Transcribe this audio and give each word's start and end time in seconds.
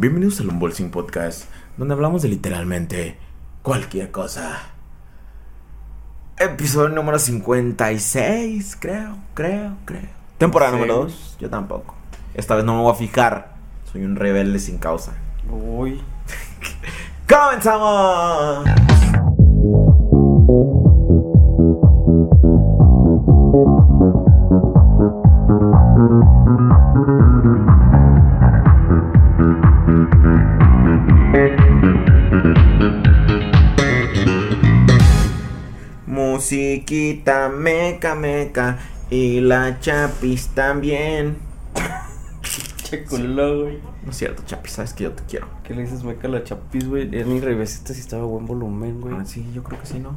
Bienvenidos 0.00 0.40
al 0.40 0.48
Unbolsing 0.48 0.90
Podcast, 0.90 1.44
donde 1.76 1.92
hablamos 1.92 2.22
de 2.22 2.28
literalmente 2.28 3.18
cualquier 3.60 4.10
cosa. 4.10 4.62
Episodio 6.38 6.88
número 6.88 7.18
56, 7.18 8.78
creo, 8.80 9.18
creo, 9.34 9.76
creo. 9.84 10.08
Temporada 10.38 10.72
Sí. 10.72 10.76
número 10.78 10.94
2, 11.02 11.36
yo 11.38 11.50
tampoco. 11.50 11.94
Esta 12.32 12.54
vez 12.56 12.64
no 12.64 12.76
me 12.76 12.80
voy 12.82 12.92
a 12.92 12.94
fijar, 12.94 13.52
soy 13.92 14.02
un 14.04 14.16
rebelde 14.16 14.58
sin 14.58 14.78
causa. 14.78 15.12
Uy. 15.50 16.00
¡Comenzamos! 17.28 18.64
Musiquita 36.90 37.48
meca 37.48 38.16
meca 38.16 38.78
y 39.10 39.40
la 39.40 39.78
chapis 39.78 40.48
también. 40.48 41.36
Che 42.82 43.04
culo, 43.04 43.62
güey. 43.62 43.78
No 44.02 44.10
es 44.10 44.16
cierto, 44.16 44.42
chapis, 44.44 44.72
sabes 44.72 44.92
que 44.94 45.04
yo 45.04 45.12
te 45.12 45.22
quiero. 45.22 45.46
¿Qué 45.62 45.72
le 45.72 45.82
dices, 45.82 46.02
meca 46.02 46.26
la 46.26 46.42
chapis, 46.42 46.88
güey? 46.88 47.08
En 47.16 47.32
mi 47.32 47.38
revésita 47.38 47.94
si 47.94 48.00
estaba 48.00 48.24
a 48.24 48.26
buen 48.26 48.44
volumen, 48.44 49.00
güey. 49.00 49.14
Ah, 49.16 49.24
sí, 49.24 49.48
yo 49.54 49.62
creo 49.62 49.78
que 49.78 49.86
sí, 49.86 50.00
¿no? 50.00 50.16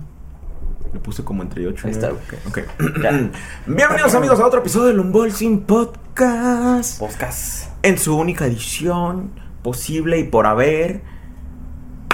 Le 0.92 1.00
puse 1.00 1.24
como 1.24 1.44
entre 1.44 1.68
8 1.68 1.80
y 1.84 1.88
Ahí 1.90 1.94
está, 1.94 2.10
9. 2.10 2.42
Ok. 2.48 2.60
Bienvenidos 3.68 4.16
amigos 4.16 4.40
a 4.40 4.48
otro 4.48 4.62
episodio 4.62 4.88
del 4.88 5.00
Unbolsing 5.00 5.62
Podcast. 5.66 6.98
Podcast. 6.98 7.70
En 7.84 8.00
su 8.00 8.18
única 8.18 8.48
edición 8.48 9.30
posible 9.62 10.18
y 10.18 10.24
por 10.24 10.48
haber. 10.48 11.04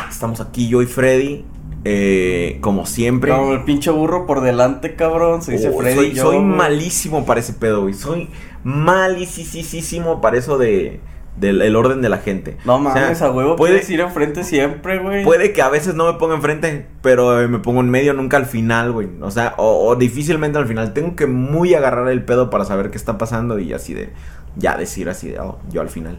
Estamos 0.09 0.41
aquí 0.41 0.67
yo 0.67 0.81
y 0.81 0.86
Freddy. 0.86 1.45
Eh, 1.85 2.58
como 2.61 2.85
siempre. 2.85 3.31
Como 3.31 3.53
el 3.53 3.63
pinche 3.63 3.91
burro 3.91 4.25
por 4.25 4.41
delante, 4.41 4.95
cabrón. 4.95 5.41
Se 5.41 5.53
dice 5.53 5.69
Oh, 5.73 5.80
Freddy. 5.80 5.95
soy, 5.95 6.11
yo, 6.13 6.23
soy 6.23 6.36
güey. 6.38 6.47
malísimo 6.47 7.25
para 7.25 7.39
ese 7.39 7.53
pedo, 7.53 7.81
güey. 7.81 7.94
Soy 7.94 8.30
malísimo 8.63 10.21
para 10.21 10.38
eso 10.38 10.58
de 10.58 10.99
del 11.38 11.61
el 11.61 11.77
orden 11.77 12.02
de 12.02 12.09
la 12.09 12.17
gente. 12.17 12.58
No 12.66 12.75
O 12.75 12.81
sea, 12.91 13.02
mames, 13.03 13.21
a 13.21 13.31
huevo 13.31 13.55
puede, 13.55 13.73
puedes 13.75 13.89
ir 13.89 14.02
enfrente 14.02 14.44
siempre, 14.44 14.99
güey. 14.99 15.23
Puede 15.23 15.53
que 15.53 15.61
a 15.61 15.69
veces 15.69 15.95
no 15.95 16.11
me 16.11 16.19
ponga 16.19 16.36
enfrente, 16.36 16.86
pero 17.02 17.41
eh, 17.41 17.47
me 17.47 17.59
pongo 17.59 17.80
en 17.80 17.89
medio, 17.89 18.14
nunca 18.14 18.36
al 18.36 18.45
final, 18.45 18.91
güey. 18.91 19.08
O 19.21 19.31
sea, 19.31 19.53
o, 19.58 19.88
o 19.88 19.95
difícilmente 19.95 20.58
al 20.58 20.67
final. 20.67 20.93
Tengo 20.93 21.16
que 21.16 21.27
muy 21.27 21.73
agarrar 21.75 22.09
el 22.09 22.25
pedo 22.25 22.49
para 22.49 22.66
saber 22.66 22.91
qué 22.91 22.97
está 22.97 23.17
pasando 23.17 23.58
y 23.58 23.71
así 23.71 23.93
de, 23.93 24.09
ya 24.58 24.75
decir 24.75 25.08
así 25.08 25.30
de, 25.30 25.39
oh, 25.39 25.59
yo 25.71 25.80
al 25.80 25.88
final. 25.89 26.17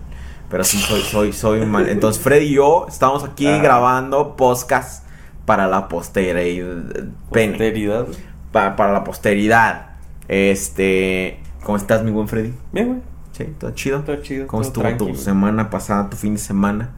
Pero 0.48 0.64
sí, 0.64 0.78
soy, 0.78 1.02
soy, 1.02 1.33
soy 1.34 1.67
mal. 1.67 1.89
Entonces, 1.91 2.22
Freddy 2.22 2.47
y 2.47 2.55
yo 2.55 2.86
estamos 2.89 3.22
aquí 3.22 3.47
Ah. 3.47 3.58
grabando 3.62 4.36
podcast 4.36 5.05
para 5.46 5.66
la 5.66 5.88
posteridad. 5.88 6.83
Pene. 7.30 7.52
Posteridad. 7.52 8.06
Pa- 8.52 8.77
para 8.77 8.92
la 8.92 9.05
posteridad. 9.05 9.86
Este, 10.28 11.41
¿cómo 11.64 11.77
estás, 11.77 12.02
mi 12.05 12.10
buen 12.10 12.28
Freddy? 12.28 12.52
Bien, 12.72 12.86
güey. 12.88 13.00
Sí, 13.33 13.44
todo 13.58 13.70
chido. 13.72 14.00
Todo 14.02 14.16
chido. 14.22 14.46
¿Cómo 14.46 14.62
todo 14.70 14.86
estuvo 14.88 15.08
tu 15.11 15.16
semana 15.16 15.70
pasada, 15.70 16.11
tu 16.11 16.16
fin 16.16 16.34
de 16.34 16.41
semana? 16.41 16.91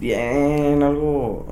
Bien, 0.00 0.82
algo 0.82 1.46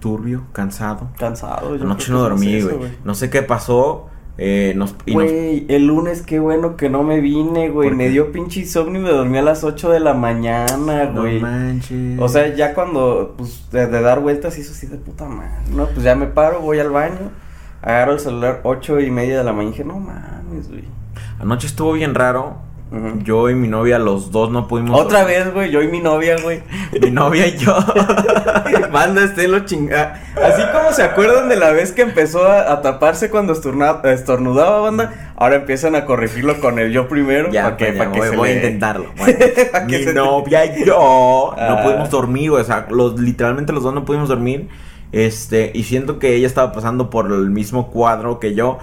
Turbio, 0.00 0.44
cansado. 0.52 1.10
cansado. 1.18 1.76
yo 1.76 1.84
Anoche 1.84 2.10
no 2.10 2.20
dormí, 2.20 2.60
güey. 2.62 2.92
No 3.04 3.14
sé 3.14 3.30
qué 3.30 3.42
pasó. 3.42 4.08
Eh, 4.38 4.72
nos, 4.76 4.94
y 5.04 5.14
nos- 5.14 5.24
Güey, 5.24 5.66
el 5.68 5.86
lunes 5.86 6.22
qué 6.22 6.38
bueno 6.40 6.76
que 6.76 6.88
no 6.88 7.02
me 7.02 7.20
vine, 7.20 7.68
güey. 7.68 7.88
¿Por 7.88 7.96
Me 7.96 8.08
dio 8.08 8.32
pinche 8.32 8.60
insomnio 8.60 9.00
y 9.00 9.04
me 9.04 9.10
dormí 9.10 9.36
a 9.38 9.42
las 9.42 9.64
8 9.64 9.90
de 9.90 10.00
la 10.00 10.14
mañana, 10.14 11.04
no 11.06 11.20
güey. 11.22 11.40
manches. 11.40 12.18
O 12.18 12.28
sea, 12.28 12.54
ya 12.54 12.72
cuando, 12.74 13.34
pues, 13.36 13.70
de, 13.70 13.86
de 13.86 14.00
dar 14.00 14.20
vueltas 14.20 14.56
hizo 14.58 14.72
así 14.72 14.86
de 14.86 14.96
puta 14.96 15.26
madre. 15.26 15.50
No, 15.74 15.86
pues 15.88 16.02
ya 16.02 16.14
me 16.14 16.26
paro, 16.26 16.60
voy 16.60 16.78
al 16.78 16.90
baño, 16.90 17.30
agarro 17.82 18.12
el 18.12 18.20
celular 18.20 18.60
ocho 18.64 18.98
y 19.00 19.10
media 19.10 19.36
de 19.38 19.44
la 19.44 19.52
mañana 19.52 19.68
y 19.68 19.72
dije, 19.72 19.84
no 19.84 19.98
mames, 20.00 20.68
güey. 20.70 20.84
Anoche 21.38 21.66
estuvo 21.66 21.92
bien 21.92 22.14
raro. 22.14 22.56
Yo 23.22 23.48
y 23.48 23.54
mi 23.54 23.68
novia, 23.68 24.00
los 24.00 24.32
dos 24.32 24.50
no 24.50 24.66
pudimos. 24.66 25.00
Otra 25.00 25.22
vez, 25.22 25.54
güey, 25.54 25.70
yo 25.70 25.80
y 25.80 25.86
mi 25.86 26.00
novia, 26.00 26.36
güey. 26.42 26.60
Mi 27.00 27.10
novia 27.12 27.46
y 27.46 27.56
yo. 27.56 27.76
Manda 28.92 29.22
este 29.24 29.46
lo 29.46 29.60
chinga. 29.60 30.20
Así 30.42 30.62
como 30.72 30.92
se 30.92 31.04
acuerdan 31.04 31.48
de 31.48 31.54
la 31.54 31.70
vez 31.70 31.92
que 31.92 32.02
empezó 32.02 32.44
a, 32.44 32.72
a 32.72 32.82
taparse 32.82 33.30
cuando 33.30 33.52
estornudaba, 33.52 34.80
banda, 34.80 35.32
ahora 35.36 35.56
empiezan 35.56 35.94
a 35.94 36.04
corregirlo 36.04 36.58
con 36.60 36.80
el 36.80 36.90
yo 36.92 37.06
primero. 37.08 37.50
ya, 37.52 37.62
pa' 37.62 37.76
que, 37.76 37.86
pues, 37.92 37.96
ya, 37.98 38.04
pa' 38.04 38.12
que 38.12 38.18
voy, 38.18 38.28
se 38.30 38.36
voy 38.36 38.48
a 38.48 38.54
intentarlo. 38.54 39.06
Bueno, 39.16 39.38
mi 39.86 40.12
novia 40.12 40.64
y 40.66 40.84
yo 40.84 41.54
no 41.56 41.62
Ah. 41.62 41.82
pudimos 41.84 42.10
dormir, 42.10 42.50
güey. 42.50 42.62
O 42.62 42.66
sea, 42.66 42.86
los, 42.90 43.20
literalmente 43.20 43.72
los 43.72 43.84
dos 43.84 43.94
no 43.94 44.04
pudimos 44.04 44.28
dormir. 44.28 44.68
Este, 45.12 45.70
y 45.74 45.84
siento 45.84 46.18
que 46.18 46.34
ella 46.34 46.46
estaba 46.46 46.72
pasando 46.72 47.08
por 47.10 47.26
el 47.26 47.50
mismo 47.50 47.90
cuadro 47.92 48.40
que 48.40 48.54
yo. 48.54 48.78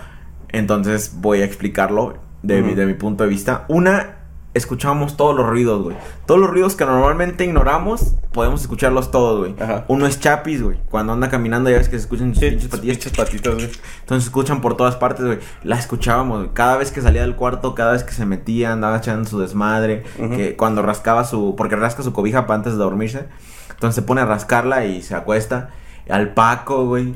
Entonces 0.50 1.12
voy 1.19 1.41
a 1.41 1.45
explicarlo 1.45 2.16
de, 2.47 2.61
mi, 2.61 2.73
de 2.73 2.85
mi 2.85 2.93
punto 2.93 3.23
de 3.23 3.29
vista. 3.29 3.65
Una, 3.67 4.15
escuchamos 4.53 5.17
todos 5.17 5.35
los 5.35 5.45
ruidos, 5.45 5.83
güey. 5.83 5.97
Todos 6.25 6.39
los 6.39 6.49
ruidos 6.49 6.75
que 6.75 6.85
normalmente 6.85 7.43
ignoramos, 7.43 8.15
podemos 8.31 8.61
escucharlos 8.61 9.11
todos, 9.11 9.39
güey. 9.39 9.55
Uno 9.89 10.07
es 10.07 10.19
Chapis, 10.19 10.63
güey. 10.63 10.77
Cuando 10.89 11.13
anda 11.13 11.29
caminando 11.29 11.69
ya 11.69 11.77
ves 11.77 11.89
que 11.89 11.97
se 11.97 12.03
escuchan 12.03 12.33
sus 12.33 12.43
pinches 12.43 12.69
patillas. 12.69 12.97
patitas, 13.15 13.53
güey. 13.53 13.69
Entonces 13.99 14.23
se 14.23 14.29
escuchan 14.29 14.61
por 14.61 14.77
todas 14.77 14.95
partes, 14.95 15.25
güey. 15.25 15.39
La 15.63 15.77
escuchábamos, 15.77 16.39
güey. 16.39 16.53
Cada 16.53 16.77
vez 16.77 16.91
que 16.91 17.01
salía 17.01 17.21
del 17.21 17.35
cuarto, 17.35 17.75
cada 17.75 17.91
vez 17.91 18.03
que 18.03 18.13
se 18.13 18.25
metía, 18.25 18.71
andaba 18.71 18.97
echando 18.97 19.29
su 19.29 19.39
desmadre. 19.39 20.03
Que 20.17 20.55
cuando 20.55 20.81
rascaba 20.81 21.25
su. 21.25 21.55
Porque 21.57 21.75
rasca 21.75 22.01
su 22.01 22.13
cobija 22.13 22.47
para 22.47 22.55
antes 22.55 22.73
de 22.73 22.79
dormirse. 22.79 23.25
Entonces 23.71 23.95
se 23.95 24.01
pone 24.01 24.21
a 24.21 24.25
rascarla 24.25 24.85
y 24.85 25.01
se 25.01 25.15
acuesta. 25.15 25.69
Al 26.09 26.33
Paco, 26.33 26.85
güey. 26.85 27.15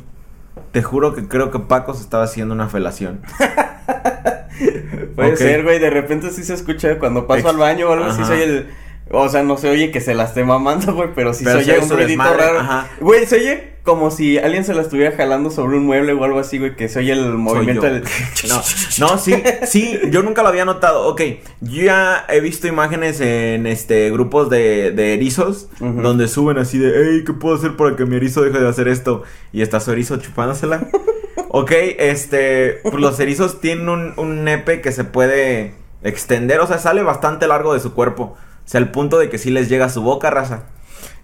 Te 0.72 0.82
juro 0.84 1.14
que 1.16 1.28
creo 1.28 1.52
que 1.52 1.60
Paco 1.60 1.94
se 1.94 2.02
estaba 2.04 2.24
haciendo 2.26 2.54
una 2.54 2.68
felación. 2.70 3.22
Puede 5.16 5.36
ser, 5.38 5.64
güey, 5.64 5.80
de 5.80 5.90
repente 5.90 6.30
sí 6.30 6.44
se 6.44 6.54
escucha 6.54 7.00
cuando 7.00 7.26
paso 7.28 7.40
Ex- 7.42 7.50
al 7.50 7.58
baño 7.58 7.90
o 7.90 7.94
algo 7.94 8.06
así, 8.06 8.24
soy 8.24 8.42
el... 8.42 8.68
O 9.14 9.30
sea, 9.30 9.44
no 9.44 9.58
se 9.58 9.70
oye 9.70 9.92
que 9.92 10.02
se 10.02 10.14
la 10.14 10.24
esté 10.24 10.44
mamando, 10.44 10.94
güey, 10.94 11.10
pero 11.14 11.34
sí 11.34 11.44
Pero 11.44 11.60
se 11.60 11.66
se 11.66 11.72
oye 11.74 11.84
un 11.84 11.90
ruidito 11.90 12.24
raro. 12.24 12.60
ajá. 12.60 12.88
Güey, 13.00 13.26
se 13.26 13.36
oye 13.36 13.72
como 13.84 14.12
si 14.12 14.38
alguien 14.38 14.64
se 14.64 14.76
la 14.76 14.84
estuviera 14.84 15.16
jalando 15.16 15.50
sobre 15.50 15.76
un 15.78 15.86
mueble 15.86 16.14
o 16.14 16.24
algo 16.24 16.40
así, 16.40 16.60
güey, 16.60 16.76
que 16.76 16.88
se 16.88 17.00
oye 17.00 17.14
el 17.14 17.34
movimiento 17.34 17.82
del... 17.82 18.04
No, 18.48 18.62
no, 19.00 19.18
sí, 19.18 19.34
sí, 19.66 20.00
yo 20.12 20.22
nunca 20.22 20.44
lo 20.44 20.50
había 20.50 20.66
notado. 20.66 21.08
Ok, 21.08 21.22
yo 21.62 21.84
ya 21.84 22.26
he 22.30 22.40
visto 22.42 22.68
imágenes 22.68 23.20
en 23.22 23.66
este 23.66 24.12
grupos 24.12 24.50
de, 24.50 24.92
de 24.92 25.14
erizos 25.16 25.68
donde 25.80 26.28
suben 26.28 26.58
así 26.60 26.78
de, 26.78 26.92
hey, 26.96 27.24
¿qué 27.26 27.34
puedo 27.34 27.56
hacer 27.56 27.76
para 27.76 27.96
que 27.96 28.06
mi 28.06 28.18
erizo 28.18 28.44
deje 28.44 28.60
de 28.60 28.68
hacer 28.70 28.88
esto? 28.88 29.24
Y 29.52 29.62
está 29.64 29.80
su 29.80 29.92
erizo 29.92 30.18
chupándosela. 30.18 30.88
ok, 31.50 31.72
este, 31.98 32.80
pues 32.84 32.96
los 32.96 33.20
erizos 33.20 33.62
tienen 33.62 33.90
un, 33.90 34.14
un 34.18 34.44
nepe 34.44 34.82
que 34.82 34.92
se 34.92 35.04
puede 35.06 35.74
extender, 36.04 36.60
o 36.60 36.68
sea, 36.68 36.78
sale 36.78 37.02
bastante 37.04 37.48
largo 37.48 37.74
de 37.74 37.80
su 37.80 37.94
cuerpo. 37.94 38.38
Sea, 38.72 38.80
al 38.80 38.90
punto 38.90 39.18
de 39.20 39.30
que 39.30 39.38
sí 39.38 39.52
les 39.52 39.68
llega 39.68 39.88
a 39.88 39.90
su 39.90 40.02
boca, 40.02 40.30
raza. 40.30 40.64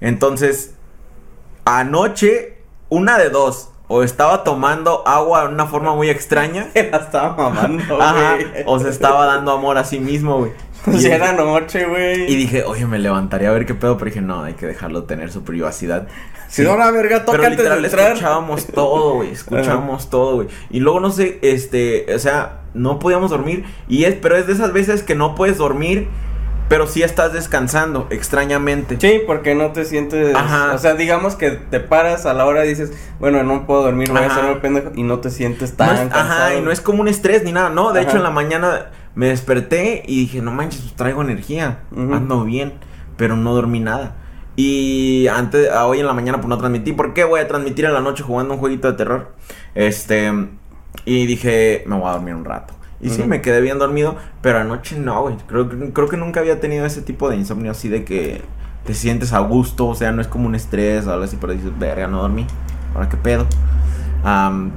Entonces, 0.02 0.74
anoche, 1.64 2.58
una 2.90 3.18
de 3.18 3.30
dos. 3.30 3.70
O 3.88 4.04
estaba 4.04 4.44
tomando 4.44 5.08
agua 5.08 5.48
de 5.48 5.54
una 5.54 5.66
forma 5.66 5.96
muy 5.96 6.10
extraña. 6.10 6.68
la 6.76 6.98
estaba 6.98 7.38
mamando, 7.38 8.02
Ajá. 8.02 8.36
O 8.66 8.80
se 8.80 8.90
estaba 8.90 9.28
dando 9.28 9.54
amor 9.54 9.78
a 9.78 9.86
sí 9.86 9.98
mismo, 9.98 10.40
güey. 10.40 10.52
O 10.88 10.92
Y, 11.00 11.06
era 11.06 11.32
noche, 11.32 11.86
güey. 11.86 12.30
y 12.30 12.36
dije, 12.36 12.66
oye, 12.66 12.86
me 12.86 13.00
levantaría 13.00 13.48
a 13.48 13.54
ver 13.54 13.66
qué 13.66 13.76
pedo. 13.76 13.98
Pero 13.98 14.10
dije, 14.10 14.20
no, 14.20 14.44
hay 14.44 14.56
que 14.56 14.66
dejarlo 14.66 15.06
tener 15.06 15.32
su 15.32 15.46
privacidad. 15.46 16.10
Si 16.50 16.64
no, 16.64 16.76
la 16.76 16.92
verga, 16.92 17.24
toca 17.24 17.38
Pero 17.38 17.44
antes 17.46 17.60
de 17.60 17.64
literal 17.64 17.86
entrar. 17.86 18.12
escuchábamos 18.12 18.66
todo, 18.66 19.14
güey. 19.16 19.32
Escuchábamos 19.32 20.10
todo, 20.10 20.36
güey. 20.36 20.50
Y 20.70 20.82
luego 20.82 21.00
no 21.00 21.12
sé, 21.12 21.40
este, 21.44 22.14
o 22.14 22.20
sea, 22.20 22.60
no 22.74 23.00
podíamos 23.00 23.32
dormir. 23.32 23.64
Y 23.88 24.04
es, 24.04 24.16
pero 24.16 24.36
es 24.36 24.48
de 24.48 24.54
esas 24.54 24.74
veces 24.74 25.02
que 25.02 25.16
no 25.16 25.34
puedes 25.34 25.58
dormir, 25.58 26.10
pero 26.70 26.88
sí 26.88 27.02
estás 27.04 27.32
descansando, 27.34 28.08
extrañamente. 28.10 28.98
Sí, 29.00 29.22
porque 29.26 29.56
no 29.56 29.72
te 29.72 29.86
sientes... 29.86 30.36
Ajá. 30.36 30.74
O 30.74 30.78
sea, 30.78 30.96
digamos 30.96 31.36
que 31.36 31.52
te 31.52 31.80
paras 31.80 32.26
a 32.26 32.34
la 32.34 32.46
hora 32.46 32.66
y 32.66 32.70
dices, 32.70 32.92
bueno, 33.20 33.42
no 33.44 33.66
puedo 33.66 33.84
dormir, 33.84 34.10
voy 34.12 34.20
a 34.22 34.26
Ajá. 34.26 34.36
hacer 34.40 34.52
el 34.52 34.58
pendejo. 34.62 34.92
Y 34.96 35.04
no 35.04 35.20
te 35.20 35.30
sientes 35.30 35.72
No 35.72 35.78
tan 35.78 35.90
es- 35.96 36.00
ajá, 36.14 36.14
cansado. 36.14 36.58
y 36.58 36.62
no 36.62 36.72
es 36.72 36.82
como 36.82 37.02
un 37.02 37.08
estrés 37.08 37.44
ni 37.44 37.52
nada, 37.52 37.70
no. 37.70 37.94
De 37.94 38.02
Ajá. 38.02 38.10
hecho, 38.10 38.18
en 38.18 38.24
la 38.24 38.32
mañana 38.32 38.88
me 39.16 39.28
desperté 39.28 40.04
y 40.06 40.20
dije, 40.22 40.42
no 40.42 40.52
manches, 40.52 40.82
pues 40.82 40.96
traigo 40.96 41.22
energía, 41.22 41.80
ando 41.96 42.44
bien, 42.44 42.74
pero 43.16 43.36
no 43.36 43.54
dormí 43.56 43.80
nada. 43.80 44.16
Y 44.56 45.28
antes, 45.28 45.70
a 45.72 45.86
hoy 45.86 46.00
en 46.00 46.08
la 46.08 46.14
mañana, 46.14 46.38
pues 46.40 46.50
no 46.50 46.58
transmití. 46.58 46.92
¿Por 46.92 47.14
qué 47.14 47.24
voy 47.24 47.40
a 47.40 47.48
transmitir 47.48 47.86
en 47.86 47.94
la 47.94 48.02
noche 48.02 48.24
jugando 48.24 48.56
un 48.56 48.60
jueguito 48.60 48.92
de 48.92 48.98
terror? 48.98 49.32
Este, 49.76 50.32
y 51.06 51.26
dije, 51.28 51.84
me 51.86 51.96
voy 51.98 52.10
a 52.10 52.14
dormir 52.14 52.34
un 52.34 52.44
rato. 52.44 52.74
Y 53.00 53.10
sí, 53.10 53.24
me 53.24 53.42
quedé 53.42 53.62
bien 53.62 53.78
dormido, 53.80 54.16
pero 54.42 54.60
anoche 54.60 54.98
no, 54.98 55.22
güey. 55.22 55.36
Creo, 55.48 55.70
que- 55.70 55.94
creo 55.94 56.08
que 56.10 56.18
nunca 56.18 56.40
había 56.40 56.60
tenido 56.60 56.86
ese 56.86 57.02
tipo 57.02 57.30
de 57.30 57.36
insomnio 57.36 57.72
así 57.72 57.90
de 57.90 58.04
que 58.04 58.42
te 58.86 58.94
sientes 58.94 59.34
a 59.34 59.40
gusto, 59.40 59.88
o 59.88 59.96
sea, 59.96 60.12
no 60.12 60.22
es 60.22 60.28
como 60.28 60.48
un 60.48 60.56
estrés 60.56 61.06
o 61.08 61.12
algo 61.12 61.26
así, 61.26 61.38
pero 61.40 61.54
dices, 61.54 61.72
verga, 61.78 62.08
no 62.08 62.22
dormí. 62.22 62.48
Ahora 62.96 63.08
qué 63.10 63.18
pedo. 63.18 63.46
Am, 64.24 64.72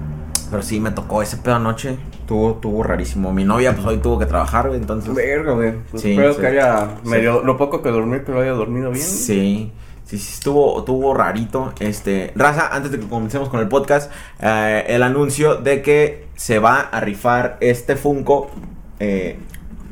pero 0.51 0.63
sí, 0.63 0.81
me 0.81 0.91
tocó 0.91 1.23
ese 1.23 1.37
pedo 1.37 1.55
anoche. 1.57 1.97
Tuvo, 2.27 2.55
tuvo 2.55 2.83
rarísimo. 2.85 3.33
Mi 3.33 3.45
novia, 3.45 3.75
pues 3.75 3.85
hoy 3.87 3.99
tuvo 3.99 4.19
que 4.19 4.27
trabajar, 4.27 4.69
güey, 4.69 4.81
entonces. 4.81 5.13
Verga, 5.15 5.53
güey. 5.53 5.75
Pues 5.91 6.03
Sí, 6.03 6.13
espero 6.13 6.35
sí. 6.35 6.41
que 6.41 6.47
haya 6.47 6.89
Sí. 7.03 7.09
medio, 7.09 7.43
lo 7.43 7.57
poco 7.57 7.83
que 7.83 7.91
dormí, 7.91 8.21
que 8.21 8.31
lo 8.33 8.41
haya 8.41 8.53
dormido 8.53 8.91
bien. 8.91 9.05
Sí. 9.05 9.73
Sí, 10.11 10.19
sí, 10.19 10.33
estuvo, 10.35 10.81
estuvo 10.81 11.15
rarito. 11.15 11.73
Este, 11.79 12.33
Raza, 12.35 12.75
antes 12.75 12.91
de 12.91 12.99
que 12.99 13.07
comencemos 13.07 13.49
con 13.49 13.61
el 13.61 13.69
podcast, 13.69 14.11
eh, 14.41 14.85
el 14.89 15.05
anuncio 15.05 15.55
de 15.55 15.83
que 15.83 16.27
se 16.35 16.59
va 16.59 16.81
a 16.81 16.99
rifar 16.99 17.59
este 17.61 17.95
Funko 17.95 18.51
eh, 18.99 19.39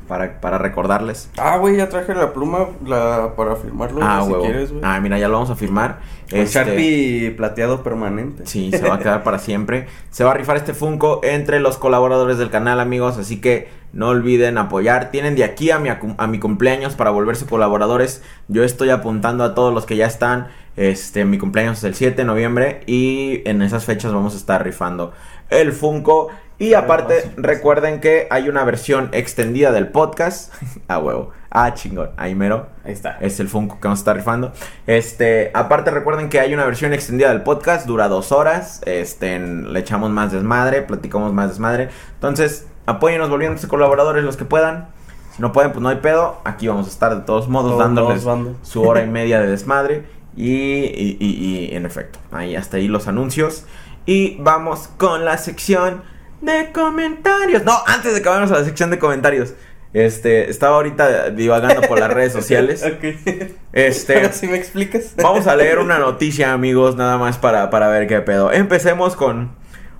para, 0.08 0.40
para 0.40 0.58
recordarles. 0.58 1.30
Ah, 1.38 1.58
güey, 1.58 1.76
ya 1.76 1.88
traje 1.88 2.16
la 2.16 2.32
pluma 2.32 2.66
la, 2.84 3.34
para 3.36 3.54
firmarlo, 3.54 4.00
ah, 4.02 4.24
si 4.26 4.34
quieres, 4.34 4.72
güey. 4.72 4.82
ah, 4.84 4.98
mira, 4.98 5.20
ya 5.20 5.28
lo 5.28 5.34
vamos 5.34 5.50
a 5.50 5.54
firmar. 5.54 6.00
Con 6.28 6.40
Este, 6.40 6.58
Sharpie 6.58 7.30
plateado 7.36 7.84
permanente. 7.84 8.44
Sí, 8.44 8.72
se 8.72 8.88
va 8.88 8.96
a 8.96 8.98
quedar 8.98 9.22
para 9.22 9.38
siempre. 9.38 9.86
Se 10.10 10.24
va 10.24 10.32
a 10.32 10.34
rifar 10.34 10.56
este 10.56 10.74
Funko 10.74 11.20
entre 11.22 11.60
los 11.60 11.78
colaboradores 11.78 12.38
del 12.38 12.50
canal, 12.50 12.80
amigos. 12.80 13.18
Así 13.18 13.40
que 13.40 13.68
no 13.92 14.08
olviden 14.08 14.58
apoyar. 14.58 15.10
Tienen 15.10 15.34
de 15.34 15.44
aquí 15.44 15.70
a 15.70 15.78
mi, 15.78 15.88
a 15.88 16.26
mi 16.26 16.38
cumpleaños 16.38 16.94
para 16.94 17.10
volverse 17.10 17.46
colaboradores. 17.46 18.22
Yo 18.48 18.64
estoy 18.64 18.90
apuntando 18.90 19.44
a 19.44 19.54
todos 19.54 19.72
los 19.72 19.86
que 19.86 19.96
ya 19.96 20.06
están. 20.06 20.48
Este, 20.76 21.24
mi 21.24 21.38
cumpleaños 21.38 21.78
es 21.78 21.84
el 21.84 21.94
7 21.94 22.16
de 22.16 22.24
noviembre. 22.24 22.82
Y 22.86 23.42
en 23.48 23.62
esas 23.62 23.84
fechas 23.84 24.12
vamos 24.12 24.34
a 24.34 24.36
estar 24.36 24.62
rifando 24.62 25.12
el 25.50 25.72
Funko. 25.72 26.28
Y 26.60 26.74
aparte, 26.74 27.30
recuerden 27.36 28.00
que 28.00 28.26
hay 28.30 28.48
una 28.48 28.64
versión 28.64 29.10
extendida 29.12 29.70
del 29.70 29.88
podcast. 29.88 30.52
A 30.88 30.98
huevo. 30.98 31.30
Ah, 31.50 31.72
chingón. 31.72 32.10
Ahí 32.16 32.34
mero. 32.34 32.66
Ahí 32.84 32.92
está. 32.92 33.16
Es 33.20 33.38
el 33.40 33.48
Funko 33.48 33.76
que 33.76 33.86
vamos 33.86 34.00
a 34.00 34.02
estar 34.02 34.16
rifando. 34.16 34.52
Este, 34.86 35.50
aparte 35.54 35.90
recuerden 35.90 36.28
que 36.28 36.40
hay 36.40 36.52
una 36.52 36.64
versión 36.64 36.92
extendida 36.92 37.30
del 37.30 37.42
podcast, 37.42 37.86
dura 37.86 38.08
dos 38.08 38.32
horas. 38.32 38.82
Este, 38.86 39.38
le 39.38 39.78
echamos 39.78 40.10
más 40.10 40.32
desmadre, 40.32 40.82
platicamos 40.82 41.32
más 41.32 41.48
desmadre. 41.48 41.90
Entonces, 42.14 42.66
apóyenos 42.88 43.28
volviéndose 43.30 43.68
colaboradores 43.68 44.24
los 44.24 44.36
que 44.36 44.44
puedan. 44.44 44.88
Si 45.36 45.42
no 45.42 45.52
pueden, 45.52 45.70
pues 45.72 45.82
no 45.82 45.88
hay 45.88 45.96
pedo. 45.96 46.40
Aquí 46.44 46.66
vamos 46.68 46.86
a 46.86 46.90
estar 46.90 47.14
de 47.14 47.20
todos 47.24 47.48
modos 47.48 47.70
Todos 47.72 47.80
dándoles 47.84 48.24
modos, 48.24 48.56
su 48.62 48.82
hora 48.82 49.02
y 49.04 49.06
media 49.10 49.40
de 49.40 49.46
desmadre. 49.46 50.04
Y, 50.36 50.52
y, 50.52 51.16
y- 51.20 51.66
y, 51.70 51.74
en 51.76 51.84
efecto, 51.86 52.18
ahí 52.32 52.54
hasta 52.56 52.76
ahí 52.76 52.88
los 52.88 53.08
anuncios. 53.08 53.64
Y 54.06 54.36
vamos 54.40 54.88
con 54.96 55.24
la 55.24 55.36
sección 55.38 56.02
de 56.40 56.70
comentarios. 56.72 57.64
No, 57.64 57.74
antes 57.86 58.14
de 58.14 58.22
que 58.22 58.28
vayamos 58.28 58.50
a 58.52 58.58
la 58.60 58.64
sección 58.64 58.90
de 58.90 58.98
comentarios. 58.98 59.54
Este, 59.94 60.48
estaba 60.50 60.76
ahorita 60.76 61.30
divagando 61.30 61.80
por 61.88 61.98
las 61.98 62.12
redes 62.12 62.32
sociales. 62.32 62.84
ok. 62.86 63.50
Este, 63.72 64.16
Ahora 64.16 64.32
sí 64.32 64.46
me 64.46 64.56
explicas. 64.56 65.14
vamos 65.16 65.46
a 65.46 65.56
leer 65.56 65.78
una 65.78 65.98
noticia, 65.98 66.52
amigos, 66.52 66.94
nada 66.96 67.16
más 67.18 67.38
para, 67.38 67.70
para 67.70 67.88
ver 67.88 68.06
qué 68.06 68.20
pedo. 68.20 68.52
Empecemos 68.52 69.16
con 69.16 69.50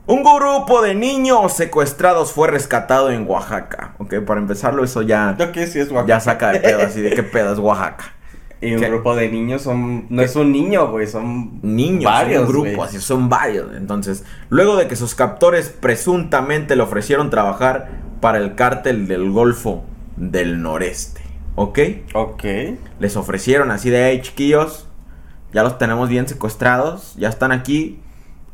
un 0.08 0.24
grupo 0.24 0.82
de 0.82 0.94
niños 0.94 1.52
secuestrados 1.54 2.32
fue 2.32 2.48
rescatado 2.48 3.10
en 3.10 3.28
Oaxaca. 3.28 3.94
Ok, 3.98 4.14
para 4.26 4.40
empezarlo, 4.40 4.82
eso 4.82 5.02
ya, 5.02 5.36
Yo 5.38 5.52
que 5.52 5.66
sí 5.66 5.78
es 5.78 5.88
guapo. 5.90 6.08
ya 6.08 6.18
saca 6.18 6.50
de 6.52 6.60
pedo, 6.60 6.82
así 6.82 7.00
de 7.00 7.10
qué 7.10 7.22
pedo 7.22 7.52
es 7.52 7.58
Oaxaca. 7.58 8.14
Y 8.60 8.74
un 8.74 8.80
¿Qué? 8.80 8.88
grupo 8.88 9.14
de 9.14 9.28
niños 9.28 9.62
son. 9.62 10.06
No 10.10 10.20
es 10.20 10.34
un 10.34 10.50
niño, 10.50 10.90
güey, 10.90 11.06
son. 11.06 11.60
Niños, 11.62 12.04
Varios, 12.10 12.42
un 12.42 12.48
grupo, 12.48 12.82
así 12.82 12.98
son 13.00 13.28
varios. 13.28 13.72
Entonces, 13.76 14.24
luego 14.48 14.74
de 14.76 14.88
que 14.88 14.96
sus 14.96 15.14
captores 15.14 15.68
presuntamente 15.68 16.74
le 16.74 16.82
ofrecieron 16.82 17.30
trabajar 17.30 17.88
para 18.20 18.38
el 18.38 18.56
cártel 18.56 19.06
del 19.06 19.30
Golfo 19.30 19.84
del 20.16 20.60
Noreste. 20.60 21.20
¿Ok? 21.54 21.78
Ok. 22.14 22.44
Les 22.98 23.16
ofrecieron 23.16 23.70
así 23.70 23.90
de, 23.90 24.10
hey, 24.10 24.20
chiquillos, 24.22 24.88
ya 25.52 25.62
los 25.62 25.78
tenemos 25.78 26.08
bien 26.08 26.26
secuestrados, 26.26 27.14
ya 27.16 27.28
están 27.28 27.52
aquí. 27.52 28.00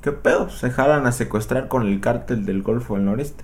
¿Qué 0.04 0.12
pedo? 0.12 0.50
Se 0.50 0.70
jalan 0.70 1.06
a 1.06 1.12
secuestrar 1.12 1.66
con 1.66 1.86
el 1.86 1.98
cártel 1.98 2.44
del 2.44 2.62
Golfo 2.62 2.96
del 2.96 3.06
Noreste. 3.06 3.42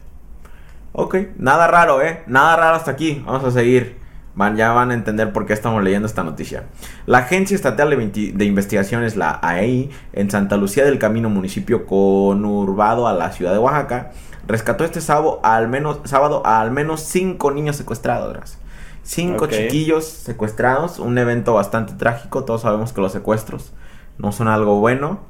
Ok, 0.93 1.17
nada 1.39 1.67
raro, 1.69 2.03
¿eh? 2.03 2.23
Nada 2.27 2.55
raro 2.55 2.77
hasta 2.77 2.91
aquí. 2.91 3.23
Vamos 3.25 3.45
a 3.45 3.51
seguir. 3.51 3.97
Van, 4.35 4.57
ya 4.57 4.71
van 4.73 4.91
a 4.91 4.95
entender 4.95 5.33
por 5.33 5.47
qué 5.47 5.55
estamos 5.55 5.83
leyendo 5.83 6.05
esta 6.05 6.23
noticia. 6.23 6.65
La 7.07 7.21
Agencia 7.21 7.55
Estatal 7.55 7.89
de, 7.89 8.45
Investigaciones, 8.45 9.17
la 9.17 9.39
AEI, 9.41 9.89
en 10.13 10.31
Santa 10.31 10.59
Lucía 10.59 10.85
del 10.85 10.99
Camino, 10.99 11.31
municipio 11.31 11.87
conurbado 11.87 13.09
a 13.09 13.15
la 13.15 13.33
ciudad 13.33 13.53
de 13.53 13.59
Oaxaca, 13.59 14.11
rescató 14.47 14.85
este 14.85 15.01
sábado 15.01 15.41
al 15.43 15.67
menos, 15.67 16.01
sábado 16.05 16.43
a 16.45 16.61
al 16.61 16.73
menos 16.73 17.01
cinco 17.01 17.53
niños 17.53 17.77
secuestrados. 17.77 18.59
Cinco 19.03 19.47
chiquillos 19.47 20.05
secuestrados, 20.05 20.99
un 20.99 21.17
evento 21.17 21.55
bastante 21.55 21.95
trágico. 21.95 22.45
Todos 22.45 22.61
sabemos 22.61 22.93
que 22.93 23.01
los 23.01 23.13
secuestros 23.13 23.73
no 24.19 24.31
son 24.31 24.47
algo 24.47 24.79
bueno. 24.79 25.21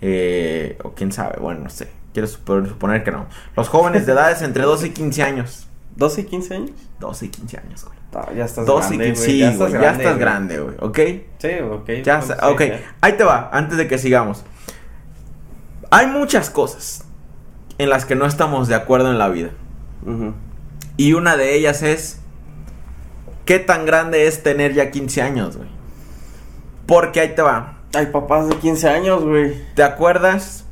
Eh, 0.00 0.78
o 0.84 0.92
quién 0.92 1.12
sabe, 1.12 1.38
bueno, 1.40 1.60
no 1.64 1.70
sé. 1.70 1.88
Quiero 2.12 2.26
suponer, 2.28 3.04
que 3.04 3.10
no. 3.12 3.26
Los 3.56 3.68
jóvenes 3.68 4.06
de 4.06 4.12
edades 4.12 4.42
entre 4.42 4.64
12 4.64 4.88
y 4.88 4.90
15 4.90 5.22
años. 5.22 5.66
¿12 5.98 6.20
y 6.20 6.24
15 6.24 6.54
años? 6.54 6.70
12 7.00 7.26
y 7.26 7.28
15 7.28 7.58
años, 7.58 7.84
güey. 7.84 7.98
Ya 8.36 8.44
estás 8.44 8.64
12 8.66 8.94
y 8.94 8.98
grande, 8.98 9.04
15, 9.14 9.20
güey. 9.20 9.30
sí, 9.30 9.38
ya 9.38 9.44
güey, 9.46 9.52
estás 9.52 9.72
ya 9.72 9.78
grande. 9.78 10.02
estás 10.04 10.14
güey. 10.14 10.20
grande, 10.24 10.60
güey, 10.60 10.76
¿ok? 10.80 10.98
Sí, 11.38 11.48
ok. 11.70 11.90
Ya, 12.04 12.18
está- 12.20 12.34
sí, 12.34 12.40
ok, 12.52 12.60
ya. 12.60 12.80
ahí 13.00 13.12
te 13.14 13.24
va, 13.24 13.50
antes 13.52 13.76
de 13.78 13.86
que 13.86 13.98
sigamos. 13.98 14.44
Hay 15.90 16.06
muchas 16.06 16.50
cosas 16.50 17.04
en 17.78 17.90
las 17.90 18.04
que 18.04 18.14
no 18.14 18.26
estamos 18.26 18.68
de 18.68 18.74
acuerdo 18.74 19.10
en 19.10 19.18
la 19.18 19.28
vida. 19.28 19.50
Ujú. 20.04 20.34
Y 20.96 21.12
una 21.12 21.36
de 21.36 21.54
ellas 21.54 21.82
es, 21.82 22.20
¿qué 23.44 23.58
tan 23.58 23.86
grande 23.86 24.26
es 24.26 24.42
tener 24.42 24.74
ya 24.74 24.90
15 24.90 25.22
años, 25.22 25.56
güey? 25.56 25.68
Porque 26.86 27.20
ahí 27.20 27.34
te 27.34 27.42
va. 27.42 27.77
Hay 27.94 28.06
papás 28.06 28.48
de 28.48 28.56
15 28.56 28.88
años, 28.88 29.24
güey. 29.24 29.52
¿Te 29.74 29.82
acuerdas 29.82 30.66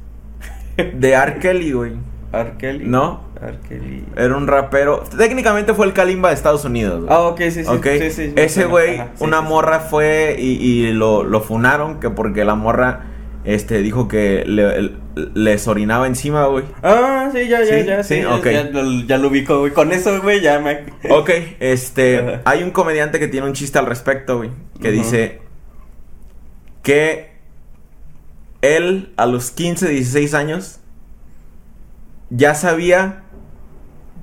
de 0.76 1.12
R. 1.12 1.38
Kelly, 1.38 1.72
güey? 1.72 1.92
Arkeli. 2.32 2.84
¿No? 2.86 3.24
Arkeli. 3.40 4.04
Era 4.16 4.36
un 4.36 4.46
rapero. 4.46 5.02
Técnicamente 5.16 5.72
fue 5.74 5.86
el 5.86 5.92
Kalimba 5.92 6.28
de 6.30 6.34
Estados 6.34 6.64
Unidos. 6.64 7.06
Ah, 7.08 7.20
ok, 7.20 7.38
sí, 7.50 7.64
sí. 7.64 7.64
Sí, 7.64 8.10
sí, 8.10 8.32
ese 8.36 8.64
güey, 8.66 9.00
una 9.20 9.40
morra 9.40 9.80
fue 9.80 10.36
y, 10.38 10.52
y 10.62 10.92
lo, 10.92 11.22
lo 11.22 11.40
funaron 11.40 12.00
que 12.00 12.10
porque 12.10 12.44
la 12.44 12.54
morra 12.54 13.06
este 13.44 13.78
dijo 13.78 14.08
que 14.08 14.42
le- 14.44 14.92
les 15.34 15.68
orinaba 15.68 16.06
encima, 16.08 16.46
güey. 16.46 16.64
Ah, 16.82 17.30
sí, 17.32 17.46
ya, 17.48 17.62
ya, 17.62 17.78
ya. 17.78 18.02
sí, 18.02 18.16
Sí, 18.16 18.22
ya, 18.22 18.34
ok. 18.34 18.46
ya, 18.46 18.62
lo- 18.64 19.06
ya 19.06 19.18
lo 19.18 19.28
ubico, 19.28 19.60
güey. 19.60 19.72
Con 19.72 19.92
eso, 19.92 20.20
güey, 20.20 20.40
ya 20.40 20.58
me. 20.58 20.80
Ok, 21.10 21.30
este, 21.60 22.40
hay 22.44 22.62
un 22.62 22.70
comediante 22.72 23.18
que 23.18 23.28
tiene 23.28 23.46
un 23.46 23.52
chiste 23.54 23.78
al 23.78 23.86
respecto, 23.86 24.38
güey, 24.38 24.50
que 24.82 24.90
dice 24.90 25.40
que 26.86 27.32
él 28.62 29.12
a 29.16 29.26
los 29.26 29.50
15, 29.50 29.88
16 29.88 30.34
años 30.34 30.78
ya 32.30 32.54
sabía 32.54 33.22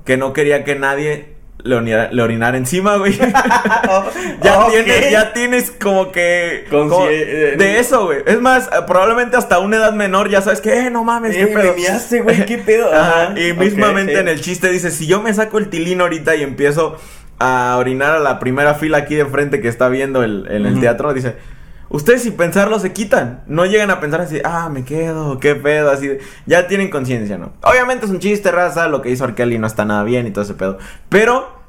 que 0.06 0.16
no 0.16 0.32
quería 0.32 0.64
que 0.64 0.74
nadie 0.74 1.34
le 1.62 1.74
orinara, 1.76 2.10
le 2.10 2.22
orinara 2.22 2.56
encima, 2.56 2.96
güey. 2.96 3.16
ya, 4.42 4.58
Ok. 4.66 4.70
tienes, 4.70 5.10
ya 5.10 5.32
tienes 5.34 5.70
como 5.72 6.10
que... 6.10 6.64
Como- 6.70 7.06
eh, 7.06 7.54
de 7.58 7.78
eso, 7.80 8.06
güey. 8.06 8.20
Es 8.26 8.40
más, 8.40 8.68
eh, 8.68 8.76
probablemente 8.86 9.36
hasta 9.36 9.58
una 9.58 9.76
edad 9.76 9.92
menor 9.92 10.30
ya 10.30 10.40
sabes 10.40 10.62
que, 10.62 10.72
eh, 10.86 10.90
no 10.90 11.04
mames, 11.04 11.36
Eh, 11.36 11.40
qué 11.40 11.46
pedo. 11.48 11.72
me 11.74 11.80
miaste, 11.80 12.22
güey, 12.22 12.46
qué 12.46 12.56
pedo. 12.58 12.90
Ajá, 12.94 13.22
Ajá, 13.24 13.38
y 13.40 13.52
mismamente 13.52 14.14
sí. 14.14 14.18
en 14.20 14.28
el 14.28 14.40
chiste 14.40 14.70
dice, 14.70 14.90
si 14.90 15.06
yo 15.06 15.20
me 15.20 15.34
saco 15.34 15.58
el 15.58 15.68
tilín 15.68 16.00
ahorita 16.00 16.34
y 16.34 16.42
empiezo 16.42 16.96
a 17.38 17.76
orinar 17.78 18.12
a 18.12 18.20
la 18.20 18.38
primera 18.38 18.72
fila 18.74 18.96
aquí 18.98 19.14
de 19.16 19.26
frente 19.26 19.60
que 19.60 19.68
está 19.68 19.88
viendo 19.90 20.22
el, 20.22 20.46
en 20.50 20.64
el 20.64 20.80
teatro, 20.80 21.12
dice, 21.12 21.36
ustedes 21.88 22.22
sin 22.22 22.32
pensarlo 22.34 22.78
se 22.78 22.92
quitan, 22.92 23.42
no 23.46 23.64
llegan 23.66 23.90
a 23.90 24.00
pensar 24.00 24.20
así, 24.20 24.40
ah, 24.44 24.68
me 24.70 24.84
quedo, 24.84 25.38
qué 25.38 25.54
pedo, 25.54 25.90
así, 25.90 26.08
de- 26.08 26.20
ya 26.46 26.66
tienen 26.66 26.90
conciencia, 26.90 27.38
¿no? 27.38 27.52
Obviamente 27.62 28.06
es 28.06 28.10
un 28.10 28.18
chiste, 28.20 28.50
raza, 28.50 28.88
lo 28.88 29.02
que 29.02 29.10
hizo 29.10 29.24
Arkeli 29.24 29.58
no 29.58 29.66
está 29.66 29.84
nada 29.84 30.02
bien 30.04 30.26
y 30.26 30.30
todo 30.30 30.44
ese 30.44 30.54
pedo, 30.54 30.78
pero... 31.08 31.62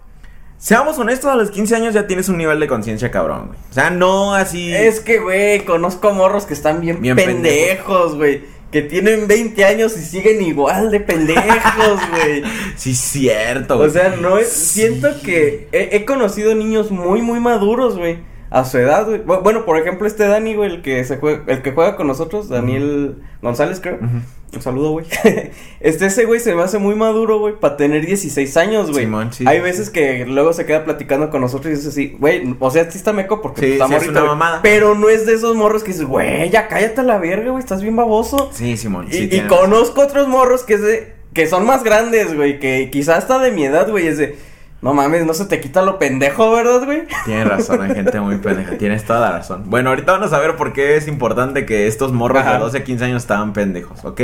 Seamos 0.57 0.97
honestos, 0.97 1.29
a 1.29 1.35
los 1.35 1.51
15 1.51 1.75
años 1.75 1.93
ya 1.93 2.07
tienes 2.07 2.29
un 2.29 2.37
nivel 2.37 2.59
de 2.61 2.67
conciencia 2.67 3.11
cabrón, 3.11 3.47
güey. 3.47 3.59
O 3.69 3.73
sea, 3.73 3.89
no 3.89 4.33
así... 4.33 4.73
Es 4.73 5.01
que, 5.01 5.19
güey, 5.19 5.65
conozco 5.65 6.11
morros 6.13 6.45
que 6.45 6.53
están 6.53 6.79
bien, 6.79 7.01
Bien 7.01 7.15
pendejos, 7.17 8.15
güey. 8.15 8.41
Que 8.71 8.81
tienen 8.81 9.27
20 9.27 9.63
años 9.65 9.95
y 9.97 10.01
siguen 10.01 10.41
igual 10.41 10.91
de 10.91 11.01
pendejos, 11.01 11.99
güey. 12.09 12.41
Sí, 12.77 12.95
cierto, 12.95 13.75
O 13.75 13.77
güey. 13.79 13.91
sea, 13.91 14.15
no 14.19 14.37
es. 14.37 14.47
Sí. 14.49 14.79
Siento 14.79 15.09
que 15.21 15.67
he, 15.73 15.89
he 15.97 16.05
conocido 16.05 16.55
niños 16.55 16.89
muy, 16.89 17.21
muy 17.21 17.41
maduros, 17.41 17.97
güey. 17.97 18.19
A 18.55 18.63
su 18.63 18.77
edad, 18.77 19.05
güey. 19.05 19.21
Bu- 19.25 19.43
Bueno, 19.43 19.65
por 19.65 19.77
ejemplo, 19.77 20.07
este 20.07 20.25
Dani, 20.27 20.55
güey, 20.55 20.71
el 20.75 20.81
que 20.81 21.03
se 21.03 21.17
juega, 21.17 21.43
el 21.47 21.61
que 21.61 21.71
juega 21.73 21.95
con 21.97 22.07
nosotros, 22.07 22.47
Daniel 22.47 23.17
González, 23.41 23.81
creo. 23.81 23.99
Un 24.01 24.61
saludo, 24.61 24.91
güey. 24.91 25.05
este 25.81 26.05
ese 26.05 26.23
güey 26.23 26.39
se 26.39 26.55
me 26.55 26.63
hace 26.63 26.77
muy 26.77 26.95
maduro, 26.95 27.39
güey, 27.39 27.59
para 27.59 27.75
tener 27.75 28.05
16 28.05 28.55
años, 28.55 28.91
güey. 28.91 29.09
Sí, 29.31 29.43
Hay 29.45 29.59
veces 29.59 29.87
sí. 29.87 29.91
que 29.91 30.25
luego 30.25 30.53
se 30.53 30.65
queda 30.65 30.85
platicando 30.85 31.29
con 31.29 31.41
nosotros 31.41 31.73
y 31.73 31.75
dice 31.75 31.89
así, 31.89 32.15
güey, 32.17 32.55
o 32.59 32.71
sea, 32.71 32.89
sí 32.89 32.97
está 32.97 33.11
meco 33.11 33.41
porque 33.41 33.61
Sí, 33.61 33.71
está 33.73 33.93
es 33.97 34.07
una 34.07 34.23
mamada. 34.23 34.61
Pero 34.61 34.95
no 34.95 35.09
es 35.09 35.25
de 35.25 35.33
esos 35.33 35.55
morros 35.57 35.83
que 35.83 35.91
dices, 35.91 36.05
güey, 36.05 36.49
ya 36.49 36.69
cállate 36.69 37.01
a 37.01 37.03
la 37.03 37.17
verga, 37.17 37.51
güey, 37.51 37.59
estás 37.61 37.81
bien 37.81 37.97
baboso. 37.97 38.51
Sí, 38.53 38.77
Simón. 38.77 39.07
Y, 39.11 39.35
y 39.35 39.41
conozco 39.47 39.99
otros 40.01 40.29
morros 40.29 40.63
que 40.63 40.75
es 40.75 40.81
de, 40.81 41.13
que 41.33 41.47
son 41.47 41.65
más 41.65 41.83
grandes, 41.83 42.33
güey, 42.33 42.59
que 42.59 42.89
quizás 42.89 43.17
hasta 43.17 43.37
de 43.39 43.51
mi 43.51 43.65
edad, 43.65 43.89
güey, 43.91 44.07
es 44.07 44.17
de, 44.17 44.37
no 44.85 44.93
mames, 44.93 45.25
no 45.25 45.33
se 45.33 45.45
te 45.45 45.59
quita 45.59 45.81
lo 45.81 45.97
pendejo, 45.97 46.51
¿verdad, 46.51 46.85
güey? 46.85 47.07
Tienes 47.25 47.47
razón, 47.47 47.81
hay 47.81 47.95
gente 47.95 48.19
muy 48.19 48.37
pendeja, 48.37 48.77
tienes 48.77 49.03
toda 49.03 49.19
la 49.19 49.31
razón. 49.31 49.63
Bueno, 49.65 49.89
ahorita 49.89 50.11
vamos 50.11 50.31
a 50.31 50.37
ver 50.37 50.57
por 50.57 50.73
qué 50.73 50.95
es 50.95 51.07
importante 51.07 51.65
que 51.65 51.87
estos 51.87 52.13
morros 52.13 52.43
de 52.43 52.49
Ajá. 52.51 52.59
12 52.59 52.77
a 52.77 52.83
15 52.83 53.05
años 53.05 53.23
estaban 53.23 53.51
pendejos, 53.51 54.05
¿ok? 54.05 54.21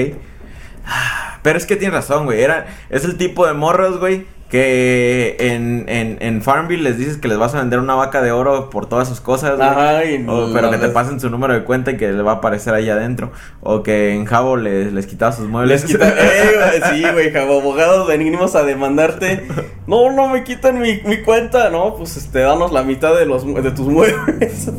Ah, 0.85 1.39
Pero 1.41 1.57
es 1.57 1.65
que 1.65 1.77
tienes 1.77 1.95
razón, 1.95 2.25
güey. 2.25 2.43
Era, 2.43 2.67
es 2.91 3.05
el 3.05 3.17
tipo 3.17 3.47
de 3.47 3.53
morros, 3.53 3.99
güey, 3.99 4.27
que 4.51 5.37
en, 5.39 5.85
en, 5.87 6.17
en 6.19 6.41
Farmville 6.41 6.83
les 6.83 6.97
dices 6.97 7.15
que 7.15 7.29
les 7.29 7.37
vas 7.37 7.55
a 7.55 7.59
vender 7.59 7.79
una 7.79 7.95
vaca 7.95 8.21
de 8.21 8.33
oro 8.33 8.69
por 8.69 8.85
todas 8.85 9.07
sus 9.07 9.21
cosas. 9.21 9.57
Ajá, 9.59 10.03
y 10.03 10.17
O- 10.27 10.47
no, 10.47 10.53
pero 10.53 10.69
que 10.69 10.77
te 10.77 10.89
pasen 10.89 11.21
su 11.21 11.29
número 11.29 11.53
de 11.53 11.63
cuenta 11.63 11.91
y 11.91 11.97
que 11.97 12.11
le 12.11 12.21
va 12.21 12.33
a 12.33 12.35
aparecer 12.35 12.73
ahí 12.73 12.89
adentro. 12.89 13.31
O 13.61 13.81
que 13.81 14.13
en 14.13 14.25
Jabo 14.25 14.57
les, 14.57 14.91
les 14.91 15.07
quitabas 15.07 15.37
sus 15.37 15.47
muebles. 15.47 15.83
Les 15.83 15.91
quita, 15.91 16.09
eh, 16.17 16.81
güey, 16.81 16.91
sí, 17.01 17.05
güey, 17.13 17.31
como 17.33 17.61
abogados 17.61 18.05
venimos 18.07 18.53
a 18.55 18.63
demandarte. 18.63 19.47
No, 19.87 20.11
no 20.11 20.27
me 20.27 20.43
quitan 20.43 20.79
mi, 20.81 20.99
mi 21.05 21.21
cuenta, 21.21 21.69
no, 21.69 21.95
pues 21.95 22.17
este, 22.17 22.39
danos 22.39 22.73
la 22.73 22.83
mitad 22.83 23.15
de 23.17 23.25
los 23.25 23.45
de 23.45 23.71
tus 23.71 23.87
muebles. 23.87 24.69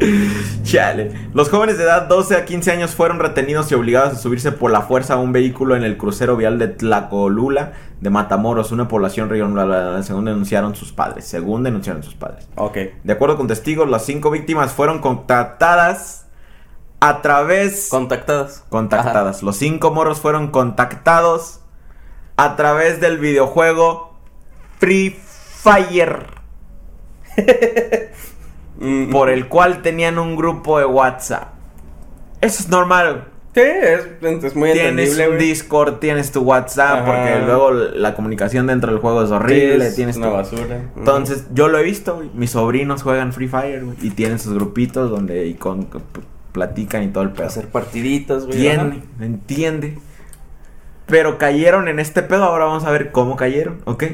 Chale. 0.62 1.10
Los 1.34 1.48
jóvenes 1.50 1.78
de 1.78 1.84
edad 1.84 2.02
12 2.08 2.36
a 2.36 2.44
15 2.44 2.70
años 2.70 2.94
fueron 2.94 3.18
retenidos 3.18 3.70
y 3.72 3.74
obligados 3.74 4.12
a 4.14 4.16
subirse 4.16 4.52
por 4.52 4.70
la 4.70 4.82
fuerza 4.82 5.14
a 5.14 5.16
un 5.18 5.32
vehículo 5.32 5.74
en 5.76 5.82
el 5.82 5.96
crucero 5.96 6.36
vial 6.36 6.58
de 6.58 6.68
Tlacolula 6.68 7.72
de 8.00 8.10
Matamoros, 8.10 8.72
una 8.72 8.88
población 8.88 9.28
regional, 9.28 10.02
según 10.04 10.24
denunciaron 10.24 10.74
sus 10.74 10.92
padres. 10.92 11.26
Según 11.26 11.62
denunciaron 11.62 12.02
sus 12.02 12.14
padres. 12.14 12.48
ok. 12.56 12.76
De 13.04 13.12
acuerdo 13.12 13.36
con 13.36 13.46
testigos, 13.46 13.88
las 13.88 14.04
cinco 14.04 14.30
víctimas 14.30 14.72
fueron 14.72 15.00
contactadas 15.00 16.26
a 17.00 17.22
través... 17.22 17.88
Contactadas. 17.90 18.64
contactadas. 18.68 19.42
Los 19.42 19.56
cinco 19.56 19.90
morros 19.90 20.20
fueron 20.20 20.48
contactados 20.48 21.60
a 22.36 22.56
través 22.56 23.00
del 23.00 23.18
videojuego 23.18 24.14
Free 24.78 25.10
Fire, 25.10 26.26
Mm, 28.80 29.10
por 29.10 29.28
el 29.28 29.46
cual 29.48 29.82
tenían 29.82 30.18
un 30.18 30.36
grupo 30.36 30.78
de 30.78 30.86
WhatsApp. 30.86 31.50
Eso 32.40 32.62
es 32.62 32.68
normal. 32.70 33.28
Sí, 33.52 33.60
es, 33.62 34.44
es 34.44 34.54
muy 34.54 34.72
Tienes 34.72 35.18
un. 35.18 35.38
Discord, 35.38 35.94
tienes 35.98 36.30
tu 36.30 36.42
WhatsApp, 36.42 37.02
Ajá. 37.02 37.04
porque 37.04 37.44
luego 37.46 37.72
la 37.72 38.14
comunicación 38.14 38.68
dentro 38.68 38.92
del 38.92 39.00
juego 39.00 39.24
es 39.24 39.30
horrible. 39.32 39.86
es 39.88 39.96
tienes 39.96 40.16
una 40.18 40.28
tu- 40.28 40.32
basura. 40.34 40.90
Entonces, 40.96 41.46
yo 41.52 41.66
lo 41.66 41.78
he 41.78 41.82
visto, 41.82 42.14
güey. 42.14 42.30
Mis 42.32 42.50
sobrinos 42.52 43.02
juegan 43.02 43.32
Free 43.32 43.48
Fire, 43.48 43.84
güey. 43.84 43.96
Y 44.02 44.10
tienen 44.10 44.38
sus 44.38 44.54
grupitos 44.54 45.10
donde 45.10 45.46
y 45.46 45.54
con, 45.54 45.86
p- 45.86 45.98
platican 46.52 47.02
y 47.02 47.08
todo 47.08 47.24
el 47.24 47.30
pedo. 47.30 47.46
hacer 47.48 47.66
partiditas, 47.66 48.46
güey. 48.46 48.68
Entiende, 48.68 49.02
entiende. 49.20 49.98
Pero 51.06 51.36
cayeron 51.38 51.88
en 51.88 51.98
este 51.98 52.22
pedo, 52.22 52.44
ahora 52.44 52.66
vamos 52.66 52.84
a 52.84 52.92
ver 52.92 53.10
cómo 53.10 53.34
cayeron, 53.34 53.80
¿ok? 53.84 54.04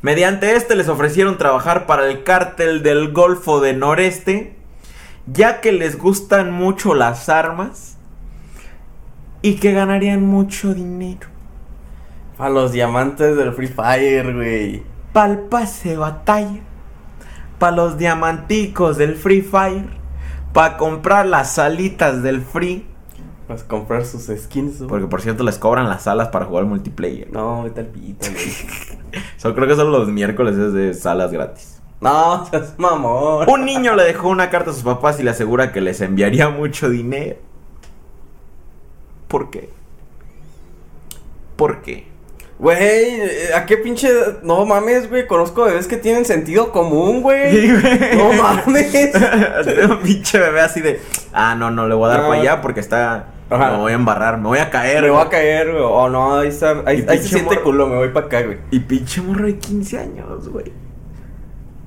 Mediante 0.00 0.56
este 0.56 0.76
les 0.76 0.88
ofrecieron 0.88 1.36
trabajar 1.36 1.84
para 1.84 2.06
el 2.08 2.22
cártel 2.24 2.82
del 2.82 3.12
Golfo 3.12 3.60
de 3.60 3.74
Noreste, 3.74 4.54
ya 5.26 5.60
que 5.60 5.72
les 5.72 5.98
gustan 5.98 6.52
mucho 6.52 6.94
las 6.94 7.28
armas 7.28 7.98
y 9.42 9.54
que 9.56 9.72
ganarían 9.72 10.22
mucho 10.26 10.74
dinero. 10.74 11.28
A 12.38 12.48
los 12.48 12.72
diamantes 12.72 13.36
del 13.36 13.52
Free 13.52 13.66
Fire, 13.68 14.34
güey. 14.34 14.82
Pa'l 15.12 15.40
pase 15.50 15.90
de 15.90 15.96
batalla, 15.96 16.60
pa' 17.58 17.70
los 17.70 17.98
diamanticos 17.98 18.96
del 18.96 19.16
Free 19.16 19.42
Fire, 19.42 19.88
pa' 20.52 20.76
comprar 20.76 21.26
las 21.26 21.52
salitas 21.54 22.22
del 22.22 22.42
Free, 22.42 22.86
Vas 23.48 23.64
a 23.64 23.66
comprar 23.66 24.04
sus 24.04 24.26
skins, 24.28 24.78
güey. 24.78 24.88
porque 24.88 25.06
por 25.08 25.20
cierto 25.22 25.42
les 25.42 25.58
cobran 25.58 25.88
las 25.88 26.04
salas 26.04 26.28
para 26.28 26.44
jugar 26.44 26.66
multiplayer. 26.66 27.32
No, 27.32 27.64
vete 27.64 27.80
al 27.80 27.86
pito, 27.86 28.26
güey. 28.30 29.20
So, 29.36 29.56
creo 29.56 29.66
que 29.66 29.74
solo 29.74 29.90
los 29.98 30.06
miércoles 30.08 30.56
es 30.56 30.72
de 30.72 30.94
salas 30.94 31.32
gratis. 31.32 31.82
no, 32.00 32.46
seas 32.46 32.74
mamón. 32.78 33.50
Un 33.50 33.64
niño 33.64 33.96
le 33.96 34.04
dejó 34.04 34.28
una 34.28 34.50
carta 34.50 34.70
a 34.70 34.72
sus 34.72 34.84
papás 34.84 35.18
y 35.18 35.24
le 35.24 35.30
asegura 35.30 35.72
que 35.72 35.80
les 35.80 36.00
enviaría 36.00 36.48
mucho 36.48 36.88
dinero. 36.88 37.38
¿Por 39.30 39.48
qué? 39.50 39.70
¿Por 41.54 41.82
qué? 41.82 42.04
Güey, 42.58 42.76
eh, 42.80 43.50
¿a 43.54 43.64
qué 43.64 43.76
pinche.? 43.76 44.08
No 44.42 44.66
mames, 44.66 45.08
güey. 45.08 45.28
Conozco 45.28 45.62
bebés 45.64 45.86
que 45.86 45.96
tienen 45.96 46.24
sentido 46.24 46.72
común, 46.72 47.22
güey. 47.22 47.52
Sí, 47.52 47.70
güey. 47.72 48.16
No 48.16 48.32
mames. 48.32 48.92
Un 49.88 49.98
pinche 50.02 50.38
bebé 50.40 50.60
así 50.60 50.80
de. 50.80 51.00
Ah, 51.32 51.54
no, 51.54 51.70
no 51.70 51.86
le 51.86 51.94
voy 51.94 52.06
a 52.06 52.14
dar 52.14 52.22
No. 52.22 52.28
para 52.28 52.40
allá 52.40 52.60
porque 52.60 52.80
está. 52.80 53.28
Ajá. 53.48 53.70
Me 53.70 53.76
voy 53.78 53.92
a 53.92 53.94
embarrar, 53.94 54.38
me 54.38 54.48
voy 54.48 54.58
a 54.58 54.68
caer. 54.68 55.04
Me 55.04 55.10
voy 55.10 55.22
a 55.22 55.28
caer, 55.28 55.70
güey. 55.70 55.84
Oh, 55.84 56.08
no, 56.08 56.38
ahí 56.40 56.48
está. 56.48 56.82
Ahí, 56.84 57.06
ahí 57.08 57.18
se 57.18 57.28
siente 57.28 57.54
morro. 57.54 57.62
culo, 57.64 57.86
me 57.86 57.96
voy 57.96 58.08
para 58.08 58.26
acá, 58.26 58.42
güey. 58.42 58.58
Y 58.72 58.80
pinche 58.80 59.20
morro 59.22 59.46
de 59.46 59.56
15 59.56 59.98
años, 59.98 60.48
güey. 60.48 60.72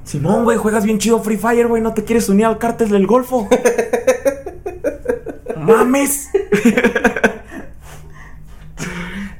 Simón, 0.05 0.45
güey, 0.45 0.57
juegas 0.57 0.85
bien 0.85 0.97
chido 0.97 1.21
Free 1.21 1.37
Fire, 1.37 1.67
güey. 1.67 1.81
¿No 1.81 1.93
te 1.93 2.05
quieres 2.05 2.29
unir 2.29 2.45
al 2.45 2.57
cártel 2.57 2.89
del 2.89 3.05
Golfo? 3.05 3.49
¡Mames! 5.57 6.29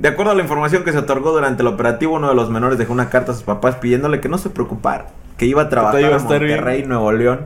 De 0.04 0.10
acuerdo 0.10 0.34
a 0.34 0.36
la 0.36 0.42
información 0.42 0.84
que 0.84 0.92
se 0.92 0.98
otorgó 0.98 1.32
durante 1.32 1.62
el 1.62 1.68
operativo, 1.70 2.16
uno 2.16 2.28
de 2.28 2.36
los 2.36 2.50
menores 2.50 2.78
dejó 2.78 2.92
una 2.92 3.10
carta 3.10 3.32
a 3.32 3.36
sus 3.36 3.46
papás 3.46 3.78
pidiéndole 3.78 4.20
que 4.20 4.28
no 4.28 4.38
se 4.38 4.50
preocupara, 4.50 5.06
que 5.38 5.46
iba 5.46 5.62
a 5.62 5.70
trabajar 5.70 6.02
iba 6.02 6.16
a 6.16 6.18
estar 6.18 6.42
bien. 6.42 6.58
Monterrey, 6.58 6.84
Nuevo 6.84 7.10
León, 7.14 7.46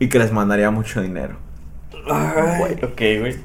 y 0.00 0.08
que 0.08 0.18
les 0.18 0.32
mandaría 0.32 0.72
mucho 0.72 1.00
dinero. 1.00 1.36
Ay, 2.10 2.80
ok, 2.82 3.00
güey. 3.20 3.36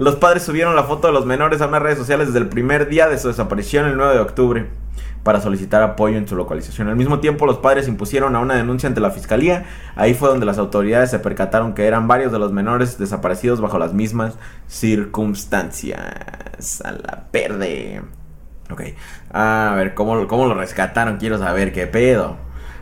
Los 0.00 0.16
padres 0.16 0.42
subieron 0.42 0.74
la 0.74 0.84
foto 0.84 1.08
de 1.08 1.12
los 1.12 1.26
menores 1.26 1.60
a 1.60 1.66
unas 1.66 1.82
redes 1.82 1.98
sociales 1.98 2.28
desde 2.28 2.38
el 2.40 2.48
primer 2.48 2.88
día 2.88 3.06
de 3.06 3.18
su 3.18 3.28
desaparición, 3.28 3.84
el 3.86 3.98
9 3.98 4.14
de 4.14 4.20
octubre, 4.20 4.66
para 5.22 5.42
solicitar 5.42 5.82
apoyo 5.82 6.16
en 6.16 6.26
su 6.26 6.36
localización. 6.36 6.88
Al 6.88 6.96
mismo 6.96 7.20
tiempo, 7.20 7.44
los 7.44 7.58
padres 7.58 7.86
impusieron 7.86 8.34
a 8.34 8.40
una 8.40 8.54
denuncia 8.54 8.88
ante 8.88 9.02
la 9.02 9.10
fiscalía. 9.10 9.66
Ahí 9.96 10.14
fue 10.14 10.30
donde 10.30 10.46
las 10.46 10.56
autoridades 10.56 11.10
se 11.10 11.18
percataron 11.18 11.74
que 11.74 11.86
eran 11.86 12.08
varios 12.08 12.32
de 12.32 12.38
los 12.38 12.50
menores 12.50 12.98
desaparecidos 12.98 13.60
bajo 13.60 13.78
las 13.78 13.92
mismas 13.92 14.38
circunstancias. 14.68 16.80
A 16.82 16.92
la 16.92 17.24
verde. 17.30 18.00
Ok. 18.70 18.82
A 19.34 19.74
ver, 19.76 19.92
¿cómo, 19.94 20.26
cómo 20.28 20.46
lo 20.46 20.54
rescataron? 20.54 21.18
Quiero 21.18 21.38
saber 21.38 21.74
qué 21.74 21.86
pedo. 21.86 22.38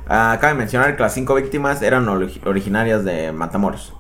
Ah, 0.09 0.39
cabe 0.41 0.55
mencionar 0.55 0.95
que 0.97 1.03
las 1.03 1.15
cinco 1.15 1.35
víctimas 1.35 1.83
eran 1.83 2.07
ori- 2.07 2.41
originarias 2.47 3.05
de 3.05 3.33
Matamoros. 3.33 3.93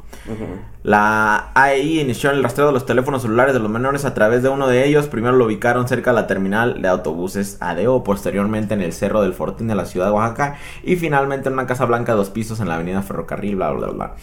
La 0.82 1.50
AEI 1.54 2.00
inició 2.00 2.30
el 2.30 2.42
rastreo 2.42 2.68
de 2.68 2.72
los 2.72 2.86
teléfonos 2.86 3.22
celulares 3.22 3.54
de 3.54 3.60
los 3.60 3.70
menores 3.70 4.04
a 4.04 4.14
través 4.14 4.42
de 4.42 4.48
uno 4.48 4.68
de 4.68 4.86
ellos. 4.86 5.06
Primero 5.06 5.36
lo 5.36 5.46
ubicaron 5.46 5.88
cerca 5.88 6.10
de 6.10 6.16
la 6.20 6.26
terminal 6.26 6.80
de 6.80 6.88
autobuses 6.88 7.58
ADO, 7.60 8.04
posteriormente 8.04 8.74
en 8.74 8.82
el 8.82 8.92
Cerro 8.92 9.22
del 9.22 9.34
Fortín 9.34 9.68
de 9.68 9.74
la 9.74 9.84
ciudad 9.84 10.06
de 10.06 10.12
Oaxaca 10.12 10.56
y 10.82 10.96
finalmente 10.96 11.48
en 11.48 11.54
una 11.54 11.66
casa 11.66 11.84
blanca 11.84 12.12
de 12.12 12.18
dos 12.18 12.30
pisos 12.30 12.60
en 12.60 12.68
la 12.68 12.76
avenida 12.76 13.02
Ferrocarril, 13.02 13.56
bla, 13.56 13.72
bla, 13.72 13.88
bla. 13.88 14.14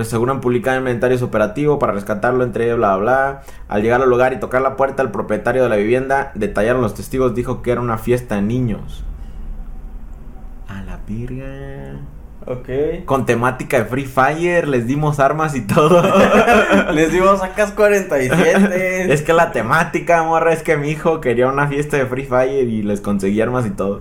Aseguran 0.00 0.40
publicar 0.40 0.78
inventarios 0.78 1.22
operativo 1.22 1.78
para 1.78 1.92
rescatarlo 1.92 2.44
entre 2.44 2.64
ellos, 2.64 2.78
bla, 2.78 2.96
bla. 2.96 3.42
Al 3.68 3.82
llegar 3.82 4.00
al 4.00 4.08
lugar 4.08 4.32
y 4.32 4.40
tocar 4.40 4.62
la 4.62 4.76
puerta, 4.76 5.02
el 5.02 5.10
propietario 5.10 5.62
de 5.62 5.68
la 5.68 5.76
vivienda, 5.76 6.32
detallaron 6.34 6.80
los 6.80 6.94
testigos, 6.94 7.34
dijo 7.34 7.62
que 7.62 7.72
era 7.72 7.80
una 7.80 7.98
fiesta 7.98 8.36
de 8.36 8.42
niños. 8.42 9.04
A 10.68 10.82
la 10.82 10.98
virga. 11.06 12.00
Ok. 12.46 13.04
Con 13.04 13.26
temática 13.26 13.78
de 13.78 13.84
Free 13.84 14.06
Fire, 14.06 14.66
les 14.66 14.86
dimos 14.86 15.20
armas 15.20 15.54
y 15.54 15.60
todo. 15.62 16.02
Les 16.92 17.12
dimos 17.12 17.40
sacas 17.40 17.72
47. 17.72 19.12
es 19.12 19.22
que 19.22 19.32
la 19.32 19.52
temática, 19.52 20.22
morra, 20.22 20.52
es 20.52 20.62
que 20.62 20.76
mi 20.76 20.90
hijo 20.90 21.20
quería 21.20 21.48
una 21.48 21.68
fiesta 21.68 21.96
de 21.96 22.06
Free 22.06 22.24
Fire 22.24 22.68
y 22.68 22.82
les 22.82 23.00
conseguí 23.00 23.40
armas 23.40 23.66
y 23.66 23.70
todo. 23.70 24.00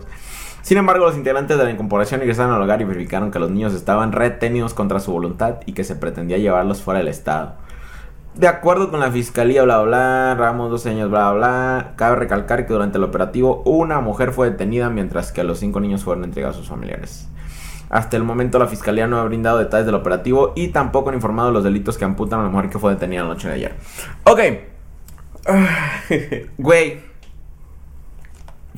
Sin 0.62 0.78
embargo, 0.78 1.06
los 1.06 1.16
integrantes 1.16 1.58
de 1.58 1.64
la 1.64 1.72
incorporación 1.72 2.22
ingresaron 2.22 2.54
al 2.54 2.62
hogar 2.62 2.82
y 2.82 2.86
verificaron 2.86 3.32
que 3.32 3.40
los 3.40 3.50
niños 3.50 3.74
estaban 3.74 4.12
retenidos 4.12 4.74
contra 4.74 5.00
su 5.00 5.12
voluntad 5.12 5.58
y 5.66 5.74
que 5.74 5.84
se 5.84 5.96
pretendía 5.96 6.38
llevarlos 6.38 6.82
fuera 6.82 7.00
del 7.00 7.08
estado. 7.08 7.56
De 8.36 8.48
acuerdo 8.48 8.92
con 8.92 9.02
la 9.02 9.12
fiscalía, 9.12 9.64
bla, 9.64 9.82
bla, 9.82 10.36
bla, 10.36 10.36
Ramos, 10.36 10.70
12 10.70 10.90
años, 10.92 11.10
bla, 11.10 11.34
bla, 11.34 11.94
cabe 11.98 12.16
recalcar 12.16 12.66
que 12.66 12.74
durante 12.74 12.98
el 12.98 13.04
operativo 13.04 13.62
una 13.66 14.00
mujer 14.00 14.32
fue 14.32 14.52
detenida 14.52 14.90
mientras 14.90 15.32
que 15.32 15.44
los 15.44 15.60
cinco 15.60 15.82
niños 15.82 16.04
fueron 16.04 16.24
entregados 16.24 16.56
a 16.56 16.60
sus 16.60 16.70
familiares. 16.70 17.28
Hasta 17.92 18.16
el 18.16 18.24
momento 18.24 18.58
la 18.58 18.68
fiscalía 18.68 19.06
no 19.06 19.20
ha 19.20 19.24
brindado 19.26 19.58
detalles 19.58 19.86
del 19.86 19.96
operativo 19.96 20.54
y 20.56 20.70
tampoco 20.70 21.10
han 21.10 21.16
informado 21.16 21.50
de 21.50 21.54
los 21.56 21.64
delitos 21.66 21.98
que 21.98 22.06
amputan 22.06 22.40
a 22.40 22.44
la 22.44 22.50
mujer 22.50 22.70
que 22.70 22.80
fue 22.80 22.94
detenida 22.94 23.24
la 23.24 23.28
noche 23.28 23.50
de 23.50 23.54
ayer. 23.54 23.76
Ok, 24.24 24.40
güey. 26.58 27.02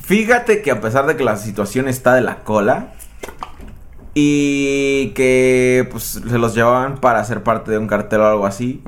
Fíjate 0.01 0.63
que 0.63 0.71
a 0.71 0.81
pesar 0.81 1.05
de 1.05 1.15
que 1.15 1.23
la 1.23 1.37
situación 1.37 1.87
está 1.87 2.15
de 2.15 2.21
la 2.21 2.39
cola 2.39 2.93
y 4.15 5.09
que 5.09 5.87
pues 5.91 6.21
se 6.27 6.37
los 6.39 6.55
llevaban 6.55 6.97
para 6.97 7.23
ser 7.23 7.43
parte 7.43 7.69
de 7.69 7.77
un 7.77 7.87
cartel 7.87 8.21
o 8.21 8.27
algo 8.27 8.45
así, 8.47 8.83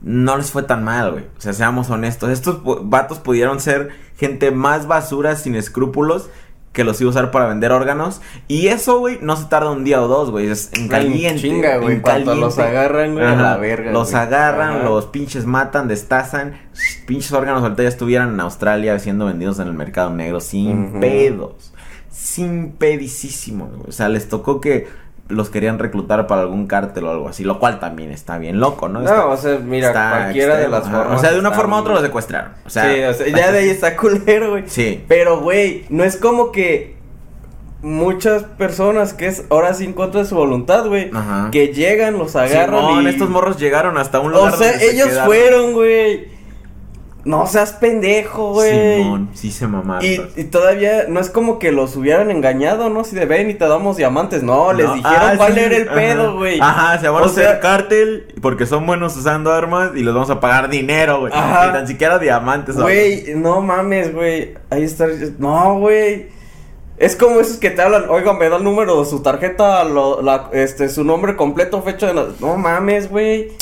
no 0.00 0.36
les 0.36 0.50
fue 0.50 0.64
tan 0.64 0.82
mal, 0.82 1.12
güey. 1.12 1.24
O 1.38 1.40
sea, 1.40 1.52
seamos 1.52 1.88
honestos. 1.88 2.30
Estos 2.30 2.62
vatos 2.84 3.20
pudieron 3.20 3.60
ser 3.60 3.90
gente 4.16 4.50
más 4.50 4.88
basura 4.88 5.36
sin 5.36 5.54
escrúpulos 5.54 6.28
que 6.72 6.84
los 6.84 7.00
iba 7.00 7.08
a 7.08 7.10
usar 7.10 7.30
para 7.30 7.46
vender 7.46 7.70
órganos. 7.72 8.20
Y 8.48 8.68
eso, 8.68 8.98
güey, 8.98 9.18
no 9.20 9.36
se 9.36 9.44
tarda 9.46 9.70
un 9.70 9.84
día 9.84 10.00
o 10.02 10.08
dos, 10.08 10.30
güey. 10.30 10.48
Es 10.48 10.70
en 10.72 10.88
caliente. 10.88 11.40
chinga, 11.42 11.76
güey. 11.76 12.00
cuanto 12.00 12.34
los 12.34 12.58
agarran, 12.58 13.12
güey, 13.12 13.26
a 13.26 13.36
la 13.36 13.56
verga, 13.58 13.92
Los 13.92 14.10
güey. 14.12 14.22
agarran, 14.22 14.76
Ajá. 14.76 14.84
los 14.84 15.06
pinches 15.06 15.44
matan, 15.46 15.86
destazan. 15.88 16.54
Pinches 17.06 17.32
órganos 17.32 17.62
ahorita 17.62 17.82
ya 17.82 17.88
estuvieran 17.90 18.30
en 18.30 18.40
Australia 18.40 18.98
siendo 18.98 19.26
vendidos 19.26 19.58
en 19.58 19.68
el 19.68 19.74
mercado 19.74 20.10
negro 20.10 20.40
sin 20.40 20.98
pedos. 21.00 21.72
Sin 22.10 22.72
pedicísimo, 22.72 23.66
güey. 23.66 23.88
O 23.88 23.92
sea, 23.92 24.08
les 24.08 24.28
tocó 24.28 24.60
que 24.60 24.86
los 25.32 25.50
querían 25.50 25.78
reclutar 25.78 26.26
para 26.26 26.42
algún 26.42 26.66
cártel 26.66 27.04
o 27.04 27.10
algo 27.10 27.28
así, 27.28 27.44
lo 27.44 27.58
cual 27.58 27.80
también 27.80 28.10
está 28.10 28.38
bien 28.38 28.60
loco, 28.60 28.88
¿no? 28.88 29.00
No, 29.00 29.30
o 29.30 29.36
sea, 29.36 29.58
mira, 29.58 29.88
está 29.88 30.10
cualquiera 30.10 30.56
de 30.56 30.68
las 30.68 30.86
ajá. 30.86 30.98
formas. 30.98 31.18
O 31.18 31.20
sea, 31.20 31.32
de 31.32 31.38
una 31.38 31.52
forma 31.52 31.76
u 31.76 31.80
otra 31.80 31.94
lo 31.94 32.00
secuestraron. 32.00 32.52
O 32.64 32.70
sea, 32.70 32.92
sí, 32.92 33.02
o 33.02 33.14
sea, 33.14 33.36
ya 33.36 33.52
de 33.52 33.58
ahí 33.58 33.70
está 33.70 33.96
culero, 33.96 34.50
güey. 34.50 34.64
Sí. 34.66 35.02
Pero, 35.08 35.40
güey, 35.40 35.84
no 35.88 36.04
es 36.04 36.16
como 36.16 36.52
que 36.52 36.96
muchas 37.82 38.44
personas 38.44 39.12
que 39.12 39.26
es 39.26 39.44
ahora 39.50 39.74
sí 39.74 39.84
en 39.84 39.92
contra 39.92 40.22
de 40.22 40.26
su 40.26 40.36
voluntad, 40.36 40.86
güey, 40.86 41.10
que 41.50 41.68
llegan, 41.68 42.16
los 42.16 42.36
agarran 42.36 42.80
Simón, 42.80 43.04
y... 43.04 43.08
estos 43.08 43.28
morros 43.28 43.58
llegaron 43.58 43.98
hasta 43.98 44.20
un 44.20 44.32
lugar 44.32 44.54
O 44.54 44.56
sea, 44.56 44.70
donde 44.70 44.90
ellos 44.90 45.10
fueron, 45.24 45.72
güey. 45.72 46.28
No 47.24 47.46
seas 47.46 47.72
pendejo, 47.74 48.52
güey. 48.52 49.02
Simón, 49.02 49.30
sí 49.32 49.52
se 49.52 49.68
mamaron. 49.68 50.04
Y, 50.04 50.18
y 50.36 50.44
todavía 50.44 51.04
no 51.08 51.20
es 51.20 51.30
como 51.30 51.60
que 51.60 51.70
los 51.70 51.94
hubieran 51.96 52.30
engañado, 52.32 52.90
¿no? 52.90 53.04
Si 53.04 53.14
de 53.14 53.26
ven 53.26 53.48
y 53.48 53.54
te 53.54 53.68
damos 53.68 53.96
diamantes. 53.96 54.42
No, 54.42 54.72
les 54.72 54.92
dijeron 54.92 55.18
ah, 55.22 55.34
cuál 55.36 55.54
sí, 55.54 55.60
era 55.60 55.76
el 55.76 55.86
ajá. 55.88 55.94
pedo, 55.94 56.36
güey. 56.36 56.58
Ajá, 56.60 56.98
se 56.98 57.08
van 57.08 57.22
O 57.22 57.26
a 57.26 57.28
hacer 57.28 57.44
sea- 57.44 57.60
cártel 57.60 58.26
porque 58.42 58.66
son 58.66 58.86
buenos 58.86 59.16
usando 59.16 59.52
armas 59.52 59.92
y 59.94 60.02
les 60.02 60.12
vamos 60.12 60.30
a 60.30 60.40
pagar 60.40 60.68
dinero, 60.68 61.20
güey. 61.20 61.32
Ajá. 61.32 61.66
Ni 61.68 61.72
tan 61.74 61.86
siquiera 61.86 62.18
diamantes. 62.18 62.76
Güey, 62.76 63.34
no 63.36 63.60
mames, 63.60 64.12
güey. 64.12 64.54
Ahí 64.70 64.82
está. 64.82 65.06
No, 65.38 65.78
güey. 65.78 66.26
Es 66.98 67.16
como 67.16 67.40
esos 67.40 67.56
que 67.56 67.70
te 67.70 67.82
hablan, 67.82 68.04
oiga, 68.10 68.32
me 68.32 68.48
da 68.48 68.56
el 68.56 68.64
número 68.64 69.00
de 69.02 69.08
su 69.08 69.22
tarjeta, 69.22 69.82
lo- 69.84 70.22
la- 70.22 70.50
este, 70.52 70.88
su 70.88 71.02
nombre 71.04 71.36
completo, 71.36 71.82
fecha 71.82 72.12
de... 72.12 72.14
No 72.40 72.56
mames, 72.56 73.08
güey. 73.10 73.52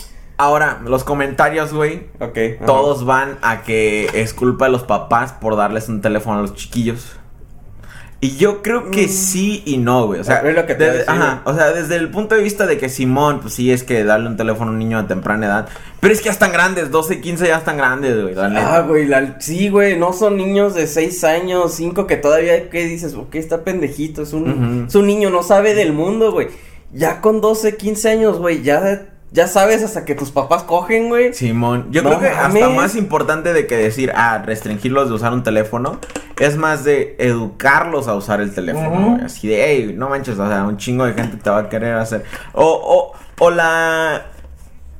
Ahora, 0.40 0.80
los 0.86 1.04
comentarios, 1.04 1.72
güey. 1.74 2.04
Ok. 2.18 2.38
ajá. 2.56 2.66
Todos 2.66 3.04
van 3.04 3.36
a 3.42 3.62
que 3.62 4.08
es 4.14 4.32
culpa 4.32 4.64
de 4.66 4.70
los 4.72 4.84
papás 4.84 5.32
por 5.32 5.54
darles 5.56 5.88
un 5.90 6.00
teléfono 6.00 6.38
a 6.38 6.42
los 6.42 6.54
chiquillos. 6.54 7.16
Y 8.22 8.36
yo 8.36 8.60
creo 8.60 8.90
que 8.90 9.06
Mm. 9.06 9.08
sí 9.10 9.62
y 9.64 9.78
no, 9.78 10.06
güey. 10.06 10.20
O 10.20 10.24
sea, 10.24 10.40
Es 10.40 10.54
lo 10.54 10.66
que 10.66 10.74
te 10.74 10.84
desde, 10.84 10.98
decir, 10.98 11.10
ajá, 11.10 11.40
o 11.46 11.54
sea, 11.54 11.72
desde 11.72 11.96
el 11.96 12.10
punto 12.10 12.34
de 12.34 12.42
vista 12.42 12.66
de 12.66 12.76
que 12.76 12.90
Simón, 12.90 13.40
pues 13.40 13.54
sí 13.54 13.72
es 13.72 13.82
que 13.82 14.04
darle 14.04 14.28
un 14.28 14.36
teléfono 14.36 14.70
a 14.70 14.74
un 14.74 14.78
niño 14.78 14.98
a 14.98 15.06
temprana 15.06 15.46
edad. 15.46 15.68
Pero 16.00 16.12
es 16.12 16.20
que 16.20 16.26
ya 16.26 16.32
están 16.32 16.52
grandes, 16.52 16.90
12, 16.90 17.20
15 17.22 17.46
ya 17.48 17.56
están 17.56 17.78
grandes, 17.78 18.20
güey. 18.20 18.34
Ah, 18.38 18.84
güey, 18.86 19.06
la- 19.06 19.40
sí, 19.40 19.70
güey, 19.70 19.98
no 19.98 20.12
son 20.12 20.36
niños 20.36 20.74
de 20.74 20.86
6 20.86 21.24
años, 21.24 21.72
5 21.74 22.06
que 22.06 22.16
todavía, 22.18 22.68
¿qué 22.68 22.84
dices? 22.84 23.14
Ok, 23.14 23.36
está 23.36 23.64
pendejito, 23.64 24.20
es 24.22 24.34
un, 24.34 24.84
es 24.88 24.94
un 24.94 25.06
niño, 25.06 25.30
no 25.30 25.42
sabe 25.42 25.74
del 25.74 25.92
mundo, 25.94 26.30
güey. 26.32 26.48
Ya 26.92 27.22
con 27.22 27.40
12, 27.40 27.76
15 27.78 28.10
años, 28.10 28.38
güey, 28.38 28.62
ya, 28.62 29.06
ya 29.32 29.46
sabes 29.46 29.82
hasta 29.84 30.04
que 30.04 30.14
tus 30.14 30.30
papás 30.30 30.64
cogen, 30.64 31.08
güey. 31.08 31.32
Simón, 31.34 31.86
yo 31.90 32.02
No 32.02 32.10
creo 32.10 32.20
que 32.20 32.28
hasta 32.28 32.68
más 32.70 32.96
importante 32.96 33.52
de 33.52 33.66
que 33.66 33.76
decir, 33.76 34.12
ah, 34.14 34.42
restringirlos 34.44 35.08
de 35.08 35.14
usar 35.14 35.32
un 35.32 35.42
teléfono, 35.42 35.98
es 36.38 36.56
más 36.56 36.84
de 36.84 37.14
educarlos 37.18 38.08
a 38.08 38.14
usar 38.14 38.40
el 38.40 38.52
teléfono, 38.54 39.10
güey. 39.12 39.24
Así 39.24 39.46
de, 39.48 39.64
hey, 39.64 39.94
no 39.96 40.08
manches, 40.08 40.38
o 40.38 40.48
sea, 40.48 40.64
un 40.64 40.76
chingo 40.78 41.04
de 41.04 41.12
gente 41.14 41.36
te 41.36 41.50
va 41.50 41.58
a 41.58 41.68
querer 41.68 41.94
hacer. 41.94 42.24
O, 42.52 42.64
o, 42.64 43.44
o 43.44 43.50
la. 43.50 44.26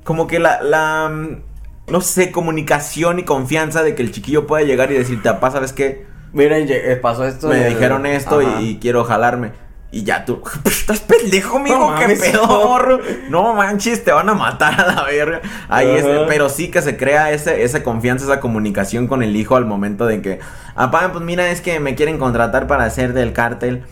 Como 0.05 0.27
que 0.27 0.39
la, 0.39 0.63
la. 0.63 1.09
mm, 1.09 1.43
No 1.89 2.01
sé, 2.01 2.31
comunicación 2.31 3.19
y 3.19 3.25
confianza 3.25 3.83
de 3.83 3.95
que 3.95 4.03
el 4.03 4.13
chiquillo 4.13 4.47
pueda 4.47 4.65
llegar 4.65 4.93
y 4.93 4.95
decirte, 4.95 5.29
papá, 5.29 5.51
¿sabes 5.51 5.73
qué? 5.73 6.07
Mira, 6.33 6.59
y, 6.61 6.71
eh, 6.71 6.97
pasó 7.03 7.27
esto. 7.27 7.49
Me 7.49 7.69
dijeron 7.69 8.07
esto 8.07 8.41
y 8.61 8.79
quiero 8.81 9.03
jalarme. 9.05 9.51
Y 9.93 10.05
ya 10.05 10.25
tú, 10.25 10.41
estás 10.65 11.01
pendejo, 11.01 11.59
mijo, 11.59 11.91
No 11.91 11.99
qué 11.99 12.15
pedo, 12.15 12.47
no. 12.47 12.65
morro. 12.65 13.01
No 13.29 13.55
manches, 13.55 14.05
te 14.05 14.13
van 14.13 14.29
a 14.29 14.35
matar 14.35 14.81
a 14.81 14.87
la 14.95 15.03
verga. 15.03 15.41
Ahí 15.69 15.89
es, 15.89 16.05
pero 16.29 16.49
sí 16.49 16.71
que 16.71 16.81
se 16.81 16.97
crea 16.97 17.33
ese, 17.33 17.65
esa 17.65 17.83
confianza, 17.83 18.25
esa 18.25 18.39
comunicación 18.41 19.09
con 19.09 19.23
el 19.23 19.35
hijo 19.35 19.57
al 19.57 19.67
momento 19.67 20.07
de 20.07 20.23
que, 20.23 20.39
papá, 20.77 21.11
pues 21.13 21.25
mira, 21.25 21.51
es 21.51 21.61
que 21.61 21.81
me 21.81 21.97
quieren 21.97 22.19
contratar 22.19 22.67
para 22.69 22.85
hacer 22.85 23.13
del 23.15 23.33
cártel. 23.33 23.83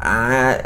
Ah, 0.00 0.56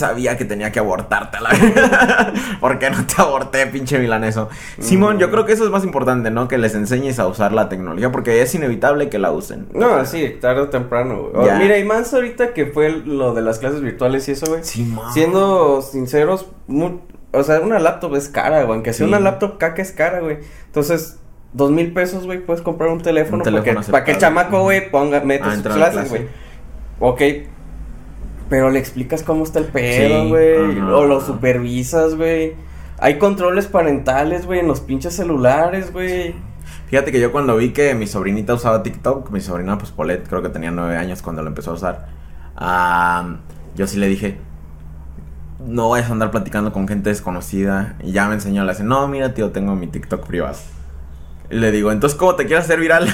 sabía 0.00 0.36
que 0.36 0.44
tenía 0.44 0.72
que 0.72 0.80
abortarte 0.80 1.36
a 1.38 1.40
la 1.40 1.50
verga. 1.60 2.32
¿Por 2.60 2.78
qué 2.78 2.90
no 2.90 3.06
te 3.06 3.22
aborté, 3.22 3.66
pinche 3.68 3.98
milaneso? 3.98 4.48
Simón, 4.80 5.18
yo 5.18 5.30
creo 5.30 5.46
que 5.46 5.52
eso 5.52 5.64
es 5.64 5.70
más 5.70 5.84
importante, 5.84 6.30
¿no? 6.30 6.48
Que 6.48 6.58
les 6.58 6.74
enseñes 6.74 7.18
a 7.20 7.26
usar 7.28 7.52
la 7.52 7.68
tecnología, 7.68 8.10
porque 8.10 8.42
es 8.42 8.54
inevitable 8.54 9.08
que 9.08 9.18
la 9.18 9.30
usen. 9.30 9.68
No, 9.72 10.04
sí, 10.04 10.36
tarde 10.40 10.62
o 10.62 10.68
temprano, 10.68 11.28
güey. 11.32 11.48
O-. 11.48 11.56
Mira, 11.58 11.78
y 11.78 11.84
más 11.84 12.12
ahorita 12.12 12.52
que 12.52 12.66
fue 12.66 12.90
lo 12.90 13.32
de 13.34 13.42
las 13.42 13.58
clases 13.60 13.80
virtuales 13.80 14.28
y 14.28 14.32
eso, 14.32 14.46
güey. 14.46 14.64
Simón. 14.64 15.12
Siendo 15.12 15.80
sinceros, 15.82 16.46
o 17.32 17.42
sea, 17.44 17.60
una 17.60 17.78
laptop 17.78 18.16
es 18.16 18.28
cara, 18.28 18.62
güey. 18.64 18.74
Aunque 18.74 18.92
sea 18.92 19.06
Sí. 19.06 19.10
una 19.12 19.20
laptop 19.20 19.56
caca 19.58 19.80
es 19.82 19.92
cara, 19.92 20.20
güey. 20.20 20.38
Entonces, 20.66 21.18
dos 21.52 21.70
mil 21.70 21.92
pesos, 21.92 22.24
güey, 22.26 22.38
puedes 22.44 22.62
comprar 22.62 22.90
un 22.90 23.00
teléfono, 23.02 23.38
Un 23.38 23.42
teléfono 23.44 23.74
para 23.74 23.84
que, 23.84 23.90
para 23.92 24.04
que 24.04 24.10
el 24.12 24.18
chamaco, 24.18 24.62
güey, 24.62 24.90
ponga, 24.90 25.20
meta 25.20 25.46
Ah, 25.48 25.54
sus 25.54 25.62
clases, 25.62 25.92
clase. 25.92 26.08
güey. 26.08 26.26
Ok. 27.00 27.22
Pero 28.50 28.68
le 28.68 28.78
explicas 28.78 29.22
cómo 29.22 29.44
está 29.44 29.60
el 29.60 29.66
pedo, 29.66 30.28
güey. 30.28 30.78
o 30.80 31.06
lo 31.06 31.20
supervisas, 31.22 32.16
güey. 32.16 32.54
Hay 32.98 33.16
controles 33.16 33.66
parentales, 33.66 34.44
güey, 34.44 34.60
en 34.60 34.66
los 34.66 34.80
pinches 34.80 35.14
celulares, 35.14 35.92
güey. 35.92 36.34
Fíjate 36.88 37.12
que 37.12 37.20
yo 37.20 37.32
cuando 37.32 37.56
vi 37.56 37.70
que 37.70 37.94
mi 37.94 38.06
sobrinita 38.06 38.52
usaba 38.52 38.82
TikTok, 38.82 39.30
mi 39.30 39.40
sobrina, 39.40 39.78
pues 39.78 39.92
Polet, 39.92 40.28
creo 40.28 40.42
que 40.42 40.50
tenía 40.50 40.72
nueve 40.72 40.96
años 40.96 41.22
cuando 41.22 41.42
lo 41.42 41.48
empezó 41.48 41.70
a 41.70 41.74
usar. 41.74 42.08
ah, 42.56 43.36
yo 43.76 43.86
sí 43.86 43.96
le 43.96 44.08
dije, 44.08 44.36
no 45.64 45.90
vayas 45.90 46.10
a 46.10 46.12
andar 46.12 46.30
platicando 46.32 46.72
con 46.72 46.88
gente 46.88 47.08
desconocida. 47.08 47.96
Y 48.02 48.12
ya 48.12 48.26
me 48.26 48.34
enseñó, 48.34 48.64
le 48.64 48.72
dice, 48.72 48.84
no, 48.84 49.06
mira, 49.08 49.32
tío, 49.32 49.50
tengo 49.50 49.76
mi 49.76 49.86
TikTok 49.86 50.26
privado. 50.26 50.56
Le 51.50 51.72
digo, 51.72 51.90
entonces, 51.90 52.16
¿cómo 52.16 52.36
te 52.36 52.46
quieres 52.46 52.64
hacer 52.64 52.78
viral? 52.78 53.08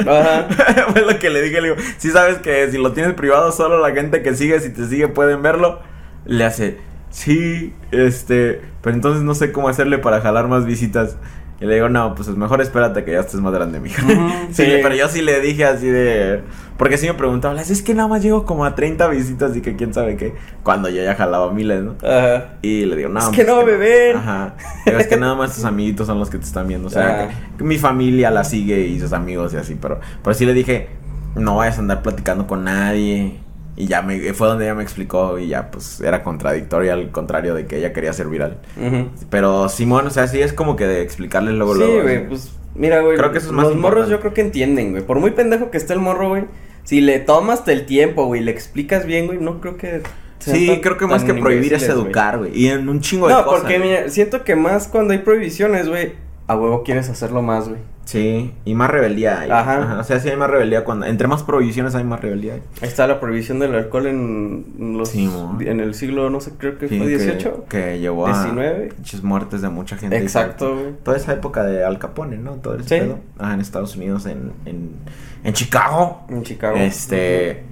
Ajá. 0.00 0.48
Fue 0.92 1.02
lo 1.02 1.18
que 1.18 1.30
le 1.30 1.40
dije, 1.42 1.60
le 1.60 1.70
digo, 1.70 1.80
si 1.96 2.10
sabes 2.10 2.38
que 2.38 2.70
si 2.70 2.76
lo 2.76 2.92
tienes 2.92 3.14
privado, 3.14 3.52
solo 3.52 3.80
la 3.80 3.94
gente 3.94 4.20
que 4.22 4.34
sigue, 4.34 4.58
si 4.60 4.70
te 4.70 4.86
sigue, 4.86 5.06
pueden 5.08 5.42
verlo. 5.42 5.80
Le 6.24 6.44
hace, 6.44 6.78
sí, 7.10 7.72
este, 7.92 8.60
pero 8.82 8.96
entonces 8.96 9.22
no 9.22 9.34
sé 9.34 9.52
cómo 9.52 9.68
hacerle 9.68 9.98
para 9.98 10.20
jalar 10.20 10.48
más 10.48 10.66
visitas. 10.66 11.16
Y 11.60 11.66
le 11.66 11.74
digo, 11.74 11.88
no, 11.88 12.14
pues 12.14 12.28
es 12.28 12.36
mejor 12.36 12.60
espérate 12.60 13.04
que 13.04 13.10
ya 13.12 13.20
estés 13.20 13.40
más 13.40 13.52
grande, 13.52 13.80
mija. 13.80 14.04
Ujú, 14.04 14.28
sí, 14.52 14.64
sí. 14.64 14.72
pero 14.80 14.94
yo 14.94 15.08
sí 15.08 15.22
le 15.22 15.40
dije 15.40 15.64
así 15.64 15.88
de. 15.88 16.42
Porque 16.76 16.96
sí 16.96 17.08
me 17.08 17.14
preguntaba, 17.14 17.54
"Las, 17.54 17.70
es 17.70 17.82
que 17.82 17.92
nada 17.94 18.06
más 18.08 18.22
llego 18.22 18.44
como 18.44 18.64
a 18.64 18.76
30 18.76 19.08
visitas 19.08 19.56
y 19.56 19.60
que 19.60 19.74
quién 19.74 19.92
sabe 19.92 20.16
qué. 20.16 20.34
Cuando 20.62 20.88
yo 20.88 21.02
ya 21.02 21.16
jalaba 21.16 21.52
miles, 21.52 21.82
¿no? 21.82 21.96
Ajá. 22.08 22.50
Y 22.62 22.84
le 22.84 22.94
digo, 22.94 23.08
no. 23.08 23.18
Es 23.18 23.24
pues 23.26 23.36
que 23.38 23.44
no 23.44 23.64
ven. 23.64 24.16
Ajá. 24.16 24.54
Pero 24.84 24.98
es 25.00 25.08
que 25.08 25.16
nada 25.16 25.34
más 25.34 25.56
tus 25.56 25.64
amiguitos 25.64 26.06
son 26.06 26.20
los 26.20 26.30
que 26.30 26.38
te 26.38 26.44
están 26.44 26.68
viendo. 26.68 26.86
O 26.86 26.90
sea, 26.90 27.22
Ah. 27.24 27.28
que- 27.28 27.56
que 27.58 27.64
mi 27.64 27.78
familia 27.78 28.30
la 28.30 28.44
sigue 28.44 28.80
y 28.82 29.00
sus 29.00 29.12
amigos 29.12 29.52
y 29.54 29.56
así. 29.56 29.76
Pero, 29.80 29.98
pero 30.22 30.34
sí 30.34 30.46
le 30.46 30.54
dije, 30.54 30.88
no 31.34 31.56
vayas 31.56 31.78
a 31.78 31.80
andar 31.80 32.02
platicando 32.02 32.46
con 32.46 32.62
nadie. 32.62 33.40
Y 33.80 33.86
ya 33.86 34.02
me, 34.02 34.18
fue 34.34 34.48
donde 34.48 34.64
ella 34.64 34.74
me 34.74 34.82
explicó 34.82 35.38
y 35.38 35.46
ya 35.46 35.70
pues 35.70 36.00
era 36.00 36.24
contradictorio 36.24 36.92
al 36.92 37.12
contrario 37.12 37.54
de 37.54 37.66
que 37.66 37.78
ella 37.78 37.92
quería 37.92 38.12
ser 38.12 38.26
viral. 38.26 38.58
Pero 39.30 39.68
Simón, 39.68 40.08
o 40.08 40.10
sea, 40.10 40.26
sí 40.26 40.40
es 40.40 40.52
como 40.52 40.74
que 40.74 40.86
de 40.86 41.00
explicarles 41.02 41.54
luego, 41.54 41.74
Sí, 41.74 41.80
luego. 41.80 42.02
güey, 42.02 42.16
así. 42.16 42.24
pues 42.28 42.52
mira, 42.74 43.00
güey. 43.02 43.16
Creo 43.16 43.30
que 43.30 43.38
eso 43.38 43.46
es 43.48 43.52
más 43.52 43.66
Los 43.66 43.76
morros 43.76 44.08
yo 44.08 44.18
creo 44.18 44.34
que 44.34 44.40
entienden, 44.40 44.90
güey. 44.90 45.04
Por 45.04 45.20
muy 45.20 45.30
pendejo 45.30 45.70
que 45.70 45.76
esté 45.78 45.92
el 45.92 46.00
morro, 46.00 46.28
güey. 46.30 46.44
Si 46.82 47.00
le 47.00 47.20
tomas 47.20 47.62
el 47.68 47.86
tiempo, 47.86 48.24
güey, 48.26 48.40
y 48.40 48.44
le 48.44 48.50
explicas 48.50 49.06
bien, 49.06 49.26
güey, 49.26 49.38
no 49.38 49.60
creo 49.60 49.76
que. 49.76 50.02
Sí, 50.40 50.80
creo 50.82 50.96
que 50.96 51.06
más 51.06 51.22
que 51.22 51.34
prohibir 51.34 51.74
es 51.74 51.84
educar, 51.84 52.38
güey. 52.38 52.50
Y 52.58 52.68
en 52.68 52.88
un 52.88 53.00
chingo 53.00 53.28
de 53.28 53.34
No, 53.34 53.44
cosas. 53.44 53.60
porque 53.60 53.78
mira, 53.78 54.08
siento 54.08 54.42
que 54.42 54.56
más 54.56 54.88
cuando 54.88 55.12
hay 55.12 55.18
prohibiciones, 55.18 55.88
güey, 55.88 56.14
a 56.48 56.56
huevo 56.56 56.82
quieres 56.82 57.08
hacerlo 57.10 57.42
más, 57.42 57.68
güey. 57.68 57.80
Sí, 58.08 58.54
y 58.64 58.74
más 58.74 58.90
rebeldía 58.90 59.40
hay. 59.40 59.50
Ajá. 59.50 59.98
O 60.00 60.02
sea, 60.02 60.18
sí 60.18 60.30
hay 60.30 60.36
más 60.38 60.48
rebeldía 60.48 60.82
cuando... 60.82 61.04
Entre 61.04 61.28
más 61.28 61.42
prohibiciones 61.42 61.94
hay 61.94 62.04
más 62.04 62.22
rebeldía. 62.22 62.54
Ahí 62.54 62.88
está 62.88 63.06
la 63.06 63.20
prohibición 63.20 63.58
del 63.58 63.74
alcohol 63.74 64.06
en 64.06 64.64
los 64.96 65.10
Sí, 65.10 65.30
en 65.60 65.80
el 65.80 65.92
siglo, 65.92 66.30
no 66.30 66.40
sé, 66.40 66.52
creo 66.56 66.78
que 66.78 66.88
Sí, 66.88 66.96
fue 66.96 67.06
que- 67.06 67.18
18. 67.18 67.66
Que, 67.68 67.98
llevó 67.98 68.26
a... 68.26 68.32
19. 68.32 68.92
Muchas 68.96 69.22
muertes 69.22 69.60
de 69.60 69.68
mucha 69.68 69.98
gente. 69.98 70.16
Exacto, 70.16 70.74
güey. 70.74 70.94
Toda 71.02 71.18
esa 71.18 71.34
época 71.34 71.64
de 71.64 71.84
Al 71.84 71.98
Capone, 71.98 72.38
¿no? 72.38 72.52
Todo 72.52 72.76
ese 72.76 72.84
Sí. 72.88 72.94
pedo. 73.04 73.18
Ah, 73.38 73.52
en 73.52 73.60
Estados 73.60 73.94
Unidos, 73.94 74.24
en, 74.24 74.52
en, 74.64 74.92
en 75.44 75.52
Chicago. 75.52 76.22
En 76.30 76.42
Chicago. 76.44 76.78
Este... 76.78 77.62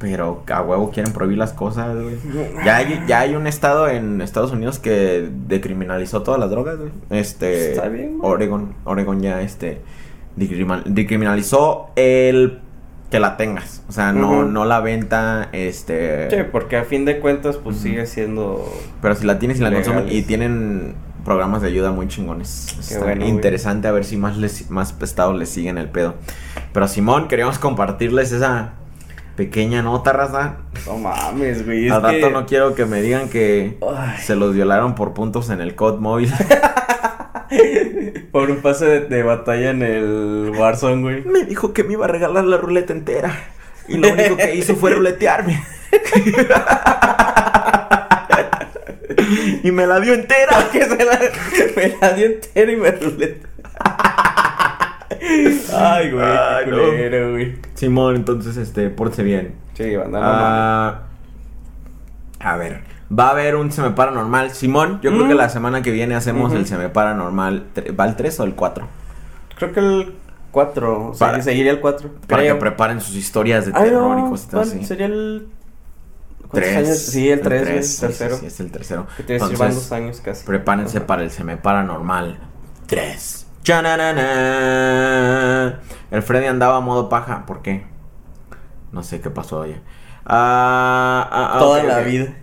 Pero 0.00 0.42
a 0.50 0.62
huevo 0.62 0.90
quieren 0.90 1.12
prohibir 1.12 1.36
las 1.36 1.52
cosas, 1.52 1.94
güey. 1.94 2.16
Ya 2.64 2.76
hay, 2.76 3.04
ya 3.06 3.20
hay 3.20 3.34
un 3.34 3.46
estado 3.46 3.86
en 3.86 4.22
Estados 4.22 4.50
Unidos 4.50 4.78
que 4.78 5.28
decriminalizó 5.46 6.22
todas 6.22 6.40
las 6.40 6.48
drogas, 6.48 6.78
güey. 6.78 6.90
Este... 7.10 7.72
Está 7.72 7.88
bien, 7.88 8.16
güey. 8.16 8.32
Oregon. 8.32 8.74
Oregon 8.84 9.20
ya, 9.20 9.42
este... 9.42 9.82
Decriminalizó 10.36 11.90
el... 11.96 12.60
Que 13.10 13.20
la 13.20 13.36
tengas. 13.36 13.82
O 13.88 13.92
sea, 13.92 14.12
no, 14.12 14.44
no 14.44 14.64
la 14.64 14.80
venta, 14.80 15.50
este... 15.52 16.30
Sí, 16.30 16.36
porque 16.50 16.78
a 16.78 16.84
fin 16.84 17.04
de 17.04 17.18
cuentas, 17.18 17.58
pues 17.58 17.76
sigue 17.76 18.06
siendo. 18.06 18.64
Pero 19.02 19.16
si 19.16 19.26
la 19.26 19.38
tienes 19.38 19.58
y 19.58 19.62
la 19.62 19.72
consumen 19.72 20.06
y 20.08 20.22
tienen 20.22 20.94
programas 21.24 21.60
de 21.60 21.68
ayuda 21.68 21.90
muy 21.90 22.08
chingones. 22.08 22.68
Qué 22.74 22.80
Está 22.80 23.04
bueno, 23.04 23.22
güey. 23.22 23.30
interesante 23.34 23.88
a 23.88 23.92
ver 23.92 24.04
si 24.04 24.16
más 24.16 24.38
les, 24.38 24.70
más 24.70 24.94
estados 25.02 25.36
les 25.38 25.50
siguen 25.50 25.76
el 25.76 25.88
pedo. 25.88 26.14
Pero 26.72 26.88
Simón, 26.88 27.28
queríamos 27.28 27.58
compartirles 27.58 28.32
esa 28.32 28.74
pequeña 29.40 29.80
nota, 29.80 30.12
raza. 30.12 30.56
No 30.84 30.98
mames, 30.98 31.64
güey. 31.64 31.88
Al 31.88 32.02
rato 32.02 32.26
que... 32.26 32.30
no 32.30 32.44
quiero 32.44 32.74
que 32.74 32.84
me 32.84 33.00
digan 33.00 33.30
que 33.30 33.78
Ay. 33.80 34.18
se 34.20 34.36
los 34.36 34.54
violaron 34.54 34.94
por 34.94 35.14
puntos 35.14 35.48
en 35.48 35.62
el 35.62 35.74
COD 35.74 35.98
móvil. 35.98 36.30
Por 38.32 38.50
un 38.50 38.58
pase 38.58 38.84
de, 38.84 39.00
de 39.00 39.22
batalla 39.24 39.70
en 39.70 39.82
el 39.82 40.52
Warzone, 40.56 41.02
güey. 41.02 41.24
me 41.24 41.42
dijo 41.44 41.72
que 41.72 41.82
me 41.84 41.94
iba 41.94 42.04
a 42.04 42.08
regalar 42.08 42.44
la 42.44 42.58
ruleta 42.58 42.92
entera. 42.92 43.32
Y 43.88 43.96
lo 43.96 44.12
único 44.12 44.36
que 44.36 44.54
hizo 44.54 44.76
fue 44.76 44.90
ruletearme. 44.92 45.64
y 49.64 49.72
me 49.72 49.86
la 49.86 50.00
dio 50.00 50.12
entera. 50.12 50.68
que 50.72 50.84
se 50.84 51.02
la, 51.04 51.18
me 51.76 51.96
la 52.00 52.12
dio 52.12 52.26
entera 52.26 52.70
y 52.70 52.76
me 52.76 52.90
ruleta. 52.90 53.48
Ay, 55.76 56.10
güey, 56.10 56.24
Ay, 56.24 56.64
qué 56.64 56.70
no. 56.70 56.76
culero, 56.78 57.30
güey. 57.32 57.56
Simón, 57.74 58.16
entonces, 58.16 58.56
este, 58.56 58.90
pórtese 58.90 59.22
bien. 59.22 59.54
Sí, 59.74 59.96
banda, 59.96 60.18
no 60.20 60.26
Ah, 60.26 61.02
a 62.40 62.56
ver, 62.56 62.82
va 63.16 63.28
a 63.28 63.30
haber 63.30 63.56
un 63.56 63.70
seme 63.70 63.90
paranormal. 63.90 64.50
Simón, 64.52 65.00
yo 65.02 65.10
creo 65.10 65.24
Mm. 65.24 65.28
que 65.28 65.34
la 65.34 65.48
semana 65.48 65.82
que 65.82 65.90
viene 65.90 66.14
hacemos 66.14 66.50
Ujú. 66.50 66.58
el 66.60 66.66
seme 66.66 66.88
paranormal. 66.88 67.66
tre- 67.74 67.98
¿Va 67.98 68.06
el 68.06 68.16
3 68.16 68.38
o 68.40 68.44
el 68.44 68.54
4? 68.54 68.84
mames. 68.86 69.56
Creo 69.56 69.72
que 69.72 69.80
el 69.80 70.14
4. 70.50 71.08
O 71.10 71.14
sea, 71.14 71.28
Para- 71.28 71.38
que 71.38 71.44
seguiría 71.44 71.70
el 71.72 71.80
4. 71.80 72.10
Para 72.26 72.42
que 72.42 72.54
preparen 72.54 73.00
sus 73.00 73.14
historias 73.16 73.66
de 73.66 73.72
Ay, 73.74 73.84
terror 73.90 74.18
y 74.18 74.22
no. 74.22 74.30
cosas 74.30 74.48
¿cuál 74.50 74.62
así. 74.62 74.84
Sería 74.84 75.06
el. 75.06 75.48
¿cuántos 76.48 76.70
Tres. 76.70 76.76
años? 76.76 76.98
Sí, 76.98 77.28
el 77.30 77.40
3, 77.42 77.62
güey, 77.62 77.72
el 77.76 77.76
tres, 77.78 77.94
sí, 77.94 78.00
tercero. 78.00 78.34
Sí, 78.36 78.40
sí, 78.40 78.46
es 78.46 78.60
el 78.60 78.72
tercero. 78.72 79.06
Que 79.16 79.22
te 79.22 79.34
Entonces, 79.36 79.92
años 79.92 80.20
casi. 80.20 80.44
prepárense 80.46 80.98
Ajá. 80.98 81.06
para 81.06 81.22
el 81.22 81.30
seme 81.30 81.56
paranormal 81.58 82.38
3. 82.86 83.46
¡Chananana! 84.50 85.80
El 86.10 86.22
Freddy 86.22 86.46
andaba 86.46 86.76
a 86.78 86.80
modo 86.80 87.08
paja. 87.08 87.44
¿Por 87.46 87.62
qué? 87.62 87.84
No 88.92 89.02
sé 89.02 89.20
qué 89.20 89.30
pasó 89.30 89.60
oye. 89.60 89.80
Ah, 90.26 91.28
ah, 91.30 91.52
ah, 91.54 91.58
Toda 91.58 91.82
la 91.82 92.00
vida. 92.00 92.34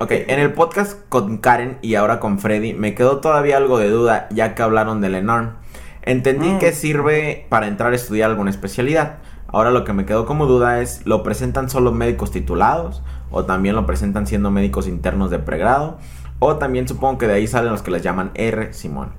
Ok, 0.00 0.10
en 0.10 0.38
el 0.40 0.52
podcast 0.52 0.98
con 1.08 1.38
Karen 1.38 1.78
y 1.82 1.94
ahora 1.94 2.20
con 2.20 2.38
Freddy 2.38 2.74
me 2.74 2.94
quedó 2.94 3.18
todavía 3.20 3.56
algo 3.56 3.78
de 3.78 3.88
duda 3.90 4.28
ya 4.30 4.54
que 4.54 4.62
hablaron 4.62 5.00
del 5.00 5.14
ENARM. 5.14 5.54
Entendí 6.02 6.48
Mm. 6.50 6.58
que 6.58 6.72
sirve 6.72 7.46
para 7.48 7.66
entrar 7.68 7.92
a 7.92 7.96
estudiar 7.96 8.30
alguna 8.30 8.50
especialidad. 8.50 9.18
Ahora 9.48 9.70
lo 9.70 9.84
que 9.84 9.92
me 9.92 10.04
quedó 10.06 10.26
como 10.26 10.46
duda 10.46 10.80
es, 10.80 11.04
¿lo 11.06 11.22
presentan 11.22 11.68
solo 11.70 11.92
médicos 11.92 12.30
titulados? 12.32 13.02
¿O 13.30 13.44
también 13.44 13.74
lo 13.76 13.86
presentan 13.86 14.26
siendo 14.26 14.50
médicos 14.50 14.88
internos 14.88 15.30
de 15.30 15.38
pregrado? 15.38 15.98
O 16.38 16.56
también 16.56 16.88
supongo 16.88 17.18
que 17.18 17.26
de 17.28 17.34
ahí 17.34 17.46
salen 17.46 17.70
los 17.70 17.82
que 17.82 17.90
les 17.92 18.02
llaman 18.02 18.30
R, 18.34 18.72
Simón. 18.72 19.12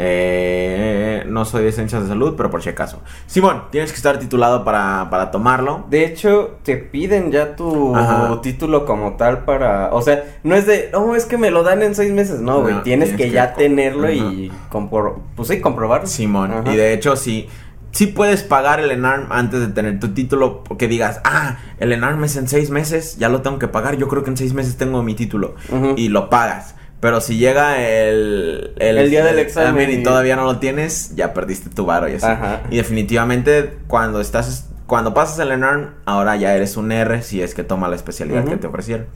Eh, 0.00 1.24
no 1.26 1.44
soy 1.44 1.64
de 1.64 1.72
ciencias 1.72 2.02
de 2.02 2.08
salud, 2.08 2.34
pero 2.36 2.52
por 2.52 2.62
si 2.62 2.68
acaso. 2.68 3.02
Simón, 3.26 3.64
tienes 3.72 3.90
que 3.90 3.96
estar 3.96 4.20
titulado 4.20 4.64
para, 4.64 5.08
para 5.10 5.32
tomarlo. 5.32 5.86
De 5.90 6.04
hecho, 6.04 6.58
te 6.62 6.76
piden 6.76 7.32
ya 7.32 7.56
tu 7.56 7.96
Ajá. 7.96 8.40
título 8.40 8.86
como 8.86 9.16
tal 9.16 9.44
para. 9.44 9.92
O 9.92 10.00
sea, 10.00 10.22
no 10.44 10.54
es 10.54 10.68
de. 10.68 10.90
No, 10.92 11.16
es 11.16 11.24
que 11.24 11.36
me 11.36 11.50
lo 11.50 11.64
dan 11.64 11.82
en 11.82 11.96
seis 11.96 12.12
meses. 12.12 12.38
No, 12.38 12.60
güey. 12.60 12.74
No, 12.74 12.82
tienes, 12.82 13.08
tienes 13.08 13.20
que, 13.20 13.28
que 13.28 13.34
ya 13.34 13.54
tenerlo 13.54 14.08
y 14.08 14.52
compro 14.68 15.20
Pues 15.34 15.48
sí, 15.48 15.60
comprobarlo. 15.60 16.06
Simón. 16.06 16.52
Ajá. 16.52 16.72
Y 16.72 16.76
de 16.76 16.92
hecho, 16.92 17.16
sí. 17.16 17.48
Sí 17.90 18.06
puedes 18.06 18.44
pagar 18.44 18.78
el 18.78 18.92
ENARM 18.92 19.32
antes 19.32 19.58
de 19.60 19.68
tener 19.68 19.98
tu 19.98 20.14
título. 20.14 20.62
Porque 20.62 20.86
digas, 20.86 21.20
ah, 21.24 21.56
el 21.80 21.90
ENARM 21.92 22.22
es 22.22 22.36
en 22.36 22.46
seis 22.46 22.70
meses, 22.70 23.16
ya 23.18 23.28
lo 23.28 23.42
tengo 23.42 23.58
que 23.58 23.66
pagar. 23.66 23.96
Yo 23.96 24.06
creo 24.06 24.22
que 24.22 24.30
en 24.30 24.36
seis 24.36 24.54
meses 24.54 24.76
tengo 24.76 25.02
mi 25.02 25.14
título. 25.14 25.56
Y 25.96 26.08
lo 26.08 26.30
pagas. 26.30 26.76
Pero 27.00 27.20
si 27.20 27.36
llega 27.38 27.80
el, 27.80 28.72
El 28.78 29.08
día 29.10 29.24
del 29.24 29.38
examen 29.38 29.88
y 29.90 29.94
y- 29.94 30.02
todavía 30.02 30.34
no 30.36 30.44
lo 30.44 30.58
tienes, 30.58 31.14
ya 31.14 31.32
perdiste 31.32 31.70
tu 31.70 31.86
varo 31.86 32.08
y 32.08 32.14
así. 32.14 32.26
Ajá. 32.26 32.62
Y 32.70 32.76
definitivamente, 32.76 33.78
cuando 33.86 34.20
estás. 34.20 34.64
Cuando 34.86 35.12
pasas 35.12 35.38
el 35.40 35.52
ENARM, 35.52 35.90
ahora 36.06 36.34
ya 36.36 36.54
eres 36.56 36.76
un 36.78 36.90
R 36.90 37.20
si 37.22 37.42
es 37.42 37.54
que 37.54 37.62
toma 37.62 37.88
la 37.88 37.96
especialidad 37.96 38.44
que 38.46 38.56
te 38.56 38.66
ofrecieron. 38.66 39.06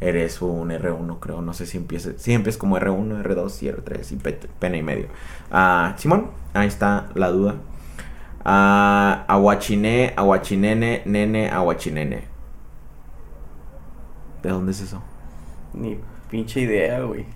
Eres 0.00 0.40
un 0.40 0.70
R1, 0.70 1.18
creo. 1.20 1.42
No 1.42 1.52
sé 1.52 1.66
si 1.66 1.76
empiezas. 1.76 2.14
Sí, 2.16 2.32
empiezas 2.32 2.58
como 2.58 2.78
R1, 2.78 3.22
R2 3.22 3.62
y 3.62 3.66
R3 3.68 4.12
y 4.12 4.16
pe- 4.16 4.40
pena 4.58 4.76
y 4.78 4.82
medio. 4.82 5.08
Ah, 5.50 5.94
Simón, 5.98 6.30
ahí 6.54 6.66
está 6.68 7.08
la 7.14 7.28
duda. 7.28 7.56
Ah, 8.44 9.24
aguachiné, 9.28 10.14
aguachinene, 10.16 11.02
nene, 11.04 11.50
aguachinene. 11.50 12.24
¿De 14.42 14.48
dónde 14.50 14.72
es 14.72 14.80
eso? 14.80 15.02
Ni 15.74 15.98
pinche 16.30 16.60
idea, 16.60 17.00
güey. 17.00 17.26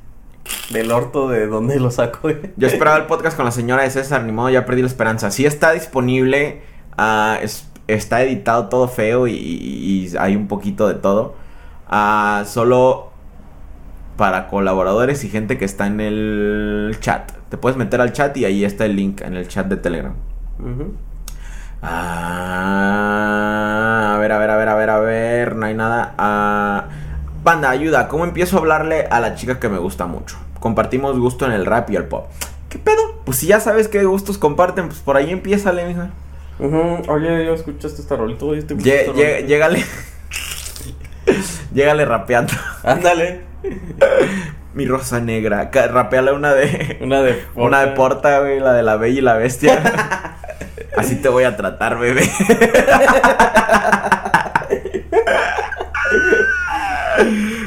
Del 0.71 0.91
orto 0.91 1.29
de 1.29 1.47
dónde 1.47 1.79
lo 1.79 1.91
saco, 1.91 2.19
güey. 2.23 2.39
Yo 2.57 2.67
esperaba 2.67 2.97
el 2.97 3.05
podcast 3.07 3.37
con 3.37 3.45
la 3.45 3.51
señora 3.53 3.83
de 3.83 3.91
César, 3.91 4.23
ni 4.25 4.33
modo, 4.33 4.51
ya 4.51 4.65
perdí 4.67 4.81
la 4.83 4.89
esperanza. 4.89 5.31
Sí 5.31 5.47
está 5.47 5.73
disponible, 5.73 6.63
ah, 6.99 7.39
es- 7.43 7.69
está 7.89 8.23
editado 8.23 8.69
todo 8.69 8.89
feo 8.89 9.27
y, 9.27 9.33
y- 9.35 10.13
hay 10.19 10.35
un 10.37 10.49
poquito 10.49 10.89
de 10.89 10.95
todo. 10.95 11.35
Ah, 11.89 12.45
solo 12.47 13.11
para 14.17 14.49
colaboradores 14.49 15.25
y 15.25 15.29
gente 15.29 15.59
que 15.59 15.65
está 15.65 15.87
en 15.87 16.01
el 16.01 16.97
chat. 17.01 17.31
Te 17.51 17.57
puedes 17.57 17.77
meter 17.77 18.01
al 18.01 18.13
chat 18.13 18.37
y 18.37 18.45
ahí 18.45 18.65
está 18.65 18.85
el 18.87 18.97
link 18.97 19.21
en 19.21 19.35
el 19.35 19.47
chat 19.49 19.67
de 19.67 19.77
Telegram. 19.77 20.15
Ah, 22.43 24.15
a 24.15 24.19
ver, 24.19 24.33
a 24.33 24.39
ver, 24.39 24.51
a 24.51 24.57
ver, 24.57 24.69
a 24.69 24.75
ver, 24.75 24.91
a 24.91 24.99
ver, 25.01 25.57
no 25.57 25.67
hay 25.67 25.75
nada. 25.75 26.15
Ah, 26.19 26.89
banda, 27.43 27.71
ayuda, 27.71 28.09
¿cómo 28.09 28.25
empiezo 28.25 28.57
a 28.57 28.61
hablarle 28.61 29.07
a 29.11 29.21
la 29.21 29.35
chica 29.35 29.59
que 29.61 29.69
me 29.69 29.79
gusta 29.79 30.07
mucho? 30.07 30.37
Compartimos 30.61 31.19
gusto 31.19 31.45
en 31.47 31.53
el 31.53 31.67
rap 31.67 31.91
y 31.91 31.97
el 31.97 32.05
pop. 32.05 32.27
¿Qué 32.69 32.79
pedo? 32.79 33.21
Pues 33.25 33.39
si 33.39 33.47
ya 33.49 33.61
sabes 33.61 33.89
qué 33.89 34.05
gustos 34.05 34.39
comparten, 34.39 34.87
pues 34.89 35.01
por 35.01 35.17
ahí 35.17 35.31
empiézale, 35.31 35.85
mija. 35.87 36.11
Ujú. 36.59 37.03
Oye, 37.13 37.45
yo 37.45 37.55
escuchaste 37.55 38.01
esta 38.01 38.17
rolita, 38.17 38.45
oye, 38.45 38.61
este 38.61 38.77
Lle- 38.77 39.01
esta 39.01 39.13
lle- 39.13 39.31
rolita. 39.33 39.47
Llégale. 39.49 39.85
Llégale 41.75 42.05
rapeando. 42.05 42.53
Ándale. 42.83 43.43
Mi 44.75 44.87
rosa 44.87 45.21
negra. 45.21 45.71
Rapeale 45.73 46.33
una 46.33 46.55
de. 46.55 46.99
Una 47.03 47.23
de 47.23 47.45
Una 47.55 47.81
de 47.85 47.89
porta, 47.93 48.41
güey, 48.41 48.59
la 48.61 48.73
de 48.73 48.83
la 48.83 48.97
bella 48.97 49.19
y 49.19 49.23
la 49.23 49.35
bestia. 49.35 50.37
Así 50.97 51.17
te 51.17 51.29
voy 51.29 51.45
a 51.45 51.57
tratar, 51.57 51.99
bebé. 51.99 52.23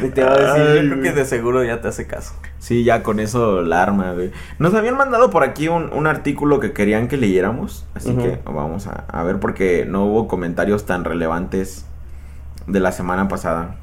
Y 0.04 0.10
te 0.10 0.24
va 0.24 0.34
a 0.34 0.38
decir, 0.38 0.62
Ay, 0.62 0.84
yo 0.84 0.92
creo 0.92 1.04
que 1.04 1.12
de 1.12 1.26
seguro 1.26 1.64
ya 1.64 1.82
te 1.82 1.88
hace 1.88 2.08
caso. 2.08 2.34
Sí, 2.60 2.84
ya 2.84 3.04
con 3.04 3.20
eso 3.20 3.62
la 3.62 3.82
arma, 3.82 4.14
güey. 4.14 4.32
Nos 4.60 4.74
habían 4.74 4.98
mandado 4.98 5.30
por 5.30 5.44
aquí 5.44 5.68
un, 5.68 5.92
un 5.94 6.08
artículo 6.08 6.60
que 6.60 6.74
querían 6.74 7.08
que 7.08 7.18
leyéramos. 7.18 7.86
Así 7.96 8.16
que 8.16 8.40
vamos 8.46 8.88
a, 8.88 9.06
a 9.08 9.24
ver 9.24 9.40
porque 9.40 9.86
no 9.88 10.06
hubo 10.06 10.28
comentarios 10.28 10.86
tan 10.86 11.04
relevantes 11.04 11.86
de 12.68 12.80
la 12.80 12.92
semana 12.92 13.28
pasada. 13.28 13.76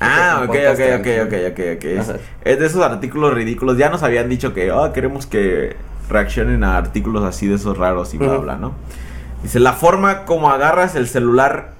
Ah, 0.00 0.42
ok, 0.44 0.50
ok, 0.72 0.80
ok, 1.00 1.06
ok, 1.26 1.34
ok, 1.50 1.60
ok. 1.76 1.84
Es, 1.84 2.12
es 2.44 2.58
de 2.58 2.66
esos 2.66 2.82
artículos 2.82 3.34
ridículos. 3.34 3.76
Ya 3.78 3.90
nos 3.90 4.02
habían 4.02 4.28
dicho 4.28 4.54
que, 4.54 4.70
oh, 4.70 4.92
queremos 4.92 5.26
que 5.26 5.76
reaccionen 6.08 6.64
a 6.64 6.76
artículos 6.76 7.24
así 7.24 7.46
de 7.46 7.56
esos 7.56 7.76
raros 7.76 8.14
y 8.14 8.18
bla, 8.18 8.34
Ujú. 8.34 8.42
bla, 8.42 8.56
¿no? 8.56 8.72
Dice, 9.42 9.60
la 9.60 9.72
forma 9.72 10.24
como 10.24 10.50
agarras 10.50 10.94
el 10.94 11.08
celular 11.08 11.72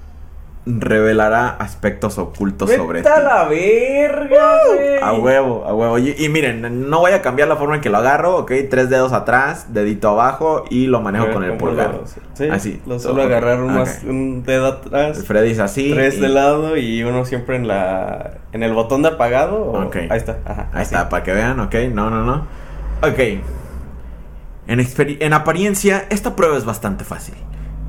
revelará 0.77 1.49
aspectos 1.49 2.17
ocultos 2.17 2.69
sobre 2.71 3.01
ti. 3.01 3.07
¡Vete 3.09 3.19
a 3.21 3.23
la 3.23 3.43
verga, 3.45 4.57
güey! 4.67 4.97
A 5.01 5.13
huevo, 5.13 5.65
a 5.65 5.73
huevo. 5.73 5.97
Y, 5.97 6.15
y 6.17 6.29
miren, 6.29 6.89
no 6.89 6.99
voy 6.99 7.11
a 7.13 7.21
cambiar 7.21 7.47
la 7.47 7.55
forma 7.55 7.75
en 7.75 7.81
que 7.81 7.89
lo 7.89 7.97
agarro, 7.97 8.37
¿ok? 8.37 8.51
Tres 8.69 8.89
dedos 8.89 9.11
atrás, 9.13 9.73
dedito 9.73 10.09
abajo 10.09 10.65
y 10.69 10.87
lo 10.87 11.01
manejo 11.01 11.25
ver, 11.25 11.33
con 11.33 11.43
el 11.43 11.49
¿cómo 11.51 11.59
pulgar. 11.71 11.93
lo- 11.95 12.03
Sí, 12.33 12.47
Así. 12.49 12.81
Lo 12.85 12.99
suelo 12.99 13.23
agarrar 13.23 13.61
un, 13.61 13.71
ok. 13.71 13.75
más- 13.77 14.03
un 14.03 14.43
dedo 14.43 14.67
atrás, 14.67 15.23
Freddy 15.25 15.51
es 15.51 15.59
así. 15.59 15.91
tres 15.93 16.17
y- 16.17 16.21
de 16.21 16.29
lado 16.29 16.77
y 16.77 17.03
uno 17.03 17.25
siempre 17.25 17.55
en 17.55 17.67
la 17.67 18.31
en 18.53 18.63
el 18.63 18.73
botón 18.73 19.01
de 19.01 19.09
apagado. 19.09 19.57
o- 19.63 19.85
Ok. 19.87 19.95
Ahí 20.09 20.17
está, 20.17 20.37
ajá. 20.45 20.69
Ahí 20.73 20.81
así. 20.83 20.95
está, 20.95 21.09
para 21.09 21.23
que 21.23 21.33
vean, 21.33 21.59
¿ok? 21.59 21.75
No, 21.93 22.09
no, 22.09 22.23
no. 22.23 22.45
Ok. 23.01 23.19
En 24.67 25.33
apariencia, 25.33 26.05
esta 26.09 26.35
prueba 26.35 26.55
es 26.57 26.63
bastante 26.65 27.03
fácil, 27.03 27.33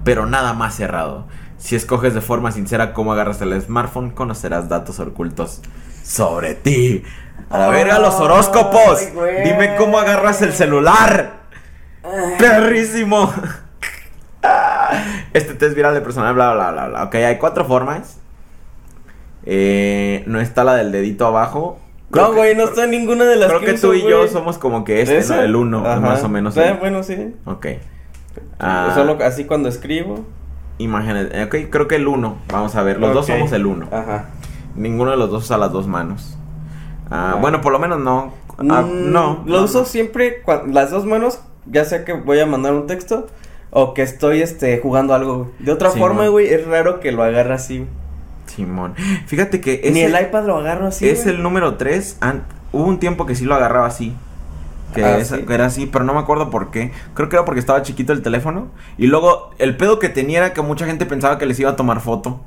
pero 0.02 0.24
nada 0.26 0.54
más 0.54 0.74
cerrado. 0.76 1.26
Si 1.60 1.76
escoges 1.76 2.14
de 2.14 2.20
forma 2.22 2.50
sincera 2.52 2.92
cómo 2.94 3.12
agarras 3.12 3.40
el 3.42 3.60
smartphone, 3.60 4.10
conocerás 4.10 4.68
datos 4.68 4.98
ocultos 4.98 5.60
sobre 6.02 6.54
ti. 6.54 7.04
A 7.50 7.58
la 7.58 7.68
verga, 7.68 7.98
los 7.98 8.14
horóscopos. 8.14 9.00
Dime 9.44 9.76
cómo 9.76 9.98
agarras 9.98 10.40
el 10.42 10.52
celular. 10.52 11.40
Perrísimo. 12.38 13.32
Este 15.34 15.54
test 15.54 15.76
viral 15.76 15.94
de 15.94 16.00
personal, 16.00 16.34
bla, 16.34 16.54
bla, 16.54 16.72
bla, 16.72 16.88
bla. 16.88 17.04
Ok, 17.04 17.14
hay 17.16 17.36
cuatro 17.38 17.64
formas. 17.66 18.18
Eh, 19.44 20.24
no 20.26 20.40
está 20.40 20.64
la 20.64 20.74
del 20.74 20.92
dedito 20.92 21.26
abajo. 21.26 21.78
Creo 22.10 22.28
No, 22.28 22.34
güey, 22.34 22.56
no 22.56 22.64
está 22.64 22.84
en 22.84 22.90
ninguna 22.90 23.24
de 23.26 23.36
las 23.36 23.48
Creo 23.48 23.60
que 23.60 23.72
uso, 23.72 23.88
tú 23.88 23.94
y 23.94 24.02
yo 24.02 24.26
somos 24.28 24.58
como 24.58 24.82
que 24.84 25.02
este. 25.02 25.18
El 25.44 25.54
uno, 25.54 25.86
Ajá. 25.86 26.00
más 26.00 26.24
o 26.24 26.28
menos. 26.28 26.56
Eh, 26.56 26.68
el- 26.70 26.78
bueno, 26.78 27.02
sí. 27.02 27.34
Ok. 27.44 27.66
Ah, 28.58 28.92
Solo 28.94 29.18
así 29.22 29.44
cuando 29.44 29.68
escribo. 29.68 30.24
Imágenes. 30.82 31.28
eh, 31.32 31.44
Ok, 31.44 31.70
creo 31.70 31.86
que 31.88 31.96
el 31.96 32.08
uno. 32.08 32.36
Vamos 32.50 32.74
a 32.76 32.82
ver, 32.82 32.98
los 32.98 33.12
dos 33.14 33.26
somos 33.26 33.52
el 33.52 33.66
uno. 33.66 33.86
Ajá. 33.92 34.26
Ninguno 34.76 35.10
de 35.10 35.16
los 35.16 35.30
dos 35.30 35.44
usa 35.44 35.58
las 35.58 35.72
dos 35.72 35.86
manos. 35.86 36.36
Ah, 37.10 37.32
Ah. 37.34 37.38
Bueno, 37.40 37.60
por 37.60 37.72
lo 37.72 37.78
menos 37.78 37.98
no. 38.00 38.32
Ah, 38.58 38.82
Mm, 38.82 39.12
no. 39.12 39.42
Lo 39.46 39.58
no, 39.58 39.64
uso 39.64 39.84
siempre 39.84 40.42
las 40.68 40.90
dos 40.90 41.04
manos, 41.06 41.40
ya 41.66 41.84
sea 41.84 42.04
que 42.04 42.12
voy 42.12 42.40
a 42.40 42.46
mandar 42.46 42.72
un 42.74 42.86
texto 42.86 43.26
o 43.70 43.94
que 43.94 44.02
estoy 44.02 44.42
este 44.42 44.78
jugando 44.78 45.14
algo. 45.14 45.50
De 45.58 45.72
otra 45.72 45.90
forma, 45.90 46.26
güey, 46.28 46.48
es 46.48 46.66
raro 46.66 47.00
que 47.00 47.10
lo 47.12 47.22
agarre 47.22 47.54
así. 47.54 47.86
Simón. 48.46 48.94
Fíjate 49.26 49.60
que 49.60 49.90
Ni 49.92 50.00
el 50.00 50.20
iPad 50.20 50.44
lo 50.46 50.56
agarro 50.56 50.86
así. 50.88 51.08
es 51.08 51.22
güey. 51.24 51.36
el 51.36 51.42
número 51.42 51.76
3. 51.76 52.18
Hubo 52.72 52.84
un 52.84 52.98
tiempo 52.98 53.26
que 53.26 53.34
sí 53.34 53.44
lo 53.44 53.54
agarraba 53.54 53.86
así. 53.86 54.14
Que, 54.94 55.04
Ah, 55.04 55.18
esa- 55.18 55.36
¿sí? 55.36 55.42
que 55.44 55.54
era 55.54 55.66
así, 55.66 55.86
pero 55.86 56.04
no 56.04 56.14
me 56.14 56.20
acuerdo 56.20 56.50
por 56.50 56.70
qué. 56.70 56.92
Creo 57.14 57.28
que 57.28 57.36
era 57.36 57.44
porque 57.44 57.60
estaba 57.60 57.82
chiquito 57.82 58.12
el 58.12 58.22
teléfono. 58.22 58.68
Y 58.98 59.06
luego 59.06 59.50
el 59.58 59.76
pedo 59.76 59.98
que 59.98 60.08
tenía 60.08 60.38
era 60.38 60.52
que 60.52 60.62
mucha 60.62 60.86
gente 60.86 61.06
pensaba 61.06 61.38
que 61.38 61.46
les 61.46 61.58
iba 61.60 61.70
a 61.70 61.76
tomar 61.76 62.00
foto. 62.00 62.40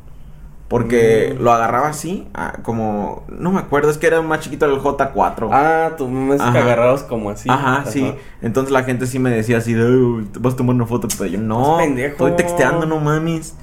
Porque 0.70 1.36
Mm. 1.38 1.44
lo 1.44 1.52
agarraba 1.52 1.90
así, 1.90 2.28
como... 2.64 3.24
No 3.30 3.52
me 3.52 3.60
acuerdo, 3.60 3.92
es 3.92 4.00
que 4.00 4.08
era 4.08 4.22
más 4.24 4.40
chiquito 4.40 4.66
el 4.66 4.80
J4. 4.80 5.50
Ah, 5.52 5.92
mamá 6.00 6.34
es 6.36 6.42
que 6.42 6.48
Ajá. 6.48 6.60
agarrados 6.60 7.04
como 7.04 7.30
así. 7.30 7.48
Ajá, 7.50 7.84
sí. 7.86 8.16
Entonces 8.42 8.72
la 8.72 8.84
gente 8.84 9.06
sí 9.06 9.20
me 9.20 9.30
decía 9.30 9.58
así 9.60 9.74
de, 9.74 9.86
"Uy, 9.86 10.26
¿te 10.26 10.40
vas 10.40 10.56
a 10.56 10.58
tomar 10.58 10.76
una 10.76 10.88
foto? 10.88 11.08
Pero 11.16 11.30
yo, 11.30 11.40
no, 11.40 11.80
estoy 11.80 12.32
texteando, 12.32 12.88
no 12.88 13.00
mames. 13.00 13.56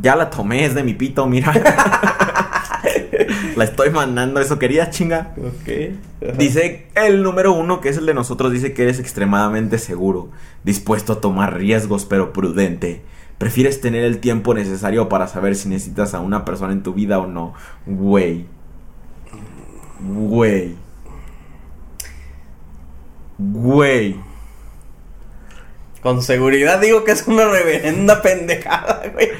Ya 0.00 0.16
la 0.16 0.28
tomé, 0.28 0.66
es 0.66 0.74
de 0.74 0.82
mi 0.84 0.92
pito, 0.92 1.26
mira. 1.26 1.52
la 3.56 3.64
estoy 3.64 3.90
mandando, 3.90 4.40
eso 4.40 4.58
quería, 4.58 4.90
chinga. 4.90 5.32
Ok. 5.38 5.94
Dice 6.20 6.88
el 6.94 7.22
número 7.22 7.52
uno, 7.52 7.80
que 7.80 7.90
es 7.90 7.96
el 7.96 8.06
de 8.06 8.14
nosotros, 8.14 8.52
dice 8.52 8.72
que 8.72 8.82
eres 8.82 8.98
extremadamente 8.98 9.78
seguro, 9.78 10.30
dispuesto 10.64 11.12
a 11.12 11.20
tomar 11.20 11.56
riesgos, 11.56 12.06
pero 12.06 12.32
prudente. 12.32 13.02
Prefieres 13.38 13.80
tener 13.80 14.02
el 14.02 14.18
tiempo 14.18 14.52
necesario 14.52 15.08
para 15.08 15.28
saber 15.28 15.54
si 15.54 15.68
necesitas 15.68 16.14
a 16.14 16.20
una 16.20 16.44
persona 16.44 16.72
en 16.72 16.82
tu 16.82 16.92
vida 16.92 17.20
o 17.20 17.28
no. 17.28 17.54
Güey. 17.86 18.46
Güey. 20.00 20.74
Güey. 23.38 24.16
Con 26.02 26.22
seguridad 26.22 26.80
digo 26.80 27.04
que 27.04 27.12
es 27.12 27.28
una 27.28 27.44
reverenda 27.44 28.22
pendejada, 28.22 29.02
güey. 29.12 29.30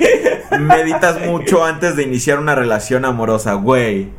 Meditas 0.61 1.27
mucho 1.27 1.65
antes 1.65 1.97
de 1.97 2.05
iniciar 2.05 2.39
una 2.39 2.55
relación 2.55 3.05
amorosa, 3.05 3.55
güey. 3.55 4.11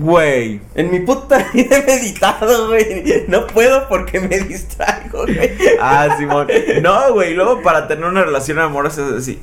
Güey. 0.00 0.62
En 0.74 0.90
mi 0.90 1.00
puta 1.00 1.46
vida 1.52 1.76
he 1.76 1.82
meditado, 1.84 2.68
güey. 2.68 3.26
No 3.28 3.46
puedo 3.46 3.86
porque 3.88 4.18
me 4.18 4.38
distraigo, 4.40 5.24
güey. 5.24 5.52
Ah, 5.80 6.16
Simón. 6.18 6.48
No, 6.80 7.12
güey. 7.12 7.34
Luego 7.34 7.62
para 7.62 7.86
tener 7.86 8.04
una 8.04 8.24
relación 8.24 8.58
amorosa 8.58 9.06
es 9.06 9.12
así. 9.12 9.42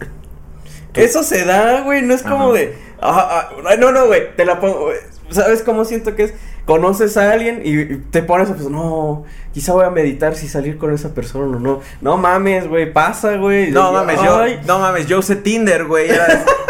Eso 0.96 1.22
se 1.22 1.46
da, 1.46 1.82
güey. 1.82 2.02
No 2.02 2.15
es 2.15 2.24
como 2.24 2.46
Ajá. 2.46 2.54
de. 2.54 2.76
ah, 3.02 3.50
ah, 3.70 3.76
no, 3.78 3.91
no, 3.91 4.08
güey. 4.08 4.36
Te 4.36 4.46
la 4.46 4.60
pongo. 4.60 4.89
¿Sabes 5.30 5.62
cómo 5.62 5.86
siento 5.86 6.15
que 6.15 6.24
es? 6.24 6.34
Conoces 6.65 7.15
a 7.17 7.32
alguien 7.32 7.62
y 7.63 7.98
te 8.12 8.24
pones 8.24 8.50
a 8.50 8.54
pensar, 8.54 8.72
no, 8.72 9.24
quizá 9.54 9.72
voy 9.72 9.86
a 9.86 9.89
meditar 9.89 10.36
si 10.36 10.50
salir 10.50 10.78
con 10.78 10.93
esa 10.93 11.13
persona 11.13 11.56
o 11.56 11.60
no. 11.60 11.80
No 12.02 12.17
mames, 12.17 12.67
güey, 12.67 12.91
pasa, 12.91 13.38
güey. 13.38 13.72
No 13.72 13.93
mames, 13.93 14.22
yo, 14.22 14.38
ay, 14.38 14.60
no 14.65 14.80
mames, 14.80 15.08
yo 15.08 15.20
usé 15.20 15.38
Tinder, 15.38 15.86
güey. 15.86 16.10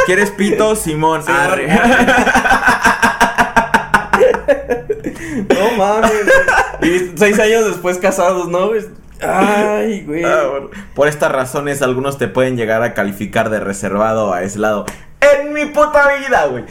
¿Quieres 0.06 0.30
pito? 0.30 0.76
Simón. 0.76 1.24
Simón. 1.24 1.40
Arre. 1.40 1.68
Mames. 5.78 6.12
Y 6.82 7.18
seis 7.18 7.40
años 7.40 7.66
después 7.66 7.98
casados, 7.98 8.48
¿no? 8.48 8.72
Ay, 9.22 10.04
güey. 10.06 10.24
Ah, 10.24 10.48
bueno. 10.50 10.70
Por 10.94 11.08
estas 11.08 11.32
razones, 11.32 11.82
algunos 11.82 12.18
te 12.18 12.28
pueden 12.28 12.58
llegar 12.58 12.84
a 12.84 12.94
calificar 12.94 13.50
de 13.50 13.60
reservado 13.60 14.28
o 14.28 14.34
aislado. 14.34 14.86
En 15.22 15.54
mi 15.54 15.66
puta 15.66 16.10
vida, 16.20 16.46
güey. 16.46 16.64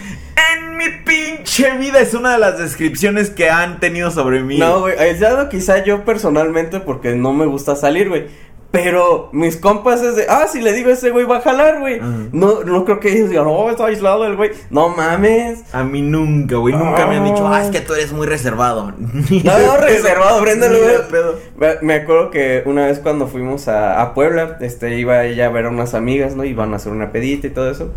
En 0.54 0.76
mi 0.76 0.84
pinche 1.04 1.72
vida 1.78 2.00
es 2.00 2.14
una 2.14 2.32
de 2.32 2.38
las 2.38 2.58
descripciones 2.58 3.30
que 3.30 3.50
han 3.50 3.80
tenido 3.80 4.10
sobre 4.10 4.42
mí. 4.42 4.58
No, 4.58 4.80
güey, 4.80 4.96
aislado 4.98 5.48
quizá 5.48 5.82
yo 5.82 6.04
personalmente 6.04 6.80
porque 6.80 7.14
no 7.14 7.32
me 7.32 7.46
gusta 7.46 7.74
salir, 7.74 8.08
güey. 8.08 8.26
Pero 8.70 9.30
mis 9.32 9.56
compas 9.56 10.02
es 10.02 10.16
de, 10.16 10.26
ah, 10.28 10.46
si 10.52 10.60
le 10.60 10.72
digo 10.74 10.90
a 10.90 10.92
ese 10.92 11.10
güey 11.10 11.24
va 11.24 11.38
a 11.38 11.40
jalar, 11.40 11.78
güey. 11.80 11.98
No, 12.32 12.62
no 12.62 12.84
creo 12.84 13.00
que 13.00 13.10
ellos 13.10 13.30
digan, 13.30 13.46
oh, 13.48 13.70
está 13.70 13.86
aislado 13.86 14.26
el 14.26 14.36
güey. 14.36 14.50
No 14.70 14.90
mames. 14.90 15.62
A 15.72 15.82
mí 15.82 16.02
nunca, 16.02 16.56
güey. 16.56 16.74
Nunca 16.74 17.06
me 17.06 17.16
han 17.16 17.24
dicho, 17.24 17.46
ah, 17.48 17.62
es 17.64 17.70
que 17.70 17.80
tú 17.80 17.94
eres 17.94 18.12
muy 18.12 18.26
reservado. 18.26 18.92
No, 19.44 19.58
no, 19.58 19.76
reservado, 19.78 20.40
güey. 20.40 21.10
pedo. 21.10 21.38
Me- 21.82 21.94
acuerdo 21.94 22.30
que 22.30 22.62
una 22.66 22.86
vez 22.86 22.98
cuando 22.98 23.28
fuimos 23.28 23.68
a, 23.68 24.02
a 24.02 24.12
Puebla, 24.14 24.58
este, 24.60 24.98
iba 24.98 25.24
ella 25.24 25.46
a 25.46 25.50
ver 25.50 25.66
a 25.66 25.68
unas 25.70 25.94
amigas, 25.94 26.36
¿no? 26.36 26.44
Iban 26.44 26.72
a 26.72 26.76
hacer 26.76 26.92
una 26.92 27.12
pedita 27.12 27.46
y 27.46 27.50
todo 27.50 27.70
eso. 27.70 27.92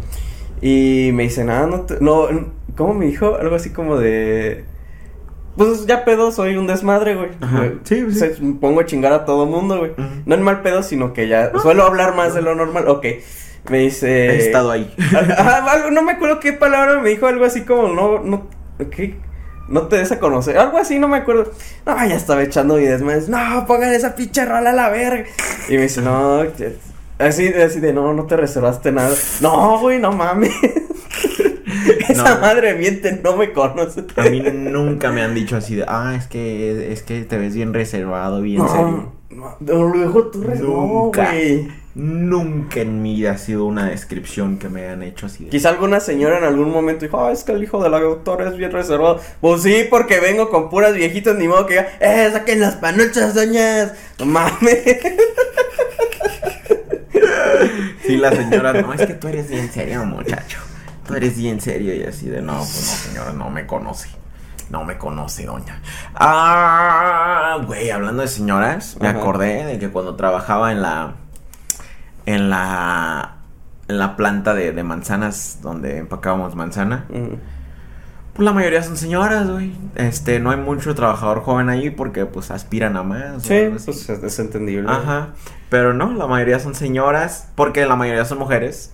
Y 0.62 1.12
me 1.14 1.24
dicen, 1.24 1.50
ah, 1.50 1.66
no, 1.70 1.82
te- 1.82 1.98
no, 2.00 2.28
¿cómo 2.78 2.94
me 2.94 3.06
dijo? 3.08 3.36
Algo 3.36 3.56
así 3.56 3.72
como 3.72 3.98
de... 3.98 4.64
Pues 5.60 5.86
ya 5.86 6.06
pedo, 6.06 6.32
soy 6.32 6.56
un 6.56 6.68
desmadre, 6.68 7.16
güey. 7.16 7.30
Ajá. 7.42 7.66
Sí, 7.84 8.06
sí. 8.12 8.18
se- 8.20 8.30
pongo 8.62 8.80
a 8.80 8.86
chingar 8.86 9.12
a 9.12 9.26
todo 9.26 9.46
mundo, 9.46 9.78
güey. 9.80 9.92
No 10.26 10.34
en 10.36 10.42
mal 10.42 10.62
pedo, 10.62 10.84
sino 10.84 11.12
que 11.14 11.28
ya 11.28 11.52
suelo 11.62 11.84
hablar 11.84 12.16
más 12.16 12.34
de 12.34 12.42
lo 12.42 12.56
normal. 12.56 12.88
Ok. 12.88 13.06
Me 13.70 13.80
dice... 13.80 14.28
He 14.30 14.38
estado 14.38 14.72
ahí. 14.72 14.92
Ajá, 15.38 15.70
algo- 15.70 15.92
no 15.92 16.02
me 16.02 16.14
acuerdo 16.14 16.40
qué 16.40 16.54
palabra 16.54 17.00
me 17.02 17.10
dijo, 17.10 17.28
algo 17.28 17.44
así 17.44 17.62
como 17.66 17.90
no, 17.90 18.20
no, 18.24 18.48
¿qué? 18.90 19.18
No 19.68 19.84
te 19.88 19.98
des 19.98 20.12
a 20.14 20.20
conocer, 20.20 20.58
algo 20.58 20.78
así, 20.78 20.98
no 20.98 21.08
me 21.10 21.18
acuerdo. 21.18 21.52
No, 21.86 21.94
ya 22.08 22.16
estaba 22.16 22.42
echando 22.42 22.76
mi 22.78 22.86
desmadre. 22.86 23.24
No, 23.28 23.66
pongan 23.68 23.92
esa 23.94 24.16
pinche 24.16 24.46
rola 24.46 24.70
a 24.70 24.74
la 24.74 24.90
verga. 24.90 25.26
Y 25.68 25.76
me 25.76 25.84
dice, 25.84 26.02
no, 26.02 26.42
así, 27.20 27.48
así 27.50 27.80
de, 27.82 27.92
no, 27.94 28.14
no 28.14 28.26
te 28.26 28.38
reservaste 28.38 28.92
nada. 28.94 29.14
No, 29.42 29.78
güey, 29.80 30.00
no 30.00 30.12
mames. 30.14 30.52
esa 32.10 32.36
No. 32.36 32.42
madre 32.42 32.76
miente, 32.76 33.20
no 33.24 33.36
me 33.38 33.52
conoce. 33.52 34.04
A 34.18 34.24
mí 34.24 34.42
nunca 34.42 35.12
me 35.12 35.22
han 35.22 35.34
dicho 35.36 35.56
así 35.58 35.76
de, 35.76 35.86
ah, 35.88 36.16
es 36.18 36.28
que, 36.28 36.92
es 36.92 37.04
que 37.04 37.22
te 37.24 37.38
ves 37.38 37.54
bien 37.56 37.74
reservado, 37.74 38.42
bien 38.42 38.68
serio. 38.68 39.14
No, 39.30 39.56
no, 39.60 39.84
luego 39.88 40.28
tú 40.28 40.44
no, 40.44 40.56
Nunca. 40.56 41.32
güey. 41.32 41.68
Nunca 41.96 42.80
en 42.82 43.02
mi 43.02 43.16
vida 43.16 43.32
ha 43.32 43.38
sido 43.38 43.66
una 43.66 43.90
descripción 43.90 44.58
que 44.58 44.70
me 44.70 44.88
han 44.88 45.04
hecho 45.04 45.26
así 45.26 45.44
de. 45.46 45.50
Quizá 45.50 45.70
alguna 45.70 46.00
señora 46.00 46.38
en 46.38 46.44
algún 46.46 46.72
momento 46.72 47.04
dijo, 47.04 47.20
ah, 47.26 47.32
es 47.32 47.44
que 47.44 47.52
el 47.52 47.64
hijo 47.64 47.84
de 47.84 47.90
la 47.90 48.00
doctora 48.00 48.48
es 48.48 48.56
bien 48.56 48.72
reservado. 48.72 49.20
Pues 49.42 49.64
sí, 49.64 49.86
porque 49.90 50.20
vengo 50.20 50.50
con 50.50 50.70
puras 50.70 50.94
viejitas, 50.94 51.36
ni 51.36 51.48
modo 51.48 51.66
que 51.66 51.74
diga, 51.74 51.88
eh, 52.00 52.30
saquen 52.32 52.62
las 52.62 52.76
panochas, 52.76 53.34
doñas. 53.36 53.94
No 54.20 54.26
mames. 54.26 54.80
Sí, 58.06 58.18
la 58.18 58.32
señora, 58.32 58.74
no, 58.74 58.92
es 58.94 59.06
que 59.06 59.14
tú 59.14 59.28
eres 59.28 59.50
bien 59.50 59.70
serio, 59.72 60.04
muchacho. 60.04 60.58
Tú 61.10 61.16
eres 61.16 61.36
bien 61.38 61.60
serio 61.60 61.94
y 61.96 62.04
así 62.04 62.30
de, 62.30 62.42
no, 62.42 62.54
pues 62.58 62.70
no, 62.70 63.12
señora, 63.12 63.34
no 63.34 63.50
me 63.50 63.66
conoce. 63.66 64.10
No 64.70 64.84
me 64.86 64.98
conoce, 65.00 65.46
doña. 65.48 65.82
Ah, 66.14 67.58
güey, 67.66 67.90
hablando 67.90 68.22
de 68.22 68.28
señoras, 68.28 68.96
me 69.02 69.08
Ajá. 69.08 69.18
acordé 69.18 69.66
de 69.66 69.80
que 69.80 69.90
cuando 69.90 70.16
trabajaba 70.16 70.72
en 70.72 70.82
la. 70.84 71.16
En 72.28 72.50
la. 72.52 73.36
En 73.88 73.98
la 73.98 74.16
planta 74.16 74.54
de, 74.54 74.72
de 74.72 74.84
manzanas 74.84 75.58
donde 75.64 75.98
empacábamos 75.98 76.54
manzana. 76.56 77.06
Mm, 77.10 77.36
Pues 78.36 78.46
la 78.46 78.54
mayoría 78.54 78.84
son 78.84 78.96
señoras, 78.98 79.50
güey. 79.50 79.74
Este, 79.96 80.40
no 80.40 80.52
hay 80.52 80.58
mucho 80.58 80.94
trabajador 80.94 81.42
joven 81.42 81.70
ahí 81.70 81.90
porque 81.90 82.28
pues 82.28 82.52
aspiran 82.52 82.96
a 82.98 83.02
más. 83.02 83.42
Sí, 83.42 83.66
pues 83.72 83.88
es, 83.88 84.08
es 84.08 84.38
entendible. 84.40 84.88
Ajá. 84.92 85.30
Pero 85.70 85.94
no, 85.96 86.14
la 86.14 86.28
mayoría 86.28 86.60
son 86.60 86.76
señoras 86.76 87.48
porque 87.56 87.88
la 87.88 87.96
mayoría 87.96 88.26
son 88.26 88.38
mujeres. 88.38 88.92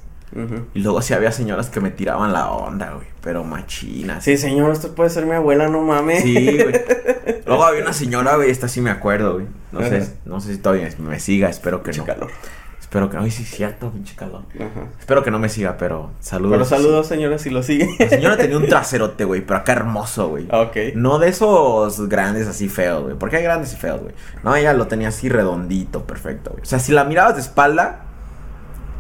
Y 0.74 0.80
luego 0.80 1.02
sí 1.02 1.14
había 1.14 1.32
señoras 1.32 1.70
que 1.70 1.80
me 1.80 1.92
tiraban 1.92 2.34
la 2.34 2.50
onda, 2.52 2.92
güey. 2.94 3.08
Pero 3.22 3.44
machinas. 3.44 4.24
Sí, 4.24 4.38
señor, 4.38 4.72
usted 4.72 4.90
puede 4.92 5.10
ser 5.10 5.26
mi 5.26 5.34
abuela, 5.34 5.68
no 5.70 5.82
mames. 5.82 6.24
Sí, 6.24 6.34
güey. 6.62 6.82
Luego 7.46 7.64
había 7.64 7.82
una 7.84 7.94
señora, 7.94 8.36
güey, 8.36 8.50
esta 8.52 8.68
sí 8.68 8.82
me 8.82 8.90
acuerdo, 8.90 9.36
güey. 9.36 9.46
No 9.72 9.82
sé, 9.82 10.14
no 10.26 10.40
sé 10.42 10.54
si 10.54 10.60
todavía 10.60 10.90
me 11.00 11.20
siga, 11.20 11.50
espero 11.50 11.84
que 11.84 11.92
Mucho 11.92 12.02
no. 12.02 12.08
calor. 12.08 12.32
Espero 12.80 13.10
que 13.10 13.18
no. 13.18 13.24
Ay, 13.24 13.32
sí, 13.32 13.44
cierto, 13.44 13.92
pinche 13.92 14.16
calor. 14.16 14.44
Ajá. 14.56 14.88
Espero 15.00 15.24
que 15.24 15.32
no 15.32 15.40
me 15.40 15.50
siga, 15.50 15.76
pero 15.78 16.12
saludos. 16.20 16.54
Pero 16.54 16.66
saludos, 16.66 17.08
señora, 17.08 17.38
si 17.38 17.50
lo 17.50 17.64
sigue. 17.64 17.88
La 18.00 18.10
señora 18.10 18.38
tenía 18.38 18.58
un 18.58 18.68
traserote, 18.70 19.26
güey, 19.26 19.42
pero 19.42 19.60
acá 19.60 19.74
hermoso, 19.74 20.30
güey. 20.30 20.48
Ah, 20.50 20.62
ok. 20.62 20.76
No 20.96 21.18
de 21.20 21.30
esos 21.30 22.08
grandes 22.10 22.48
así 22.48 22.70
feos, 22.70 23.04
güey. 23.04 23.16
Porque 23.18 23.38
hay 23.38 23.44
grandes 23.44 23.74
y 23.74 23.76
feos, 23.76 24.02
güey. 24.02 24.14
No, 24.44 24.56
ella 24.56 24.74
lo 24.74 24.88
tenía 24.88 25.10
así 25.10 25.30
redondito, 25.30 26.06
perfecto, 26.06 26.52
güey. 26.52 26.62
O 26.64 26.66
sea, 26.66 26.80
si 26.80 26.92
la 26.92 27.04
mirabas 27.06 27.36
de 27.36 27.42
espalda, 27.42 28.02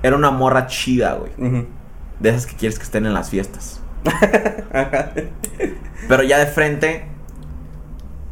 era 0.05 0.15
una 0.15 0.29
morra 0.29 0.67
chida, 0.67 1.15
güey. 1.15 1.31
De 2.19 2.29
esas 2.29 2.45
que 2.45 2.55
quieres 2.55 2.77
que 2.77 2.83
estén 2.83 3.07
en 3.07 3.13
las 3.15 3.31
fiestas. 3.31 3.81
Pero 6.07 6.21
ya 6.21 6.37
de 6.37 6.45
frente, 6.45 7.07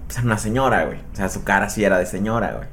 pues 0.06 0.18
era 0.20 0.26
una 0.28 0.38
señora, 0.38 0.86
güey. 0.86 1.00
O 1.12 1.16
sea, 1.16 1.30
su 1.30 1.44
cara 1.44 1.70
sí 1.70 1.84
era 1.84 1.98
de 1.98 2.06
señora, 2.06 2.54
güey. 2.58 2.68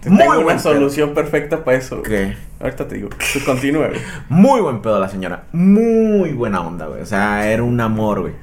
Tengo 0.00 0.16
una 0.16 0.42
buen 0.42 0.56
pedo. 0.56 0.58
solución 0.58 1.14
perfecta 1.14 1.62
para 1.62 1.76
eso. 1.76 1.98
güey. 1.98 2.10
¿Qué? 2.10 2.36
Ahorita 2.58 2.88
te 2.88 2.96
digo. 2.96 3.10
Tú 3.32 3.38
continúa, 3.46 3.86
güey. 3.86 4.00
Muy 4.28 4.60
buen 4.60 4.82
pedo 4.82 4.98
la 4.98 5.08
señora. 5.08 5.44
Muy 5.52 6.32
buena 6.32 6.62
onda, 6.62 6.86
güey. 6.86 7.00
O 7.00 7.06
sea, 7.06 7.48
era 7.48 7.62
un 7.62 7.80
amor, 7.80 8.22
güey. 8.22 8.34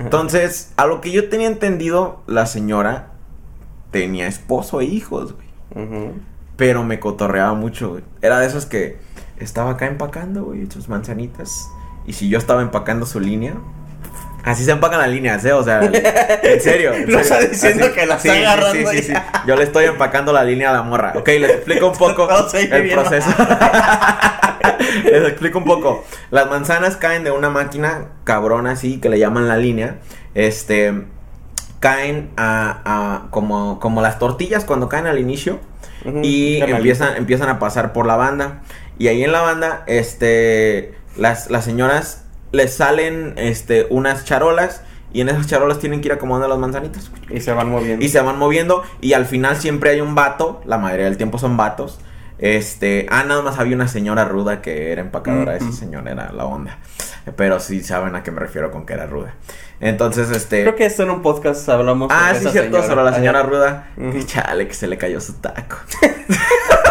Entonces, 0.00 0.72
a 0.76 0.86
lo 0.86 1.00
que 1.00 1.12
yo 1.12 1.28
tenía 1.28 1.46
entendido, 1.46 2.24
la 2.26 2.46
señora 2.46 3.12
tenía 3.92 4.26
esposo 4.26 4.80
e 4.80 4.86
hijos, 4.86 5.36
güey. 5.36 6.10
Pero 6.56 6.82
me 6.82 6.98
cotorreaba 6.98 7.54
mucho, 7.54 7.90
güey. 7.90 8.04
Era 8.20 8.40
de 8.40 8.48
esos 8.48 8.66
que 8.66 8.98
estaba 9.38 9.72
acá 9.72 9.86
empacando, 9.86 10.44
güey, 10.44 10.66
sus 10.70 10.88
manzanitas. 10.88 11.68
Y 12.06 12.12
si 12.12 12.28
yo 12.28 12.38
estaba 12.38 12.62
empacando 12.62 13.06
su 13.06 13.20
línea. 13.20 13.54
Así 14.44 14.62
se 14.62 14.72
empacan 14.72 14.98
las 15.00 15.08
líneas, 15.08 15.42
¿eh? 15.46 15.54
O 15.54 15.62
sea, 15.64 15.80
en 15.82 15.92
serio. 16.60 16.92
en 16.92 17.06
No 17.10 17.18
serio. 17.18 17.18
está 17.20 17.40
diciendo 17.40 17.86
que 17.94 18.04
la 18.04 18.16
está 18.16 18.32
agarrando 18.34 18.90
Sí, 18.90 18.98
sí, 18.98 19.02
sí, 19.04 19.12
ya. 19.14 19.20
sí. 19.32 19.40
Yo 19.46 19.56
le 19.56 19.64
estoy 19.64 19.86
empacando 19.86 20.34
la 20.34 20.44
línea 20.44 20.68
a 20.68 20.72
la 20.74 20.82
morra. 20.82 21.14
Ok, 21.16 21.28
les 21.28 21.50
explico 21.50 21.88
un 21.88 21.96
poco 21.96 22.26
No, 22.30 22.46
el 22.58 22.90
proceso. 22.90 23.30
les 25.04 25.28
explico 25.28 25.58
un 25.58 25.64
poco. 25.64 26.04
Las 26.30 26.48
manzanas 26.50 26.96
caen 26.96 27.24
de 27.24 27.30
una 27.30 27.50
máquina 27.50 28.08
cabrona 28.24 28.72
así 28.72 29.00
que 29.00 29.08
le 29.08 29.18
llaman 29.18 29.48
la 29.48 29.56
línea. 29.56 29.96
Este. 30.34 30.92
Caen 31.80 32.30
a, 32.36 32.80
a- 32.84 33.30
como, 33.30 33.78
como 33.80 34.00
las 34.02 34.18
tortillas 34.18 34.64
cuando 34.64 34.88
caen 34.88 35.06
al 35.06 35.18
inicio 35.18 35.58
y 36.22 36.60
empiezan, 36.60 37.16
empiezan 37.16 37.48
a 37.50 37.58
pasar 37.58 37.92
por 37.92 38.06
la 38.06 38.16
banda. 38.16 38.62
Y 38.98 39.08
ahí 39.08 39.24
en 39.24 39.32
la 39.32 39.40
banda, 39.42 39.84
este, 39.86 40.94
las, 41.16 41.50
las 41.50 41.64
señoras 41.64 42.24
les 42.52 42.74
salen 42.74 43.34
este, 43.36 43.86
unas 43.90 44.24
charolas 44.24 44.82
y 45.12 45.20
en 45.20 45.28
esas 45.28 45.46
charolas 45.46 45.78
tienen 45.78 46.00
que 46.00 46.08
ir 46.08 46.12
acomodando 46.12 46.48
las 46.48 46.58
manzanitas. 46.58 47.10
Y 47.30 47.40
se 47.40 47.52
van 47.52 47.70
moviendo. 47.70 48.04
Y 48.04 48.08
se 48.08 48.20
van 48.20 48.38
moviendo 48.38 48.82
y 49.00 49.12
al 49.14 49.26
final 49.26 49.56
siempre 49.56 49.90
hay 49.90 50.00
un 50.00 50.14
vato, 50.14 50.60
la 50.64 50.78
mayoría 50.78 51.06
del 51.06 51.16
tiempo 51.16 51.38
son 51.38 51.56
vatos. 51.56 51.98
Este, 52.38 53.06
ah, 53.10 53.22
nada 53.24 53.42
más 53.42 53.58
había 53.58 53.76
una 53.76 53.86
señora 53.88 54.24
ruda 54.24 54.60
que 54.60 54.90
era 54.90 55.00
empacadora, 55.00 55.56
esa 55.56 55.70
señora 55.72 56.10
era 56.10 56.32
la 56.32 56.44
onda. 56.44 56.78
Pero 57.36 57.58
sí 57.60 57.82
saben 57.82 58.16
a 58.16 58.22
qué 58.22 58.30
me 58.32 58.40
refiero 58.40 58.70
con 58.70 58.84
que 58.86 58.92
era 58.92 59.06
ruda. 59.06 59.34
Entonces, 59.80 60.30
este. 60.30 60.62
Creo 60.62 60.76
que 60.76 60.84
esto 60.84 61.04
en 61.04 61.10
un 61.10 61.22
podcast 61.22 61.66
hablamos 61.68 62.10
Ah, 62.12 62.30
sí, 62.32 62.40
esa 62.40 62.50
cierto, 62.50 62.76
señora. 62.76 62.86
sobre 62.88 63.04
la 63.04 63.14
señora 63.14 63.42
ruda. 63.44 63.88
Que 63.96 64.26
chale, 64.26 64.68
que 64.68 64.74
se 64.74 64.86
le 64.88 64.98
cayó 64.98 65.20
su 65.20 65.34
taco. 65.34 65.76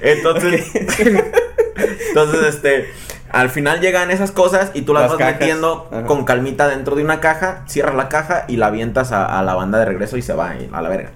Entonces, 0.00 0.70
entonces, 2.08 2.42
este, 2.54 2.86
al 3.30 3.50
final 3.50 3.80
llegan 3.80 4.10
esas 4.10 4.30
cosas 4.32 4.70
y 4.74 4.82
tú 4.82 4.92
las, 4.94 5.02
Las 5.02 5.10
vas 5.12 5.18
cajas. 5.18 5.40
metiendo 5.40 5.88
Ajá. 5.90 6.06
con 6.06 6.24
calmita 6.24 6.68
dentro 6.68 6.96
de 6.96 7.04
una 7.04 7.20
caja, 7.20 7.64
cierras 7.66 7.94
la 7.94 8.08
caja 8.08 8.44
y 8.48 8.56
la 8.56 8.66
avientas 8.68 9.12
a, 9.12 9.38
a 9.38 9.42
la 9.42 9.54
banda 9.54 9.78
de 9.78 9.84
regreso 9.84 10.16
y 10.16 10.22
se 10.22 10.32
va 10.32 10.54
y- 10.56 10.68
a 10.72 10.80
la 10.82 10.88
verga. 10.88 11.10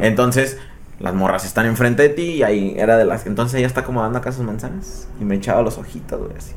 Entonces, 0.00 0.58
las 1.00 1.14
morras 1.14 1.44
están 1.44 1.66
enfrente 1.66 2.02
de 2.04 2.08
ti 2.10 2.22
y 2.34 2.42
ahí 2.44 2.74
era 2.78 2.96
de 2.96 3.04
las... 3.04 3.26
Entonces 3.26 3.58
ella 3.58 3.66
está 3.66 3.80
acomodando 3.80 4.18
acá 4.18 4.30
sus 4.32 4.44
manzanas 4.44 5.08
y 5.20 5.24
me 5.24 5.34
echaba 5.34 5.62
los 5.62 5.76
ojitos, 5.78 6.20
güey, 6.20 6.36
así. 6.36 6.52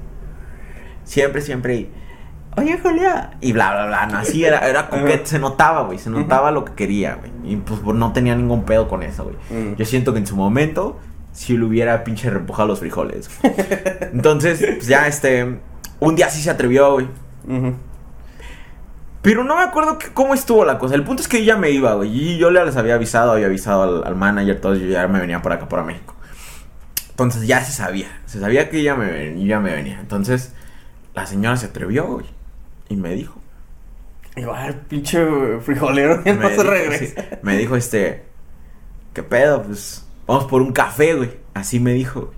Siempre, 1.05 1.41
siempre 1.41 1.75
y... 1.75 1.91
Oye, 2.57 2.77
Julia. 2.81 3.31
Y 3.39 3.53
bla, 3.53 3.71
bla, 3.71 3.85
bla. 3.85 4.05
No, 4.07 4.17
así 4.17 4.43
era, 4.43 4.67
era 4.67 4.89
coquete. 4.89 5.25
Se 5.27 5.39
notaba, 5.39 5.83
güey. 5.83 5.99
Se 5.99 6.09
notaba 6.09 6.51
lo 6.51 6.65
que 6.65 6.73
quería, 6.73 7.15
güey. 7.15 7.31
Y 7.43 7.55
pues 7.57 7.81
no 7.83 8.11
tenía 8.13 8.35
ningún 8.35 8.63
pedo 8.63 8.87
con 8.87 9.03
eso, 9.03 9.25
güey. 9.25 9.35
Mm. 9.49 9.75
Yo 9.75 9.85
siento 9.85 10.11
que 10.13 10.19
en 10.19 10.27
su 10.27 10.35
momento, 10.35 10.99
si 11.31 11.55
le 11.57 11.63
hubiera 11.65 12.03
pinche 12.03 12.29
repujado 12.31 12.67
los 12.67 12.79
frijoles. 12.79 13.29
güey. 13.41 13.53
Entonces, 14.13 14.59
pues 14.59 14.87
ya 14.87 15.07
este. 15.07 15.59
Un 15.99 16.15
día 16.15 16.29
sí 16.29 16.41
se 16.41 16.49
atrevió, 16.49 16.93
güey. 16.93 17.07
Pero 19.21 19.43
no 19.43 19.55
me 19.57 19.63
acuerdo 19.63 19.97
que- 19.97 20.07
cómo 20.13 20.33
estuvo 20.33 20.63
la 20.63 20.77
cosa. 20.79 20.95
El 20.95 21.03
punto 21.03 21.21
es 21.21 21.27
que 21.27 21.43
ya 21.43 21.57
me 21.57 21.71
iba, 21.71 21.93
güey. 21.95 22.09
Y 22.09 22.37
yo 22.37 22.49
les 22.49 22.77
había 22.77 22.95
avisado, 22.95 23.31
había 23.33 23.47
avisado 23.47 23.83
al, 23.83 24.03
al 24.07 24.15
manager, 24.15 24.61
todo. 24.61 24.75
Yo 24.75 24.87
ya 24.87 25.07
me 25.07 25.19
venía 25.19 25.41
por 25.41 25.51
acá, 25.51 25.67
por 25.67 25.83
México. 25.83 26.15
Entonces 27.09 27.47
ya 27.47 27.63
se 27.63 27.71
sabía. 27.71 28.07
Se 28.25 28.39
sabía 28.39 28.69
que 28.69 28.83
ya 28.83 28.95
me, 28.95 29.43
ya 29.45 29.59
me 29.59 29.73
venía. 29.73 29.99
Entonces, 29.99 30.53
la 31.13 31.25
señora 31.25 31.57
se 31.57 31.65
atrevió, 31.67 32.05
güey. 32.07 32.25
Y 32.89 32.95
me 32.95 33.13
dijo. 33.15 33.39
Igual, 34.35 34.81
pinche 34.87 35.19
frijolero, 35.61 36.23
que 36.23 36.33
no 36.33 36.41
me 36.41 36.49
se 36.49 36.51
dijo, 36.51 36.63
regresa. 36.63 37.21
sí, 37.21 37.37
me 37.41 37.57
dijo 37.57 37.75
este. 37.75 38.23
¿Qué 39.13 39.23
pedo? 39.23 39.63
Pues 39.63 40.05
vamos 40.27 40.45
por 40.45 40.61
un 40.61 40.71
café, 40.71 41.15
güey. 41.15 41.31
Así 41.53 41.79
me 41.79 41.93
dijo, 41.93 42.21
güey. 42.21 42.37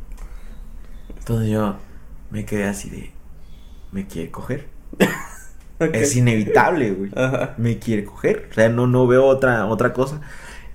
Entonces 1.18 1.52
yo 1.52 1.76
me 2.32 2.46
quedé 2.46 2.66
así 2.66 2.90
de. 2.90 3.12
¿Me 3.92 4.08
quiere 4.08 4.32
coger? 4.32 4.68
Es 5.94 6.16
inevitable, 6.18 6.92
güey. 6.92 7.12
Ajá. 7.16 7.54
Me 7.58 7.80
quiere 7.80 8.04
coger. 8.04 8.50
O 8.52 8.54
sea, 8.54 8.68
no, 8.68 8.86
no 8.86 9.08
veo 9.08 9.26
otra, 9.26 9.66
otra 9.66 9.94
cosa. 9.94 10.20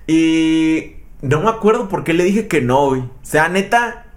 Y 0.07 0.95
no 1.21 1.41
me 1.41 1.49
acuerdo 1.49 1.89
por 1.89 2.03
qué 2.03 2.13
le 2.13 2.23
dije 2.23 2.47
que 2.47 2.61
no, 2.61 2.87
güey. 2.87 3.01
O 3.01 3.11
sea, 3.21 3.47
neta, 3.47 4.07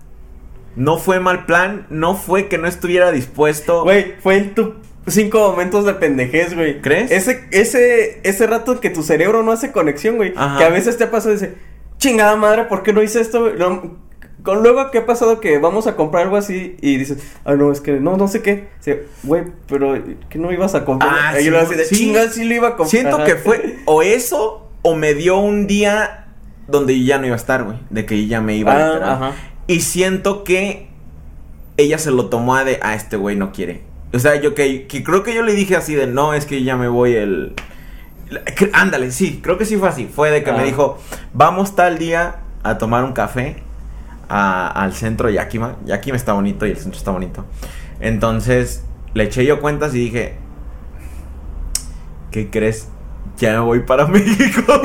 no 0.76 0.96
fue 0.96 1.20
mal 1.20 1.44
plan. 1.44 1.86
No 1.90 2.14
fue 2.14 2.48
que 2.48 2.56
no 2.56 2.66
estuviera 2.66 3.10
dispuesto. 3.12 3.82
Güey, 3.82 4.14
fue 4.20 4.38
en 4.38 4.54
tu 4.54 4.76
cinco 5.10 5.50
momentos 5.50 5.84
de 5.84 5.94
pendejez, 5.94 6.54
güey. 6.54 6.80
¿Crees? 6.80 7.10
Ese, 7.10 7.44
ese, 7.50 8.20
ese 8.22 8.46
rato 8.46 8.80
que 8.80 8.90
tu 8.90 9.02
cerebro 9.02 9.42
no 9.42 9.52
hace 9.52 9.72
conexión, 9.72 10.16
güey. 10.16 10.32
Ajá. 10.36 10.58
Que 10.58 10.64
a 10.64 10.68
veces 10.70 10.96
te 10.98 11.06
pasa 11.06 11.30
y 11.30 11.32
dice, 11.34 11.54
chingada 11.98 12.36
madre, 12.36 12.64
¿por 12.64 12.82
qué 12.82 12.92
no 12.92 13.02
hice 13.02 13.20
esto? 13.20 13.40
güey?" 13.40 13.56
Lo- 13.56 14.08
con 14.42 14.62
luego 14.62 14.90
que 14.92 14.98
ha 14.98 15.04
pasado 15.06 15.40
que 15.40 15.58
vamos 15.58 15.86
a 15.88 15.96
comprar 15.96 16.22
algo 16.22 16.36
así 16.36 16.76
y 16.80 16.96
dices, 16.96 17.18
ah, 17.44 17.54
no, 17.54 17.72
es 17.72 17.80
que 17.80 17.92
no, 18.00 18.16
no 18.16 18.28
sé 18.28 18.40
qué. 18.40 18.68
Dice, 18.78 19.02
güey, 19.24 19.42
pero 19.66 20.00
que 20.30 20.38
no 20.38 20.52
ibas 20.52 20.74
a 20.76 20.84
comprar. 20.84 21.10
Ah, 21.12 21.40
y 21.40 21.44
sí, 21.44 21.54
así 21.54 21.74
de 21.74 21.84
sí. 21.84 21.94
chinga, 21.96 22.28
sí 22.30 22.44
lo 22.44 22.54
iba 22.54 22.68
a 22.68 22.76
comprar. 22.76 22.88
Siento 22.88 23.24
que 23.24 23.34
fue 23.34 23.78
o 23.84 24.00
eso 24.02 24.70
o 24.82 24.94
me 24.94 25.14
dio 25.14 25.38
un 25.38 25.66
día 25.66 26.28
donde 26.68 27.02
ya 27.04 27.18
no 27.18 27.26
iba 27.26 27.34
a 27.34 27.36
estar, 27.36 27.64
güey. 27.64 27.78
De 27.90 28.06
que 28.06 28.26
ya 28.26 28.40
me 28.40 28.56
iba 28.56 28.72
Ah, 28.72 28.86
literal. 28.92 29.10
ajá. 29.12 29.32
Y 29.66 29.80
siento 29.80 30.44
que 30.44 30.88
ella 31.76 31.98
se 31.98 32.10
lo 32.12 32.26
tomó 32.30 32.54
a 32.54 32.64
de, 32.64 32.78
ah, 32.80 32.94
este 32.94 33.16
güey 33.16 33.34
no 33.36 33.52
quiere. 33.52 33.82
O 34.12 34.18
sea, 34.18 34.36
yo 34.40 34.54
que, 34.54 34.86
que 34.86 35.02
creo 35.04 35.22
que 35.22 35.34
yo 35.34 35.42
le 35.42 35.52
dije 35.54 35.76
así 35.76 35.94
de, 35.94 36.06
no, 36.06 36.32
es 36.34 36.46
que 36.46 36.62
ya 36.62 36.76
me 36.76 36.88
voy 36.88 37.14
el... 37.14 37.54
Ándale, 38.72 39.10
sí, 39.10 39.40
creo 39.42 39.58
que 39.58 39.64
sí 39.64 39.76
fue 39.76 39.88
así. 39.88 40.06
Fue 40.06 40.30
de 40.30 40.42
que 40.42 40.52
me 40.52 40.60
Ah. 40.60 40.64
dijo, 40.64 40.98
vamos 41.32 41.74
tal 41.76 41.98
día 41.98 42.36
a 42.62 42.78
tomar 42.78 43.04
un 43.04 43.12
café 43.12 43.62
a- 44.28 44.68
al 44.68 44.92
centro 44.94 45.28
de 45.28 45.34
Yakima. 45.34 45.76
Yakima 45.84 46.16
está 46.16 46.32
bonito 46.32 46.66
y 46.66 46.70
el 46.70 46.76
centro 46.76 46.98
está 46.98 47.10
bonito. 47.10 47.44
Entonces 48.00 48.82
le 49.14 49.24
eché 49.24 49.44
yo 49.44 49.60
cuentas 49.60 49.94
y 49.94 49.98
dije, 49.98 50.36
¿qué 52.30 52.50
crees? 52.50 52.88
Ya 53.38 53.52
me 53.52 53.60
voy 53.60 53.80
para 53.80 54.06
México. 54.08 54.62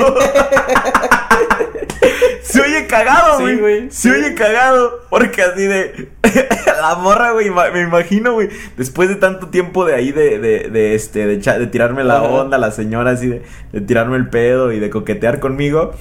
Se 2.44 2.60
oye 2.60 2.86
cagado, 2.86 3.38
Sí, 3.38 3.42
güey. 3.44 3.58
güey. 3.58 3.90
Se 3.90 4.10
oye 4.10 4.34
cagado. 4.34 5.00
Porque 5.10 5.42
así 5.42 5.62
de. 5.66 6.08
la 6.80 6.94
morra, 6.96 7.32
güey. 7.32 7.50
Me 7.50 7.80
imagino, 7.80 8.34
güey. 8.34 8.48
Después 8.76 9.08
de 9.08 9.16
tanto 9.16 9.48
tiempo 9.48 9.84
de 9.84 9.94
ahí 9.94 10.12
de, 10.12 10.38
de, 10.38 10.68
de 10.70 10.94
este, 10.94 11.26
de, 11.26 11.66
tirarme 11.68 12.04
la 12.04 12.16
Ajá. 12.16 12.24
onda, 12.24 12.58
la 12.58 12.70
señora 12.70 13.12
así 13.12 13.28
de, 13.28 13.42
de 13.72 13.80
tirarme 13.80 14.16
el 14.18 14.28
pedo 14.28 14.72
y 14.72 14.78
de 14.78 14.90
coquetear 14.90 15.40
conmigo. 15.40 15.92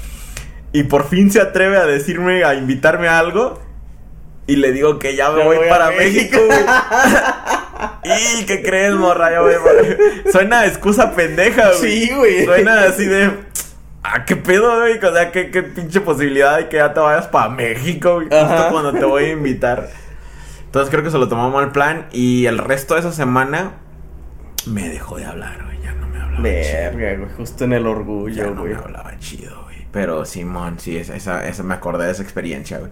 Y 0.73 0.84
por 0.84 1.08
fin 1.08 1.32
se 1.32 1.39
atreve 1.39 1.77
a 1.77 1.86
decirme, 1.86 2.43
a 2.43 2.56
invitarme 2.56 3.08
a 3.08 3.19
algo. 3.19 3.62
Y 4.45 4.58
le 4.58 4.73
digo 4.73 4.99
que 4.99 5.15
ya 5.15 5.29
me 5.32 5.39
Ya 5.39 5.45
voy, 5.45 5.58
para 5.69 5.91
México. 5.91 6.38
Güey. 6.45 6.60
¿Y 8.41 8.45
qué 8.45 8.62
crees, 8.62 8.93
morra? 8.93 9.32
Ya 9.32 9.39
voy 9.41 9.53
para- 9.63 10.32
Suena 10.32 10.65
excusa 10.65 11.12
pendeja, 11.15 11.69
güey. 11.79 11.79
Sí, 12.08 12.12
güey. 12.13 12.45
Suena 12.45 12.82
así 12.84 13.06
de. 13.06 13.32
Ah, 14.04 14.26
qué 14.26 14.36
pedo, 14.36 14.80
güey. 14.80 14.98
O 15.04 15.13
sea, 15.13 15.32
qué, 15.32 15.50
qué 15.50 15.63
pinche 15.63 16.02
posibilidad 16.02 16.58
de 16.58 16.68
que 16.70 16.78
ya 16.78 16.94
te 16.94 17.00
vayas 17.00 17.28
para 17.28 17.50
México, 17.50 18.16
güey. 18.16 18.26
Justo 18.28 18.38
Ajá. 18.46 18.70
cuando 18.70 18.92
te 18.94 19.06
voy 19.06 19.24
a 19.26 19.32
invitar. 19.32 19.89
Entonces 20.66 20.89
creo 20.92 21.04
que 21.04 21.12
se 21.12 21.18
lo 21.18 21.28
tomó 21.30 21.50
mal 21.52 21.72
plan. 21.72 22.08
Y 22.12 22.46
el 22.46 22.58
resto 22.58 22.96
de 22.96 23.00
esa 23.02 23.12
semana 23.13 23.74
me 24.66 24.89
dejó 24.89 25.18
de 25.18 25.26
hablar, 25.26 25.63
güey. 25.63 25.80
Ya 25.82 25.94
no 25.94 26.08
me 26.08 26.20
hablaba. 26.20 26.44
chido. 26.44 26.98
Verga, 26.98 27.18
güey, 27.20 27.36
justo 27.38 27.63
en 27.63 27.74
el 27.74 27.84
Ya 27.84 27.89
orgullo, 27.89 28.52
no 28.54 28.62
güey. 28.62 28.74
me 28.74 28.80
hablaba 28.80 29.18
chido, 29.20 29.63
güey. 29.63 29.88
Pero 29.92 30.26
Simón, 30.26 30.80
sí, 30.80 30.98
esa, 30.98 31.16
esa, 31.16 31.48
esa- 31.48 31.63
me 31.63 31.74
acordé 31.76 32.06
de 32.06 32.12
esa 32.12 32.24
experiencia, 32.24 32.80
güey. 32.80 32.92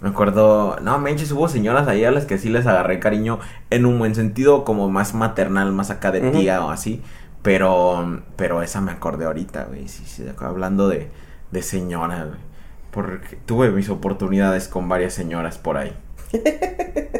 Me 0.00 0.08
acuerdo, 0.08 0.78
no, 0.80 0.98
menches, 0.98 1.30
hubo 1.32 1.46
señoras 1.48 1.86
ahí 1.86 2.04
a 2.06 2.10
las 2.10 2.24
que 2.24 2.38
sí 2.38 2.48
les 2.48 2.66
agarré 2.66 2.98
cariño 3.00 3.38
en 3.68 3.84
un 3.84 3.98
buen 3.98 4.14
sentido, 4.14 4.64
como 4.64 4.88
más 4.88 5.12
maternal, 5.12 5.72
más 5.72 5.90
acá 5.90 6.10
de 6.10 6.22
tía 6.30 6.64
o 6.64 6.70
así. 6.70 7.02
Pero, 7.42 8.22
pero 8.36 8.62
esa 8.62 8.80
me 8.80 8.92
acordé 8.92 9.24
ahorita, 9.24 9.64
güey. 9.64 9.88
Sí, 9.88 10.04
sí, 10.06 10.24
hablando 10.38 10.88
de, 10.88 11.10
de 11.50 11.62
señoras, 11.62 12.28
güey. 12.28 12.40
Porque 12.90 13.36
tuve 13.46 13.70
mis 13.70 13.88
oportunidades 13.88 14.68
con 14.68 14.88
varias 14.88 15.14
señoras 15.14 15.58
por 15.58 15.76
ahí. 15.76 15.96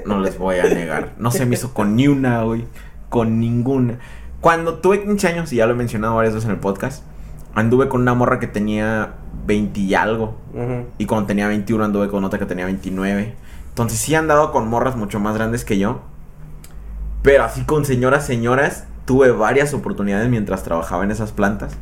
No 0.04 0.20
les 0.20 0.38
voy 0.38 0.58
a 0.58 0.64
negar. 0.64 1.12
No 1.18 1.30
se 1.30 1.46
me 1.46 1.54
hizo 1.54 1.72
con 1.72 1.94
ni 1.96 2.08
una, 2.08 2.42
güey. 2.42 2.64
Con 3.08 3.38
ninguna. 3.38 3.98
Cuando 4.40 4.78
tuve 4.78 5.02
15 5.02 5.28
años, 5.28 5.52
y 5.52 5.56
ya 5.56 5.66
lo 5.66 5.74
he 5.74 5.76
mencionado 5.76 6.16
varias 6.16 6.34
veces 6.34 6.48
en 6.48 6.54
el 6.54 6.60
podcast, 6.60 7.04
anduve 7.54 7.88
con 7.88 8.00
una 8.00 8.14
morra 8.14 8.38
que 8.40 8.46
tenía 8.46 9.14
20 9.46 9.80
y 9.80 9.94
algo. 9.94 10.36
Y 10.98 11.06
cuando 11.06 11.26
tenía 11.26 11.46
21 11.48 11.84
anduve 11.84 12.08
con 12.08 12.24
otra 12.24 12.38
que 12.38 12.46
tenía 12.46 12.64
29. 12.64 13.34
Entonces 13.68 13.98
sí 13.98 14.14
he 14.14 14.16
andado 14.16 14.52
con 14.52 14.68
morras 14.68 14.96
mucho 14.96 15.20
más 15.20 15.34
grandes 15.34 15.64
que 15.64 15.78
yo. 15.78 16.00
Pero 17.22 17.44
así 17.44 17.64
con 17.64 17.84
señoras, 17.84 18.26
señoras, 18.26 18.86
tuve 19.10 19.32
varias 19.32 19.74
oportunidades 19.74 20.28
mientras 20.28 20.62
trabajaba 20.62 21.02
en 21.02 21.10
esas 21.10 21.32
plantas. 21.32 21.72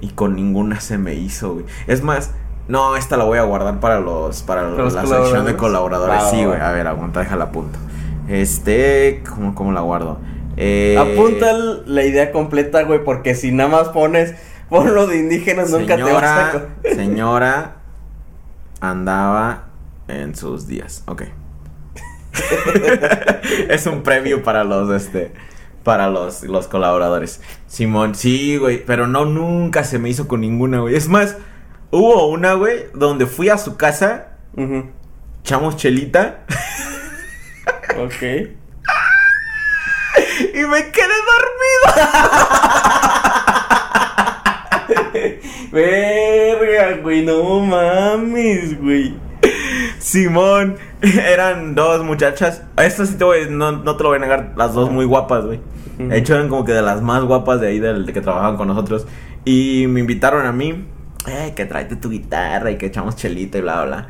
Y 0.00 0.08
con 0.08 0.34
ninguna 0.34 0.80
se 0.80 0.96
me 0.96 1.12
hizo, 1.12 1.52
güey. 1.52 1.66
Es 1.86 2.02
más, 2.02 2.30
no, 2.66 2.96
esta 2.96 3.18
la 3.18 3.24
voy 3.24 3.36
a 3.36 3.42
guardar 3.42 3.78
para 3.78 4.00
los 4.00 4.40
para 4.40 4.62
¿Para 4.62 4.84
los 4.84 4.94
la 4.94 5.04
sección 5.04 5.44
de 5.44 5.54
colaboradores? 5.54 6.22
sí, 6.30 6.42
güey. 6.42 6.58
A 6.58 6.72
ver, 6.72 6.86
aguanta, 6.86 7.20
déjala 7.20 7.52
punto. 7.52 7.78
Este, 8.26 9.22
¿cómo, 9.28 9.54
cómo 9.54 9.72
la 9.72 9.82
guardo? 9.82 10.18
Eh, 10.56 10.96
Apunta 10.98 11.52
la 11.52 12.04
idea 12.04 12.32
completa, 12.32 12.84
güey, 12.84 13.04
porque 13.04 13.34
si 13.34 13.52
nada 13.52 13.68
más 13.68 13.88
pones 13.90 14.34
por 14.70 14.88
lo 14.88 15.06
de 15.06 15.18
indígenas 15.18 15.68
nunca 15.68 15.96
te 15.96 16.10
vas 16.10 16.24
a... 16.24 16.68
Señora, 16.94 17.76
andaba 18.80 19.64
en 20.08 20.34
sus 20.34 20.66
días. 20.66 21.02
Ok. 21.06 21.24
es 23.68 23.86
un 23.86 24.02
premio 24.02 24.42
para 24.42 24.64
los 24.64 24.88
este 24.90 25.34
para 25.82 26.08
los, 26.08 26.42
los 26.44 26.68
colaboradores. 26.68 27.40
Simón, 27.66 28.14
sí, 28.14 28.56
güey, 28.56 28.84
pero 28.84 29.06
no 29.06 29.24
nunca 29.24 29.84
se 29.84 29.98
me 29.98 30.08
hizo 30.10 30.28
con 30.28 30.40
ninguna, 30.42 30.80
güey. 30.80 30.94
Es 30.96 31.08
más, 31.08 31.36
hubo 31.90 32.28
una, 32.28 32.54
güey, 32.54 32.86
donde 32.94 33.26
fui 33.26 33.48
a 33.48 33.58
su 33.58 33.76
casa, 33.76 34.28
Ujú. 34.56 34.86
echamos 35.40 35.76
chelita 35.76 36.44
Ok. 37.98 38.22
y 40.54 40.58
me 40.66 40.90
quedé 40.90 41.14
dormido. 41.28 42.08
Verga, 45.72 46.96
güey, 47.02 47.24
no 47.24 47.60
mames, 47.60 48.80
güey. 48.80 49.14
Simón, 50.02 50.78
eran 51.00 51.76
dos 51.76 52.04
muchachas. 52.04 52.62
Esto 52.76 53.06
sí 53.06 53.14
te 53.14 53.22
voy, 53.22 53.46
no, 53.48 53.70
no 53.70 53.96
te 53.96 54.02
lo 54.02 54.08
voy 54.08 54.18
a 54.18 54.20
negar, 54.20 54.52
las 54.56 54.74
dos 54.74 54.90
muy 54.90 55.04
guapas, 55.04 55.44
güey. 55.44 55.60
De 55.98 56.18
hecho, 56.18 56.34
eran 56.34 56.48
como 56.48 56.64
que 56.64 56.72
de 56.72 56.82
las 56.82 57.00
más 57.02 57.22
guapas 57.22 57.60
de 57.60 57.68
ahí, 57.68 57.78
del 57.78 58.04
de 58.04 58.12
que 58.12 58.20
trabajaban 58.20 58.56
con 58.56 58.66
nosotros. 58.66 59.06
Y 59.44 59.86
me 59.88 60.00
invitaron 60.00 60.44
a 60.44 60.50
mí, 60.50 60.86
eh, 61.28 61.52
que 61.54 61.66
tráete 61.66 61.94
tu 61.94 62.10
guitarra 62.10 62.72
y 62.72 62.78
que 62.78 62.86
echamos 62.86 63.14
chelita 63.14 63.58
y 63.58 63.60
bla, 63.60 63.84
bla. 63.84 64.08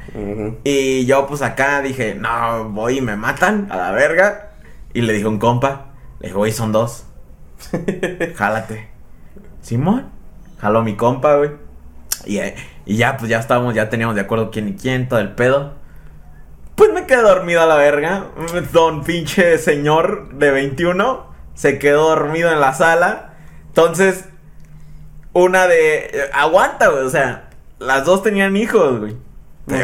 Y 0.65 1.05
yo, 1.05 1.27
pues 1.27 1.43
acá 1.43 1.83
dije, 1.83 2.15
no, 2.15 2.71
voy 2.71 2.99
y 2.99 3.01
me 3.03 3.17
matan 3.17 3.69
a 3.71 3.77
la 3.77 3.91
verga. 3.91 4.53
Y 4.95 5.03
le 5.03 5.13
dije 5.13 5.27
a 5.27 5.29
un 5.29 5.39
compa, 5.39 5.93
le 6.21 6.29
dije, 6.29 6.39
güey, 6.39 6.53
son 6.53 6.73
dos. 6.73 7.05
Jálate. 8.37 8.89
Simón, 9.61 10.07
jaló 10.59 10.83
mi 10.83 10.97
compa, 10.97 11.37
güey. 11.37 11.51
Y, 12.25 12.39
eh, 12.39 12.55
y 12.87 12.97
ya, 12.97 13.19
pues 13.19 13.29
ya 13.29 13.39
estábamos, 13.39 13.75
ya 13.75 13.91
teníamos 13.91 14.15
de 14.15 14.23
acuerdo 14.23 14.51
quién 14.51 14.69
y 14.69 14.73
quién, 14.75 15.07
todo 15.07 15.21
el 15.21 15.33
pedo. 15.33 15.82
Pues 16.75 16.93
me 16.93 17.07
quedé 17.07 17.23
dormido 17.23 17.61
a 17.61 17.67
la 17.67 17.77
verga. 17.77 18.27
Don 18.73 19.05
pinche 19.05 19.59
señor 19.59 20.35
de 20.35 20.51
21 20.51 21.33
se 21.55 21.79
quedó 21.79 22.09
dormido 22.09 22.51
en 22.51 22.61
la 22.61 22.75
sala. 22.75 23.35
Entonces, 23.69 24.25
una 25.33 25.67
de. 25.67 26.31
Aguanta, 26.33 26.89
güey. 26.89 27.05
O 27.05 27.11
sea, 27.11 27.51
las 27.79 28.05
dos 28.05 28.23
tenían 28.23 28.57
hijos, 28.57 29.01
güey. 29.01 29.17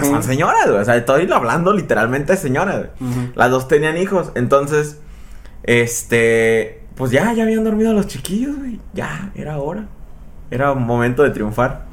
Son 0.03 0.22
señoras, 0.22 0.66
güey. 0.66 0.80
O 0.80 0.84
sea, 0.84 0.97
estoy 0.97 1.30
hablando 1.30 1.72
literalmente 1.72 2.32
de 2.32 2.39
señoras, 2.39 2.86
güey. 2.99 3.32
Las 3.34 3.51
dos 3.51 3.68
tenían 3.68 3.97
hijos. 3.97 4.32
Entonces, 4.34 5.01
este. 5.62 6.84
Pues 6.97 7.12
ya, 7.12 7.32
ya 7.32 7.45
habían 7.45 7.62
dormido 7.62 7.93
los 7.93 8.09
chiquillos, 8.09 8.57
güey. 8.57 8.80
Ya, 8.93 9.30
era 9.34 9.59
hora. 9.59 9.86
Era 10.51 10.74
momento 10.74 11.22
de 11.22 11.30
triunfar. 11.30 11.84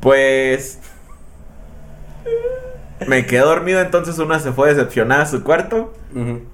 Pues. 0.00 0.78
Me 3.06 3.26
quedé 3.26 3.40
dormido, 3.40 3.80
entonces 3.80 4.18
una 4.18 4.38
se 4.40 4.52
fue 4.52 4.68
decepcionada 4.74 5.22
a 5.22 5.26
su 5.26 5.42
cuarto. 5.42 5.92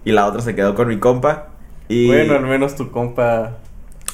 Y 0.05 0.13
la 0.13 0.27
otra 0.27 0.41
se 0.41 0.55
quedó 0.55 0.75
con 0.75 0.89
mi 0.89 0.99
compa. 0.99 1.49
Y 1.89 2.07
Bueno, 2.09 2.35
al 2.35 2.43
menos 2.47 2.77
tu 2.77 2.91
compa. 2.91 3.53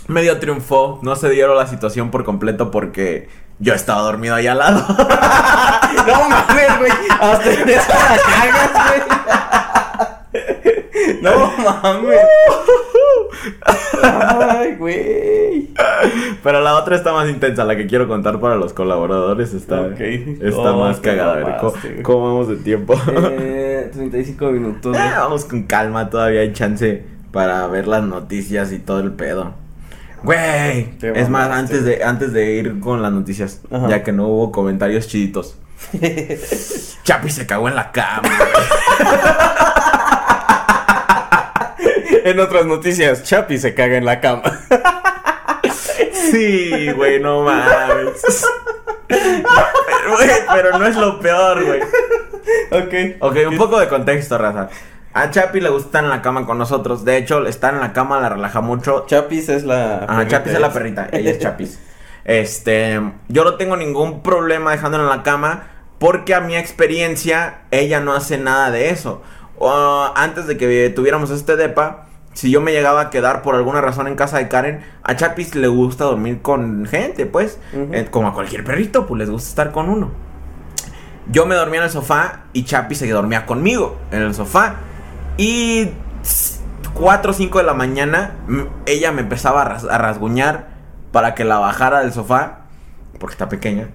medio 0.08 0.38
triunfó. 0.38 0.98
No 1.02 1.16
se 1.16 1.28
dieron 1.30 1.56
la 1.56 1.66
situación 1.66 2.10
por 2.10 2.24
completo 2.24 2.70
porque 2.70 3.28
yo 3.58 3.74
estaba 3.74 4.02
dormido 4.02 4.34
ahí 4.34 4.46
al 4.46 4.58
lado. 4.58 4.84
No 6.06 6.28
mames, 6.28 6.78
güey. 6.78 6.92
Hasta 7.20 7.50
en 7.52 7.68
eso 7.68 7.88
la 7.88 8.18
cagas, 8.18 8.72
güey. 10.32 11.14
No 11.22 11.52
mames. 11.82 12.18
Ay, 14.02 14.76
güey. 14.76 15.70
Pero 16.42 16.60
la 16.60 16.74
otra 16.76 16.96
está 16.96 17.12
más 17.12 17.28
intensa, 17.28 17.64
la 17.64 17.76
que 17.76 17.86
quiero 17.86 18.06
contar 18.08 18.40
para 18.40 18.56
los 18.56 18.72
colaboradores 18.72 19.54
está, 19.54 19.80
Ok. 19.82 20.00
está 20.00 20.72
Oh, 20.72 20.80
más 20.80 21.00
cagada. 21.00 21.32
A 21.32 21.36
ver, 21.36 21.56
¿cómo, 21.60 21.72
cómo 22.02 22.26
vamos 22.26 22.48
de 22.48 22.56
tiempo? 22.56 22.94
Eh, 23.38 23.90
35 23.92 24.46
minutos. 24.50 24.96
Ah, 24.98 25.16
vamos 25.20 25.44
con 25.44 25.64
calma, 25.64 26.10
todavía 26.10 26.40
hay 26.40 26.52
chance 26.52 27.04
para 27.32 27.66
ver 27.66 27.86
las 27.88 28.02
noticias 28.02 28.72
y 28.72 28.78
todo 28.78 29.00
el 29.00 29.12
pedo. 29.12 29.54
Güey, 30.22 30.94
es 31.02 31.28
más, 31.28 31.50
antes 31.50 31.84
de, 31.84 32.02
antes 32.02 32.32
de 32.32 32.54
ir 32.54 32.80
con 32.80 33.02
las 33.02 33.12
noticias, 33.12 33.60
Ajá. 33.70 33.88
ya 33.88 34.02
que 34.02 34.12
no 34.12 34.26
hubo 34.28 34.52
comentarios 34.52 35.06
chiditos. 35.06 35.58
Chapi 37.04 37.28
se 37.28 37.46
cagó 37.46 37.68
en 37.68 37.76
la 37.76 37.92
cama. 37.92 38.22
En 42.30 42.40
otras 42.40 42.64
noticias, 42.64 43.22
Chapi 43.22 43.58
se 43.58 43.74
caga 43.74 43.96
en 43.96 44.04
la 44.04 44.20
cama. 44.20 44.42
Sí, 46.30 46.90
güey, 46.92 47.20
no 47.20 47.42
mames. 47.42 48.24
Pero, 49.06 50.16
güey, 50.16 50.28
pero 50.52 50.78
no 50.78 50.86
es 50.86 50.96
lo 50.96 51.20
peor, 51.20 51.64
güey. 51.64 51.80
ok. 52.70 53.20
Ok, 53.20 53.36
un 53.50 53.58
poco 53.58 53.78
de 53.78 53.88
contexto, 53.88 54.36
raza. 54.38 54.68
A 55.12 55.30
Chapi 55.30 55.60
le 55.60 55.68
gusta 55.68 55.88
estar 55.88 56.04
en 56.04 56.10
la 56.10 56.22
cama 56.22 56.44
con 56.44 56.58
nosotros. 56.58 57.04
De 57.04 57.18
hecho, 57.18 57.46
estar 57.46 57.74
en 57.74 57.80
la 57.80 57.92
cama 57.92 58.20
la 58.20 58.30
relaja 58.30 58.60
mucho. 58.62 59.04
Chapis 59.06 59.48
es 59.50 59.64
la. 59.64 60.04
Ajá, 60.08 60.26
Chapis 60.26 60.54
es 60.54 60.60
la 60.60 60.72
perrita. 60.72 61.08
Ella 61.12 61.30
es 61.30 61.38
Chapis. 61.38 61.78
Este, 62.24 63.00
yo 63.28 63.44
no 63.44 63.54
tengo 63.54 63.76
ningún 63.76 64.22
problema 64.22 64.72
dejándola 64.72 65.04
en 65.04 65.10
la 65.10 65.22
cama 65.22 65.68
porque 65.98 66.34
a 66.34 66.40
mi 66.40 66.56
experiencia 66.56 67.60
ella 67.70 68.00
no 68.00 68.14
hace 68.14 68.38
nada 68.38 68.70
de 68.70 68.90
eso. 68.90 69.22
Antes 70.16 70.46
de 70.46 70.56
que 70.56 70.90
tuviéramos 70.90 71.30
este 71.30 71.56
depa, 71.56 72.06
si 72.34 72.50
yo 72.50 72.60
me 72.60 72.72
llegaba 72.72 73.00
a 73.00 73.10
quedar 73.10 73.42
por 73.42 73.54
alguna 73.54 73.80
razón 73.80 74.06
en 74.08 74.16
casa 74.16 74.38
de 74.38 74.48
Karen, 74.48 74.84
a 75.02 75.16
Chapis 75.16 75.54
le 75.54 75.68
gusta 75.68 76.04
dormir 76.04 76.42
con 76.42 76.84
gente, 76.86 77.26
pues. 77.26 77.58
Eh, 77.94 78.06
como 78.10 78.28
a 78.28 78.34
cualquier 78.34 78.62
perrito, 78.64 79.06
pues 79.06 79.18
les 79.20 79.30
gusta 79.30 79.48
estar 79.48 79.72
con 79.72 79.88
uno. 79.88 80.10
Yo 81.30 81.46
me 81.46 81.54
dormía 81.54 81.78
en 81.80 81.84
el 81.84 81.90
sofá 81.90 82.40
y 82.52 82.64
Chapi 82.64 82.94
se 82.94 83.08
dormía 83.08 83.46
conmigo 83.46 83.96
en 84.10 84.20
el 84.22 84.34
sofá. 84.34 84.74
Y 85.38 85.88
4 86.94 87.30
o 87.30 87.34
5 87.34 87.58
de 87.58 87.64
la 87.64 87.74
mañana, 87.74 88.32
ella 88.86 89.10
me 89.10 89.22
empezaba 89.22 89.62
a, 89.62 89.64
ras- 89.64 89.84
a 89.90 89.98
rasguñar 89.98 90.68
para 91.12 91.34
que 91.34 91.44
la 91.44 91.58
bajara 91.58 92.00
del 92.00 92.12
sofá, 92.12 92.58
porque 93.18 93.34
está 93.34 93.48
pequeña, 93.48 93.88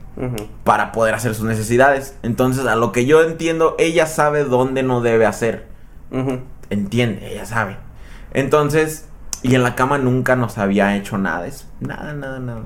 para 0.64 0.92
poder 0.92 1.14
hacer 1.14 1.36
sus 1.36 1.46
necesidades. 1.46 2.18
Entonces, 2.24 2.66
a 2.66 2.76
lo 2.76 2.92
que 2.92 3.06
yo 3.06 3.22
entiendo, 3.22 3.76
ella 3.78 4.06
sabe 4.06 4.44
dónde 4.44 4.82
no 4.84 5.02
debe 5.02 5.26
hacer. 5.26 5.68
Entiende, 6.70 7.32
ella 7.32 7.46
sabe. 7.46 7.78
Entonces, 8.34 9.06
y 9.42 9.56
en 9.56 9.64
la 9.64 9.76
cama 9.76 9.98
nunca 9.98 10.36
nos 10.36 10.58
había 10.58 10.96
hecho 10.96 11.18
nada. 11.18 11.48
Es 11.48 11.68
nada, 11.80 12.14
nada, 12.14 12.40
nada. 12.40 12.64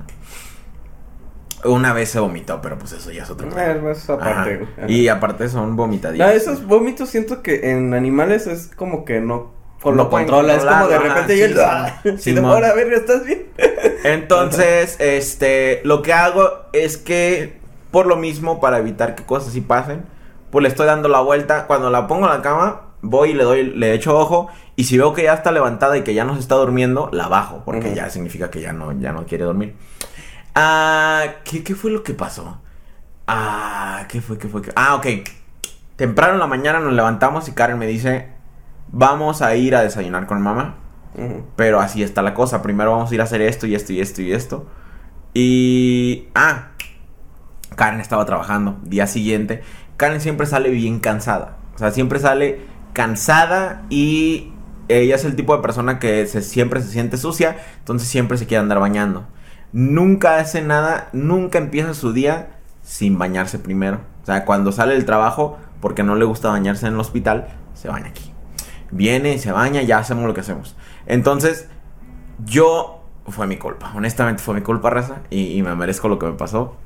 Una 1.64 1.94
vez 1.94 2.10
se 2.10 2.20
vomitó, 2.20 2.60
pero 2.60 2.78
pues 2.78 2.92
eso 2.92 3.10
ya 3.10 3.22
es 3.22 3.30
otro 3.30 3.48
tema. 3.48 3.90
eso 3.90 4.14
aparte, 4.14 4.68
Ajá. 4.76 4.90
Y 4.90 5.08
aparte 5.08 5.48
son 5.48 5.76
vomitadillas. 5.76 6.28
No, 6.28 6.32
esos 6.32 6.66
vómitos 6.66 7.08
siento 7.08 7.42
que 7.42 7.70
en 7.70 7.94
animales 7.94 8.46
es 8.46 8.70
como 8.76 9.04
que 9.04 9.20
no 9.20 9.52
con 9.84 9.96
No 9.96 10.04
lo 10.04 10.10
controla, 10.10 10.54
es 10.54 10.64
como 10.64 10.88
de 10.88 10.98
repente 10.98 11.34
ajá, 11.34 11.44
y 11.44 11.52
sí, 11.52 11.60
¡ah! 11.62 12.00
sí, 12.18 12.18
Simón. 12.34 12.64
a 12.64 12.72
ver, 12.72 12.92
¿estás 12.92 13.24
bien? 13.24 13.46
Entonces, 14.04 14.96
este, 14.98 15.82
lo 15.84 16.02
que 16.02 16.12
hago 16.12 16.50
es 16.72 16.96
que, 16.96 17.58
por 17.90 18.06
lo 18.06 18.16
mismo, 18.16 18.60
para 18.60 18.78
evitar 18.78 19.14
que 19.14 19.24
cosas 19.24 19.50
así 19.50 19.60
pasen, 19.60 20.04
pues 20.50 20.62
le 20.62 20.68
estoy 20.68 20.86
dando 20.86 21.08
la 21.08 21.20
vuelta. 21.20 21.66
Cuando 21.66 21.90
la 21.90 22.06
pongo 22.06 22.26
en 22.26 22.32
la 22.32 22.42
cama, 22.42 22.83
voy 23.04 23.30
y 23.30 23.34
le 23.34 23.44
doy, 23.44 23.70
le 23.70 23.94
echo 23.94 24.18
ojo. 24.18 24.48
Y 24.76 24.84
si 24.84 24.98
veo 24.98 25.12
que 25.14 25.22
ya 25.24 25.34
está 25.34 25.52
levantada 25.52 25.96
y 25.96 26.02
que 26.02 26.14
ya 26.14 26.24
no 26.24 26.34
se 26.34 26.40
está 26.40 26.56
durmiendo, 26.56 27.08
la 27.12 27.28
bajo. 27.28 27.62
Porque 27.64 27.94
ya 27.94 28.10
significa 28.10 28.50
que 28.50 28.60
ya 28.60 28.72
no, 28.72 28.92
ya 28.92 29.12
no 29.12 29.24
quiere 29.26 29.44
dormir. 29.44 29.76
Ah, 30.54 31.24
¿qué, 31.44 31.62
qué 31.62 31.74
fue 31.74 31.90
lo 31.90 32.02
que 32.02 32.14
pasó? 32.14 32.60
Ah, 33.26 34.06
¿qué 34.08 34.20
fue, 34.20 34.38
qué 34.38 34.48
fue? 34.48 34.62
qué- 34.62 34.72
Ah, 34.76 34.94
ok. 34.96 35.06
Temprano 35.96 36.34
en 36.34 36.40
la 36.40 36.46
mañana 36.46 36.80
nos 36.80 36.92
levantamos 36.92 37.48
y 37.48 37.52
Karen 37.52 37.78
me 37.78 37.86
dice, 37.86 38.28
vamos 38.88 39.42
a 39.42 39.54
ir 39.54 39.76
a 39.76 39.82
desayunar 39.82 40.26
con 40.26 40.42
mamá. 40.42 40.76
Pero 41.54 41.78
así 41.80 42.02
está 42.02 42.22
la 42.22 42.34
cosa. 42.34 42.60
Primero 42.62 42.90
vamos 42.90 43.10
a 43.10 43.14
ir 43.14 43.20
a 43.20 43.24
hacer 43.24 43.40
esto 43.42 43.66
y 43.68 43.74
esto 43.76 43.92
y 43.92 44.00
esto 44.00 44.20
y 44.22 44.32
esto. 44.32 44.66
Y... 45.32 46.28
Ah. 46.34 46.70
Karen 47.76 48.00
estaba 48.00 48.24
trabajando. 48.24 48.78
Día 48.82 49.06
siguiente. 49.06 49.62
Karen 49.96 50.20
siempre 50.20 50.46
sale 50.46 50.70
bien 50.70 50.98
cansada. 51.00 51.56
O 51.74 51.78
sea, 51.78 51.90
siempre 51.92 52.18
sale 52.18 52.60
cansada 52.94 53.82
y 53.90 54.54
ella 54.88 55.16
es 55.16 55.26
el 55.26 55.36
tipo 55.36 55.54
de 55.54 55.62
persona 55.62 55.98
que 55.98 56.26
siempre 56.26 56.80
se 56.80 56.88
siente 56.88 57.18
sucia. 57.18 57.58
Entonces 57.80 58.08
siempre 58.08 58.38
se 58.38 58.46
quiere 58.46 58.62
andar 58.62 58.80
bañando. 58.80 59.26
Nunca 59.72 60.38
hace 60.38 60.62
nada. 60.62 61.10
Nunca 61.12 61.58
empieza 61.58 61.92
su 61.92 62.14
día 62.14 62.56
sin 62.82 63.18
bañarse 63.18 63.58
primero. 63.58 64.00
O 64.22 64.26
sea, 64.26 64.46
cuando 64.46 64.72
sale 64.72 64.94
del 64.94 65.04
trabajo, 65.04 65.58
porque 65.82 66.02
no 66.02 66.14
le 66.14 66.24
gusta 66.24 66.48
bañarse 66.48 66.86
en 66.86 66.94
el 66.94 67.00
hospital, 67.00 67.48
se 67.74 67.88
baña 67.88 68.08
aquí 68.08 68.34
viene, 68.94 69.38
se 69.38 69.52
baña, 69.52 69.82
ya 69.82 69.98
hacemos 69.98 70.24
lo 70.24 70.34
que 70.34 70.40
hacemos. 70.40 70.76
Entonces, 71.06 71.68
yo, 72.44 73.02
fue 73.26 73.46
mi 73.46 73.56
culpa, 73.56 73.92
honestamente 73.94 74.42
fue 74.42 74.54
mi 74.54 74.60
culpa, 74.62 74.90
raza, 74.90 75.22
y, 75.30 75.58
y 75.58 75.62
me 75.62 75.74
merezco 75.74 76.08
lo 76.08 76.18
que 76.18 76.26
me 76.26 76.32
pasó. 76.32 76.76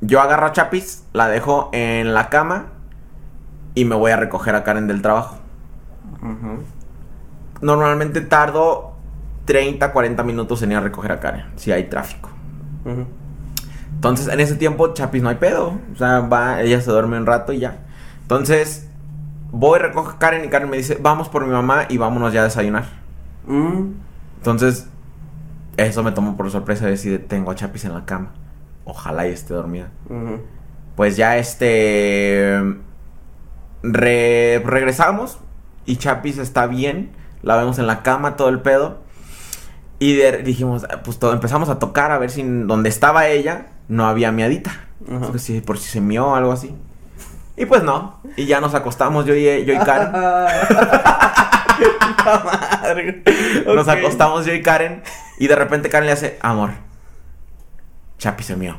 Yo 0.00 0.20
agarro 0.20 0.46
a 0.46 0.52
Chapis, 0.52 1.04
la 1.12 1.28
dejo 1.28 1.70
en 1.72 2.14
la 2.14 2.28
cama 2.28 2.72
y 3.74 3.84
me 3.84 3.94
voy 3.94 4.10
a 4.10 4.16
recoger 4.16 4.54
a 4.54 4.64
Karen 4.64 4.86
del 4.86 5.02
trabajo. 5.02 5.36
Normalmente 7.60 8.20
tardo 8.20 8.92
30, 9.44 9.92
40 9.92 10.22
minutos 10.22 10.62
en 10.62 10.72
ir 10.72 10.78
a 10.78 10.80
recoger 10.80 11.12
a 11.12 11.20
Karen, 11.20 11.46
si 11.56 11.72
hay 11.72 11.84
tráfico. 11.84 12.30
Entonces, 13.94 14.28
en 14.28 14.40
ese 14.40 14.56
tiempo, 14.56 14.92
Chapis 14.94 15.22
no 15.22 15.28
hay 15.28 15.36
pedo. 15.36 15.78
O 15.92 15.96
sea, 15.96 16.20
va, 16.20 16.60
ella 16.60 16.80
se 16.80 16.90
duerme 16.90 17.16
un 17.18 17.26
rato 17.26 17.52
y 17.52 17.60
ya. 17.60 17.78
Entonces, 18.22 18.88
voy, 19.50 19.78
recojo 19.78 20.10
a 20.10 20.18
Karen 20.18 20.44
y 20.44 20.48
Karen 20.48 20.68
me 20.68 20.76
dice, 20.76 20.98
vamos 21.00 21.28
por 21.28 21.46
mi 21.46 21.52
mamá 21.52 21.86
y 21.88 21.98
vámonos 21.98 22.32
ya 22.32 22.40
a 22.40 22.44
desayunar. 22.44 22.84
Mm. 23.46 23.92
Entonces, 24.38 24.88
eso 25.76 26.02
me 26.02 26.12
tomó 26.12 26.36
por 26.36 26.50
sorpresa 26.50 26.86
decir, 26.86 27.26
tengo 27.28 27.50
a 27.50 27.54
Chapis 27.54 27.84
en 27.84 27.94
la 27.94 28.04
cama. 28.04 28.32
Ojalá 28.84 29.28
y 29.28 29.30
esté 29.30 29.54
dormida. 29.54 29.90
Pues 30.96 31.16
ya 31.16 31.36
este... 31.36 32.60
re- 33.82 34.62
regresamos 34.64 35.38
y 35.86 35.96
Chapis 35.96 36.38
está 36.38 36.66
bien. 36.66 37.10
La 37.42 37.56
vemos 37.56 37.78
en 37.78 37.86
la 37.86 38.02
cama, 38.02 38.36
todo 38.36 38.48
el 38.48 38.60
pedo. 38.60 39.00
Y 39.98 40.14
de- 40.16 40.38
dijimos, 40.38 40.84
ah, 40.90 41.00
pues 41.04 41.18
todo, 41.18 41.32
empezamos 41.32 41.68
a 41.68 41.78
tocar 41.78 42.10
a 42.10 42.18
ver 42.18 42.30
si 42.30 42.42
donde 42.42 42.88
estaba 42.88 43.28
ella 43.28 43.66
no 43.88 44.06
había 44.06 44.32
miadita. 44.32 44.72
Ajá. 45.08 45.26
Por 45.28 45.38
si, 45.40 45.60
por 45.60 45.78
si 45.78 45.88
se 45.90 46.00
mió 46.00 46.28
o 46.28 46.34
algo 46.34 46.52
así. 46.52 46.74
Y 47.56 47.66
pues 47.66 47.82
no. 47.82 48.20
Y 48.36 48.46
ya 48.46 48.60
nos 48.60 48.74
acostamos 48.74 49.26
yo 49.26 49.34
y, 49.34 49.42
yo 49.64 49.74
y 49.74 49.78
Karen. 49.78 50.12
Nos 53.66 53.88
acostamos 53.88 54.46
yo 54.46 54.54
y 54.54 54.62
Karen. 54.62 55.02
Y 55.38 55.48
de 55.48 55.56
repente 55.56 55.88
Karen 55.88 56.06
le 56.06 56.12
hace, 56.12 56.38
amor, 56.42 56.70
Chapi 58.18 58.44
se 58.44 58.56
mío. 58.56 58.76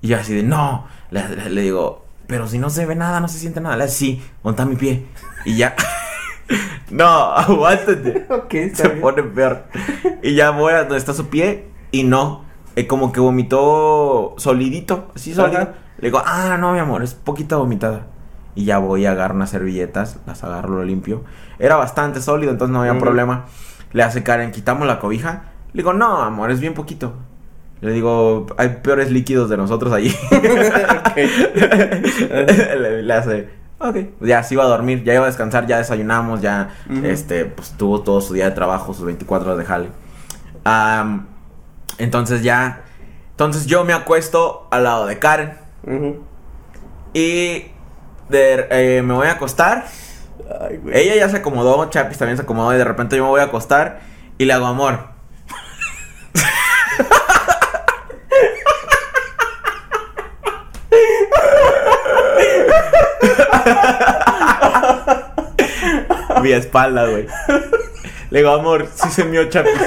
Y 0.00 0.08
yo 0.08 0.18
así 0.18 0.34
de, 0.34 0.42
no. 0.42 0.86
Le, 1.10 1.28
le- 1.28 1.50
le 1.50 1.62
digo, 1.62 2.04
pero 2.28 2.46
si 2.46 2.58
no 2.60 2.70
se 2.70 2.86
ve 2.86 2.94
nada, 2.94 3.18
no 3.20 3.26
se 3.26 3.38
siente 3.40 3.60
nada. 3.60 3.76
Le 3.76 3.84
hace, 3.84 3.94
sí, 3.96 4.22
monta 4.44 4.64
mi 4.64 4.76
pie. 4.76 5.06
Y 5.44 5.56
ya. 5.56 5.74
no, 6.90 7.04
aguántate. 7.32 8.26
Ok, 8.30 8.54
está 8.54 8.84
Se 8.84 8.88
bien. 8.90 9.00
pone 9.00 9.22
peor. 9.24 9.64
Y 10.22 10.34
ya 10.36 10.50
voy 10.50 10.72
a 10.74 10.80
donde 10.84 10.98
está 10.98 11.14
su 11.14 11.28
pie 11.28 11.68
y 11.90 12.04
no. 12.04 12.44
eh, 12.76 12.86
como 12.86 13.10
que 13.12 13.18
vomitó 13.20 14.34
solidito, 14.38 15.10
así 15.16 15.34
sólido. 15.34 15.62
Ajá. 15.62 15.74
Le 15.98 16.08
digo, 16.08 16.22
ah, 16.24 16.56
no, 16.60 16.72
mi 16.72 16.78
amor, 16.78 17.02
es 17.02 17.14
poquita 17.14 17.56
vomitada. 17.56 18.06
Y 18.54 18.64
ya 18.64 18.78
voy 18.78 19.06
a 19.06 19.12
agarrar 19.12 19.34
unas 19.36 19.50
servilletas, 19.50 20.18
las 20.26 20.44
agarro, 20.44 20.76
lo 20.76 20.84
limpio. 20.84 21.24
Era 21.58 21.76
bastante 21.76 22.20
sólido, 22.20 22.52
entonces 22.52 22.72
no 22.72 22.80
había 22.82 22.98
problema. 22.98 23.46
Le 23.92 24.02
hace 24.02 24.22
Karen, 24.22 24.52
quitamos 24.52 24.86
la 24.86 25.00
cobija. 25.00 25.44
Le 25.72 25.82
digo, 25.82 25.92
no, 25.92 26.22
amor, 26.22 26.50
es 26.50 26.60
bien 26.60 26.74
poquito. 26.74 27.14
Le 27.80 27.92
digo, 27.92 28.46
hay 28.56 28.68
peores 28.82 29.10
líquidos 29.10 29.48
de 29.48 29.56
nosotros 29.56 29.92
allí. 29.92 30.14
le, 31.16 33.02
le 33.02 33.14
hace, 33.14 33.48
ok. 33.78 33.96
Ya 34.20 34.42
se 34.42 34.54
iba 34.54 34.64
a 34.64 34.66
dormir, 34.66 35.04
ya 35.04 35.14
iba 35.14 35.22
a 35.24 35.26
descansar, 35.26 35.66
ya 35.66 35.78
desayunamos, 35.78 36.40
ya, 36.40 36.70
este, 37.04 37.44
pues 37.44 37.74
tuvo 37.76 38.00
todo 38.02 38.20
su 38.20 38.34
día 38.34 38.46
de 38.46 38.50
trabajo, 38.52 38.94
sus 38.94 39.04
24 39.04 39.52
horas 39.52 39.58
de 39.58 39.64
jale. 39.64 39.88
Entonces 41.98 42.42
ya, 42.42 42.82
entonces 43.30 43.66
yo 43.66 43.84
me 43.84 43.92
acuesto 43.92 44.66
al 44.70 44.84
lado 44.84 45.06
de 45.06 45.18
Karen 45.18 45.54
y 47.14 47.64
de- 48.28 48.66
eh, 48.70 49.02
me 49.02 49.14
voy 49.14 49.26
a 49.28 49.32
acostar. 49.32 49.86
Ay, 50.60 50.76
güey. 50.78 50.96
Ella 50.98 51.16
ya 51.16 51.28
se 51.28 51.38
acomodó, 51.38 51.88
Chapis 51.90 52.18
también 52.18 52.36
se 52.36 52.42
acomodó 52.42 52.74
y 52.74 52.78
de 52.78 52.84
repente 52.84 53.16
yo 53.16 53.24
me 53.24 53.30
voy 53.30 53.40
a 53.40 53.44
acostar 53.44 54.00
y 54.38 54.44
le 54.44 54.52
hago 54.52 54.66
amor. 54.66 55.08
Mi 66.42 66.52
espalda, 66.52 67.06
güey. 67.06 67.26
Le 68.30 68.40
digo, 68.40 68.50
amor, 68.50 68.88
sí 68.94 69.08
se 69.10 69.24
mió 69.24 69.48
Chapis. 69.48 69.72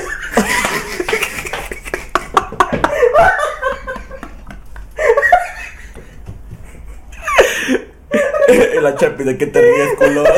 La 8.81 8.95
Chapis, 8.95 9.25
¿de 9.25 9.37
qué 9.37 9.47
te 9.47 9.61
ríes, 9.61 9.89
culo? 9.97 10.23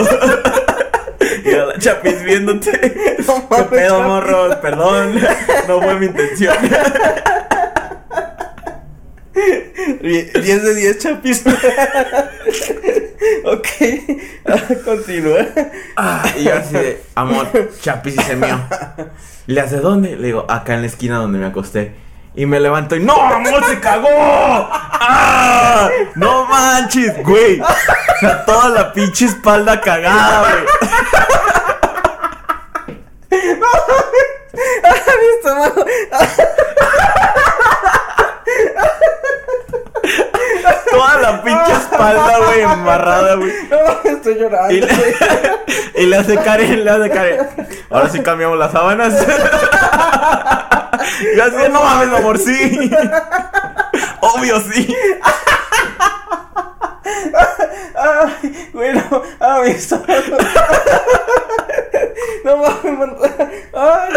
Y 1.45 1.51
la 1.51 1.77
Chapis 1.77 2.23
viéndote. 2.23 3.15
No 3.25 3.49
¿Qué 3.49 3.49
mames, 3.49 3.67
pedo? 3.69 4.61
Perdón, 4.61 5.21
no 5.67 5.81
fue 5.81 5.95
mi 5.95 6.05
intención. 6.07 6.55
Die- 10.01 10.31
10 10.41 10.63
de 10.63 10.75
10 10.75 10.97
chapis. 10.99 11.43
ok. 13.45 13.67
Ah, 14.45 14.57
Continúa. 14.85 15.45
Ah, 15.95 16.23
y 16.37 16.43
yo 16.43 16.53
así 16.55 16.73
de, 16.73 17.01
amor, 17.15 17.47
Chapis 17.81 18.15
y 18.15 18.21
se 18.23 18.35
mío. 18.35 18.59
¿Le 19.47 19.61
hace 19.61 19.77
dónde? 19.77 20.15
Le 20.15 20.27
digo, 20.27 20.45
acá 20.49 20.73
en 20.75 20.81
la 20.81 20.87
esquina 20.87 21.17
donde 21.17 21.39
me 21.39 21.45
acosté. 21.47 21.95
Y 22.35 22.45
me 22.47 22.59
levanto 22.59 22.95
y 22.95 22.99
¡No, 22.99 23.13
amor, 23.15 23.63
se 23.65 23.79
cagó! 23.79 24.07
¡Ah! 24.09 25.87
¡No 26.15 26.45
manches, 26.45 27.21
güey! 27.23 27.61
O 27.61 27.65
sea, 28.19 28.43
toda 28.43 28.69
la 28.69 28.91
pinche 28.93 29.25
espalda 29.25 29.79
cagada, 29.79 30.41
güey. 30.41 30.63
Mi 34.53 35.27
estómago. 35.37 35.85
Toda 40.91 41.12
la 41.23 41.41
pinche 41.41 41.71
espalda, 41.71 42.37
güey, 42.45 42.61
embarrada, 42.61 43.35
güey. 43.35 43.51
No, 43.69 44.11
estoy 44.11 44.35
llorando. 44.35 44.73
Y 44.73 44.81
le, 44.81 44.89
y 45.95 46.05
le 46.05 46.17
hace 46.17 46.37
Karen, 46.37 46.83
le 46.83 46.91
hace 46.91 47.09
Karen. 47.09 47.47
Ahora 47.89 48.09
sí 48.09 48.21
cambiamos 48.21 48.57
las 48.57 48.71
sábanas. 48.71 49.13
Y 51.35 51.39
así, 51.39 51.55
de, 51.55 51.69
no 51.69 51.83
mames, 51.83 52.19
amor, 52.19 52.37
sí. 52.37 52.91
Obvio, 54.21 54.59
sí. 54.61 54.95
Ay, 57.95 58.69
güey, 58.73 58.93
no. 58.93 59.21
Ah, 59.39 59.61
mi 59.63 59.71
estómago. 59.71 60.37
No 62.45 62.57
mames. 62.57 63.09
Ay. 63.73 64.13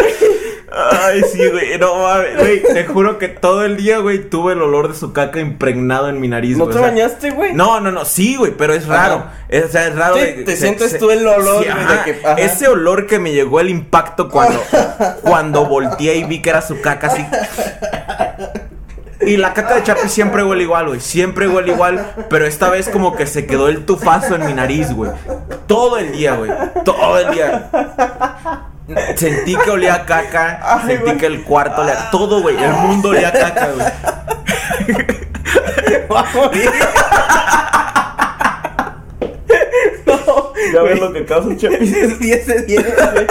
Ay, 0.69 1.21
sí, 1.31 1.47
güey. 1.49 1.77
No 1.79 1.95
mames, 1.95 2.37
güey. 2.37 2.61
Te 2.63 2.85
juro 2.85 3.17
que 3.17 3.27
todo 3.29 3.63
el 3.63 3.77
día, 3.77 3.99
güey, 3.99 4.29
tuve 4.29 4.53
el 4.53 4.61
olor 4.61 4.89
de 4.89 4.95
su 4.95 5.13
caca 5.13 5.39
impregnado 5.39 6.09
en 6.09 6.19
mi 6.19 6.27
nariz, 6.27 6.57
¿No 6.57 6.65
güey, 6.65 6.73
te 6.75 6.79
o 6.79 6.83
sea, 6.83 6.91
bañaste, 6.91 7.31
güey? 7.31 7.53
No, 7.53 7.79
no, 7.79 7.91
no, 7.91 8.03
sí, 8.05 8.35
güey, 8.35 8.51
pero 8.51 8.73
es 8.73 8.85
raro. 8.87 9.25
Es, 9.49 9.65
o 9.65 9.69
sea, 9.69 9.87
es 9.87 9.95
raro. 9.95 10.15
Sí, 10.15 10.21
de- 10.21 10.43
te 10.43 10.55
sientes 10.57 10.97
tú 10.99 11.09
el 11.09 11.25
olor, 11.25 11.63
güey, 11.63 11.67
de 11.69 12.03
que- 12.19 12.25
ajá. 12.27 12.35
Ese 12.39 12.67
olor 12.67 13.07
que 13.07 13.17
me 13.19 13.31
llegó 13.31 13.59
el 13.61 13.69
impacto 13.69 14.29
cuando, 14.29 14.61
cuando 15.21 15.65
volteé 15.65 16.15
y 16.17 16.23
vi 16.25 16.41
que 16.41 16.49
era 16.49 16.61
su 16.61 16.81
caca 16.81 17.07
así. 17.07 17.25
Y 19.21 19.37
la 19.37 19.53
caca 19.53 19.75
de 19.75 19.83
Chapi 19.83 20.09
siempre 20.09 20.43
huele 20.43 20.63
igual, 20.63 20.87
güey. 20.87 20.99
Siempre 20.99 21.47
huele 21.47 21.71
igual. 21.73 22.13
Pero 22.29 22.45
esta 22.45 22.69
vez 22.69 22.89
como 22.89 23.15
que 23.15 23.25
se 23.25 23.45
quedó 23.45 23.67
el 23.67 23.85
tufazo 23.85 24.35
en 24.35 24.45
mi 24.45 24.53
nariz, 24.53 24.93
güey. 24.93 25.11
Todo 25.65 25.97
el 25.97 26.11
día, 26.11 26.35
güey. 26.35 26.51
Todo 26.85 27.17
el 27.19 27.31
día. 27.31 27.69
Sentí 29.15 29.55
que 29.55 29.71
olía 29.71 29.95
a 29.95 30.05
caca. 30.05 30.59
Ay, 30.63 30.97
sentí 30.97 31.17
que 31.17 31.25
el 31.25 31.43
cuarto 31.43 31.81
olía. 31.81 32.09
Todo, 32.11 32.41
güey. 32.41 32.61
El 32.61 32.73
mundo 32.73 33.09
olía 33.09 33.29
a 33.29 33.31
caca, 33.31 33.69
güey. 33.69 33.87
Va 36.11 36.21
a 36.21 36.33
morir. 36.33 36.71
No, 40.05 40.53
Ya 40.73 40.81
ves 40.81 40.99
lo 40.99 41.13
que 41.13 41.25
causa 41.25 41.55
Chapi. 41.55 41.77
10 41.85 42.47
de 42.47 42.61
10, 42.63 42.85
güey. 43.13 43.27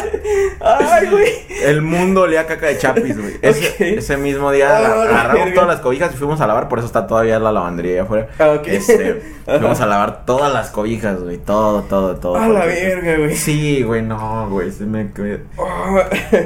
Ay, 0.61 1.07
güey. 1.11 1.33
El 1.63 1.83
mundo 1.83 2.23
olía 2.23 2.41
a 2.43 2.47
caca 2.47 2.67
de 2.67 2.79
Chapis, 2.79 3.19
güey. 3.19 3.35
Ese, 3.43 4.17
mismo 4.17 4.51
día 4.53 4.77
Ah, 4.77 4.81
la- 4.81 4.89
la 4.97 5.03
agarramos 5.21 5.55
todas 5.55 5.69
las 5.69 5.81
cobijas 5.81 6.13
y 6.15 6.17
fuimos 6.17 6.41
a 6.41 6.47
lavar. 6.47 6.69
Por 6.69 6.79
eso 6.79 6.87
está 6.87 7.07
todavía 7.07 7.39
la 7.39 7.53
lavandería 7.53 7.93
ahí 7.93 7.99
afuera. 7.99 8.29
Ah, 8.39 8.51
ok. 8.59 8.67
Este, 8.69 9.23
fuimos 9.47 9.81
a 9.81 9.87
lavar 9.87 10.25
todas 10.25 10.53
las 10.53 10.71
cobijas, 10.71 11.21
güey. 11.23 11.39
Todo, 11.39 11.83
todo, 11.83 12.17
todo. 12.17 12.37
A 12.37 12.49
la 12.49 12.61
Porque- 12.61 12.75
verga, 12.75 13.17
güey. 13.19 13.37
Sí, 13.37 13.83
güey, 13.83 14.03
no, 14.03 14.49
güey. 14.51 14.71
Se 14.73 14.85
me... 14.85 15.11
Oh, 15.57 16.01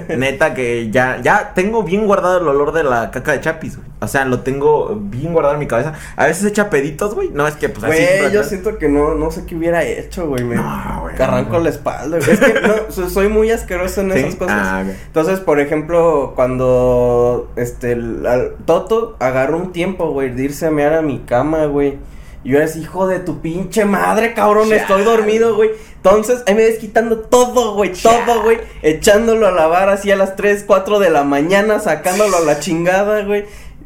Neta 0.17 0.55
que 0.55 0.91
ya, 0.91 1.19
ya 1.23 1.53
tengo 1.55 1.83
bien 1.83 2.07
guardado 2.07 2.41
el 2.41 2.49
olor 2.49 2.73
de 2.73 2.85
la 2.85 3.11
caca 3.11 3.33
de 3.33 3.41
Chapis, 3.41 3.77
güey. 3.77 3.90
O 4.03 4.09
sea, 4.09 4.25
lo 4.25 4.41
tengo 4.41 4.97
bien 4.99 5.33
guardado 5.35 5.55
en 5.55 5.61
mi 5.61 5.67
cabeza. 5.67 5.93
A 6.17 6.27
veces 6.27 6.45
echa 6.47 6.71
peditos, 6.71 7.15
güey. 7.15 7.29
No, 7.35 7.47
es 7.47 7.55
que 7.57 7.69
pues 7.69 7.85
así... 7.85 8.03
Güey, 8.21 8.33
yo 8.33 8.43
siento 8.45 8.79
que 8.79 8.89
no, 8.89 9.15
no 9.15 9.31
sé 9.31 9.45
qué 9.45 9.55
hubiera 9.55 9.85
hecho, 9.85 10.27
güey. 10.27 10.43
Me 10.43 10.57
No, 10.57 11.01
güey, 11.03 11.15
arranco 11.21 11.53
no. 11.59 11.61
la 11.65 11.69
espalda, 11.69 12.17
güey. 12.19 12.31
Es 12.31 12.41
que 12.41 12.61
no, 12.63 12.75
so- 12.91 13.11
soy 13.11 13.29
muy 13.29 13.51
asqueroso 13.51 14.01
en 14.01 14.13
¿Sí? 14.13 14.19
esas 14.21 14.37
cosas. 14.37 14.57
Ah. 14.59 14.83
Entonces, 15.07 15.41
por 15.41 15.61
ejemplo, 15.61 16.33
cuando 16.35 17.51
este 17.57 17.93
el- 17.93 18.27
al- 18.27 18.55
Toto 18.65 19.17
agarró 19.19 19.57
un 19.59 19.73
tiempo, 19.73 20.11
güey, 20.13 20.31
de 20.35 20.45
irse 20.45 20.67
a 20.67 20.71
mear 20.71 20.95
a 20.95 21.03
mi 21.03 21.19
cama, 21.21 21.67
güey. 21.67 21.99
Y 22.43 22.53
yo 22.53 22.57
era 22.57 22.65
así, 22.65 22.81
hijo 22.81 23.07
de 23.07 23.19
tu 23.19 23.43
pinche 23.43 23.85
madre, 23.85 24.33
cabrón, 24.33 24.73
estoy 24.73 25.03
dormido, 25.05 25.57
güey. 25.57 25.73
Entonces, 25.97 26.43
ahí 26.47 26.55
me 26.55 26.63
ves 26.63 26.79
quitando 26.79 27.19
todo, 27.19 27.75
güey, 27.75 27.93
todo, 27.93 28.43
güey. 28.43 28.57
Echándolo 28.81 29.47
a 29.47 29.51
lavar 29.51 29.91
así 29.91 30.11
a 30.11 30.17
las 30.17 30.37
3, 30.37 30.65
4 30.67 31.01
de 31.01 31.11
la 31.11 31.23
mañana, 31.23 31.81
sacándolo 31.81 32.39
a 32.39 32.41
la 32.41 32.59
chingada, 32.59 33.25
güey. 33.25 33.45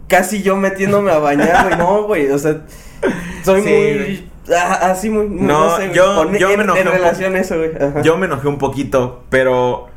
Casi 0.09 0.42
yo 0.42 0.57
metiéndome 0.57 1.11
a 1.11 1.18
bañar, 1.18 1.66
güey. 1.66 1.78
No, 1.78 2.02
güey, 2.05 2.30
o 2.30 2.38
sea, 2.38 2.61
soy 3.44 3.62
Sí, 3.62 3.68
muy... 3.68 3.94
güey. 3.94 4.30
ah, 4.57 4.90
así 4.90 5.09
muy... 5.11 5.26
muy- 5.26 5.46
No, 5.46 5.76
sé, 5.76 5.84
güey, 5.88 5.94
yo- 5.96 6.14
con- 6.16 6.34
yo 6.36 6.48
me 6.48 6.55
en, 6.55 6.61
enojé 6.61 6.80
en 6.80 6.86
relación 6.88 7.36
a 7.36 7.40
eso, 7.40 7.57
güey. 7.57 7.70
ajá. 7.76 8.02
Yo 8.02 8.16
me 8.16 8.26
enojé 8.26 8.48
un 8.48 8.59
poquito, 8.59 9.24
pero... 9.30 9.88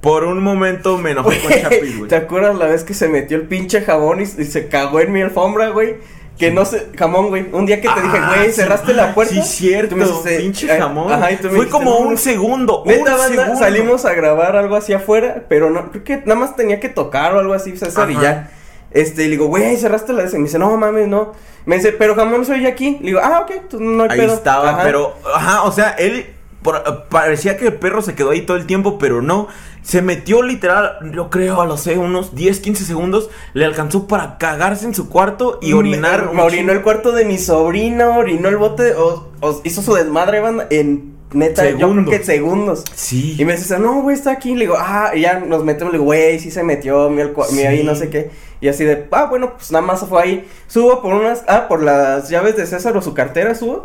Por 0.00 0.24
un 0.24 0.42
momento 0.42 0.98
me 0.98 1.12
enojé 1.12 1.40
con 1.40 1.50
Chapis, 1.50 1.96
güey. 1.98 2.08
¿Te 2.10 2.16
acuerdas 2.16 2.56
la 2.56 2.66
vez 2.66 2.84
que 2.84 2.92
se 2.92 3.08
metió 3.08 3.38
el 3.38 3.44
pinche 3.44 3.80
jabón 3.80 4.20
y, 4.20 4.24
y 4.24 4.44
se 4.44 4.68
cagó 4.68 5.00
en 5.00 5.10
mi 5.12 5.22
alfombra, 5.22 5.68
güey? 5.70 5.96
Que 6.38 6.50
no 6.50 6.66
sé, 6.66 6.88
jamón, 6.98 7.28
güey. 7.28 7.46
Un 7.52 7.64
día 7.64 7.80
que 7.80 7.88
te 7.88 8.02
dije, 8.02 8.18
Ah, 8.20 8.34
güey, 8.36 8.48
sí. 8.48 8.52
cerraste 8.56 8.92
la 8.92 9.14
puerta. 9.14 9.32
Sí, 9.32 9.40
cierto. 9.42 9.96
Me 9.96 10.04
dijiste, 10.04 10.36
pinche 10.40 10.66
eh, 10.66 10.78
jamón. 10.78 11.10
Ajá, 11.10 11.32
y 11.32 11.36
tú 11.36 11.44
me 11.44 11.50
Fue 11.50 11.58
dijiste, 11.60 11.70
como 11.72 11.90
no, 11.92 11.96
un 12.00 12.10
no. 12.10 12.16
segundo. 12.18 12.82
Neta, 12.84 12.98
un 13.12 13.18
banda, 13.18 13.28
segundo. 13.28 13.56
salimos 13.58 14.04
a 14.04 14.12
grabar 14.12 14.56
algo 14.56 14.76
así 14.76 14.92
afuera, 14.92 15.44
pero 15.48 15.70
no, 15.70 15.90
creo 15.90 16.04
que 16.04 16.16
nada 16.18 16.34
más 16.34 16.54
tenía 16.54 16.80
que 16.80 16.90
tocar 16.90 17.34
o 17.34 17.38
algo 17.38 17.54
así, 17.54 17.74
César, 17.74 18.10
y 18.10 18.14
Ajá. 18.16 18.22
ya. 18.22 18.50
Este, 18.94 19.22
y 19.22 19.26
le 19.26 19.32
digo, 19.32 19.46
güey, 19.48 19.76
cerraste 19.76 20.12
la 20.14 20.22
de 20.22 20.28
ese. 20.28 20.38
Me 20.38 20.44
dice, 20.44 20.58
no 20.58 20.74
mames, 20.76 21.06
no. 21.08 21.32
Me 21.66 21.76
dice, 21.76 21.92
pero 21.92 22.14
jamón 22.14 22.46
soy 22.46 22.64
aquí. 22.66 22.96
Le 23.00 23.06
digo, 23.08 23.20
ah, 23.22 23.40
ok, 23.44 23.68
tú 23.68 23.80
no 23.80 24.04
hay 24.04 24.10
Ahí 24.12 24.18
pedo. 24.20 24.34
estaba, 24.34 24.70
Ajá. 24.70 24.82
pero... 24.84 25.14
Ajá, 25.34 25.62
o 25.64 25.72
sea, 25.72 25.90
él... 25.90 26.26
por- 26.62 27.08
parecía 27.08 27.56
que 27.58 27.66
el 27.66 27.74
perro 27.74 28.00
se 28.02 28.14
quedó 28.14 28.30
ahí 28.30 28.42
todo 28.42 28.56
el 28.56 28.64
tiempo, 28.66 28.96
pero 28.98 29.20
no. 29.20 29.48
Se 29.82 30.00
metió 30.00 30.42
literal, 30.42 31.10
yo 31.12 31.28
creo, 31.28 31.60
a 31.60 31.66
lo 31.66 31.76
sé, 31.76 31.98
unos 31.98 32.34
10, 32.34 32.60
15 32.60 32.84
segundos. 32.84 33.28
Le 33.52 33.64
alcanzó 33.66 34.06
para 34.06 34.38
cagarse 34.38 34.86
en 34.86 34.94
su 34.94 35.10
cuarto 35.10 35.58
y 35.60 35.74
orinar. 35.74 36.28
Me, 36.28 36.34
me 36.36 36.42
orinó 36.42 36.72
el 36.72 36.80
cuarto 36.82 37.12
de 37.12 37.24
mi 37.26 37.36
sobrino, 37.36 38.16
orinó 38.16 38.48
el 38.48 38.56
bote, 38.56 38.94
o, 38.94 39.28
o 39.40 39.60
hizo 39.64 39.82
su 39.82 39.92
desmadre, 39.94 40.40
banda, 40.40 40.66
en 40.70 41.14
neta, 41.32 41.64
yo 41.68 41.76
creo 41.76 41.88
Segundos. 41.88 42.14
que 42.14 42.24
segundos. 42.24 42.84
Sí. 42.94 43.36
Y 43.38 43.44
me 43.44 43.56
dice, 43.56 43.78
no, 43.78 44.02
güey, 44.02 44.16
está 44.16 44.30
aquí. 44.32 44.54
Le 44.54 44.62
digo, 44.62 44.76
ah, 44.78 45.12
y 45.14 45.22
ya 45.22 45.40
nos 45.40 45.64
metemos. 45.64 45.92
Le 45.92 45.98
digo, 45.98 46.04
güey, 46.06 46.38
sí 46.38 46.50
se 46.50 46.62
metió, 46.62 47.10
mi, 47.10 47.22
Sí. 47.48 47.60
ahí, 47.66 47.82
no 47.82 47.94
sé 47.94 48.08
qué. 48.10 48.30
Y 48.60 48.68
así 48.68 48.84
de, 48.84 49.06
ah, 49.10 49.26
bueno, 49.28 49.54
pues 49.56 49.70
nada 49.72 49.84
más 49.84 50.06
fue 50.06 50.22
ahí. 50.22 50.48
Subo 50.68 51.02
por 51.02 51.12
unas, 51.14 51.44
ah, 51.48 51.66
por 51.68 51.82
las 51.82 52.28
llaves 52.30 52.56
de 52.56 52.66
César 52.66 52.96
o 52.96 53.02
su 53.02 53.14
cartera, 53.14 53.54
subo. 53.54 53.82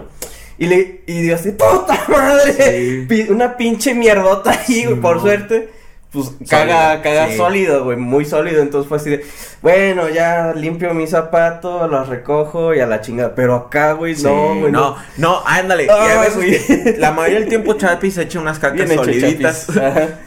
Y 0.58 0.68
le, 0.68 1.02
y 1.08 1.22
digo 1.22 1.36
así, 1.36 1.52
puta 1.52 2.06
madre. 2.10 3.06
Sí. 3.10 3.28
Una 3.30 3.58
pinche 3.58 3.94
mierdota 3.94 4.52
ahí, 4.52 4.86
güey, 4.86 5.00
por 5.00 5.16
no. 5.18 5.22
suerte. 5.22 5.70
Pues 6.12 6.32
caga, 6.50 6.94
Sólido, 6.96 7.04
caga 7.04 7.28
sí. 7.30 7.38
sólido, 7.38 7.84
güey, 7.84 7.98
muy 7.98 8.26
sólido. 8.26 8.62
Entonces 8.64 8.90
fue 8.90 8.98
así 8.98 9.12
de, 9.12 9.26
bueno, 9.62 10.10
ya 10.10 10.54
limpio 10.56 10.94
mi 10.96 11.06
zapato, 11.06 11.88
los 11.88 12.10
recojo 12.10 12.74
y 12.74 12.80
a 12.80 12.88
la 12.88 13.02
chingada. 13.02 13.36
Pero 13.36 13.56
acá, 13.56 13.94
güey, 13.94 14.16
Sí, 14.16 14.24
no, 14.24 14.56
güey, 14.60 14.72
no, 14.72 14.96
no, 15.18 15.44
ándale. 15.46 15.86
y 15.86 15.88
Ah, 15.90 16.20
a 16.20 16.22
veces 16.22 16.98
la 16.98 17.12
mayoría 17.12 17.40
del 17.42 17.50
tiempo 17.50 17.74
Chapi 17.74 18.10
se 18.10 18.24
echa 18.24 18.40
unas 18.40 18.58
cacas 18.58 18.88
Bien 18.88 18.96
soliditas. 18.96 19.68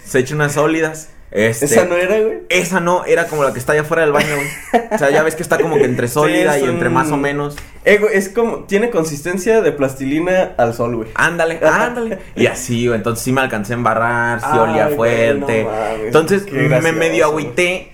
Se 0.04 0.18
echa 0.20 0.34
unas 0.36 0.52
sólidas. 0.52 1.08
Este, 1.34 1.64
Esa 1.64 1.86
no 1.86 1.96
era, 1.96 2.18
güey. 2.20 2.40
Esa 2.50 2.80
no, 2.80 3.06
era 3.06 3.26
como 3.26 3.42
la 3.42 3.54
que 3.54 3.58
está 3.58 3.72
allá 3.72 3.80
afuera 3.82 4.02
del 4.02 4.12
baño, 4.12 4.34
güey. 4.34 4.82
O 4.92 4.98
sea, 4.98 5.08
ya 5.10 5.22
ves 5.22 5.34
que 5.34 5.42
está 5.42 5.58
como 5.58 5.76
que 5.76 5.84
entre 5.84 6.06
sólida 6.08 6.58
y 6.58 6.64
entre 6.64 6.88
un- 6.88 6.94
más 6.94 7.10
o 7.10 7.16
menos. 7.16 7.56
Eh, 7.86 7.96
güey, 7.98 8.14
es 8.16 8.28
como, 8.28 8.64
tiene 8.64 8.90
consistencia 8.90 9.62
de 9.62 9.72
plastilina 9.72 10.52
al 10.58 10.74
sol, 10.74 10.94
güey. 10.96 11.08
Ándale, 11.14 11.58
ándale. 11.64 12.18
Y 12.36 12.46
así, 12.46 12.86
güey. 12.86 12.98
Entonces 12.98 13.24
sí 13.24 13.32
me 13.32 13.40
alcancé 13.40 13.72
a 13.72 13.76
embarrar, 13.76 14.40
sí 14.40 14.46
Ay, 14.50 14.58
olía 14.58 14.84
güey, 14.88 14.96
fuerte. 14.96 15.64
no 15.64 15.70
mames, 15.70 16.00
entonces 16.06 16.52
me 16.52 16.92
medio 16.92 17.24
agüité. 17.24 17.88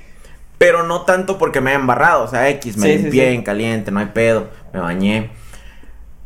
Pero 0.59 0.82
no 0.82 1.03
tanto 1.03 1.39
porque 1.39 1.61
me 1.61 1.70
haya 1.70 1.78
embarrado. 1.78 2.24
O 2.24 2.28
sea, 2.28 2.49
X, 2.49 2.76
me 2.76 2.89
Sí, 2.97 2.99
limpié 3.05 3.30
en 3.32 3.43
caliente, 3.43 3.93
no 3.93 4.01
hay 4.01 4.07
pedo. 4.07 4.49
Me 4.74 4.80
bañé. 4.80 5.30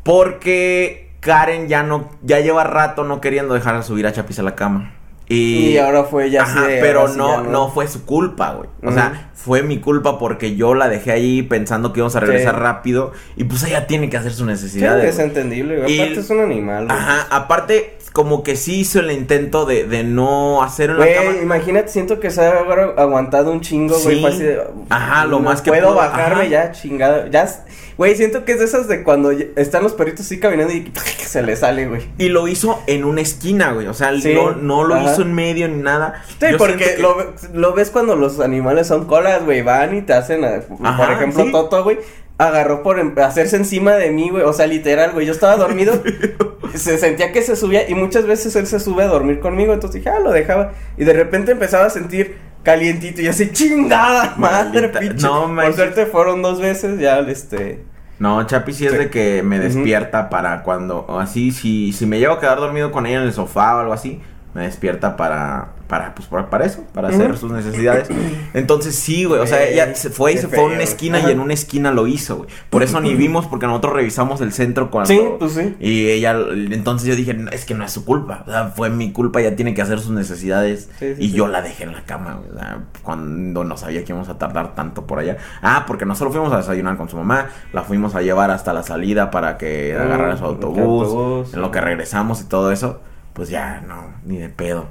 Porque 0.03 1.11
Karen 1.21 1.69
ya 1.69 1.83
no, 1.83 2.11
ya 2.23 2.41
lleva 2.41 2.65
rato 2.65 3.05
no 3.05 3.21
queriendo 3.21 3.55
dejar 3.55 3.77
de 3.77 3.83
subir 3.83 4.07
a 4.07 4.13
Chapis 4.13 4.39
a 4.39 4.43
la 4.43 4.55
cama. 4.55 4.95
Y, 5.33 5.70
Y 5.70 5.78
ahora 5.78 6.05
fue 6.05 6.30
ya 6.30 6.43
Ajá, 6.43 6.66
pero 6.80 7.09
sí 7.09 7.16
no, 7.18 7.43
ya 7.45 7.49
no, 7.51 7.68
fue 7.70 7.87
su 7.89 8.05
culpa, 8.05 8.53
güey. 8.55 8.68
O 8.83 8.93
sea, 8.93 9.30
fue 9.35 9.62
mi 9.62 9.78
culpa 9.78 10.18
porque 10.18 10.55
yo 10.57 10.74
la 10.74 10.89
dejé 10.89 11.12
ahí 11.12 11.43
pensando 11.43 11.93
que 11.93 12.01
íbamos 12.01 12.14
a 12.16 12.20
regresar 12.20 12.55
Sí. 12.55 12.61
rápido. 12.61 13.12
Y 13.37 13.45
pues 13.45 13.62
ella 13.64 13.87
tiene 13.87 14.11
que 14.11 14.16
hacer 14.16 14.30
sus 14.33 14.41
Sí, 14.41 14.45
necesidades. 14.47 15.14
es 15.14 15.18
entendible, 15.18 15.80
güey. 15.80 16.01
Aparte 16.01 16.20
es 16.20 16.30
un 16.30 16.41
animal, 16.41 16.87
güey. 16.87 16.97
Ajá, 16.99 17.26
aparte, 17.30 17.97
como 18.12 18.43
que 18.43 18.57
sí 18.57 18.80
hizo 18.80 19.01
el 19.01 19.11
intento 19.11 19.64
de, 19.64 19.85
de 19.85 20.05
no 20.05 20.62
hacer 20.62 20.95
Güey, 20.95 21.14
cama. 21.14 21.30
imagínate, 21.43 21.89
siento 21.89 22.20
que 22.20 22.30
se 22.30 22.43
ha 22.45 22.51
aguantado 22.99 23.51
un 23.53 23.61
chingo, 23.62 23.99
güey. 23.99 24.22
Sí. 24.33 24.43
de, 24.43 24.61
Ajá, 24.91 25.24
lo 25.24 25.39
no 25.39 25.41
más 25.41 25.62
que 25.62 25.70
puedo 25.70 25.89
pudo, 25.89 25.95
bajarme 25.97 26.43
ajá. 26.43 26.47
ya, 26.51 26.72
chingada. 26.72 27.28
Ya, 27.30 27.49
güey, 27.97 28.14
siento 28.16 28.45
que 28.45 28.53
es 28.53 28.59
de 28.59 28.64
esas 28.64 28.88
de 28.88 29.03
cuando 29.03 29.30
están 29.30 29.82
los 29.82 29.93
perritos 29.93 30.26
así 30.26 30.38
caminando 30.40 30.72
y 30.72 30.93
se 31.26 31.43
le 31.43 31.57
sale, 31.57 31.86
güey. 31.86 32.03
Y 32.18 32.28
lo 32.28 32.49
hizo 32.49 32.82
en 32.86 33.05
una 33.05 33.20
esquina, 33.20 33.72
güey. 33.72 33.86
O 33.86 33.95
sea, 33.95 34.12
Sí, 34.20 34.34
no, 34.34 34.53
no 34.53 34.84
lo 34.84 34.95
ajá. 34.95 35.12
hizo 35.12 35.22
en 35.22 35.34
medio 35.34 35.68
ni 35.68 35.82
nada. 35.82 36.22
Sí, 36.40 36.47
Yo 36.53 36.59
porque 36.59 36.97
que- 36.97 36.99
lo, 37.03 37.32
lo 37.55 37.72
ves 37.74 37.90
cuando 37.90 38.16
los 38.16 38.40
animales 38.40 38.86
son 38.86 39.07
colas, 39.07 39.45
güey, 39.45 39.62
van 39.62 39.97
y 39.97 40.03
te 40.03 40.12
hacen, 40.12 40.45
a- 40.45 40.61
por 40.97 41.11
ejemplo, 41.12 41.45
sí. 41.45 41.53
Toto, 41.53 41.82
güey, 41.84 41.99
agarró 42.38 42.82
por 42.82 42.99
em- 42.99 43.14
hacerse 43.18 43.57
encima 43.57 43.93
de 43.93 44.11
mí, 44.11 44.30
güey, 44.30 44.43
o 44.43 44.53
sea, 44.53 44.66
literal, 44.66 45.12
güey, 45.12 45.26
yo 45.26 45.32
estaba 45.32 45.57
dormido, 45.57 46.03
se 46.74 46.99
sentía 46.99 47.30
que 47.32 47.43
se 47.43 47.55
subía 47.57 47.88
y 47.88 47.95
muchas 47.95 48.26
veces 48.26 48.57
él 48.57 48.66
se 48.66 48.80
sube 48.80 49.03
a 49.05 49.07
dormir 49.07 49.38
conmigo, 49.40 49.72
entonces 49.74 50.01
dije, 50.03 50.11
ah, 50.14 50.18
lo 50.18 50.32
dejaba, 50.32 50.72
y 50.97 51.05
de 51.05 51.12
repente 51.12 51.53
empezaba 51.53 51.84
a 51.86 51.90
sentir 51.90 52.36
calientito 52.63 53.21
y 53.23 53.27
así, 53.29 53.51
chingada 53.53 54.35
madre, 54.37 54.89
Maldita- 54.89 54.99
pinche. 55.01 55.27
no 55.27 55.55
por 55.55 55.75
suerte 55.75 56.07
fueron 56.07 56.43
dos 56.43 56.61
veces, 56.61 56.99
ya, 57.01 57.19
este, 57.21 57.85
No, 58.19 58.47
Chapi 58.47 58.73
sí 58.73 58.87
es 58.87 58.93
Sí. 58.93 58.99
de 58.99 59.11
que 59.11 59.43
me 59.43 59.59
despierta 59.59 60.31
para 60.31 60.63
cuando, 60.63 61.01
o 61.09 61.19
así, 61.19 61.51
si, 61.51 61.93
si 61.93 62.07
me 62.07 62.21
llevo 62.21 62.35
a 62.35 62.41
quedar 62.41 62.59
dormido 62.59 62.93
con 62.93 63.05
ella 63.07 63.19
en 63.19 63.25
el 63.25 63.33
sofá 63.33 63.75
o 63.77 63.81
algo 63.81 63.93
así, 63.93 64.21
me 64.55 64.63
despierta 64.63 65.17
para, 65.17 65.71
para, 65.93 66.14
pues, 66.14 66.26
para, 66.26 66.49
para 66.49 66.64
eso, 66.64 66.84
para 66.95 67.09
hacer 67.09 67.36
sus 67.36 67.53
necesidades. 67.53 68.09
Entonces 68.55 68.97
sí, 68.97 69.24
güey, 69.26 69.43
o 69.43 69.47
sea, 69.47 69.62
ella 69.62 69.95
se 69.95 70.09
fue 70.09 70.32
y 70.32 70.38
se 70.38 70.49
fue 70.49 70.61
a 70.61 70.62
una 70.62 70.82
esquina 70.82 71.18
Ajá. 71.18 71.28
y 71.28 71.32
en 71.32 71.40
una 71.40 71.53
esquina 71.53 71.90
lo 71.93 72.07
hizo, 72.07 72.36
güey. 72.38 72.49
Por 72.70 72.82
eso 72.82 72.99
ni 73.03 73.14
vimos, 73.14 73.47
porque 73.47 73.66
nosotros 73.66 73.93
revisamos 73.93 74.40
el 74.40 74.55
centro 74.55 74.90
cuando... 74.90 75.09
sí, 75.12 75.20
pues 75.38 75.53
sí. 75.53 75.76
Y 75.80 76.09
ella, 76.09 76.34
entonces 76.70 77.07
yo 77.09 77.14
dije, 77.14 77.34
"No, 77.34 77.51
es 77.51 77.66
que 77.66 77.74
no 77.74 77.84
es 77.84 77.93
su 77.93 78.07
culpa, 78.07 78.43
o 78.47 78.51
sea, 78.51 78.68
fue 78.68 78.88
mi 78.88 79.12
culpa, 79.12 79.43
ella 79.43 79.55
tiene 79.55 79.74
que 79.74 79.82
hacer 79.82 80.01
sus 80.01 80.12
necesidades. 80.12 80.88
Sí, 80.99 81.14
sí, 81.14 81.24
y 81.24 81.28
sí. 81.28 81.32
yo 81.36 81.47
la 81.47 81.61
dejé 81.61 81.84
en 81.84 81.93
la 81.93 82.07
cama, 82.07 82.36
güey, 82.40 82.53
o 82.53 82.59
sea, 82.59 82.78
cuando 83.03 83.62
no 83.62 83.76
sabía 83.76 84.03
que 84.03 84.12
íbamos 84.12 84.30
a 84.30 84.38
tardar 84.38 84.74
tanto 84.74 85.07
por 85.07 85.18
allá. 85.18 85.36
Ah, 85.61 85.84
porque 85.86 86.07
nosotros 86.07 86.32
fuimos 86.34 86.55
a 86.55 86.57
desayunar 86.57 86.97
con 86.97 87.11
su 87.11 87.18
mamá, 87.18 87.49
la 87.74 87.82
fuimos 87.82 88.14
a 88.14 88.22
llevar 88.22 88.51
hasta 88.51 88.72
la 88.72 88.82
salida 88.82 89.30
para 89.30 89.59
que 89.59 89.95
Ah, 89.95 90.05
agarrara 90.05 90.38
su 90.38 90.47
autobús. 90.47 91.53
en 91.53 91.61
lo 91.61 91.70
que 91.70 91.82
regresamos 91.82 92.40
y 92.40 92.45
todo 92.45 92.72
eso, 92.72 93.01
pues 93.34 93.51
ya, 93.51 93.82
no, 93.86 94.14
ni 94.24 94.38
de 94.38 94.49
pedo. 94.49 94.86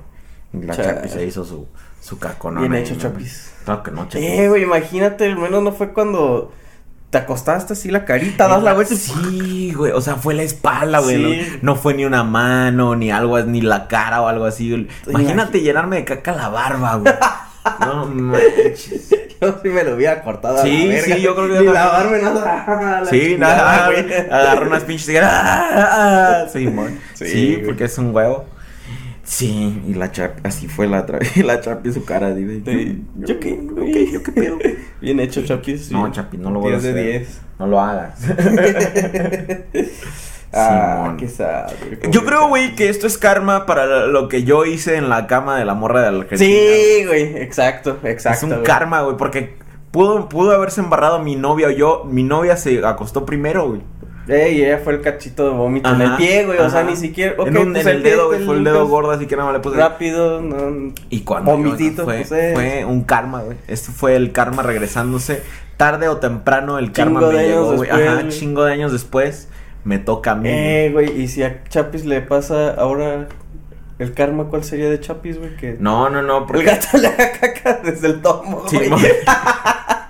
La 0.53 0.75
Chale. 0.75 0.95
Chapi 0.95 1.09
se 1.09 1.25
hizo 1.25 1.45
su, 1.45 1.67
su. 2.01 2.17
Bien 2.59 2.73
hecho. 2.75 2.95
Chapis. 2.95 3.53
Claro 3.65 3.83
que 3.83 3.91
no, 3.91 4.07
Chapi. 4.07 4.25
Eh, 4.25 4.49
güey, 4.49 4.63
imagínate, 4.63 5.25
al 5.25 5.37
menos 5.37 5.63
no 5.63 5.71
fue 5.71 5.93
cuando 5.93 6.51
te 7.09 7.17
acostaste 7.17 7.73
así 7.73 7.91
la 7.91 8.05
carita, 8.05 8.47
das 8.47 8.63
la 8.63 8.73
vuelta 8.73 8.95
Sí, 8.95 9.73
güey, 9.75 9.91
o 9.91 9.99
sea, 10.01 10.15
fue 10.15 10.33
la 10.33 10.43
espalda, 10.43 10.99
güey. 10.99 11.17
Sí. 11.17 11.47
No, 11.61 11.73
no 11.73 11.75
fue 11.75 11.93
ni 11.93 12.05
una 12.05 12.23
mano, 12.23 12.95
ni 12.95 13.11
algo, 13.11 13.39
ni 13.41 13.61
la 13.61 13.87
cara 13.87 14.21
o 14.21 14.27
algo 14.27 14.45
así. 14.45 14.87
Imagínate 15.07 15.61
llenarme 15.61 15.97
de 15.97 16.05
caca 16.05 16.31
la 16.33 16.49
barba, 16.49 16.95
güey. 16.95 17.13
No 17.79 18.07
manches. 18.07 19.09
Yo 19.39 19.59
sí 19.61 19.69
me 19.69 19.83
lo 19.83 19.95
hubiera 19.95 20.23
cortado 20.23 20.57
a 20.57 20.63
Sí, 20.63 20.87
la 20.87 20.93
verga. 20.95 21.15
sí, 21.15 21.21
yo 21.21 21.35
creo 21.35 21.47
que 21.47 21.59
Ni 21.59 21.65
lavarme 21.73 22.21
nada. 22.21 22.99
la 23.03 23.09
Sí, 23.09 23.35
nada, 23.37 23.85
güey. 23.91 24.11
agarró 24.31 24.65
unas 24.67 24.83
pinches. 24.83 25.21
¡ah, 25.21 25.69
ah, 25.71 25.89
ah! 25.91 26.49
Sí, 26.51 26.67
mon. 26.67 26.99
Sí, 27.13 27.61
porque 27.63 27.83
es 27.83 27.97
un 27.99 28.15
huevo. 28.15 28.45
Sí, 29.31 29.81
y 29.87 29.93
la 29.93 30.11
chap, 30.11 30.39
así 30.43 30.67
fue 30.67 30.87
la 30.87 31.07
tra- 31.07 31.25
y 31.37 31.41
la 31.43 31.61
chapi 31.61 31.93
su 31.93 32.03
cara, 32.03 32.33
dice. 32.35 32.61
Sí, 32.65 33.01
¿Yo 33.15 33.39
qué? 33.39 33.57
Yo 34.11 34.21
qué 34.23 34.31
pedo. 34.33 34.57
Bien 35.01 35.21
hecho, 35.21 35.41
Chapis. 35.45 35.85
sí. 35.85 35.93
No, 35.93 36.11
Chapi, 36.11 36.37
no 36.37 36.51
lo 36.51 36.59
voy 36.59 36.73
a 36.73 36.79
10 36.79 36.83
de 36.83 36.89
hacer. 36.89 37.19
10. 37.21 37.41
No 37.59 37.67
lo 37.67 37.79
hagas. 37.79 38.19
Ah, 40.53 41.15
qué. 41.17 41.29
Yo 42.09 42.25
creo, 42.25 42.49
güey, 42.49 42.75
que 42.75 42.89
esto 42.89 43.07
es 43.07 43.17
karma 43.17 43.65
para 43.65 44.05
lo 44.07 44.27
que 44.27 44.43
yo 44.43 44.65
hice 44.65 44.97
en 44.97 45.07
la 45.07 45.25
cama 45.25 45.57
de 45.57 45.63
la 45.63 45.75
morra 45.75 46.01
de 46.01 46.11
la 46.11 46.17
Argentina. 46.23 46.51
Sí, 46.53 47.05
güey, 47.05 47.37
exacto, 47.37 47.97
exacto. 48.03 48.47
es 48.47 48.51
un 48.57 48.61
karma, 48.63 49.01
güey, 49.03 49.15
porque 49.15 49.55
pudo, 49.91 50.27
pudo 50.27 50.51
haberse 50.51 50.81
embarrado 50.81 51.19
mi 51.19 51.37
novia 51.37 51.67
o 51.67 51.71
yo. 51.71 52.03
Mi 52.03 52.23
novia 52.23 52.57
se 52.57 52.85
acostó 52.85 53.25
primero, 53.25 53.69
güey. 53.69 53.81
Ey, 54.31 54.63
ella 54.63 54.79
fue 54.83 54.93
el 54.93 55.01
cachito 55.01 55.43
de 55.45 55.49
vómito 55.51 55.89
en 55.93 56.01
el 56.01 56.15
pie, 56.15 56.45
güey. 56.45 56.57
O 56.59 56.69
sea, 56.69 56.83
ni 56.83 56.95
siquiera. 56.95 57.35
en, 57.45 57.57
un- 57.57 57.73
pues 57.73 57.85
en 57.85 57.95
el 57.97 58.03
dedo, 58.03 58.27
güey, 58.27 58.45
fue 58.45 58.55
el 58.55 58.63
dedo 58.63 58.87
gordo, 58.87 59.11
así 59.11 59.25
que 59.27 59.35
nada 59.35 59.47
más 59.51 59.57
le 59.57 59.59
puse. 59.61 59.77
Rápido, 59.77 60.41
no. 60.41 60.93
Y 61.09 61.21
cuando. 61.21 61.51
Vomitito, 61.51 62.05
fue, 62.05 62.17
pues, 62.27 62.31
eh. 62.31 62.51
fue 62.55 62.85
un 62.85 63.03
karma, 63.03 63.41
güey. 63.41 63.57
Esto 63.67 63.91
fue 63.91 64.15
el 64.15 64.31
karma 64.31 64.63
regresándose. 64.63 65.43
Tarde 65.77 66.07
o 66.07 66.17
temprano 66.17 66.77
el 66.79 66.91
karma 66.91 67.19
me 67.21 67.43
llegó, 67.47 67.73
güey. 67.75 67.89
Ajá, 67.89 68.27
chingo 68.29 68.63
de 68.63 68.73
años 68.73 68.91
después. 68.91 69.49
Me 69.83 69.97
toca 69.97 70.31
a 70.31 70.35
mí. 70.35 70.47
Eh, 70.49 70.89
güey, 70.93 71.19
y 71.21 71.27
si 71.27 71.41
a 71.43 71.63
Chapis 71.67 72.05
le 72.05 72.21
pasa 72.21 72.69
ahora 72.75 73.27
el 73.97 74.13
karma, 74.13 74.45
¿cuál 74.45 74.63
sería 74.63 74.89
de 74.91 74.99
Chapis, 74.99 75.39
güey? 75.39 75.55
Que 75.57 75.75
No, 75.79 76.07
no, 76.09 76.21
no. 76.21 76.37
el 76.39 76.45
Porque... 76.45 76.65
gato 76.65 76.85
le 76.99 77.07
haga 77.07 77.31
caca 77.31 77.79
desde 77.83 78.07
el 78.07 78.21
tomo, 78.21 78.63
güey. 78.71 78.89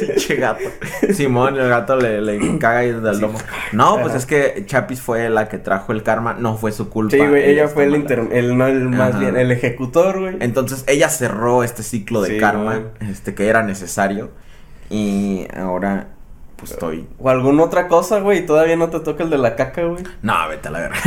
Pinche 0.00 0.36
gato. 0.36 0.64
Simón, 1.12 1.58
el 1.58 1.68
gato 1.68 1.96
le, 1.96 2.20
le 2.20 2.58
caga 2.58 2.78
ahí 2.80 2.92
desde 2.92 3.10
el 3.10 3.18
lomo. 3.20 3.38
No, 3.72 3.94
pues 3.96 4.08
Ajá. 4.08 4.16
es 4.18 4.26
que 4.26 4.64
Chapis 4.66 5.00
fue 5.00 5.28
la 5.30 5.48
que 5.48 5.58
trajo 5.58 5.92
el 5.92 6.02
karma, 6.02 6.34
no 6.34 6.56
fue 6.56 6.72
su 6.72 6.88
culpa. 6.88 7.16
Sí, 7.16 7.18
güey, 7.26 7.50
ella 7.50 7.68
fue 7.68 7.84
el, 7.84 7.94
inter, 7.94 8.28
el, 8.32 8.56
no, 8.56 8.66
el 8.66 8.88
más 8.88 9.10
Ajá. 9.10 9.18
bien, 9.18 9.36
el 9.36 9.50
ejecutor, 9.52 10.20
güey. 10.20 10.36
Entonces 10.40 10.84
ella 10.86 11.08
cerró 11.08 11.62
este 11.64 11.82
ciclo 11.82 12.22
de 12.22 12.30
Sí, 12.34 12.38
karma, 12.38 12.76
güey. 12.78 13.10
este 13.10 13.34
que 13.34 13.48
era 13.48 13.62
necesario. 13.62 14.30
Y 14.90 15.46
ahora, 15.56 16.08
pues 16.56 16.72
estoy. 16.72 17.06
O 17.18 17.28
alguna 17.30 17.62
otra 17.64 17.88
cosa, 17.88 18.20
güey, 18.20 18.40
y 18.40 18.46
todavía 18.46 18.76
no 18.76 18.90
te 18.90 19.00
toca 19.00 19.22
el 19.24 19.30
de 19.30 19.38
la 19.38 19.56
caca, 19.56 19.82
güey. 19.84 20.04
No, 20.22 20.34
vete 20.48 20.68
a 20.68 20.70
la 20.70 20.78
verga. 20.80 20.98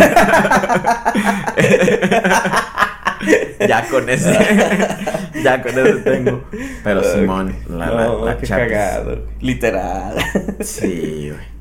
ya 3.68 3.88
con 3.88 4.10
ese. 4.10 4.32
ya 5.44 5.62
con 5.62 5.78
ese 5.78 5.94
tengo. 6.02 6.44
Pero 6.84 7.04
Simón, 7.04 7.56
la, 7.70 7.90
la, 7.90 8.06
no, 8.06 8.26
la 8.26 8.38
qué 8.38 8.48
Chapis. 8.48 8.68
cagado. 8.68 9.28
Literal. 9.42 10.16
Sí, 10.62 11.32
güey. 11.32 11.56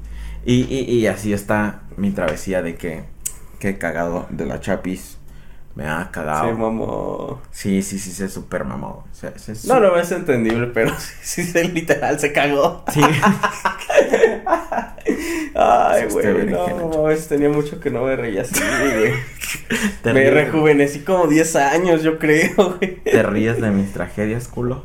Y, 0.46 0.62
y, 0.74 0.98
y 0.98 1.06
así 1.06 1.32
está 1.32 1.82
mi 1.96 2.10
travesía 2.10 2.60
de 2.62 2.76
que, 2.76 3.04
que 3.58 3.78
cagado 3.78 4.26
de 4.30 4.46
la 4.46 4.60
Chapis. 4.60 5.13
Me 5.74 5.86
ha 5.88 6.04
Sí, 6.04 6.08
cagado. 6.12 6.52
mamó. 6.56 7.40
Sí, 7.50 7.82
sí, 7.82 7.98
sí, 7.98 8.12
se 8.12 8.28
super 8.28 8.64
mamó. 8.64 9.04
Se- 9.12 9.36
se 9.38 9.66
No, 9.66 9.80
no 9.80 9.96
es 9.96 10.12
entendible, 10.12 10.68
pero 10.68 10.92
sí, 11.22 11.42
sí, 11.42 11.44
sí, 11.44 11.68
literal 11.68 12.20
se 12.20 12.32
cagó. 12.32 12.84
Sí. 12.92 13.00
Ay, 15.56 16.06
güey, 16.10 16.46
no, 16.46 17.06
tenía 17.28 17.48
mucho 17.48 17.78
que 17.80 17.90
no 17.90 18.04
me 18.04 18.16
reía 18.16 18.42
así, 18.42 18.54
güey. 18.60 19.12
Me 20.12 20.12
ríes- 20.12 20.32
rejuvenecí 20.34 21.00
como 21.00 21.26
10 21.26 21.56
años, 21.56 22.02
yo 22.02 22.18
creo, 22.18 22.76
güey. 22.78 22.96
Te 23.04 23.22
ríes 23.22 23.60
de 23.60 23.70
mis 23.70 23.92
tragedias, 23.92 24.48
culo. 24.48 24.84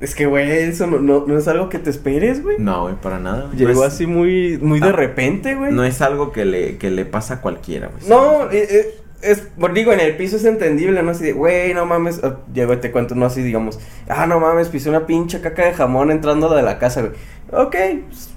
Es 0.00 0.14
que, 0.16 0.26
güey, 0.26 0.50
eso 0.50 0.88
no, 0.88 0.98
no, 0.98 1.24
no 1.26 1.38
es 1.38 1.46
algo 1.46 1.68
que 1.68 1.78
te 1.78 1.90
esperes, 1.90 2.42
güey. 2.42 2.56
No, 2.58 2.82
güey, 2.82 2.94
para 2.96 3.20
nada. 3.20 3.50
Llegó 3.54 3.84
así 3.84 4.06
muy, 4.06 4.58
muy 4.58 4.80
de 4.80 4.88
Ah, 4.88 4.92
repente, 4.92 5.54
güey. 5.54 5.72
No 5.72 5.84
es 5.84 6.02
algo 6.02 6.32
que 6.32 6.44
le, 6.44 6.76
que 6.78 6.90
le 6.90 7.04
pasa 7.04 7.34
a 7.34 7.40
cualquiera, 7.40 7.88
güey. 7.88 8.08
No, 8.08 8.50
eh, 8.50 8.66
eh, 8.68 8.94
es, 9.22 9.48
digo, 9.72 9.92
en 9.92 10.00
el 10.00 10.16
piso 10.16 10.36
es 10.36 10.44
entendible, 10.44 11.02
¿no? 11.02 11.12
Así 11.12 11.24
de, 11.24 11.32
güey, 11.32 11.72
no 11.74 11.86
mames, 11.86 12.20
ah, 12.22 12.38
llego 12.52 12.74
y 12.74 12.78
te 12.78 12.90
cuento, 12.90 13.14
no 13.14 13.26
así, 13.26 13.42
digamos, 13.42 13.78
ah, 14.08 14.26
no 14.26 14.40
mames, 14.40 14.68
pisé 14.68 14.88
una 14.90 15.06
pinche 15.06 15.40
caca 15.40 15.64
de 15.64 15.72
jamón 15.72 16.10
entrando 16.10 16.52
de 16.54 16.62
la 16.62 16.78
casa, 16.78 17.02
güey. 17.02 17.12
Ok, 17.52 17.76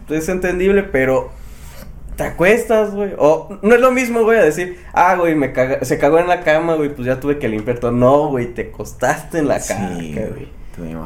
pues, 0.08 0.22
es 0.24 0.30
entendible, 0.30 0.84
pero 0.84 1.32
te 2.16 2.24
acuestas, 2.24 2.94
güey. 2.94 3.14
O 3.18 3.60
no 3.62 3.76
es 3.76 3.82
lo 3.82 3.92
mismo, 3.92 4.24
güey, 4.24 4.40
a 4.40 4.44
decir, 4.44 4.80
ah, 4.94 5.16
güey, 5.16 5.36
me 5.36 5.52
caga, 5.52 5.84
se 5.84 5.98
cagó 5.98 6.20
en 6.20 6.28
la 6.28 6.42
cama, 6.42 6.76
güey, 6.76 6.94
pues 6.94 7.08
ya 7.08 7.20
tuve 7.20 7.40
que 7.40 7.50
limpiar 7.50 7.80
todo. 7.80 7.92
No, 7.92 8.30
güey, 8.30 8.54
te 8.54 8.70
acostaste 8.70 9.40
en 9.40 9.48
la 9.48 9.60
Sí, 9.60 9.74
caca, 9.74 10.30
güey. 10.30 10.48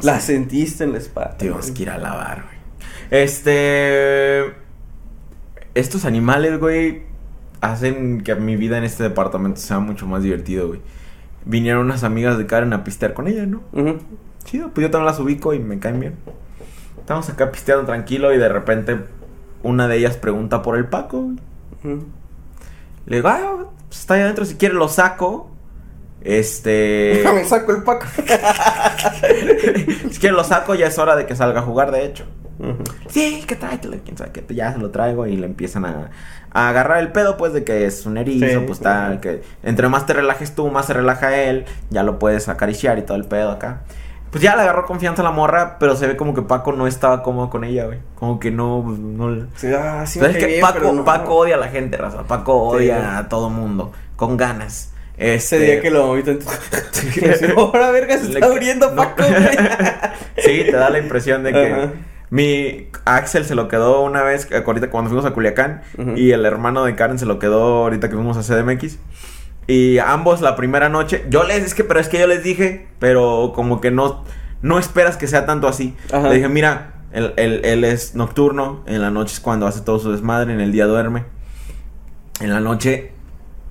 La 0.02 0.20
sentiste 0.20 0.84
en 0.84 0.92
la 0.92 0.98
espalda. 0.98 1.36
tuvimos 1.38 1.70
que 1.70 1.82
ir 1.82 1.90
a 1.90 1.98
lavar, 1.98 2.44
güey. 2.44 3.22
Este. 3.22 4.52
Estos 5.74 6.04
animales, 6.04 6.58
güey, 6.58 7.02
hacen 7.60 8.22
que 8.22 8.34
mi 8.34 8.56
vida 8.56 8.78
en 8.78 8.84
este 8.84 9.02
departamento 9.02 9.60
sea 9.60 9.78
mucho 9.78 10.06
más 10.06 10.22
divertido, 10.22 10.68
güey. 10.68 10.80
Vinieron 11.44 11.86
unas 11.86 12.04
amigas 12.04 12.38
de 12.38 12.46
Karen 12.46 12.72
a 12.72 12.84
pistear 12.84 13.14
con 13.14 13.28
ella, 13.28 13.46
¿no? 13.46 13.62
Ujú. 13.72 13.98
Chido, 14.44 14.70
pues 14.70 14.86
yo 14.86 14.90
también 14.90 15.06
las 15.06 15.20
ubico 15.20 15.54
y 15.54 15.58
me 15.58 15.78
caen 15.78 16.00
bien. 16.00 16.16
Estamos 16.98 17.28
acá 17.28 17.50
pisteando 17.50 17.84
tranquilo 17.84 18.32
y 18.32 18.38
de 18.38 18.48
repente 18.48 18.98
una 19.62 19.88
de 19.88 19.96
ellas 19.96 20.16
pregunta 20.16 20.62
por 20.62 20.76
el 20.76 20.86
Paco, 20.86 21.22
güey. 21.22 21.36
Le 23.06 23.16
digo, 23.16 23.28
ah, 23.28 23.64
pues 23.88 24.00
está 24.00 24.14
ahí 24.14 24.22
adentro, 24.22 24.44
si 24.44 24.56
quiere 24.56 24.74
lo 24.74 24.88
saco. 24.88 25.50
Este. 26.22 27.24
Me 27.34 27.44
saco 27.44 27.72
el 27.72 27.82
paco. 27.82 28.06
si 30.10 30.20
quiere 30.20 30.36
lo 30.36 30.44
saco, 30.44 30.74
ya 30.74 30.86
es 30.86 30.98
hora 30.98 31.16
de 31.16 31.26
que 31.26 31.34
salga 31.34 31.60
a 31.60 31.62
jugar, 31.62 31.90
de 31.90 32.04
hecho. 32.04 32.24
Sí, 33.08 33.44
que 33.46 33.56
tráetelo, 33.56 33.96
quién 34.04 34.16
sabe 34.16 34.30
qué. 34.32 34.44
Ya 34.54 34.72
se 34.72 34.78
lo 34.78 34.90
traigo 34.90 35.26
y 35.26 35.36
le 35.36 35.46
empiezan 35.46 35.84
a, 35.84 36.10
a 36.52 36.68
agarrar 36.68 36.98
el 36.98 37.12
pedo, 37.12 37.36
pues, 37.36 37.52
de 37.52 37.64
que 37.64 37.86
es 37.86 38.06
un 38.06 38.16
erizo, 38.18 38.46
Sí, 38.46 38.64
pues 38.66 38.80
tal, 38.80 39.20
que 39.20 39.42
entre 39.62 39.88
más 39.88 40.06
te 40.06 40.12
relajes 40.12 40.54
tú, 40.54 40.68
más 40.70 40.86
se 40.86 40.92
relaja 40.94 41.36
él, 41.36 41.64
ya 41.90 42.02
lo 42.02 42.18
puedes 42.18 42.48
acariciar 42.48 42.98
y 42.98 43.02
todo 43.02 43.16
el 43.16 43.24
pedo 43.24 43.50
acá. 43.50 43.80
Pues 44.30 44.44
ya 44.44 44.54
le 44.54 44.62
agarró 44.62 44.86
confianza 44.86 45.22
a 45.22 45.24
la 45.24 45.32
morra, 45.32 45.76
pero 45.80 45.96
se 45.96 46.06
ve 46.06 46.16
como 46.16 46.34
que 46.34 46.42
Paco 46.42 46.72
no 46.72 46.86
estaba 46.86 47.20
cómodo 47.24 47.50
con 47.50 47.64
ella, 47.64 47.86
güey. 47.86 47.98
Como 48.14 48.38
que 48.38 48.52
no, 48.52 48.82
pues, 48.86 48.98
no 49.00 49.46
Sí, 49.56 49.66
ah, 49.74 50.04
sí 50.06 50.20
Pero 50.20 50.32
me 50.32 50.38
es 50.38 50.44
que 50.44 50.50
bien, 50.52 50.60
Paco, 50.60 50.92
no. 50.92 51.04
Paco 51.04 51.34
odia 51.34 51.56
a 51.56 51.58
la 51.58 51.66
gente, 51.68 51.96
raza. 51.96 52.22
Paco 52.22 52.54
odia 52.68 53.18
a 53.18 53.28
todo 53.28 53.50
mundo, 53.50 53.90
con 54.14 54.36
ganas. 54.36 54.92
Ese 55.16 55.34
Este... 55.56 55.58
día 55.58 55.80
que 55.82 55.90
lo 55.90 56.06
vomito 56.06 56.30
en 56.30 56.38
tu... 56.38 56.46
Ahora, 57.60 57.90
verga, 57.90 58.18
se 58.18 58.28
Le- 58.28 58.34
está 58.34 58.48
muriendo. 58.48 58.94
Paco, 58.94 59.24
güey. 59.24 59.48
sí, 60.36 60.62
te 60.64 60.72
da 60.72 60.90
la 60.90 60.98
impresión 60.98 61.42
de 61.42 61.52
que. 61.52 61.90
Mi 62.30 62.88
Axel 63.04 63.44
se 63.44 63.54
lo 63.54 63.66
quedó 63.68 64.02
una 64.02 64.22
vez 64.22 64.46
eh, 64.50 64.62
ahorita 64.64 64.90
cuando 64.90 65.10
fuimos 65.10 65.26
a 65.26 65.32
Culiacán 65.32 65.82
y 66.16 66.30
el 66.30 66.44
hermano 66.44 66.84
de 66.84 66.94
Karen 66.94 67.18
se 67.18 67.26
lo 67.26 67.38
quedó 67.38 67.82
ahorita 67.84 68.08
que 68.08 68.14
fuimos 68.14 68.36
a 68.36 68.42
CDMX. 68.42 68.98
Y 69.66 69.98
ambos 69.98 70.40
la 70.40 70.56
primera 70.56 70.88
noche, 70.88 71.24
yo 71.28 71.44
les 71.44 71.62
es 71.64 71.74
que 71.74 71.84
pero 71.84 72.00
es 72.00 72.08
que 72.08 72.18
yo 72.18 72.26
les 72.26 72.42
dije, 72.42 72.88
pero 72.98 73.52
como 73.54 73.80
que 73.80 73.90
no 73.90 74.24
no 74.62 74.78
esperas 74.78 75.16
que 75.16 75.26
sea 75.26 75.46
tanto 75.46 75.68
así. 75.68 75.96
Ajá. 76.12 76.28
Le 76.28 76.34
dije, 76.36 76.48
"Mira, 76.48 76.94
él, 77.12 77.32
él- 77.36 77.60
él 77.64 77.84
es 77.84 78.14
nocturno, 78.14 78.82
en 78.86 79.00
la 79.00 79.10
noche 79.10 79.34
es 79.34 79.40
cuando 79.40 79.66
hace 79.66 79.80
todo 79.80 79.98
su 79.98 80.10
desmadre, 80.12 80.52
en 80.52 80.60
el 80.60 80.70
día 80.72 80.86
duerme. 80.86 81.24
En 82.40 82.50
la 82.50 82.60
noche 82.60 83.12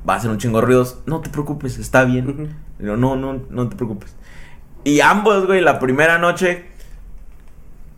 va 0.07 0.13
a 0.15 0.17
hacer 0.17 0.29
un 0.31 0.37
chingo 0.37 0.59
de 0.61 0.65
ruidos. 0.67 0.99
No 1.05 1.21
te 1.21 1.29
preocupes, 1.29 1.77
está 1.77 2.03
bien." 2.05 2.55
Digo, 2.79 2.95
no, 2.97 3.15
no, 3.15 3.41
no 3.49 3.67
te 3.69 3.75
preocupes. 3.75 4.15
Y 4.83 5.01
ambos, 5.01 5.45
güey, 5.47 5.59
la 5.61 5.79
primera 5.79 6.17
noche 6.17 6.65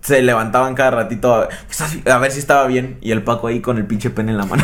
se 0.02 0.22
levantaban 0.22 0.76
cada 0.76 0.92
ratito 0.92 1.36
a, 1.36 1.50
"¿Estás 1.70 1.94
bi- 2.04 2.10
a 2.10 2.18
ver 2.18 2.32
si 2.32 2.40
estaba 2.40 2.66
bien. 2.68 2.98
Y 3.02 3.12
el 3.12 3.24
Paco 3.24 3.48
ahí 3.48 3.62
con 3.62 3.78
el 3.78 3.86
pinche 3.86 4.10
pene 4.10 4.32
en 4.32 4.38
la 4.38 4.46
mano. 4.46 4.64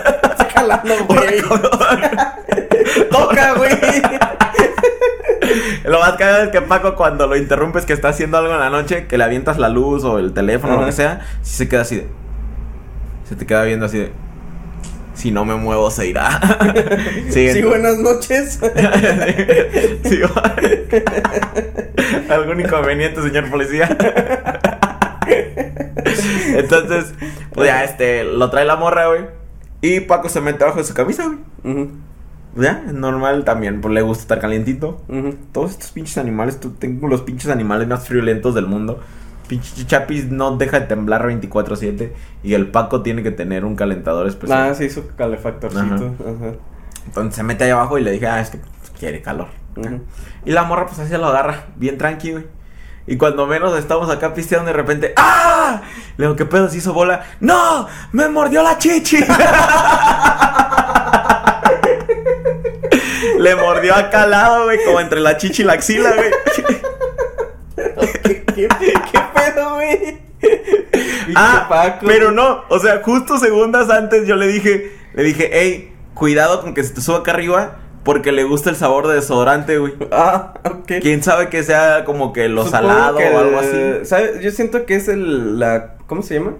Jalando, 0.54 0.94
güey. 1.08 1.40
Toca, 3.10 3.54
güey. 3.54 3.72
lo 5.84 6.00
más 6.00 6.12
cagado 6.12 6.44
es 6.44 6.50
que 6.50 6.60
Paco 6.62 6.94
cuando 6.96 7.26
lo 7.26 7.36
interrumpes 7.36 7.84
que 7.86 7.92
está 7.92 8.08
haciendo 8.08 8.38
algo 8.38 8.52
en 8.54 8.60
la 8.60 8.70
noche, 8.70 9.06
que 9.06 9.18
le 9.18 9.24
avientas 9.24 9.58
la 9.58 9.68
luz 9.68 10.04
o 10.04 10.18
el 10.18 10.32
teléfono 10.32 10.76
o 10.76 10.80
lo 10.80 10.86
que 10.86 10.92
sea, 10.92 11.20
si 11.42 11.56
se 11.56 11.68
queda 11.68 11.82
así 11.82 11.96
de... 11.96 12.08
Se 13.28 13.36
te 13.36 13.46
queda 13.46 13.62
viendo 13.64 13.86
así 13.86 13.98
de... 13.98 14.12
Si 15.14 15.30
no 15.30 15.44
me 15.44 15.54
muevo 15.54 15.90
se 15.90 16.08
irá. 16.08 16.40
sí, 17.30 17.50
Sí, 17.52 17.62
buenas 17.62 17.98
noches. 17.98 18.58
Sí. 20.04 20.20
¿Algún 22.30 22.60
inconveniente, 22.60 23.22
señor 23.22 23.50
policía? 23.50 23.88
Entonces, 26.56 27.14
pues 27.52 27.66
ya, 27.66 27.84
este, 27.84 28.24
lo 28.24 28.50
trae 28.50 28.64
la 28.64 28.76
morra, 28.76 29.06
güey. 29.08 29.22
Y 29.80 30.00
Paco 30.00 30.28
se 30.28 30.40
mete 30.40 30.64
abajo 30.64 30.78
de 30.78 30.84
su 30.84 30.94
camisa, 30.94 31.24
güey. 31.26 31.38
Ujú, 31.64 31.90
Ya, 32.56 32.82
es 32.86 32.92
normal 32.92 33.44
también, 33.44 33.80
pues 33.80 33.92
le 33.94 34.02
gusta 34.02 34.22
estar 34.22 34.40
calientito. 34.40 35.02
ujú. 35.08 35.34
Todos 35.52 35.72
estos 35.72 35.90
pinches 35.90 36.18
animales, 36.18 36.60
tú 36.60 36.70
tengo 36.72 37.08
los 37.08 37.22
pinches 37.22 37.50
animales 37.50 37.88
más 37.88 38.06
friolentos 38.06 38.54
del 38.54 38.66
mundo. 38.66 39.00
Pinche 39.46 39.86
Chapis 39.86 40.30
no 40.30 40.56
deja 40.56 40.80
de 40.80 40.86
temblar 40.86 41.26
24-7. 41.26 42.12
Y 42.42 42.54
el 42.54 42.68
Paco 42.68 43.02
tiene 43.02 43.22
que 43.22 43.30
tener 43.30 43.64
un 43.64 43.76
calentador 43.76 44.26
especial. 44.26 44.70
Ah, 44.70 44.74
sí, 44.74 44.88
su 44.90 45.06
calefactorcito. 45.14 45.82
Ajá. 45.84 46.54
Entonces 47.06 47.34
se 47.34 47.42
mete 47.42 47.64
ahí 47.64 47.70
abajo 47.70 47.98
y 47.98 48.02
le 48.02 48.12
dije, 48.12 48.26
ah, 48.26 48.40
es 48.40 48.50
que 48.50 48.60
quiere 48.98 49.20
calor. 49.22 49.48
Y 50.44 50.52
la 50.52 50.64
morra 50.64 50.86
pues 50.86 50.98
así 51.00 51.12
lo 51.12 51.26
agarra, 51.26 51.66
bien 51.76 51.98
tranqui, 51.98 52.32
güey. 52.32 52.46
Y 53.06 53.18
cuando 53.18 53.46
menos 53.46 53.78
estamos 53.78 54.08
acá 54.08 54.32
pisteando 54.32 54.68
de 54.68 54.72
repente, 54.72 55.12
¡ah! 55.16 55.82
Le 56.16 56.24
digo, 56.24 56.36
¿qué 56.36 56.46
pedo? 56.46 56.70
Se 56.70 56.78
hizo 56.78 56.94
bola. 56.94 57.22
¡No! 57.38 57.86
¡Me 58.12 58.28
mordió 58.28 58.62
la 58.62 58.78
chichi! 58.78 59.18
Le 63.38 63.56
mordió 63.56 63.94
acá 63.94 64.22
al 64.22 64.30
lado, 64.30 64.64
güey, 64.64 64.82
como 64.86 65.00
entre 65.00 65.20
la 65.20 65.36
chichi 65.36 65.60
y 65.62 65.66
la 65.66 65.74
axila, 65.74 66.14
güey. 66.14 66.30
¿Qué, 68.68 69.20
pedo, 69.34 69.74
güey? 69.74 70.18
Ah, 71.34 71.66
Paco. 71.68 72.06
pero 72.06 72.30
no, 72.30 72.64
o 72.68 72.78
sea, 72.78 73.02
justo 73.02 73.38
segundas 73.38 73.90
antes 73.90 74.26
yo 74.26 74.36
le 74.36 74.46
dije, 74.46 74.92
le 75.14 75.22
dije, 75.22 75.50
hey, 75.52 75.92
cuidado 76.14 76.62
con 76.62 76.74
que 76.74 76.84
se 76.84 76.94
te 76.94 77.00
suba 77.00 77.18
acá 77.18 77.32
arriba, 77.32 77.78
porque 78.04 78.32
le 78.32 78.44
gusta 78.44 78.70
el 78.70 78.76
sabor 78.76 79.08
de 79.08 79.14
desodorante, 79.14 79.78
güey. 79.78 79.94
Ah, 80.10 80.54
ok. 80.64 80.92
Quién 81.00 81.22
sabe 81.22 81.48
que 81.48 81.62
sea 81.62 82.04
como 82.04 82.32
que 82.32 82.48
lo 82.48 82.64
Supongo 82.64 82.88
salado 82.88 83.16
que 83.18 83.28
o 83.30 83.38
algo 83.38 83.58
así. 83.58 84.04
¿sabes? 84.04 84.40
Yo 84.40 84.50
siento 84.50 84.84
que 84.84 84.96
es 84.96 85.08
el, 85.08 85.58
la, 85.58 85.96
¿cómo 86.06 86.22
se 86.22 86.34
llama? 86.34 86.52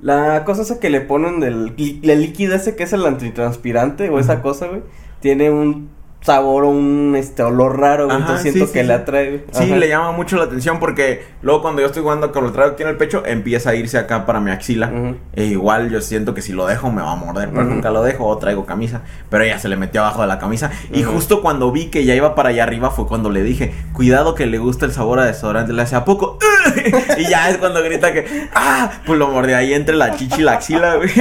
La 0.00 0.44
cosa 0.44 0.62
esa 0.62 0.78
que 0.78 0.90
le 0.90 1.00
ponen 1.00 1.40
del, 1.40 1.74
el 1.76 2.20
líquido 2.20 2.54
ese 2.54 2.76
que 2.76 2.84
es 2.84 2.92
el 2.92 3.04
antitranspirante 3.06 4.08
o 4.10 4.20
esa 4.20 4.40
cosa, 4.40 4.66
güey. 4.66 4.82
Tiene 5.20 5.50
un 5.50 5.90
sabor 6.24 6.64
o 6.64 6.70
un, 6.70 7.14
este, 7.16 7.42
olor 7.42 7.78
raro. 7.78 8.06
Ajá, 8.06 8.16
Entonces 8.16 8.42
siento 8.42 8.66
sí, 8.66 8.72
que 8.72 8.80
sí, 8.80 8.86
le 8.86 8.94
atrae. 8.94 9.44
Sí, 9.52 9.66
le 9.66 9.88
llama 9.88 10.12
mucho 10.12 10.36
la 10.36 10.44
atención 10.44 10.80
porque 10.80 11.22
luego 11.42 11.60
cuando 11.60 11.82
yo 11.82 11.86
estoy 11.88 12.02
jugando 12.02 12.32
con 12.32 12.44
lo 12.44 12.52
traigo 12.52 12.72
aquí 12.72 12.82
en 12.82 12.88
el 12.88 12.96
pecho, 12.96 13.22
empieza 13.26 13.70
a 13.70 13.74
irse 13.74 13.98
acá 13.98 14.24
para 14.24 14.40
mi 14.40 14.50
axila. 14.50 14.90
E 15.34 15.44
igual 15.44 15.90
yo 15.90 16.00
siento 16.00 16.32
que 16.32 16.40
si 16.40 16.52
lo 16.52 16.66
dejo 16.66 16.90
me 16.90 17.02
va 17.02 17.12
a 17.12 17.16
morder, 17.16 17.50
pero 17.50 17.64
nunca 17.64 17.90
lo 17.90 18.02
dejo 18.02 18.26
o 18.26 18.38
traigo 18.38 18.64
camisa. 18.64 19.02
Pero 19.28 19.44
ella 19.44 19.58
se 19.58 19.68
le 19.68 19.76
metió 19.76 20.00
abajo 20.00 20.22
de 20.22 20.28
la 20.28 20.38
camisa. 20.38 20.70
Y 20.92 21.02
justo 21.02 21.42
cuando 21.42 21.70
vi 21.70 21.86
que 21.86 22.04
ya 22.06 22.14
iba 22.14 22.34
para 22.34 22.48
allá 22.48 22.62
arriba 22.62 22.90
fue 22.90 23.06
cuando 23.06 23.28
le 23.30 23.42
dije, 23.42 23.74
cuidado 23.92 24.34
que 24.34 24.46
le 24.46 24.58
gusta 24.58 24.86
el 24.86 24.92
sabor 24.92 25.18
a 25.18 25.26
desodorante. 25.26 25.74
Le 25.74 25.82
hace 25.82 25.96
a 25.96 26.06
poco. 26.06 26.38
y 27.18 27.28
ya 27.28 27.50
es 27.50 27.58
cuando 27.58 27.82
grita 27.82 28.14
que, 28.14 28.48
ah, 28.54 28.90
pues 29.04 29.18
lo 29.18 29.28
mordí 29.28 29.52
ahí 29.52 29.74
entre 29.74 29.94
la 29.94 30.16
chichi 30.16 30.40
y 30.40 30.44
la 30.44 30.54
axila, 30.54 30.96
güey. 30.96 31.10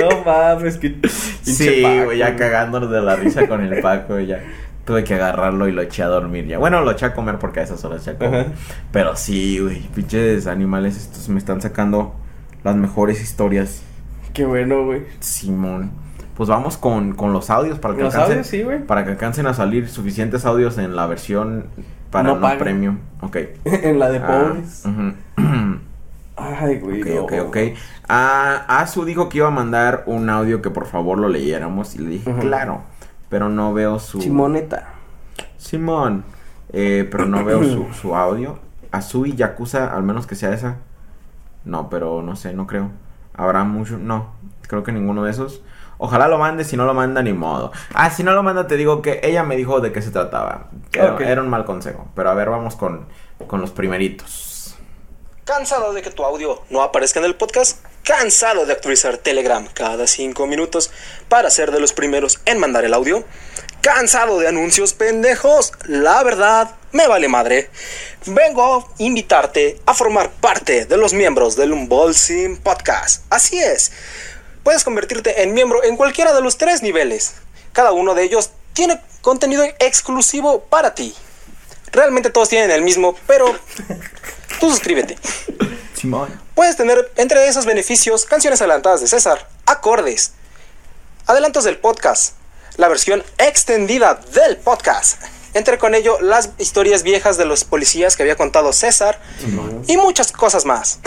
No 0.00 0.24
mames, 0.24 0.78
que 0.78 0.96
Sí, 1.42 1.82
güey, 2.04 2.18
ya 2.18 2.36
cagándonos 2.36 2.90
de 2.90 3.00
la 3.00 3.16
risa 3.16 3.46
con 3.46 3.62
el 3.62 3.80
Paco, 3.80 4.18
ya. 4.18 4.39
Tuve 4.84 5.04
que 5.04 5.14
agarrarlo 5.14 5.68
y 5.68 5.72
lo 5.72 5.82
eché 5.82 6.02
a 6.02 6.06
dormir 6.08 6.46
ya. 6.46 6.58
Bueno, 6.58 6.80
lo 6.82 6.90
eché 6.90 7.06
a 7.06 7.14
comer 7.14 7.38
porque 7.38 7.60
a 7.60 7.62
esas 7.62 7.84
horas 7.84 8.02
eché 8.02 8.12
a 8.12 8.18
comer. 8.18 8.40
Ajá. 8.40 8.50
Pero 8.92 9.14
sí, 9.16 9.58
güey, 9.60 9.80
pinches 9.94 10.46
animales 10.46 10.96
estos 10.96 11.28
me 11.28 11.38
están 11.38 11.60
sacando 11.60 12.14
las 12.64 12.76
mejores 12.76 13.20
historias. 13.22 13.82
Qué 14.32 14.44
bueno, 14.44 14.84
güey. 14.86 15.02
Simón. 15.20 15.90
Pues 16.36 16.48
vamos 16.48 16.76
con, 16.78 17.12
con 17.14 17.32
los 17.34 17.50
audios 17.50 17.78
para 17.78 17.94
que 17.94 18.02
Los 18.02 18.14
alcancen. 18.14 18.38
audios, 18.38 18.46
sí, 18.46 18.62
güey. 18.62 18.78
Para 18.84 19.04
que 19.04 19.10
alcancen 19.10 19.46
a 19.46 19.54
salir 19.54 19.88
suficientes 19.88 20.46
audios 20.46 20.78
en 20.78 20.96
la 20.96 21.06
versión 21.06 21.66
para 22.10 22.30
No 22.30 22.36
no, 22.36 22.58
premium. 22.58 22.98
Ok. 23.20 23.36
en 23.64 23.98
la 23.98 24.08
de 24.10 24.18
Ah, 24.18 24.26
pobres. 24.26 24.82
ujú. 24.86 25.12
Ay, 26.36 26.78
güey. 26.78 27.02
Ok, 27.02 27.08
no. 27.08 27.22
ok, 27.24 27.32
ok. 27.48 27.56
Ah, 28.08 28.64
Azu 28.80 29.04
dijo 29.04 29.28
que 29.28 29.38
iba 29.38 29.48
a 29.48 29.52
mandar 29.52 30.04
un 30.06 30.30
audio 30.30 30.62
que 30.62 30.70
por 30.70 30.86
favor 30.86 31.18
lo 31.18 31.28
leyéramos 31.28 31.94
y 31.94 31.98
le 31.98 32.08
dije, 32.10 32.34
claro. 32.40 32.82
Pero 33.30 33.48
no 33.48 33.72
veo 33.72 33.98
su... 33.98 34.18
Chimoneta. 34.18 34.94
Simón. 35.56 36.24
Eh, 36.72 37.08
pero 37.10 37.24
no 37.24 37.44
veo 37.44 37.64
su, 37.64 37.86
su 38.00 38.14
audio. 38.14 38.58
Azui 38.90 39.34
Yakuza, 39.34 39.94
al 39.94 40.02
menos 40.02 40.26
que 40.26 40.34
sea 40.34 40.52
esa. 40.52 40.76
No, 41.64 41.88
pero 41.88 42.20
no 42.20 42.36
sé, 42.36 42.52
no 42.52 42.66
creo. 42.66 42.90
Habrá 43.34 43.64
mucho. 43.64 43.96
No, 43.96 44.32
creo 44.66 44.82
que 44.82 44.92
ninguno 44.92 45.24
de 45.24 45.30
esos. 45.30 45.62
Ojalá 45.98 46.28
lo 46.28 46.38
mande, 46.38 46.64
si 46.64 46.76
no 46.76 46.86
lo 46.86 46.94
manda, 46.94 47.22
ni 47.22 47.32
modo. 47.32 47.72
Ah, 47.94 48.10
si 48.10 48.24
no 48.24 48.32
lo 48.32 48.42
manda, 48.42 48.66
te 48.66 48.76
digo 48.76 49.02
que 49.02 49.20
ella 49.22 49.44
me 49.44 49.56
dijo 49.56 49.80
de 49.80 49.92
qué 49.92 50.02
se 50.02 50.10
trataba. 50.10 50.68
Era, 50.92 51.16
era 51.18 51.42
un 51.42 51.48
mal 51.48 51.64
consejo. 51.64 52.08
Pero 52.14 52.30
a 52.30 52.34
ver, 52.34 52.48
vamos 52.48 52.74
con, 52.74 53.06
con 53.46 53.60
los 53.60 53.70
primeritos. 53.70 54.76
¿Cansado 55.44 55.92
de 55.92 56.02
que 56.02 56.10
tu 56.10 56.24
audio 56.24 56.62
no 56.70 56.82
aparezca 56.82 57.20
en 57.20 57.26
el 57.26 57.34
podcast? 57.36 57.84
¿Cansado 58.04 58.66
de 58.66 58.72
actualizar 58.72 59.18
Telegram 59.18 59.66
cada 59.72 60.06
5 60.06 60.46
minutos 60.46 60.90
para 61.28 61.50
ser 61.50 61.70
de 61.70 61.80
los 61.80 61.92
primeros 61.92 62.40
en 62.46 62.58
mandar 62.58 62.84
el 62.84 62.94
audio? 62.94 63.24
¿Cansado 63.82 64.38
de 64.38 64.48
anuncios 64.48 64.94
pendejos? 64.94 65.72
La 65.84 66.22
verdad, 66.22 66.74
me 66.92 67.06
vale 67.06 67.28
madre. 67.28 67.70
Vengo 68.26 68.76
a 68.76 68.86
invitarte 68.98 69.80
a 69.86 69.94
formar 69.94 70.30
parte 70.30 70.86
de 70.86 70.96
los 70.96 71.12
miembros 71.12 71.56
del 71.56 71.72
Unbolsing 71.72 72.56
Podcast. 72.58 73.24
Así 73.30 73.58
es. 73.58 73.92
Puedes 74.64 74.82
convertirte 74.82 75.42
en 75.42 75.54
miembro 75.54 75.84
en 75.84 75.96
cualquiera 75.96 76.32
de 76.32 76.40
los 76.40 76.56
tres 76.56 76.82
niveles. 76.82 77.34
Cada 77.72 77.92
uno 77.92 78.14
de 78.14 78.24
ellos 78.24 78.50
tiene 78.72 79.00
contenido 79.20 79.64
exclusivo 79.78 80.62
para 80.64 80.94
ti. 80.94 81.14
Realmente 81.92 82.30
todos 82.30 82.48
tienen 82.48 82.70
el 82.70 82.82
mismo, 82.82 83.16
pero 83.26 83.58
tú 84.58 84.70
suscríbete. 84.70 85.16
Puedes 86.54 86.76
tener 86.76 87.10
entre 87.16 87.46
esos 87.48 87.66
beneficios 87.66 88.24
canciones 88.24 88.60
adelantadas 88.60 89.00
de 89.00 89.06
César, 89.06 89.48
acordes, 89.66 90.32
adelantos 91.26 91.64
del 91.64 91.78
podcast, 91.78 92.34
la 92.76 92.88
versión 92.88 93.24
extendida 93.38 94.14
del 94.14 94.56
podcast, 94.56 95.22
entre 95.54 95.78
con 95.78 95.94
ello 95.94 96.20
las 96.20 96.50
historias 96.58 97.02
viejas 97.02 97.36
de 97.36 97.44
los 97.44 97.64
policías 97.64 98.16
que 98.16 98.22
había 98.22 98.36
contado 98.36 98.72
César 98.72 99.20
y 99.86 99.96
muchas 99.96 100.32
cosas 100.32 100.64
más. 100.64 101.00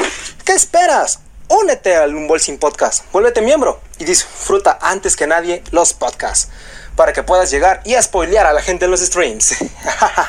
¿Qué 0.46 0.54
esperas? 0.54 1.20
Únete 1.50 1.96
al 1.96 2.16
Unbolsing 2.16 2.58
Podcast, 2.58 3.04
vuélvete 3.12 3.42
miembro 3.42 3.82
y 4.00 4.06
disfruta 4.06 4.80
antes 4.82 5.16
que 5.16 5.28
nadie 5.28 5.64
los 5.72 5.94
podcasts 5.94 6.50
para 6.96 7.14
que 7.14 7.24
puedas 7.24 7.52
llegar 7.52 7.82
y 7.86 7.96
spoilear 8.02 8.46
a 8.46 8.54
la 8.54 8.62
gente 8.62 8.86
en 8.86 8.92
los 8.92 9.02
streams. 9.02 9.56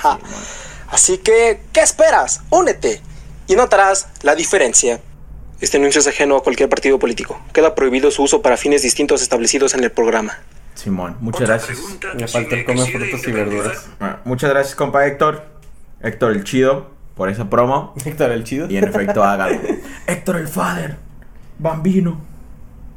Así 0.89 1.19
que, 1.19 1.62
¿qué 1.73 1.81
esperas? 1.81 2.41
Únete 2.51 3.03
y 3.47 3.57
notarás 3.57 4.09
la 4.22 4.34
diferencia. 4.34 5.01
Este 5.61 5.76
anuncio 5.78 6.01
es 6.01 6.07
ajeno 6.07 6.36
a 6.36 6.42
cualquier 6.42 6.68
partido 6.68 6.99
político. 6.99 7.40
Queda 7.53 7.74
prohibido 7.74 8.11
su 8.11 8.22
uso 8.22 8.42
para 8.42 8.57
fines 8.57 8.82
distintos 8.82 9.22
establecidos 9.22 9.74
en 9.74 9.84
el 9.84 9.90
programa. 9.90 10.38
Simón, 10.74 11.16
muchas 11.20 11.49
gracias. 11.49 11.78
Me 12.16 12.26
falta 12.26 12.57
el 12.57 12.64
comer 12.64 12.86
frutas 12.86 13.26
y 13.26 13.32
verduras. 13.32 13.86
Ah, 14.01 14.20
muchas 14.24 14.51
gracias, 14.51 14.74
compa 14.74 15.07
Héctor. 15.07 15.45
Héctor 16.01 16.32
el 16.32 16.45
chido, 16.45 16.90
por 17.14 17.28
esa 17.28 17.49
promo. 17.49 17.95
Héctor, 18.05 18.32
el 18.32 18.45
chido. 18.45 18.68
Y 18.68 18.76
en 18.76 18.84
efecto, 18.84 19.22
hágalo. 19.24 19.59
Héctor 20.07 20.36
el 20.36 20.49
Father, 20.49 20.97
Bambino, 21.59 22.20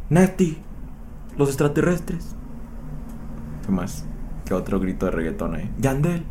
Nati, 0.10 0.58
los 1.38 1.50
extraterrestres. 1.50 2.36
¿Qué 3.66 3.72
más? 3.72 4.04
¿Qué 4.46 4.54
otro 4.54 4.80
grito 4.80 5.06
de 5.06 5.12
reggaetón 5.12 5.56
ahí? 5.56 5.72
Yandel. 5.78 6.24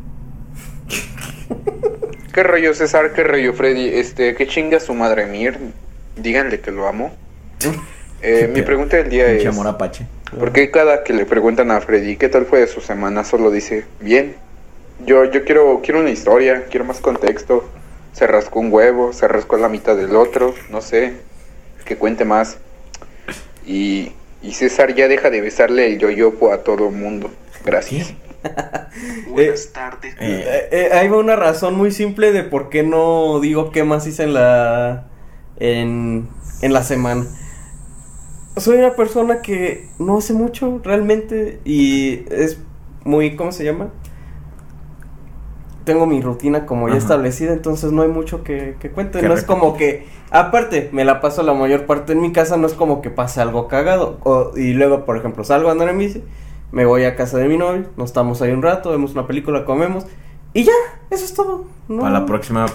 ¿Qué 2.33 2.43
rollo 2.43 2.73
César? 2.73 3.13
¿Qué 3.13 3.23
rollo 3.23 3.53
Freddy? 3.53 3.89
Este, 3.89 4.35
¿qué 4.35 4.47
chinga 4.47 4.79
su 4.79 4.93
madre 4.93 5.25
Mir? 5.25 5.57
Díganle 6.15 6.59
que 6.59 6.71
lo 6.71 6.87
amo. 6.87 7.11
Eh, 8.21 8.49
mi 8.53 8.61
pregunta 8.61 8.97
del 8.97 9.09
día 9.09 9.27
es, 9.27 9.45
amor 9.45 9.67
apache. 9.67 10.05
¿por 10.37 10.51
qué 10.51 10.69
cada 10.71 11.03
que 11.03 11.13
le 11.13 11.25
preguntan 11.25 11.71
a 11.71 11.81
Freddy 11.81 12.15
qué 12.17 12.29
tal 12.29 12.45
fue 12.45 12.65
su 12.67 12.81
semana 12.81 13.23
solo 13.23 13.51
dice, 13.51 13.85
bien? 13.99 14.35
Yo, 15.05 15.25
yo 15.25 15.45
quiero, 15.45 15.81
quiero 15.83 15.99
una 15.99 16.09
historia, 16.09 16.65
quiero 16.69 16.85
más 16.85 16.99
contexto. 16.99 17.67
Se 18.13 18.25
rascó 18.25 18.59
un 18.59 18.71
huevo, 18.73 19.13
se 19.13 19.27
rascó 19.27 19.57
la 19.57 19.69
mitad 19.69 19.95
del 19.95 20.15
otro, 20.15 20.55
no 20.71 20.81
sé, 20.81 21.13
que 21.85 21.97
cuente 21.97 22.25
más. 22.25 22.57
Y, 23.65 24.11
y 24.41 24.53
César 24.53 24.95
ya 24.95 25.07
deja 25.07 25.29
de 25.29 25.41
besarle 25.41 25.87
el 25.87 25.99
yoyopo 25.99 26.51
a 26.51 26.63
todo 26.63 26.89
mundo. 26.89 27.29
Gracias. 27.63 28.13
Buenas 29.31 29.71
tardes. 29.73 30.15
Eh, 30.19 30.43
Eh, 30.45 30.69
eh, 30.71 30.89
hay 30.93 31.07
una 31.09 31.35
razón 31.35 31.75
muy 31.75 31.91
simple 31.91 32.31
de 32.31 32.43
por 32.43 32.69
qué 32.69 32.83
no 32.83 33.39
digo 33.39 33.71
qué 33.71 33.83
más 33.83 34.07
hice 34.07 34.23
en 34.23 34.33
la 34.33 35.07
en, 35.57 36.29
en 36.61 36.73
la 36.73 36.83
semana. 36.83 37.25
Soy 38.57 38.77
una 38.77 38.95
persona 38.95 39.41
que 39.41 39.87
no 39.99 40.17
hace 40.17 40.33
mucho 40.33 40.81
realmente 40.83 41.59
y 41.63 42.25
es 42.31 42.59
muy 43.03 43.35
¿cómo 43.35 43.51
se 43.51 43.63
llama? 43.63 43.89
Tengo 45.85 46.05
mi 46.05 46.19
rutina 46.21 46.65
como 46.65 46.87
ya 46.89 46.95
Ajá. 46.95 46.97
establecida, 46.97 47.53
entonces 47.53 47.93
no 47.93 48.01
hay 48.01 48.09
mucho 48.09 48.43
que, 48.43 48.75
que 48.77 48.91
cuente. 48.91 49.23
No 49.23 49.33
es 49.33 49.43
como 49.43 49.77
que, 49.77 50.05
aparte, 50.31 50.89
me 50.91 51.05
la 51.05 51.21
paso 51.21 51.43
la 51.43 51.53
mayor 51.53 51.85
parte 51.85 52.11
en 52.11 52.19
mi 52.19 52.33
casa, 52.33 52.57
no 52.57 52.67
es 52.67 52.73
como 52.73 53.01
que 53.01 53.09
pase 53.09 53.39
algo 53.39 53.69
cagado. 53.69 54.19
O- 54.23 54.51
y 54.57 54.73
luego, 54.73 55.05
por 55.05 55.15
ejemplo, 55.15 55.45
salgo 55.45 55.69
a 55.69 55.71
andar 55.71 55.87
en 55.87 55.97
bici, 55.97 56.23
me 56.71 56.85
voy 56.85 57.03
a 57.05 57.15
casa 57.15 57.37
de 57.37 57.47
mi 57.47 57.57
novio, 57.57 57.85
nos 57.97 58.09
estamos 58.09 58.41
ahí 58.41 58.51
un 58.51 58.61
rato, 58.61 58.91
vemos 58.91 59.13
una 59.13 59.25
película, 59.27 59.65
comemos, 59.65 60.05
y 60.53 60.63
ya, 60.63 60.73
eso 61.09 61.25
es 61.25 61.33
todo. 61.33 61.65
No. 61.87 62.01
Para 62.01 62.19
la 62.19 62.25
próxima, 62.25 62.65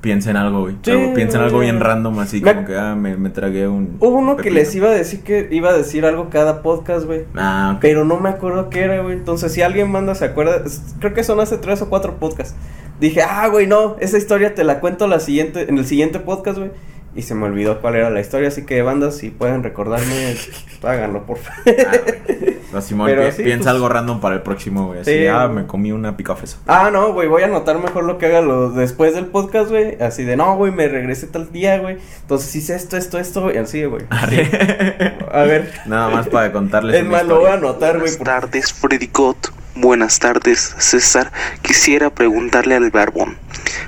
piensa 0.00 0.30
en 0.30 0.36
algo, 0.36 0.60
güey. 0.62 0.76
Sí, 0.82 0.90
Algo- 0.90 1.14
piensa 1.14 1.38
en 1.38 1.44
algo 1.44 1.58
bien 1.60 1.80
random, 1.80 2.18
así 2.20 2.40
Me- 2.40 2.54
como 2.54 2.66
que, 2.66 2.76
ah, 2.76 2.94
me, 2.94 3.16
me 3.16 3.30
tragué 3.30 3.66
un. 3.68 3.96
Hubo 4.00 4.18
uno 4.18 4.36
que 4.36 4.50
les 4.50 4.74
iba 4.74 4.88
a 4.88 4.92
decir 4.92 5.22
que 5.22 5.48
iba 5.50 5.70
a 5.70 5.72
decir 5.72 6.04
algo 6.04 6.28
cada 6.30 6.62
podcast, 6.62 7.06
güey. 7.06 7.24
Ah, 7.36 7.72
ok. 7.74 7.80
Pero 7.80 8.04
no 8.04 8.18
me 8.20 8.28
acuerdo 8.28 8.68
qué 8.70 8.80
era, 8.82 9.00
güey. 9.02 9.14
Entonces, 9.14 9.52
si 9.52 9.62
alguien 9.62 9.90
manda, 9.90 10.14
se 10.14 10.24
acuerda. 10.26 10.62
Creo 11.00 11.14
que 11.14 11.24
son 11.24 11.40
hace 11.40 11.56
tres 11.58 11.80
o 11.82 11.88
cuatro 11.88 12.16
podcasts. 12.16 12.54
Dije, 13.00 13.22
ah, 13.22 13.46
güey, 13.48 13.66
no, 13.66 13.96
esa 14.00 14.18
historia 14.18 14.54
te 14.54 14.64
la 14.64 14.80
cuento 14.80 15.06
la 15.06 15.20
siguiente, 15.20 15.66
en 15.68 15.78
el 15.78 15.86
siguiente 15.86 16.18
podcast, 16.18 16.58
güey. 16.58 16.70
Y 17.16 17.22
se 17.22 17.34
me 17.34 17.46
olvidó 17.46 17.80
cuál 17.80 17.96
era 17.96 18.10
la 18.10 18.20
historia. 18.20 18.48
Así 18.48 18.66
que, 18.66 18.82
bandas, 18.82 19.16
si 19.16 19.30
pueden 19.30 19.62
recordarme, 19.62 20.34
háganlo, 20.82 21.24
por 21.24 21.38
favor. 21.38 21.74
Ah. 21.86 21.96
No, 22.72 22.80
Simón, 22.82 23.06
Pero 23.06 23.24
pi- 23.26 23.32
sí, 23.32 23.42
piensa 23.44 23.64
pues- 23.64 23.74
algo 23.74 23.88
random 23.88 24.20
para 24.20 24.34
el 24.36 24.42
próximo, 24.42 24.88
güey. 24.88 25.00
Así, 25.00 25.10
Sí. 25.20 25.26
ah, 25.26 25.48
me 25.48 25.66
comí 25.66 25.90
una 25.92 26.16
picafesa. 26.16 26.58
Ah, 26.66 26.90
no, 26.92 27.12
güey, 27.14 27.26
voy 27.28 27.42
a 27.42 27.46
anotar 27.46 27.78
mejor 27.78 28.04
lo 28.04 28.18
que 28.18 28.26
haga 28.26 28.40
lo- 28.42 28.70
después 28.70 29.14
del 29.14 29.26
podcast, 29.26 29.70
güey. 29.70 29.96
Así 30.02 30.24
de, 30.24 30.36
no, 30.36 30.54
güey, 30.56 30.70
me 30.72 30.86
regresé 30.88 31.26
tal 31.28 31.50
día, 31.50 31.78
güey. 31.78 31.96
Entonces 32.22 32.54
hice 32.54 32.74
esto, 32.76 32.96
esto, 32.96 33.18
esto, 33.18 33.52
y 33.52 33.56
así, 33.56 33.84
güey. 33.84 34.04
A 35.32 35.42
ver. 35.42 35.72
Nada 35.86 36.08
más 36.10 36.28
para 36.28 36.52
contarles. 36.52 36.96
Es 36.96 37.04
más, 37.06 37.24
lo 37.24 37.40
voy 37.40 37.50
a 37.50 37.54
anotar, 37.54 37.98
güey. 37.98 38.00
Buenas 38.00 38.16
por- 38.18 38.26
tardes, 38.26 38.72
Freddy 38.72 39.08
Cott. 39.08 39.48
Buenas 39.74 40.18
tardes, 40.18 40.74
César. 40.78 41.30
Quisiera 41.62 42.10
preguntarle 42.10 42.74
al 42.74 42.90
Barbón 42.90 43.36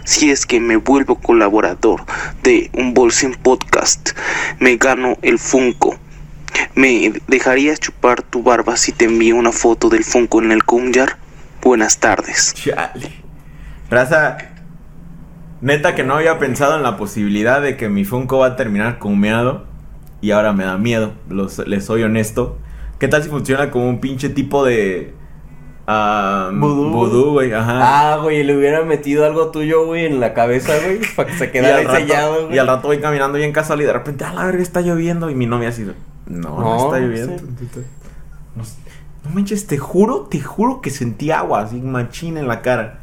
si 0.05 0.31
es 0.31 0.47
que 0.47 0.61
me 0.61 0.77
vuelvo 0.77 1.17
colaborador 1.17 2.03
de 2.45 2.71
un 2.75 2.95
Bolsing 2.95 3.35
Podcast, 3.35 4.11
me 4.61 4.77
gano 4.77 5.17
el 5.23 5.39
Funko. 5.41 5.97
¿Me 6.75 7.13
dejarías 7.27 7.81
chupar 7.81 8.23
tu 8.23 8.43
barba 8.43 8.77
si 8.77 8.93
te 8.93 9.05
envío 9.07 9.37
una 9.37 9.53
foto 9.53 9.89
del 9.89 10.05
Funko 10.05 10.41
en 10.43 10.53
el 10.53 10.65
Kumjar? 10.65 11.17
Buenas 11.63 11.99
tardes. 11.99 12.55
Chale. 12.55 13.13
Raza, 13.91 14.39
neta 15.61 15.95
que 15.95 16.05
no 16.05 16.15
había 16.15 16.39
pensado 16.39 16.77
en 16.77 16.83
la 16.83 16.97
posibilidad 16.97 17.61
de 17.61 17.77
que 17.77 17.89
mi 17.89 18.05
Funko 18.05 18.39
va 18.39 18.47
a 18.49 18.57
terminar 18.57 18.99
cumeado. 18.99 19.67
Y 20.23 20.33
ahora 20.33 20.53
me 20.53 20.65
da 20.65 20.77
miedo, 20.77 21.15
los, 21.29 21.59
les 21.67 21.85
soy 21.87 22.03
honesto. 22.03 22.59
¿Qué 22.99 23.09
tal 23.09 23.23
si 23.23 23.31
funciona 23.31 23.71
como 23.71 23.89
un 23.89 24.01
pinche 24.01 24.29
tipo 24.29 24.65
de... 24.67 25.15
ah, 25.87 26.51
Vudú. 26.53 26.91
Vudú, 26.91 27.31
güey, 27.33 27.53
ajá. 27.55 27.79
Ah, 28.13 28.17
güey, 28.19 28.45
le 28.45 28.55
hubiera 28.55 28.85
metido 28.85 29.25
algo 29.25 29.51
tuyo, 29.51 29.87
güey, 29.87 30.05
en 30.05 30.21
la 30.21 30.35
cabeza, 30.35 30.75
güey, 30.85 31.01
para 31.17 31.31
que 31.31 31.39
se 31.39 31.51
quedara 31.51 31.91
sellado, 31.97 32.45
güey. 32.47 32.57
y 32.57 32.59
al 32.59 32.67
rato 32.67 32.89
voy 32.89 33.01
caminando 33.01 33.39
bien 33.39 33.53
casual 33.53 33.81
y 33.81 33.85
de 33.85 33.93
repente, 33.95 34.25
a 34.25 34.33
la 34.35 34.45
verga, 34.45 34.63
está 34.63 34.83
lloviendo. 34.83 35.31
Y 35.31 35.35
mi 35.35 35.47
novia 35.47 35.71
así, 35.71 35.87
no, 36.31 36.49
no, 36.51 36.61
No, 36.61 36.77
está 36.87 36.99
lloviendo. 37.01 37.39
sí. 37.39 37.45
No, 38.57 38.63
no 39.25 39.31
manches, 39.35 39.67
te 39.67 39.77
juro, 39.79 40.23
te 40.31 40.41
juro 40.41 40.81
que 40.81 40.91
sentí 40.91 41.31
agua 41.31 41.61
así 41.61 41.81
machín 41.81 42.37
en 42.39 42.49
la 42.49 42.63
cara. 42.63 43.01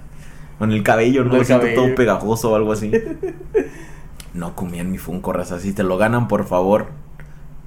O 0.60 0.64
en 0.64 0.72
el 0.72 0.82
cabello, 0.82 1.24
no 1.24 1.36
el 1.36 1.46
siento 1.46 1.66
cabello. 1.66 1.84
todo 1.84 1.96
pegajoso 1.96 2.52
o 2.52 2.56
algo 2.56 2.72
así. 2.72 2.92
no 4.34 4.56
comían 4.56 4.92
mi 4.92 4.98
Funko, 4.98 5.34
raza. 5.34 5.60
Si 5.60 5.74
te 5.74 5.84
lo 5.84 5.98
ganan, 5.98 6.28
por 6.28 6.46
favor, 6.46 6.88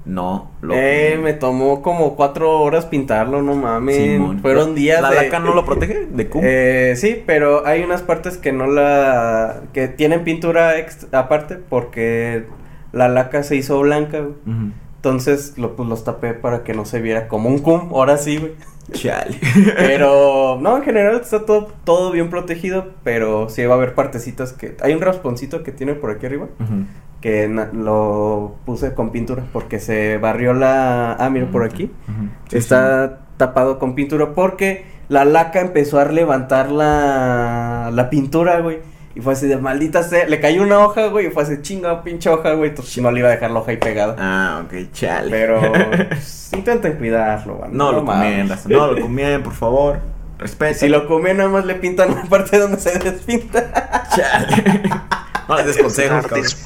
no 0.04 0.50
lo 0.60 0.74
Eh, 0.74 1.18
me 1.22 1.32
tomó 1.34 1.82
como 1.82 2.16
cuatro 2.16 2.60
horas 2.60 2.86
pintarlo, 2.86 3.42
no 3.42 3.54
mames. 3.54 3.96
Simón. 3.96 4.40
Fueron 4.40 4.74
días 4.74 5.00
¿La 5.02 5.10
de... 5.10 5.16
laca 5.16 5.38
no 5.38 5.54
lo 5.54 5.64
protege? 5.66 6.06
¿De 6.10 6.28
cum? 6.28 6.40
Eh, 6.44 6.94
sí, 6.96 7.22
pero 7.26 7.66
hay 7.66 7.82
unas 7.82 8.02
partes 8.02 8.36
que 8.36 8.52
no 8.52 8.66
la... 8.66 9.62
que 9.72 9.88
tienen 9.88 10.24
pintura 10.24 10.78
ex- 10.78 11.06
aparte 11.12 11.56
porque 11.56 12.46
la 12.92 13.08
laca 13.08 13.42
se 13.44 13.56
hizo 13.56 13.78
blanca, 13.80 14.18
güey. 14.20 14.34
Ujú. 14.46 14.72
Entonces 15.00 15.56
lo, 15.56 15.76
pues, 15.76 15.88
los 15.88 16.04
tapé 16.04 16.34
para 16.34 16.62
que 16.62 16.74
no 16.74 16.84
se 16.84 17.00
viera 17.00 17.26
como 17.26 17.48
un 17.48 17.60
cum, 17.60 17.88
ahora 17.94 18.18
sí, 18.18 18.36
güey. 18.36 18.52
Chale. 18.92 19.38
Pero, 19.78 20.58
no, 20.60 20.76
en 20.76 20.82
general 20.82 21.18
está 21.18 21.46
todo, 21.46 21.68
todo 21.84 22.10
bien 22.10 22.28
protegido, 22.28 22.90
pero 23.02 23.48
sí 23.48 23.64
va 23.64 23.74
a 23.74 23.76
haber 23.78 23.94
partecitas 23.94 24.52
que... 24.52 24.76
Hay 24.82 24.92
un 24.92 25.00
rasponcito 25.00 25.62
que 25.62 25.72
tiene 25.72 25.94
por 25.94 26.10
aquí 26.10 26.26
arriba, 26.26 26.48
que 27.20 27.48
lo 27.72 28.56
puse 28.66 28.92
con 28.92 29.10
pintura 29.10 29.46
porque 29.54 29.78
se 29.78 30.18
barrió 30.18 30.52
la... 30.52 31.14
Ah, 31.14 31.30
mira, 31.30 31.50
por 31.50 31.64
aquí. 31.64 31.90
Sí, 32.48 32.58
está 32.58 33.20
tapado 33.36 33.78
con 33.78 33.94
pintura 33.94 34.34
porque 34.34 34.84
la 35.08 35.24
laca 35.24 35.60
empezó 35.60 35.98
a 35.98 36.04
levantar 36.04 36.70
la, 36.70 37.90
la 37.92 38.10
pintura, 38.10 38.60
güey. 38.60 38.80
Y 39.14 39.20
fue 39.20 39.32
así 39.32 39.48
de 39.48 39.56
maldita 39.56 40.02
sea, 40.04 40.26
le 40.26 40.40
cayó 40.40 40.62
una 40.62 40.78
hoja, 40.78 41.06
güey, 41.08 41.26
y 41.26 41.30
fue 41.30 41.42
así 41.42 41.60
chinga, 41.62 42.04
pinche 42.04 42.30
hoja, 42.30 42.52
güey, 42.52 42.70
entonces 42.70 42.96
no 43.02 43.10
le 43.10 43.20
iba 43.20 43.28
a 43.28 43.32
dejar 43.32 43.50
la 43.50 43.58
hoja 43.60 43.72
ahí 43.72 43.76
pegada. 43.76 44.14
Ah, 44.18 44.62
ok, 44.64 44.92
chale. 44.92 45.30
Pero 45.30 45.60
pues, 46.08 46.50
intenten 46.52 46.92
cuidarlo, 46.94 47.58
banda, 47.58 47.76
no, 47.76 47.92
lo 47.92 48.02
mames. 48.02 48.48
comien, 48.60 48.78
no 48.78 48.86
lo 48.92 49.00
comien, 49.02 49.42
por 49.42 49.54
favor. 49.54 49.98
Respeten. 50.38 50.74
Si 50.78 50.88
lo 50.88 51.06
comen, 51.06 51.38
nada 51.38 51.50
más 51.50 51.66
le 51.66 51.74
pintan 51.74 52.14
la 52.14 52.22
parte 52.22 52.58
donde 52.58 52.78
se 52.78 52.98
despinta. 52.98 54.08
Chale. 54.16 54.80
no 55.48 55.56
les 55.56 55.66
des 55.66 55.76
consejos, 55.78 56.26
Buenas 56.28 56.54
tardes. 56.54 56.62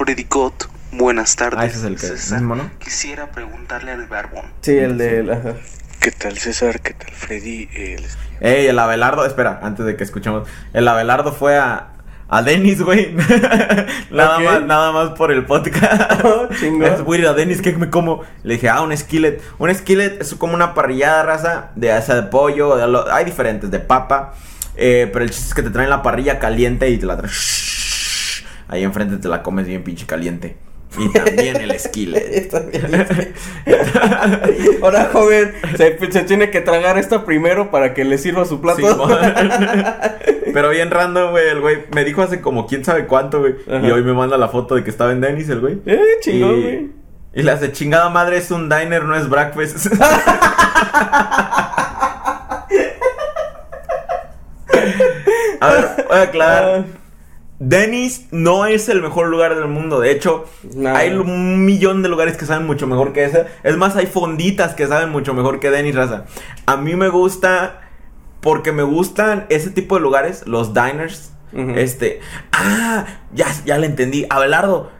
Buenas 0.91 1.35
tardes. 1.35 1.59
Ah, 1.59 1.65
ese 1.65 1.77
es 1.79 1.83
el 1.83 1.95
que- 1.95 2.07
César. 2.07 2.41
¿no? 2.41 2.69
Quisiera 2.79 3.31
preguntarle 3.31 3.91
al 3.91 4.05
Barbón. 4.05 4.45
Sí, 4.61 4.77
el 4.77 4.97
de... 4.97 5.29
ajá. 5.33 5.55
¿Qué 5.99 6.11
tal 6.11 6.37
César? 6.37 6.79
¿Qué 6.79 6.93
tal 6.93 7.11
Freddy? 7.11 7.67
Eh, 7.73 7.97
les- 7.99 8.17
Ey, 8.39 8.67
el 8.67 8.77
Abelardo, 8.79 9.25
espera, 9.25 9.59
antes 9.63 9.85
de 9.85 9.97
que 9.97 10.03
escuchemos. 10.03 10.47
El 10.73 10.87
Abelardo 10.87 11.33
fue 11.33 11.57
a, 11.57 11.87
a 12.27 12.41
Denis, 12.41 12.81
güey. 12.81 13.13
nada 14.11 14.39
más, 14.39 14.63
nada 14.63 14.91
más 14.91 15.09
por 15.11 15.31
el 15.31 15.45
podcast. 15.45 16.23
Oh. 16.25 16.47
Es, 16.51 17.25
a 17.27 17.33
Denis, 17.33 17.61
¿qué 17.61 17.73
me 17.73 17.89
como? 17.89 18.23
Le 18.43 18.55
dije, 18.55 18.69
ah, 18.69 18.81
un 18.81 18.95
skillet. 18.95 19.41
Un 19.59 19.73
skillet 19.73 20.21
es 20.21 20.33
como 20.35 20.53
una 20.55 20.73
parrillada 20.73 21.23
raza 21.23 21.71
de 21.75 21.91
asa 21.91 22.15
de 22.15 22.23
pollo. 22.23 22.75
de 22.77 22.87
lo- 22.87 23.11
hay 23.11 23.25
diferentes, 23.25 23.69
de 23.69 23.79
papa. 23.79 24.33
Eh, 24.75 25.09
pero 25.11 25.23
el 25.23 25.31
chiste 25.31 25.49
es 25.49 25.53
que 25.53 25.61
te 25.61 25.69
traen 25.69 25.89
la 25.89 26.01
parrilla 26.01 26.39
caliente 26.39 26.89
y 26.89 26.97
te 26.97 27.05
la 27.05 27.17
traen. 27.17 27.33
Ahí 28.67 28.83
enfrente 28.83 29.17
te 29.17 29.27
la 29.27 29.43
comes 29.43 29.67
bien 29.67 29.83
pinche 29.83 30.05
caliente. 30.05 30.57
Y 30.97 31.09
también 31.11 31.57
el 31.57 31.79
skillet. 31.79 32.17
Está 32.33 32.59
bien. 32.61 33.33
Ahora, 34.81 35.09
joven, 35.11 35.53
se, 35.77 36.11
se 36.11 36.21
tiene 36.23 36.49
que 36.51 36.61
tragar 36.61 36.97
esta 36.97 37.25
primero 37.25 37.71
para 37.71 37.93
que 37.93 38.05
le 38.05 38.17
sirva 38.17 38.45
su 38.45 38.61
plato. 38.61 38.81
Sí, 38.81 38.85
Pero 40.53 40.69
bien 40.69 40.91
random, 40.91 41.31
güey. 41.31 41.49
El 41.49 41.61
güey 41.61 41.85
me 41.93 42.03
dijo 42.05 42.21
hace 42.21 42.41
como 42.41 42.65
quién 42.67 42.85
sabe 42.85 43.07
cuánto, 43.07 43.39
güey. 43.39 43.55
Y 43.67 43.91
hoy 43.91 44.03
me 44.03 44.13
manda 44.13 44.37
la 44.37 44.47
foto 44.47 44.75
de 44.75 44.83
que 44.83 44.89
estaba 44.89 45.11
en 45.11 45.21
Dennis, 45.21 45.49
el 45.49 45.59
güey. 45.59 45.79
eh, 45.85 45.99
chingón, 46.21 46.57
y, 46.57 46.61
güey. 46.61 46.89
y 47.33 47.43
le 47.43 47.51
hace 47.51 47.71
chingada 47.71 48.09
madre, 48.09 48.37
es 48.37 48.51
un 48.51 48.69
diner, 48.69 49.03
no 49.03 49.15
es 49.15 49.27
breakfast. 49.29 49.87
A 55.61 55.69
ver, 55.71 56.05
voy 56.07 56.17
a 56.17 56.21
aclarar. 56.21 56.85
Dennis 57.59 58.27
no 58.31 58.65
es 58.65 58.89
el 58.89 59.01
mejor 59.01 59.27
lugar 59.27 59.55
del 59.55 59.67
mundo. 59.67 59.99
De 59.99 60.11
hecho, 60.11 60.45
No. 60.75 60.93
hay 60.95 61.11
un 61.11 61.63
millón 61.65 62.03
de 62.03 62.09
lugares 62.09 62.35
que 62.37 62.45
saben 62.45 62.65
mucho 62.67 62.85
mejor 62.87 63.13
que 63.13 63.23
ese. 63.23 63.45
Es 63.63 63.77
más, 63.77 63.95
hay 63.95 64.07
fonditas 64.07 64.73
que 64.75 64.87
saben 64.87 65.09
mucho 65.09 65.33
mejor 65.33 65.59
que 65.59 65.71
Dennis 65.71 65.95
Raza. 65.95 66.25
A 66.65 66.75
mí 66.77 66.95
me 66.95 67.07
gusta 67.09 67.81
porque 68.41 68.71
me 68.71 68.83
gustan 68.83 69.45
ese 69.49 69.69
tipo 69.71 69.95
de 69.95 70.01
lugares, 70.01 70.45
los 70.45 70.73
diners. 70.73 71.31
Este, 71.75 72.19
ah, 72.51 73.05
ya, 73.33 73.47
ya 73.65 73.77
le 73.77 73.87
entendí. 73.87 74.25
Abelardo, 74.29 74.91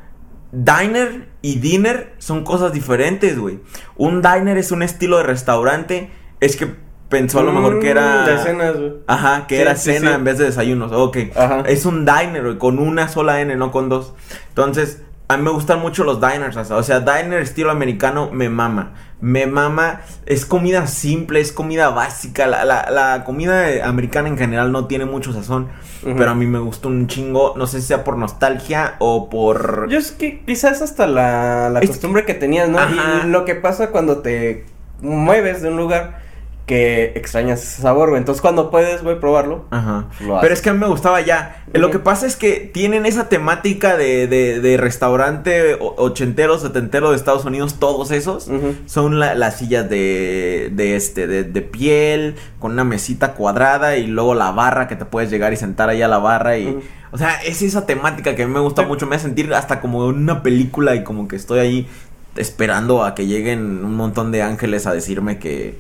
diner 0.53 1.27
y 1.41 1.59
dinner 1.59 2.13
son 2.17 2.45
cosas 2.45 2.71
diferentes, 2.71 3.37
güey. 3.37 3.59
Un 3.97 4.21
diner 4.21 4.57
es 4.57 4.71
un 4.71 4.81
estilo 4.81 5.17
de 5.17 5.23
restaurante. 5.23 6.09
Es 6.39 6.55
que 6.55 6.73
pensó 7.09 7.39
a 7.39 7.43
lo 7.43 7.51
mejor 7.53 7.79
que 7.79 7.89
era. 7.89 8.23
Mm, 8.23 8.25
De 8.25 8.37
cenas, 8.39 8.75
güey. 8.77 8.93
Ajá, 9.07 9.47
que 9.47 9.55
Sí, 9.55 9.61
era 9.61 9.75
sí, 9.75 9.93
cena 9.93 10.09
sí. 10.09 10.15
en 10.15 10.23
vez 10.23 10.37
de 10.37 10.45
desayunos. 10.45 10.91
Ok. 10.91 11.17
Ajá. 11.35 11.63
Es 11.67 11.85
un 11.85 12.05
diner, 12.05 12.43
güey, 12.43 12.57
con 12.57 12.79
una 12.79 13.07
sola 13.07 13.41
N, 13.41 13.55
no 13.55 13.71
con 13.71 13.89
dos. 13.89 14.13
Entonces, 14.49 15.01
a 15.27 15.37
mí 15.37 15.43
me 15.43 15.49
gustan 15.51 15.79
mucho 15.81 16.03
los 16.03 16.21
diners, 16.21 16.55
o 16.69 16.83
sea, 16.83 16.99
diner 16.99 17.41
estilo 17.41 17.71
americano 17.71 18.29
me 18.31 18.47
mama. 18.49 18.93
Me 19.21 19.47
mama, 19.47 20.01
es 20.27 20.45
comida 20.45 20.85
simple, 20.85 21.39
es 21.39 21.51
comida 21.51 21.89
básica. 21.89 22.45
La, 22.45 22.63
la- 22.65 22.91
la 22.91 23.23
comida 23.23 23.87
americana 23.87 24.27
en 24.27 24.37
general 24.37 24.71
no 24.71 24.85
tiene 24.85 25.05
mucho 25.05 25.33
sazón, 25.33 25.69
pero 26.03 26.29
a 26.29 26.35
mí 26.35 26.45
me 26.45 26.59
gusta 26.59 26.89
un 26.89 27.07
chingo. 27.07 27.53
No 27.57 27.65
sé 27.65 27.81
si 27.81 27.87
sea 27.87 28.03
por 28.03 28.17
nostalgia 28.17 28.95
o 28.99 29.29
por. 29.29 29.87
Yo 29.89 29.97
es 29.97 30.11
que 30.11 30.41
quizás 30.45 30.81
hasta 30.83 31.07
la, 31.07 31.69
la 31.71 31.79
Es- 31.79 31.89
costumbre 31.89 32.25
que 32.25 32.35
tenías, 32.35 32.69
¿no? 32.69 32.77
Ajá. 32.77 33.21
Y 33.23 33.27
lo 33.29 33.45
que 33.45 33.55
pasa 33.55 33.89
cuando 33.89 34.17
te 34.19 34.65
mueves 35.01 35.61
de 35.63 35.69
un 35.69 35.77
lugar 35.77 36.19
que 36.65 37.13
extrañas 37.15 37.61
ese 37.61 37.81
sabor, 37.83 38.09
güey. 38.09 38.19
Entonces 38.19 38.41
cuando 38.41 38.71
puedes, 38.71 39.03
güey, 39.03 39.19
probarlo. 39.19 39.65
Ajá. 39.69 40.07
Lo 40.19 40.39
Pero 40.41 40.53
es 40.53 40.61
que 40.63 40.71
a 40.71 40.73
mí 40.73 40.79
me 40.79 40.87
gustaba 40.87 41.21
ya. 41.21 41.63
Lo 41.73 41.91
que 41.91 41.99
pasa 41.99 42.25
es 42.25 42.35
que 42.35 42.53
tienen 42.73 43.05
esa 43.05 43.29
temática 43.29 43.97
de, 43.97 44.25
de, 44.27 44.59
de 44.61 44.77
restaurante 44.77 45.77
ochentero, 45.79 46.57
setentero 46.57 47.11
de 47.11 47.17
Estados 47.17 47.45
Unidos, 47.45 47.75
todos 47.79 48.09
esos. 48.11 48.49
Son 48.87 49.19
la- 49.19 49.35
las 49.35 49.57
sillas 49.59 49.87
de, 49.89 50.71
de 50.73 50.95
este, 50.95 51.27
de, 51.27 51.43
de 51.43 51.61
piel, 51.61 52.35
con 52.57 52.71
una 52.71 52.83
mesita 52.83 53.33
cuadrada 53.33 53.97
y 53.97 54.07
luego 54.07 54.33
la 54.33 54.51
barra 54.51 54.87
que 54.87 54.95
te 54.95 55.05
puedes 55.05 55.29
llegar 55.29 55.53
y 55.53 55.57
sentar 55.57 55.89
ahí 55.89 56.01
a 56.01 56.07
la 56.07 56.17
barra 56.17 56.57
y... 56.57 56.79
O 57.11 57.17
sea, 57.17 57.35
es 57.45 57.61
esa 57.61 57.85
temática 57.85 58.35
que 58.35 58.43
a 58.43 58.47
mí 58.47 58.53
me 58.53 58.59
gusta 58.59 58.81
mucho. 58.81 59.05
Me 59.05 59.15
hace 59.15 59.25
sentir 59.27 59.53
hasta 59.53 59.79
como 59.81 60.09
en 60.09 60.17
una 60.17 60.41
película 60.43 60.95
y 60.95 61.03
como 61.03 61.27
que 61.27 61.35
estoy 61.37 61.59
ahí 61.59 61.87
esperando 62.35 63.03
a 63.05 63.15
que 63.15 63.27
lleguen 63.27 63.85
un 63.85 63.95
montón 63.95 64.31
de 64.31 64.41
ángeles 64.41 64.87
a 64.87 64.93
decirme 64.93 65.37
que... 65.37 65.77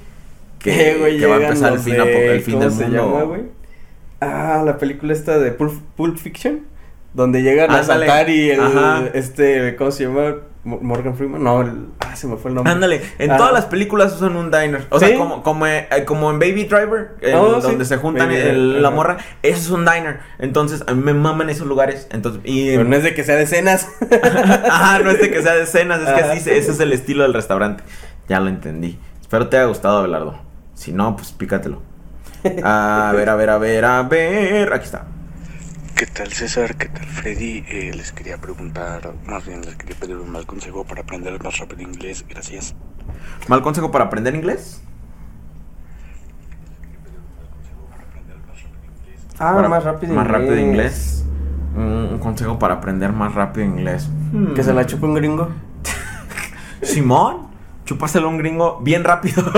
Que, 0.65 0.91
Eh, 0.91 0.97
güey, 0.99 1.19
que 1.19 1.25
va 1.27 1.35
a 1.37 1.41
empezar 1.43 1.73
el 1.73 1.79
fin, 1.79 1.93
de- 1.95 2.35
el 2.35 2.41
fin 2.41 2.55
¿cómo 2.55 2.65
del 2.65 2.73
se 2.73 2.83
mundo. 2.87 3.19
llama? 3.19 3.37
Ah, 4.21 4.63
la 4.65 4.77
película 4.77 5.13
esta 5.13 5.37
de 5.37 5.51
Pulp, 5.51 5.73
Pulp 5.95 6.17
Fiction. 6.17 6.61
Donde 7.13 7.41
llegan 7.43 7.71
a 7.71 7.79
Ándale. 7.79 8.07
saltar 8.07 8.29
y 8.29 8.49
el, 8.51 8.59
Ajá. 8.59 9.03
este, 9.13 9.75
¿cómo 9.77 9.91
se 9.91 10.03
llama? 10.03 10.35
Mo- 10.65 10.79
Morgan 10.81 11.15
Freeman. 11.15 11.41
No, 11.43 11.61
el, 11.61 11.85
ah, 11.99 12.13
se 12.15 12.27
me 12.27 12.35
fue 12.37 12.49
el 12.49 12.55
nombre. 12.55 12.73
Ándale, 12.73 13.01
en 13.19 13.31
Ah. 13.31 13.37
todas 13.37 13.53
las 13.53 13.65
películas 13.65 14.15
usan 14.15 14.35
un 14.35 14.49
diner. 14.51 14.85
O 14.89 14.99
¿Sí? 14.99 15.05
sea, 15.05 15.17
como, 15.17 15.41
como, 15.43 15.65
eh, 15.67 15.87
como 16.05 16.29
en 16.31 16.39
Baby 16.39 16.65
Driver, 16.65 17.11
Oh, 17.35 17.61
sí. 17.61 17.67
donde 17.67 17.85
se 17.85 17.95
juntan 17.97 18.27
Baby 18.27 18.41
el- 18.41 18.81
la 18.81 18.89
morra, 18.89 19.17
eso 19.43 19.57
es 19.59 19.69
un 19.69 19.85
diner. 19.85 20.19
Entonces, 20.39 20.83
a 20.87 20.93
mí 20.93 21.01
me 21.03 21.13
maman 21.13 21.49
esos 21.49 21.67
lugares. 21.67 22.07
Entonces, 22.11 22.41
y, 22.43 22.71
Pero 22.71 22.83
no 22.83 22.95
es 22.97 23.03
de 23.03 23.13
que 23.13 23.23
sea 23.23 23.35
de 23.35 23.45
cenas. 23.47 23.87
Ajá, 24.69 24.99
no 24.99 25.11
es 25.11 25.21
de 25.21 25.29
que 25.31 25.41
sea 25.41 25.53
de 25.55 25.67
cenas, 25.67 26.01
es 26.01 26.09
que 26.09 26.21
así 26.21 26.39
se- 26.41 26.57
ese 26.57 26.71
es 26.71 26.79
el 26.81 26.91
estilo 26.93 27.23
del 27.23 27.33
restaurante. 27.33 27.83
Ya 28.27 28.39
lo 28.41 28.49
entendí. 28.49 28.97
Espero 29.21 29.47
te 29.47 29.57
haya 29.57 29.67
gustado, 29.67 29.99
Abelardo. 29.99 30.39
Si 30.75 30.91
no, 30.93 31.15
pues 31.15 31.31
pícatelo. 31.31 31.81
A 32.63 33.11
ver, 33.15 33.29
a 33.29 33.35
ver, 33.35 33.49
a 33.49 33.57
ver, 33.57 33.85
a 33.85 34.03
ver. 34.03 34.71
Aquí 34.73 34.85
está. 34.85 35.05
¿Qué 35.95 36.05
tal 36.05 36.31
César? 36.31 36.75
¿Qué 36.75 36.89
tal 36.89 37.05
Freddy? 37.05 37.63
Eh, 37.69 37.91
les 37.95 38.11
quería 38.11 38.37
preguntar, 38.37 39.13
más 39.25 39.45
bien 39.47 39.61
les 39.61 39.75
quería 39.75 39.95
pedir 39.95 40.17
un 40.17 40.29
mal 40.29 40.45
consejo 40.45 40.83
para 40.83 41.01
aprender 41.01 41.41
más 41.41 41.57
rápido 41.57 41.81
inglés. 41.81 42.23
Gracias. 42.29 42.75
¿Mal 43.47 43.61
consejo 43.61 43.91
para 43.91 44.05
aprender 44.05 44.35
inglés? 44.35 44.81
Ah, 49.39 49.53
Para- 49.55 49.67
más 49.69 49.83
rápido 49.83 50.13
Más 50.13 50.27
rápido 50.27 50.57
inglés. 50.57 51.25
Un, 51.75 51.83
un 52.13 52.19
consejo 52.19 52.57
para 52.59 52.75
aprender 52.75 53.11
más 53.11 53.33
rápido 53.33 53.65
inglés. 53.65 54.09
Que 54.55 54.63
se 54.63 54.73
la 54.73 54.85
chupa 54.85 55.07
un 55.07 55.13
gringo. 55.15 55.49
Simón, 56.81 57.47
chúpaselo 57.85 58.27
a 58.27 58.29
un 58.29 58.37
gringo 58.37 58.79
bien 58.81 59.03
rápido. 59.03 59.43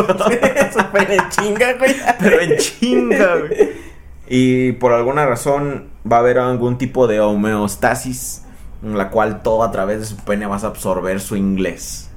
Súper 0.73 1.11
en 1.11 1.29
chinga, 1.29 1.73
güey. 1.73 1.95
Pero 2.19 2.41
en 2.41 2.57
chinga, 2.57 3.35
güey. 3.37 3.87
Y 4.27 4.73
por 4.73 4.93
alguna 4.93 5.25
razón 5.25 5.87
va 6.09 6.17
a 6.17 6.19
haber 6.19 6.37
algún 6.37 6.77
tipo 6.77 7.07
de 7.07 7.21
homeostasis 7.21 8.43
en 8.83 8.97
la 8.97 9.09
cual 9.09 9.41
todo 9.41 9.63
a 9.63 9.71
través 9.71 9.99
de 9.99 10.05
su 10.05 10.17
pene 10.17 10.45
vas 10.45 10.63
a 10.63 10.67
absorber 10.67 11.19
su 11.19 11.35
inglés. 11.35 12.09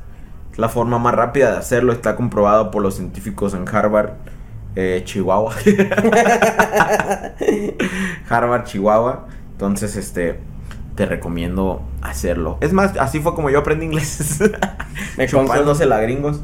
Es 0.53 0.59
la 0.59 0.69
forma 0.69 0.99
más 0.99 1.15
rápida 1.15 1.53
de 1.53 1.59
hacerlo, 1.59 1.93
está 1.93 2.17
comprobado 2.17 2.71
por 2.71 2.83
los 2.83 2.97
científicos 2.97 3.55
en 3.55 3.67
Harvard, 3.69 4.11
eh, 4.77 5.03
Chihuahua. 5.05 5.55
Harvard, 8.29 8.65
Chihuahua. 8.65 9.27
Entonces, 9.53 9.97
este, 9.97 10.41
te 10.95 11.07
recomiendo 11.07 11.83
hacerlo. 12.03 12.59
Es 12.61 12.73
más, 12.73 12.97
así 12.99 13.21
fue 13.21 13.35
como 13.35 13.51
yo 13.51 13.61
aprendí 13.61 13.87
inglés. 13.87 14.41
Me 15.17 15.27
Chupándosela 15.27 15.97
a 15.97 16.01
gringos. 16.01 16.41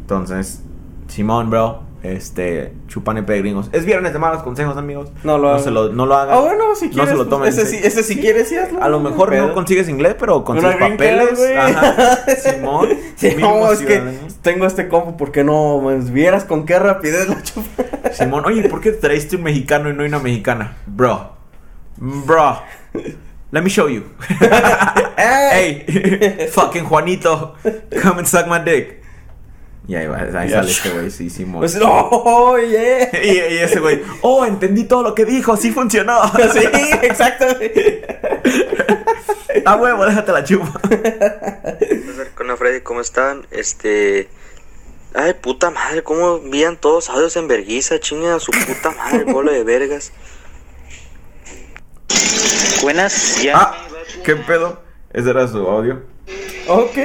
Entonces, 0.00 0.62
Simón, 1.08 1.50
bro, 1.50 1.82
este, 2.02 2.72
chupan 2.86 3.24
de 3.24 3.38
gringos. 3.38 3.68
Es 3.72 3.84
viernes 3.84 4.12
de 4.12 4.18
malos 4.18 4.42
consejos, 4.42 4.76
amigos. 4.76 5.10
No 5.24 5.36
lo 5.36 5.58
se 5.58 5.70
lo, 5.70 5.88
no 5.88 6.06
lo 6.06 6.14
hagan. 6.16 6.36
Ah, 6.36 6.40
bueno, 6.40 6.74
si 6.74 6.90
quieres. 6.90 6.96
No 6.96 7.06
se 7.06 7.16
lo 7.16 7.28
tomen. 7.28 7.48
ese, 7.48 7.62
sí, 7.62 7.72
serio. 7.72 7.86
ese 7.86 8.02
si 8.02 8.20
quieres, 8.20 8.48
sí 8.48 8.56
hazlo. 8.56 8.82
A 8.82 8.88
lo 8.88 9.00
mejor 9.00 9.30
Pedo. 9.30 9.48
no 9.48 9.54
consigues 9.54 9.88
inglés, 9.88 10.14
pero 10.18 10.44
con 10.44 10.58
Una 10.58 10.78
papeles. 10.78 11.40
Ajá. 11.56 12.24
Simón. 12.36 12.88
Sí, 13.16 13.34
no, 13.38 13.72
es 13.72 13.80
que 13.80 14.00
tengo 14.42 14.66
este 14.66 14.88
combo, 14.88 15.16
¿por 15.16 15.32
qué 15.32 15.42
no? 15.42 15.80
Pues, 15.82 16.12
Vieras 16.12 16.44
con 16.44 16.66
qué 16.66 16.78
rapidez 16.78 17.28
la 17.28 17.42
chupa. 17.42 17.84
Simón, 18.12 18.44
oye, 18.46 18.68
¿por 18.68 18.80
qué 18.80 18.92
te 18.92 18.98
traíste 18.98 19.36
un 19.36 19.42
mexicano 19.42 19.90
y 19.90 19.94
no 19.94 20.04
una 20.04 20.20
mexicana? 20.20 20.76
Bro. 20.86 21.32
Bro. 21.96 22.62
Let 23.50 23.62
me 23.62 23.70
show 23.70 23.86
you. 23.86 24.04
hey, 25.16 26.48
fucking 26.52 26.84
Juanito, 26.84 27.56
come 28.02 28.18
and 28.18 28.28
suck 28.28 28.46
my 28.46 28.58
dick. 28.58 29.02
Y 29.86 29.94
ahí, 29.94 30.06
va, 30.06 30.18
ahí 30.18 30.50
sale 30.50 30.70
este 30.70 30.90
güey, 30.90 31.10
sí, 31.10 31.30
Simón. 31.30 31.60
Pues, 31.60 31.78
oh, 31.82 32.58
yeah. 32.58 33.08
y, 33.24 33.54
y 33.54 33.58
ese 33.58 33.80
güey, 33.80 34.02
oh, 34.20 34.44
entendí 34.44 34.84
todo 34.84 35.02
lo 35.02 35.14
que 35.14 35.24
dijo, 35.24 35.56
sí 35.56 35.72
funcionó. 35.72 36.30
Sí, 36.52 36.68
exacto. 37.02 37.46
A 39.64 39.76
huevo, 39.76 40.04
déjate 40.04 40.32
la 40.32 40.44
chupa. 40.44 40.78
Con 42.34 42.54
Freddy, 42.58 42.82
¿cómo 42.82 43.00
están? 43.00 43.46
Este, 43.50 44.28
Ay, 45.14 45.32
puta 45.34 45.70
madre, 45.70 46.02
cómo 46.02 46.36
envían 46.36 46.76
todos 46.76 47.08
audios 47.08 47.34
en 47.36 47.48
vergüenza, 47.48 47.98
chinga 47.98 48.34
a 48.34 48.40
su 48.40 48.52
puta 48.52 48.90
madre, 48.90 49.24
bolo 49.24 49.50
de 49.50 49.64
vergas. 49.64 50.12
Buenas, 52.82 53.42
ya. 53.42 53.56
Ah, 53.56 53.74
¿qué 54.24 54.36
pedo? 54.36 54.82
Ese 55.12 55.30
era 55.30 55.48
su 55.48 55.58
audio. 55.66 56.02
Ok. 56.68 56.98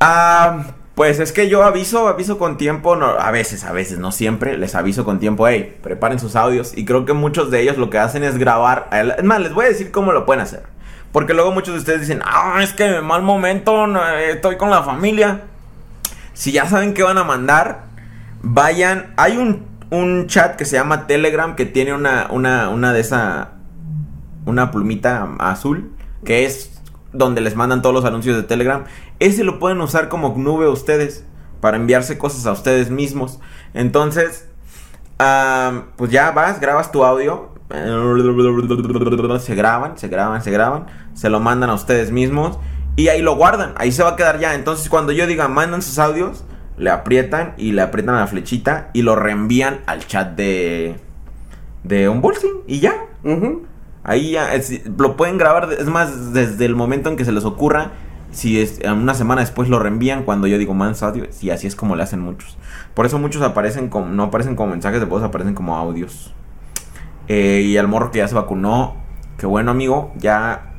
Ah, 0.00 0.64
pues 0.94 1.18
es 1.18 1.32
que 1.32 1.48
yo 1.48 1.62
aviso, 1.62 2.08
aviso 2.08 2.38
con 2.38 2.56
tiempo, 2.56 2.96
no, 2.96 3.06
a 3.06 3.30
veces, 3.30 3.64
a 3.64 3.72
veces, 3.72 3.98
no 3.98 4.12
siempre, 4.12 4.58
les 4.58 4.74
aviso 4.74 5.04
con 5.04 5.18
tiempo, 5.18 5.48
hey, 5.48 5.78
preparen 5.82 6.18
sus 6.18 6.36
audios. 6.36 6.76
Y 6.76 6.84
creo 6.84 7.04
que 7.04 7.12
muchos 7.12 7.50
de 7.50 7.60
ellos 7.60 7.78
lo 7.78 7.90
que 7.90 7.98
hacen 7.98 8.22
es 8.22 8.38
grabar. 8.38 8.88
Es 9.16 9.24
más, 9.24 9.40
les 9.40 9.52
voy 9.52 9.66
a 9.66 9.68
decir 9.68 9.90
cómo 9.90 10.12
lo 10.12 10.26
pueden 10.26 10.42
hacer. 10.42 10.62
Porque 11.12 11.34
luego 11.34 11.52
muchos 11.52 11.74
de 11.74 11.80
ustedes 11.80 12.00
dicen, 12.02 12.20
ah, 12.24 12.60
es 12.62 12.72
que 12.72 13.00
mal 13.00 13.22
momento, 13.22 13.86
no, 13.86 14.06
eh, 14.08 14.32
estoy 14.32 14.56
con 14.56 14.70
la 14.70 14.82
familia. 14.82 15.42
Si 16.34 16.52
ya 16.52 16.66
saben 16.66 16.94
qué 16.94 17.02
van 17.02 17.18
a 17.18 17.24
mandar, 17.24 17.84
vayan. 18.42 19.12
Hay 19.16 19.36
un, 19.36 19.66
un 19.90 20.26
chat 20.26 20.56
que 20.56 20.64
se 20.64 20.76
llama 20.76 21.06
Telegram 21.06 21.56
que 21.56 21.66
tiene 21.66 21.94
una, 21.94 22.28
una, 22.30 22.68
una 22.68 22.92
de 22.92 23.00
esa. 23.00 23.52
Una 24.46 24.70
plumita 24.70 25.28
azul. 25.38 25.92
Que 26.24 26.44
es 26.44 26.82
donde 27.12 27.40
les 27.40 27.56
mandan 27.56 27.82
todos 27.82 27.94
los 27.94 28.04
anuncios 28.04 28.36
de 28.36 28.42
Telegram. 28.42 28.84
Ese 29.18 29.44
lo 29.44 29.58
pueden 29.58 29.80
usar 29.80 30.08
como 30.08 30.34
nube 30.36 30.68
ustedes. 30.68 31.24
Para 31.60 31.76
enviarse 31.76 32.16
cosas 32.18 32.46
a 32.46 32.52
ustedes 32.52 32.90
mismos. 32.90 33.40
Entonces. 33.74 34.48
ah, 35.18 35.84
pues 35.96 36.10
ya 36.10 36.30
vas, 36.30 36.60
grabas 36.60 36.90
tu 36.92 37.04
audio. 37.04 37.50
Se 39.40 39.54
graban, 39.54 39.98
se 39.98 40.08
graban, 40.08 40.42
se 40.42 40.50
graban. 40.50 40.86
Se 41.14 41.28
lo 41.28 41.40
mandan 41.40 41.70
a 41.70 41.74
ustedes 41.74 42.10
mismos. 42.10 42.58
Y 42.96 43.08
ahí 43.08 43.22
lo 43.22 43.36
guardan, 43.36 43.74
ahí 43.76 43.92
se 43.92 44.02
va 44.02 44.10
a 44.10 44.16
quedar 44.16 44.38
ya. 44.38 44.54
Entonces 44.54 44.88
cuando 44.88 45.12
yo 45.12 45.26
diga 45.26 45.48
mandan 45.48 45.82
sus 45.82 45.98
audios, 45.98 46.44
le 46.80 46.90
aprietan 46.90 47.52
y 47.58 47.72
le 47.72 47.82
aprietan 47.82 48.16
la 48.16 48.26
flechita 48.26 48.88
y 48.94 49.02
lo 49.02 49.14
reenvían 49.14 49.80
al 49.86 50.06
chat 50.06 50.34
de 50.34 50.96
de 51.84 52.08
unboxing 52.08 52.62
y 52.66 52.80
ya. 52.80 52.94
Ahí 54.02 54.32
ya 54.32 54.54
es- 54.54 54.82
lo 54.98 55.16
pueden 55.16 55.36
grabar, 55.38 55.68
es 55.72 55.86
más 55.86 56.32
desde 56.32 56.64
el 56.64 56.74
momento 56.74 57.10
en 57.10 57.16
que 57.16 57.24
se 57.24 57.32
les 57.32 57.44
ocurra. 57.44 57.92
Si 58.32 58.60
es 58.60 58.80
una 58.84 59.14
semana 59.14 59.40
después 59.42 59.68
lo 59.68 59.78
reenvían 59.78 60.22
cuando 60.22 60.46
yo 60.46 60.56
digo 60.56 60.72
man 60.72 60.94
audios 61.02 61.42
y 61.42 61.50
así 61.50 61.66
es 61.66 61.76
como 61.76 61.96
le 61.96 62.02
hacen 62.02 62.20
muchos. 62.20 62.56
Por 62.94 63.04
eso 63.06 63.18
muchos 63.18 63.42
aparecen 63.42 63.88
como 63.88 64.06
no 64.06 64.24
aparecen 64.24 64.56
como 64.56 64.70
mensajes 64.70 65.00
de 65.00 65.06
voz, 65.06 65.22
aparecen 65.22 65.54
como 65.54 65.76
audios. 65.76 66.32
Eh, 67.28 67.62
y 67.64 67.76
al 67.76 67.88
morro 67.88 68.10
que 68.10 68.18
ya 68.18 68.28
se 68.28 68.34
vacunó, 68.34 68.96
qué 69.36 69.46
bueno 69.46 69.70
amigo, 69.70 70.12
ya 70.16 70.72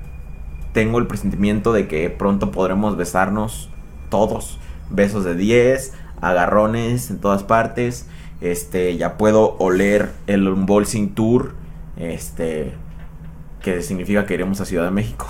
tengo 0.74 0.98
el 1.00 1.08
presentimiento 1.08 1.74
de 1.74 1.88
que 1.88 2.10
pronto 2.10 2.52
podremos 2.52 2.98
besarnos 2.98 3.70
todos. 4.10 4.60
Besos 4.92 5.24
de 5.24 5.36
10, 5.36 5.94
agarrones 6.22 7.10
en 7.10 7.20
todas 7.20 7.44
partes. 7.44 8.08
Este, 8.42 8.98
ya 8.98 9.18
puedo 9.18 9.56
oler 9.58 10.10
el 10.28 10.48
Unboxing 10.48 11.14
Tour. 11.16 11.54
Este, 11.98 12.74
que 13.62 13.82
significa 13.82 14.26
que 14.26 14.34
iremos 14.34 14.60
a 14.62 14.66
Ciudad 14.66 14.86
de 14.86 14.92
México. 14.92 15.28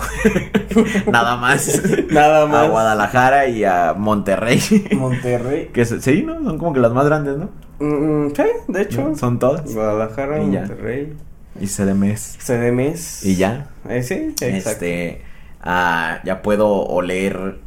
Nada 1.10 1.36
más. 1.36 1.82
Nada 2.10 2.46
más. 2.46 2.64
A 2.64 2.68
Guadalajara 2.68 3.46
y 3.46 3.64
a 3.64 3.94
Monterrey. 3.96 4.60
Monterrey. 4.96 5.70
que 5.72 5.84
sí, 5.84 6.22
¿no? 6.22 6.42
Son 6.42 6.58
como 6.58 6.72
que 6.72 6.80
las 6.80 6.92
más 6.92 7.04
grandes, 7.06 7.36
¿no? 7.36 7.50
Mm, 7.78 8.32
sí, 8.34 8.42
de 8.68 8.82
hecho. 8.82 9.14
Son 9.16 9.38
todas. 9.38 9.72
Guadalajara, 9.72 10.42
Y 10.42 10.52
ya. 10.52 10.60
Monterrey. 10.60 11.12
Y 11.60 11.66
CDMS. 11.66 12.38
CDMS. 12.38 13.24
Y 13.24 13.36
ya. 13.36 13.68
Eh, 13.88 14.02
sí, 14.02 14.34
exacto. 14.40 14.70
Este, 14.70 15.22
ah, 15.60 16.20
ya 16.24 16.40
puedo 16.40 16.70
oler 16.70 17.58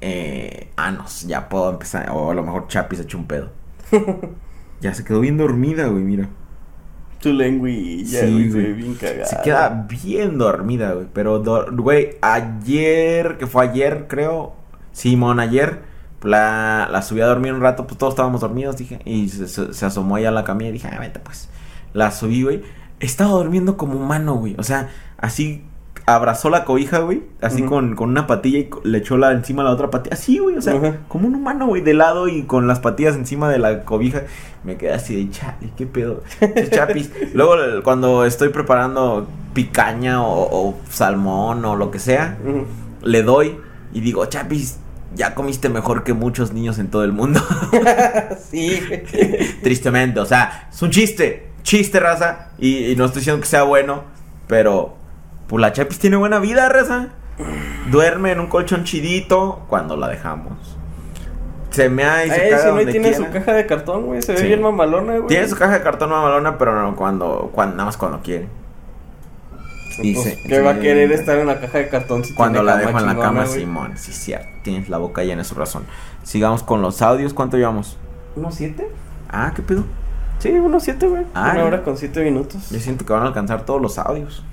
eh, 0.00 0.68
anos, 0.76 1.22
ya 1.26 1.48
puedo 1.48 1.70
empezar, 1.70 2.10
o 2.10 2.30
a 2.30 2.34
lo 2.34 2.42
mejor 2.42 2.68
Chapi 2.68 2.96
se 2.96 3.02
echó 3.02 3.18
un 3.18 3.26
pedo. 3.26 3.50
ya 4.80 4.94
se 4.94 5.04
quedó 5.04 5.20
bien 5.20 5.36
dormida, 5.38 5.86
güey, 5.88 6.02
mira. 6.02 6.28
Tu 7.20 7.32
lengüilla, 7.32 8.20
Sí, 8.20 8.32
güey, 8.32 8.50
se 8.50 8.60
güey. 8.60 8.72
bien 8.74 8.94
cagada. 8.94 9.24
Se 9.24 9.40
queda 9.42 9.86
bien 9.88 10.36
dormida, 10.36 10.92
güey. 10.92 11.06
Pero, 11.12 11.42
güey, 11.72 12.16
ayer, 12.20 13.38
que 13.38 13.46
fue 13.46 13.64
ayer, 13.64 14.06
creo. 14.08 14.54
Simón, 14.92 15.40
ayer, 15.40 15.80
la, 16.22 16.88
la 16.90 17.02
subí 17.02 17.20
a 17.22 17.26
dormir 17.26 17.52
un 17.54 17.60
rato, 17.62 17.86
pues 17.86 17.96
todos 17.98 18.12
estábamos 18.12 18.42
dormidos, 18.42 18.76
dije. 18.76 18.98
Y 19.06 19.28
se, 19.30 19.48
se- 19.48 19.72
se 19.72 19.86
asomó 19.86 20.16
allá 20.16 20.28
a 20.28 20.32
la 20.32 20.44
camilla 20.44 20.68
y 20.70 20.74
dije, 20.74 20.88
ah, 20.92 20.98
vete, 21.00 21.18
pues. 21.20 21.48
La 21.94 22.10
subí, 22.10 22.42
güey. 22.42 22.62
Estaba 23.00 23.30
durmiendo 23.32 23.76
como 23.76 23.94
humano, 23.98 24.34
güey. 24.34 24.54
O 24.58 24.62
sea, 24.62 24.90
así 25.16 25.64
abrazó 26.06 26.50
la 26.50 26.64
cobija, 26.64 26.98
güey. 26.98 27.22
Así 27.40 27.62
con, 27.62 27.94
con 27.94 28.10
una 28.10 28.26
patilla 28.26 28.58
y 28.58 28.70
le 28.84 28.98
echó 28.98 29.16
la, 29.16 29.32
encima 29.32 29.62
la 29.62 29.70
otra 29.70 29.90
patilla. 29.90 30.14
Así, 30.14 30.38
güey. 30.38 30.56
O 30.56 30.62
sea, 30.62 30.98
como 31.08 31.28
un 31.28 31.34
humano, 31.34 31.66
güey, 31.66 31.82
de 31.82 31.94
lado 31.94 32.28
y 32.28 32.42
con 32.42 32.66
las 32.66 32.80
patillas 32.80 33.14
encima 33.14 33.48
de 33.48 33.58
la 33.58 33.84
cobija. 33.84 34.22
Me 34.64 34.76
quedé 34.76 34.92
así 34.92 35.16
de 35.16 35.30
chale, 35.30 35.70
qué 35.76 35.86
pedo. 35.86 36.22
Chapis. 36.70 37.10
Luego, 37.34 37.54
cuando 37.82 38.24
estoy 38.24 38.50
preparando 38.50 39.26
picaña 39.54 40.22
o, 40.22 40.48
o 40.50 40.78
salmón 40.90 41.64
o 41.64 41.76
lo 41.76 41.90
que 41.90 41.98
sea, 41.98 42.36
le 43.02 43.22
doy 43.22 43.56
y 43.92 44.00
digo, 44.00 44.26
Chapis, 44.26 44.78
ya 45.14 45.34
comiste 45.34 45.68
mejor 45.68 46.02
que 46.02 46.12
muchos 46.12 46.52
niños 46.52 46.78
en 46.78 46.88
todo 46.88 47.04
el 47.04 47.12
mundo. 47.12 47.40
sí. 48.50 48.80
Tristemente, 49.62 50.20
o 50.20 50.26
sea, 50.26 50.68
es 50.72 50.82
un 50.82 50.90
chiste. 50.90 51.50
Chiste, 51.62 52.00
raza. 52.00 52.48
Y, 52.58 52.90
y 52.90 52.96
no 52.96 53.06
estoy 53.06 53.20
diciendo 53.20 53.40
que 53.40 53.46
sea 53.46 53.62
bueno, 53.62 54.02
pero 54.48 54.96
pues 55.48 55.60
la 55.60 55.72
Chapis 55.72 55.98
tiene 55.98 56.16
buena 56.16 56.38
vida, 56.38 56.68
raza. 56.68 57.08
Duerme 57.90 58.32
en 58.32 58.40
un 58.40 58.46
colchón 58.46 58.84
chidito 58.84 59.64
cuando 59.68 59.96
la 59.96 60.08
dejamos. 60.08 60.52
Se 61.70 61.88
me 61.88 62.04
ha 62.04 62.24
y 62.24 62.30
se 62.30 62.46
Eh, 62.46 62.50
caga 62.50 62.62
si 62.62 62.68
no 62.68 62.74
donde 62.76 62.92
tiene 62.92 63.08
quiera. 63.10 63.26
su 63.26 63.32
caja 63.32 63.52
de 63.52 63.66
cartón, 63.66 64.06
güey. 64.06 64.22
Se 64.22 64.32
ve 64.34 64.42
bien 64.42 64.62
mamalona, 64.62 65.14
güey. 65.16 65.26
Tiene 65.26 65.48
su 65.48 65.56
caja 65.56 65.72
de 65.78 65.82
cartón 65.82 66.10
mamalona, 66.10 66.56
pero 66.56 66.80
no 66.80 66.94
cuando, 66.94 67.50
cuando 67.52 67.74
nada 67.76 67.86
más 67.86 67.96
cuando 67.96 68.20
quiere. 68.22 68.48
Y 69.98 70.14
Pues, 70.14 70.24
se- 70.24 70.42
¿Qué 70.48 70.60
va 70.60 70.72
a 70.72 70.78
querer 70.80 71.10
estar 71.12 71.36
en 71.38 71.46
la 71.46 71.60
caja 71.60 71.78
de 71.78 71.88
cartón 71.88 72.24
si 72.24 72.34
Cuando 72.34 72.60
tiene 72.60 72.72
la 72.72 72.76
dejo 72.86 72.98
en 72.98 73.06
la 73.06 73.16
cama, 73.18 73.44
güey? 73.44 73.60
Simón. 73.60 73.92
Sí, 73.96 74.12
cierto. 74.12 74.46
Tienes 74.62 74.88
la 74.88 74.98
boca 74.98 75.22
llena 75.24 75.42
de 75.42 75.48
su 75.48 75.54
razón. 75.54 75.84
Sigamos 76.22 76.62
con 76.62 76.82
los 76.82 77.02
audios. 77.02 77.34
¿Cuánto 77.34 77.56
llevamos? 77.56 77.96
¿Unos 78.36 78.54
siete? 78.54 78.88
Ah, 79.28 79.52
¿qué 79.54 79.62
pedo? 79.62 79.84
Sí, 80.38 80.50
unos 80.50 80.82
siete, 80.84 81.06
güey. 81.06 81.24
Ah, 81.34 81.50
Una 81.54 81.64
hora 81.64 81.82
con 81.82 81.96
siete 81.96 82.22
minutos. 82.24 82.70
Yo 82.70 82.78
siento 82.80 83.04
que 83.06 83.12
van 83.12 83.22
a 83.22 83.26
alcanzar 83.26 83.64
todos 83.64 83.80
los 83.80 83.98
audios. 83.98 84.44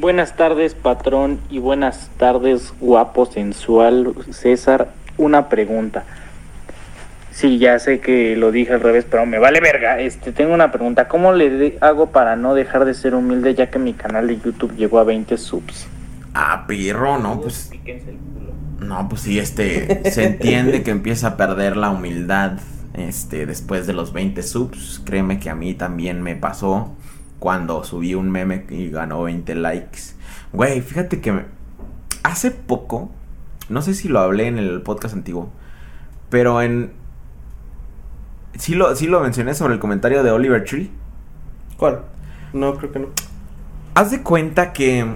Buenas 0.00 0.34
tardes, 0.34 0.74
patrón, 0.74 1.40
y 1.50 1.58
buenas 1.58 2.08
tardes, 2.16 2.72
guapo, 2.80 3.26
sensual, 3.26 4.14
César. 4.30 4.92
Una 5.18 5.50
pregunta. 5.50 6.04
Sí, 7.32 7.58
ya 7.58 7.78
sé 7.78 8.00
que 8.00 8.34
lo 8.34 8.50
dije 8.50 8.72
al 8.72 8.80
revés, 8.80 9.04
pero 9.10 9.26
me 9.26 9.38
vale 9.38 9.60
verga. 9.60 10.00
Este, 10.00 10.32
tengo 10.32 10.54
una 10.54 10.72
pregunta. 10.72 11.06
¿Cómo 11.06 11.34
le 11.34 11.76
hago 11.82 12.06
para 12.12 12.34
no 12.34 12.54
dejar 12.54 12.86
de 12.86 12.94
ser 12.94 13.14
humilde 13.14 13.54
ya 13.54 13.68
que 13.68 13.78
mi 13.78 13.92
canal 13.92 14.26
de 14.28 14.40
YouTube 14.40 14.74
llegó 14.74 15.00
a 15.00 15.04
20 15.04 15.36
subs? 15.36 15.86
Ah, 16.32 16.64
pirro, 16.66 17.18
no, 17.18 17.38
pues. 17.38 17.70
No, 18.78 19.06
pues 19.06 19.20
sí, 19.20 19.38
este. 19.38 20.10
Se 20.10 20.24
entiende 20.24 20.82
que 20.82 20.92
empieza 20.92 21.26
a 21.26 21.36
perder 21.36 21.76
la 21.76 21.90
humildad. 21.90 22.52
Este, 22.94 23.44
después 23.44 23.86
de 23.86 23.92
los 23.92 24.14
20 24.14 24.42
subs. 24.42 25.02
Créeme 25.04 25.38
que 25.38 25.50
a 25.50 25.54
mí 25.54 25.74
también 25.74 26.22
me 26.22 26.36
pasó. 26.36 26.96
Cuando 27.40 27.82
subí 27.82 28.14
un 28.14 28.30
meme 28.30 28.66
y 28.70 28.88
ganó 28.90 29.22
20 29.24 29.54
likes. 29.56 29.98
Güey, 30.52 30.80
fíjate 30.82 31.20
que 31.20 31.32
me- 31.32 31.46
hace 32.22 32.52
poco. 32.52 33.10
No 33.68 33.82
sé 33.82 33.94
si 33.94 34.08
lo 34.08 34.20
hablé 34.20 34.46
en 34.46 34.58
el 34.58 34.82
podcast 34.82 35.14
antiguo. 35.14 35.50
Pero 36.28 36.62
en. 36.62 36.92
Sí 38.56 38.74
lo, 38.74 38.94
sí 38.94 39.06
lo 39.06 39.20
mencioné 39.20 39.54
sobre 39.54 39.74
el 39.74 39.80
comentario 39.80 40.22
de 40.22 40.30
Oliver 40.30 40.64
Tree. 40.64 40.90
¿Cuál? 41.76 42.02
No, 42.52 42.74
creo 42.76 42.92
que 42.92 42.98
no. 43.00 43.06
Haz 43.94 44.10
de 44.10 44.22
cuenta 44.22 44.72
que 44.72 45.06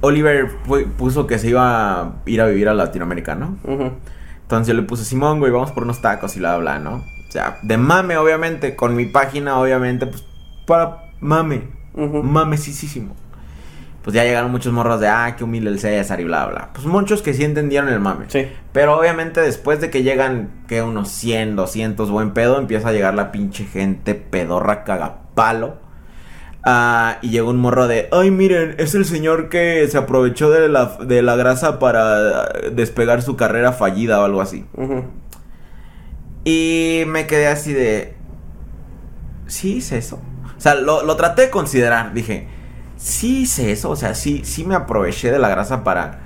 Oliver 0.00 0.48
pu- 0.66 0.86
puso 0.92 1.26
que 1.26 1.38
se 1.38 1.48
iba 1.48 2.00
a 2.00 2.12
ir 2.26 2.40
a 2.40 2.46
vivir 2.46 2.68
a 2.68 2.74
Latinoamérica, 2.74 3.34
¿no? 3.34 3.56
Entonces 4.42 4.68
yo 4.68 4.80
le 4.80 4.86
puse, 4.86 5.04
Simón, 5.04 5.40
güey, 5.40 5.50
vamos 5.50 5.72
por 5.72 5.82
unos 5.82 6.00
tacos 6.00 6.36
y 6.36 6.38
bla, 6.38 6.56
bla, 6.58 6.78
¿no? 6.78 6.96
O 7.28 7.32
sea, 7.32 7.58
de 7.62 7.76
mame, 7.76 8.16
obviamente, 8.16 8.76
con 8.76 8.94
mi 8.94 9.06
página, 9.06 9.58
obviamente, 9.58 10.06
pues, 10.06 10.24
para 10.68 11.10
mame, 11.20 11.62
Ujú. 11.94 12.22
mamesísimo. 12.22 13.16
Pues 14.02 14.14
ya 14.14 14.22
llegaron 14.22 14.50
muchos 14.50 14.72
morros 14.72 15.00
de, 15.00 15.08
ah, 15.08 15.34
qué 15.36 15.44
humilde 15.44 15.70
el 15.70 15.80
César 15.80 16.20
y 16.20 16.24
bla, 16.24 16.46
bla. 16.46 16.70
Pues 16.72 16.86
muchos 16.86 17.20
que 17.20 17.34
sí 17.34 17.44
entendieron 17.44 17.88
el 17.90 18.00
mame. 18.00 18.26
Sí. 18.28 18.46
Pero 18.72 18.96
obviamente 18.98 19.40
después 19.40 19.80
de 19.80 19.90
que 19.90 20.02
llegan, 20.02 20.64
que 20.68 20.80
unos 20.82 21.08
100, 21.10 21.56
200, 21.56 22.10
buen 22.10 22.32
pedo, 22.32 22.58
empieza 22.58 22.88
a 22.88 22.92
llegar 22.92 23.14
la 23.14 23.32
pinche 23.32 23.64
gente 23.64 24.14
pedorra 24.14 24.84
cagapalo. 24.84 25.76
Ah, 26.64 27.18
y 27.22 27.30
llegó 27.30 27.50
un 27.50 27.58
morro 27.58 27.86
de, 27.88 28.08
ay 28.12 28.30
miren, 28.30 28.74
es 28.78 28.94
el 28.94 29.04
señor 29.04 29.48
que 29.48 29.86
se 29.88 29.96
aprovechó 29.98 30.50
de 30.50 30.68
la, 30.68 30.98
de 31.04 31.22
la 31.22 31.36
grasa 31.36 31.78
para 31.78 32.44
despegar 32.72 33.22
su 33.22 33.36
carrera 33.36 33.72
fallida 33.72 34.20
o 34.20 34.24
algo 34.24 34.40
así. 34.40 34.64
Ujú. 34.74 35.04
Y 36.44 37.02
me 37.06 37.26
quedé 37.26 37.48
así 37.48 37.72
de, 37.74 38.14
sí 39.46 39.76
hice 39.76 39.98
eso. 39.98 40.20
O 40.58 40.60
sea, 40.60 40.74
lo, 40.74 41.02
lo 41.04 41.16
traté 41.16 41.42
de 41.42 41.50
considerar, 41.50 42.12
dije, 42.12 42.48
sí 42.96 43.42
hice 43.42 43.72
eso, 43.72 43.90
o 43.90 43.96
sea, 43.96 44.14
sí, 44.14 44.42
sí 44.44 44.64
me 44.64 44.74
aproveché 44.74 45.30
de 45.30 45.38
la 45.38 45.48
grasa 45.48 45.84
para, 45.84 46.18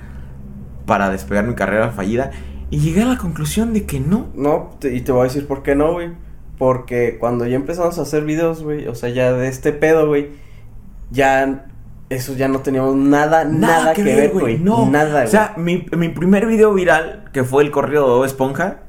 para 0.85 1.09
despegar 1.09 1.45
mi 1.45 1.53
carrera 1.53 1.91
fallida. 1.91 2.31
Y 2.71 2.79
llegué 2.79 3.03
a 3.03 3.05
la 3.05 3.17
conclusión 3.17 3.73
de 3.73 3.85
que 3.85 3.99
no. 3.99 4.27
No, 4.33 4.71
te- 4.79 4.95
y 4.95 5.01
te 5.01 5.11
voy 5.11 5.21
a 5.21 5.23
decir 5.25 5.47
por 5.47 5.61
qué 5.63 5.75
no, 5.75 5.93
güey. 5.93 6.11
Porque 6.57 7.17
cuando 7.19 7.45
ya 7.45 7.55
empezamos 7.55 7.99
a 7.99 8.01
hacer 8.01 8.23
videos, 8.25 8.63
güey, 8.63 8.87
o 8.87 8.95
sea, 8.95 9.09
ya 9.09 9.31
de 9.33 9.47
este 9.47 9.71
pedo, 9.71 10.07
güey, 10.07 10.31
ya 11.11 11.65
eso 12.09 12.33
ya 12.35 12.47
no 12.47 12.59
teníamos 12.59 12.95
nada, 12.95 13.43
nada, 13.43 13.93
que, 13.93 14.03
ver, 14.03 14.31
güey. 14.31 14.57
No. 14.59 14.89
Nada, 14.89 15.11
güey. 15.11 15.25
O 15.25 15.29
sea, 15.29 15.53
mi, 15.57 15.85
mi 15.95 16.09
primer 16.09 16.45
video 16.47 16.73
viral, 16.73 17.25
que 17.33 17.43
fue 17.43 17.63
el 17.63 17.71
corrido 17.71 18.03
de 18.05 18.09
Bob 18.13 18.25
Esponja, 18.25 18.81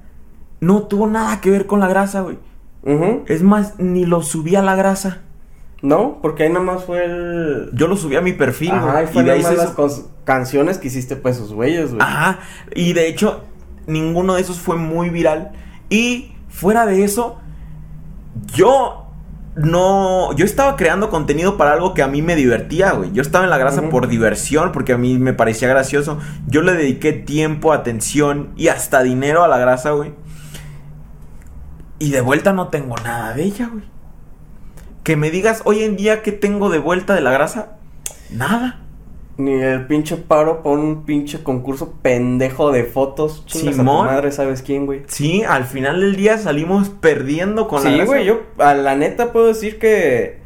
no 0.60 0.84
tuvo 0.84 1.06
nada 1.06 1.40
que 1.40 1.50
ver 1.50 1.66
con 1.66 1.80
la 1.80 1.88
grasa, 1.88 2.22
güey. 2.22 2.38
Es 3.28 3.42
más, 3.42 3.78
ni 3.78 4.04
lo 4.04 4.22
subí 4.22 4.56
a 4.56 4.62
la 4.62 4.76
grasa. 4.76 5.22
No, 5.84 6.18
porque 6.22 6.44
ahí 6.44 6.48
nada 6.48 6.64
más 6.64 6.84
fue 6.84 7.04
el. 7.04 7.68
Yo 7.74 7.88
lo 7.88 7.96
subí 7.98 8.16
a 8.16 8.22
mi 8.22 8.32
perfil, 8.32 8.70
Ajá, 8.70 9.02
y 9.02 9.06
fue 9.06 9.20
y 9.20 9.26
de 9.26 9.32
ahí 9.32 9.42
se 9.42 9.54
las 9.54 9.74
canciones 10.24 10.78
que 10.78 10.86
hiciste, 10.88 11.14
pues, 11.14 11.36
sus 11.36 11.52
güeyes, 11.52 11.90
güey. 11.90 12.00
Ajá. 12.00 12.38
Y 12.74 12.94
de 12.94 13.06
hecho, 13.06 13.42
ninguno 13.86 14.34
de 14.34 14.40
esos 14.40 14.58
fue 14.58 14.76
muy 14.76 15.10
viral. 15.10 15.52
Y 15.90 16.32
fuera 16.48 16.86
de 16.86 17.04
eso, 17.04 17.38
yo 18.54 19.08
no. 19.56 20.34
Yo 20.34 20.46
estaba 20.46 20.76
creando 20.76 21.10
contenido 21.10 21.58
para 21.58 21.74
algo 21.74 21.92
que 21.92 22.02
a 22.02 22.08
mí 22.08 22.22
me 22.22 22.34
divertía, 22.34 22.92
güey. 22.92 23.12
Yo 23.12 23.20
estaba 23.20 23.44
en 23.44 23.50
la 23.50 23.58
grasa 23.58 23.82
por 23.90 24.08
diversión, 24.08 24.72
porque 24.72 24.94
a 24.94 24.96
mí 24.96 25.18
me 25.18 25.34
parecía 25.34 25.68
gracioso. 25.68 26.18
Yo 26.46 26.62
le 26.62 26.72
dediqué 26.72 27.12
tiempo, 27.12 27.74
atención 27.74 28.54
y 28.56 28.68
hasta 28.68 29.02
dinero 29.02 29.44
a 29.44 29.48
la 29.48 29.58
grasa, 29.58 29.90
güey. 29.90 30.14
Y 31.98 32.10
de 32.10 32.22
vuelta 32.22 32.54
no 32.54 32.68
tengo 32.68 32.96
nada 33.04 33.34
de 33.34 33.42
ella, 33.42 33.68
güey. 33.70 33.93
Que 35.04 35.16
me 35.16 35.30
digas 35.30 35.62
hoy 35.64 35.82
en 35.82 35.96
día 35.96 36.22
que 36.22 36.32
tengo 36.32 36.70
de 36.70 36.78
vuelta 36.78 37.14
de 37.14 37.20
la 37.20 37.30
grasa, 37.30 37.76
nada. 38.30 38.80
Ni 39.36 39.52
el 39.52 39.86
pinche 39.86 40.16
paro 40.16 40.62
por 40.62 40.78
un 40.78 41.04
pinche 41.04 41.42
concurso 41.42 41.94
pendejo 42.02 42.70
de 42.72 42.84
fotos. 42.84 43.44
Chingas 43.46 43.66
a 43.66 43.70
tu 43.72 43.76
Simón. 43.78 44.06
madre, 44.06 44.32
¿sabes 44.32 44.62
quién, 44.62 44.86
güey? 44.86 45.02
Sí, 45.08 45.42
al 45.42 45.64
final 45.64 46.00
del 46.00 46.16
día 46.16 46.38
salimos 46.38 46.88
perdiendo 46.88 47.68
con 47.68 47.84
la 47.84 47.90
Sí, 47.90 48.00
güey, 48.06 48.24
yo 48.24 48.42
a 48.58 48.74
la 48.74 48.94
neta 48.96 49.32
puedo 49.32 49.48
decir 49.48 49.78
que 49.78 50.38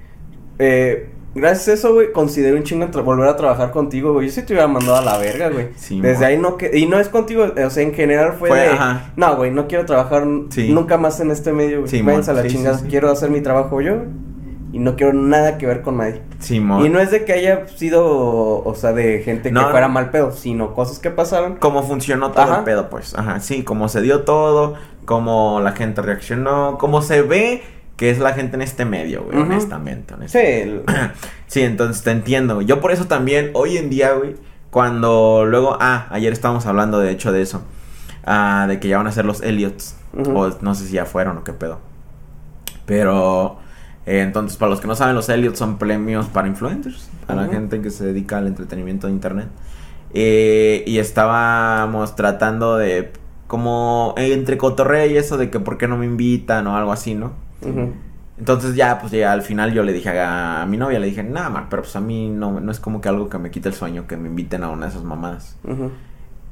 eh, 0.58 1.08
gracias 1.34 1.68
a 1.68 1.72
eso, 1.74 1.94
güey, 1.94 2.12
considero 2.12 2.56
un 2.56 2.64
chingo 2.64 2.88
volver 3.02 3.28
a 3.28 3.36
trabajar 3.36 3.70
contigo, 3.70 4.12
güey. 4.14 4.26
Yo 4.26 4.32
sí 4.32 4.42
te 4.42 4.54
hubiera 4.54 4.66
mandado 4.66 4.96
a 4.96 5.02
la 5.02 5.18
verga, 5.18 5.50
güey. 5.50 5.68
Sí, 5.76 6.00
Desde 6.00 6.24
ahí 6.24 6.38
no 6.38 6.56
que 6.56 6.76
y 6.76 6.86
no 6.86 6.98
es 6.98 7.08
contigo, 7.10 7.44
eh, 7.56 7.64
o 7.64 7.70
sea, 7.70 7.82
en 7.84 7.92
general 7.94 8.32
fue, 8.38 8.48
Fue, 8.48 8.58
de 8.60 8.68
ajá. 8.70 9.12
no, 9.16 9.36
güey, 9.36 9.50
no 9.52 9.68
quiero 9.68 9.84
trabajar 9.84 10.26
Sí. 10.48 10.72
nunca 10.72 10.96
más 10.96 11.20
en 11.20 11.30
este 11.30 11.52
medio, 11.52 11.80
güey. 11.80 11.90
Sí, 11.90 12.02
Váyanse 12.02 12.30
a 12.30 12.34
la 12.34 12.46
chingada, 12.46 12.80
quiero 12.88 13.10
hacer 13.10 13.30
mi 13.30 13.40
trabajo 13.42 13.80
yo 13.82 14.04
y 14.72 14.78
no 14.78 14.96
quiero 14.96 15.12
nada 15.12 15.58
que 15.58 15.66
ver 15.66 15.82
con 15.82 15.96
nadie. 15.98 16.22
Simón. 16.40 16.84
Y 16.84 16.88
no 16.88 17.00
es 17.00 17.10
de 17.10 17.24
que 17.24 17.32
haya 17.32 17.66
sido, 17.68 18.04
o 18.64 18.74
sea, 18.74 18.92
de 18.92 19.22
gente 19.22 19.50
No, 19.50 19.64
que 19.66 19.70
fuera 19.70 19.88
mal 19.88 20.10
pedo, 20.10 20.32
sino 20.32 20.74
cosas 20.74 20.98
que 20.98 21.10
pasaron. 21.10 21.56
Cómo 21.56 21.82
funcionó 21.82 22.30
todo 22.32 22.42
Ajá. 22.44 22.58
el 22.58 22.64
pedo, 22.64 22.90
pues. 22.90 23.14
Ajá, 23.16 23.40
sí, 23.40 23.62
cómo 23.64 23.88
se 23.88 24.00
dio 24.02 24.22
todo, 24.22 24.74
cómo 25.04 25.60
la 25.60 25.72
gente 25.72 26.02
reaccionó, 26.02 26.76
cómo 26.78 27.02
se 27.02 27.22
ve 27.22 27.62
que 27.96 28.10
es 28.10 28.18
la 28.20 28.32
gente 28.32 28.54
en 28.54 28.62
este 28.62 28.84
medio, 28.84 29.24
güey, 29.24 29.38
honestamente. 29.38 30.14
Sí, 30.26 30.38
honestamente. 30.38 30.92
Sí, 31.48 31.62
entonces 31.62 32.04
te 32.04 32.10
entiendo. 32.10 32.56
güey. 32.56 32.66
Yo 32.66 32.80
por 32.80 32.92
eso 32.92 33.06
también, 33.06 33.50
hoy 33.54 33.78
en 33.78 33.88
día, 33.90 34.12
güey, 34.12 34.36
cuando 34.70 35.44
luego, 35.46 35.78
ah, 35.80 36.06
ayer 36.10 36.32
estábamos 36.32 36.66
hablando 36.66 37.00
de 37.00 37.10
hecho 37.10 37.32
de 37.32 37.40
eso, 37.40 37.62
ah, 38.26 38.66
de 38.68 38.78
que 38.78 38.86
ya 38.88 38.98
van 38.98 39.06
a 39.06 39.12
ser 39.12 39.24
los 39.24 39.42
Elliots, 39.42 39.96
o 40.34 40.50
no 40.60 40.74
sé 40.74 40.84
si 40.86 40.92
ya 40.92 41.06
fueron 41.06 41.38
o 41.38 41.44
qué 41.44 41.54
pedo. 41.54 41.80
Pero, 42.86 43.58
eh, 44.08 44.22
entonces, 44.22 44.56
para 44.56 44.70
los 44.70 44.80
que 44.80 44.86
no 44.86 44.94
saben, 44.94 45.14
los 45.14 45.28
Elliots 45.28 45.58
son 45.58 45.76
premios 45.76 46.26
para 46.26 46.48
influencers, 46.48 47.10
para 47.26 47.42
Ujú. 47.42 47.50
la 47.50 47.58
gente 47.58 47.82
que 47.82 47.90
se 47.90 48.06
dedica 48.06 48.38
al 48.38 48.46
entretenimiento 48.46 49.06
de 49.06 49.12
internet. 49.12 49.48
Eh, 50.14 50.82
y 50.86 50.98
estábamos 50.98 52.16
tratando 52.16 52.78
de, 52.78 53.12
como, 53.46 54.14
eh, 54.16 54.32
entre 54.32 54.56
cotorreo 54.56 55.06
y 55.06 55.18
eso 55.18 55.36
de 55.36 55.50
que 55.50 55.60
por 55.60 55.76
qué 55.76 55.86
no 55.86 55.98
me 55.98 56.06
invitan 56.06 56.66
o 56.66 56.76
algo 56.76 56.90
así, 56.92 57.14
¿no? 57.14 57.32
Entonces 58.38 58.76
ya, 58.76 58.98
pues 59.00 59.12
ya 59.12 59.32
al 59.32 59.42
final 59.42 59.74
yo 59.74 59.82
le 59.82 59.92
dije 59.92 60.18
a, 60.18 60.62
a 60.62 60.66
mi 60.66 60.76
novia, 60.76 60.98
le 61.00 61.08
dije, 61.08 61.22
nada, 61.22 61.50
Mar, 61.50 61.66
pero 61.68 61.82
pues 61.82 61.94
a 61.96 62.00
mí 62.00 62.30
no, 62.30 62.60
no 62.60 62.70
es 62.70 62.80
como 62.80 63.00
que 63.00 63.08
algo 63.08 63.28
que 63.28 63.36
me 63.38 63.50
quite 63.50 63.68
el 63.68 63.74
sueño 63.74 64.06
que 64.06 64.16
me 64.16 64.28
inviten 64.28 64.62
a 64.64 64.70
una 64.70 64.86
de 64.86 64.92
esas 64.92 65.04
mamadas. 65.04 65.56
Ujú. 65.64 65.90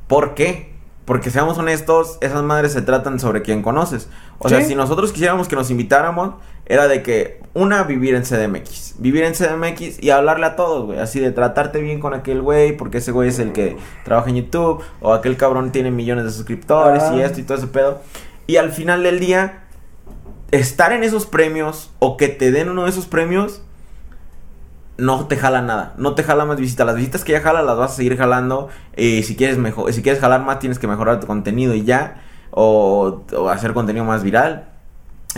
¿Por 0.09 0.35
qué? 0.35 0.75
Porque 1.05 1.31
seamos 1.31 1.57
honestos, 1.57 2.19
esas 2.21 2.43
madres 2.43 2.73
se 2.73 2.83
tratan 2.83 3.21
sobre 3.21 3.41
quien 3.43 3.63
conoces. 3.63 4.09
O 4.39 4.49
sea, 4.49 4.61
si 4.63 4.75
nosotros 4.75 5.13
quisiéramos 5.13 5.47
que 5.47 5.55
nos 5.55 5.71
invitáramos, 5.71 6.35
era 6.67 6.89
de 6.89 7.03
que, 7.03 7.41
una, 7.55 7.85
vivir 7.85 8.15
en 8.15 8.23
CDMX. 8.25 8.97
Vivir 8.99 9.25
en 9.25 9.33
CDMX 9.35 10.03
y 10.03 10.11
hablarle 10.11 10.47
a 10.47 10.57
todos, 10.57 10.87
güey. 10.87 10.99
Así 10.99 11.21
de 11.21 11.31
tratarte 11.31 11.81
bien 11.81 12.01
con 12.01 12.13
aquel 12.13 12.43
güey, 12.43 12.77
porque 12.77 12.99
ese 12.99 13.13
güey 13.13 13.29
es 13.29 13.39
el 13.39 13.53
que 13.53 13.77
trabaja 14.05 14.29
en 14.31 14.37
YouTube, 14.37 14.83
o 15.01 15.13
aquel 15.15 15.37
cabrón 15.37 15.73
tiene 15.73 15.91
millones 15.91 16.25
de 16.25 16.31
suscriptores 16.33 17.03
y 17.15 17.21
Ah. 17.21 17.27
esto 17.27 17.41
y 17.41 17.45
todo 17.45 17.57
ese 17.59 17.69
pedo. 17.69 18.01
Y 18.47 18.57
al 18.57 18.73
final 18.73 19.03
del 19.03 19.21
día, 19.21 19.65
estar 20.51 20.93
en 20.93 21.03
esos 21.05 21.27
premios, 21.27 21.91
o 21.99 22.17
que 22.17 22.29
te 22.29 22.51
den 22.51 22.69
uno 22.69 22.85
de 22.85 22.91
esos 22.91 23.07
premios, 23.07 23.63
no 24.99 25.27
te 25.27 25.37
jala 25.37 25.61
nada, 25.63 25.95
no 25.99 26.15
te 26.15 26.23
jala 26.23 26.47
más 26.47 26.57
visitas. 26.59 26.87
Las 26.87 26.97
visitas 26.97 27.23
que 27.25 27.33
ya 27.33 27.41
jala 27.41 27.63
las 27.63 27.77
vas 27.77 27.93
a 27.93 27.95
seguir 27.97 28.17
jalando. 28.17 28.69
Y 28.97 29.23
si 29.25 29.37
quieres 29.37 29.59
mejor, 29.59 29.93
si 29.93 30.03
quieres 30.03 30.21
jalar 30.21 30.43
más, 30.43 30.59
tienes 30.59 30.79
que 30.79 30.87
mejorar 30.87 31.21
tu 31.21 31.27
contenido 31.27 31.75
y 31.75 31.85
ya. 31.85 32.23
O, 32.51 33.23
o 33.37 33.49
hacer 33.51 33.75
contenido 33.75 34.05
más 34.07 34.23
viral. 34.23 34.69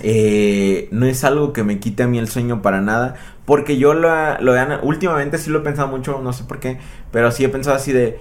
Eh, 0.03 0.89
no 0.91 1.07
es 1.07 1.25
algo 1.25 1.53
que 1.53 1.65
me 1.65 1.79
quite 1.79 2.03
a 2.03 2.07
mí 2.07 2.19
el 2.19 2.29
sueño 2.29 2.63
para 2.63 2.81
nada. 2.81 3.17
Porque 3.45 3.79
yo 3.79 3.95
lo, 3.95 4.09
lo 4.41 4.57
he 4.57 4.79
últimamente 4.83 5.39
sí 5.39 5.51
lo 5.51 5.61
he 5.61 5.63
pensado 5.63 5.89
mucho, 5.89 6.21
no 6.23 6.33
sé 6.33 6.45
por 6.45 6.61
qué. 6.61 6.79
Pero 7.11 7.31
sí 7.31 7.45
he 7.45 7.49
pensado 7.49 7.77
así 7.77 7.93
de. 7.93 8.21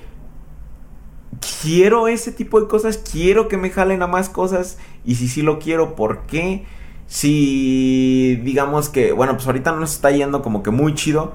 Quiero 1.62 2.08
ese 2.08 2.32
tipo 2.32 2.60
de 2.62 2.68
cosas, 2.68 2.98
quiero 2.98 3.48
que 3.48 3.58
me 3.58 3.70
jalen 3.70 4.02
a 4.02 4.08
más 4.08 4.30
cosas. 4.30 4.78
Y 5.06 5.16
si 5.16 5.28
sí 5.28 5.41
lo 5.41 5.60
quiero, 5.60 5.95
¿por 5.95 6.22
qué? 6.28 6.66
Si 7.08 8.40
digamos 8.44 8.90
que, 8.90 9.12
bueno, 9.12 9.34
pues 9.34 9.48
ahorita 9.48 9.72
no 9.72 9.80
nos 9.80 9.94
está 9.94 10.12
yendo 10.12 10.41
como 10.41 10.64
que 10.64 10.72
muy 10.72 10.94
chido. 10.94 11.34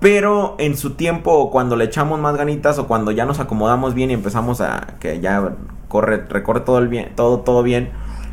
Pero 0.00 0.56
en 0.58 0.76
su 0.76 0.94
tiempo, 0.94 1.50
cuando 1.50 1.76
le 1.76 1.84
echamos 1.84 2.18
más 2.18 2.36
ganitas, 2.36 2.78
o 2.78 2.88
cuando 2.88 3.12
ya 3.12 3.24
nos 3.24 3.38
acomodamos 3.38 3.94
bien 3.94 4.10
y 4.10 4.14
empezamos 4.14 4.60
a 4.60 4.96
que 4.98 5.20
ya 5.20 5.54
corre, 5.86 6.24
recorre 6.26 6.60
todo 6.60 6.78
el 6.78 6.88
bien, 6.88 7.12
todo, 7.14 7.40
todo 7.40 7.62
bien, 7.62 7.92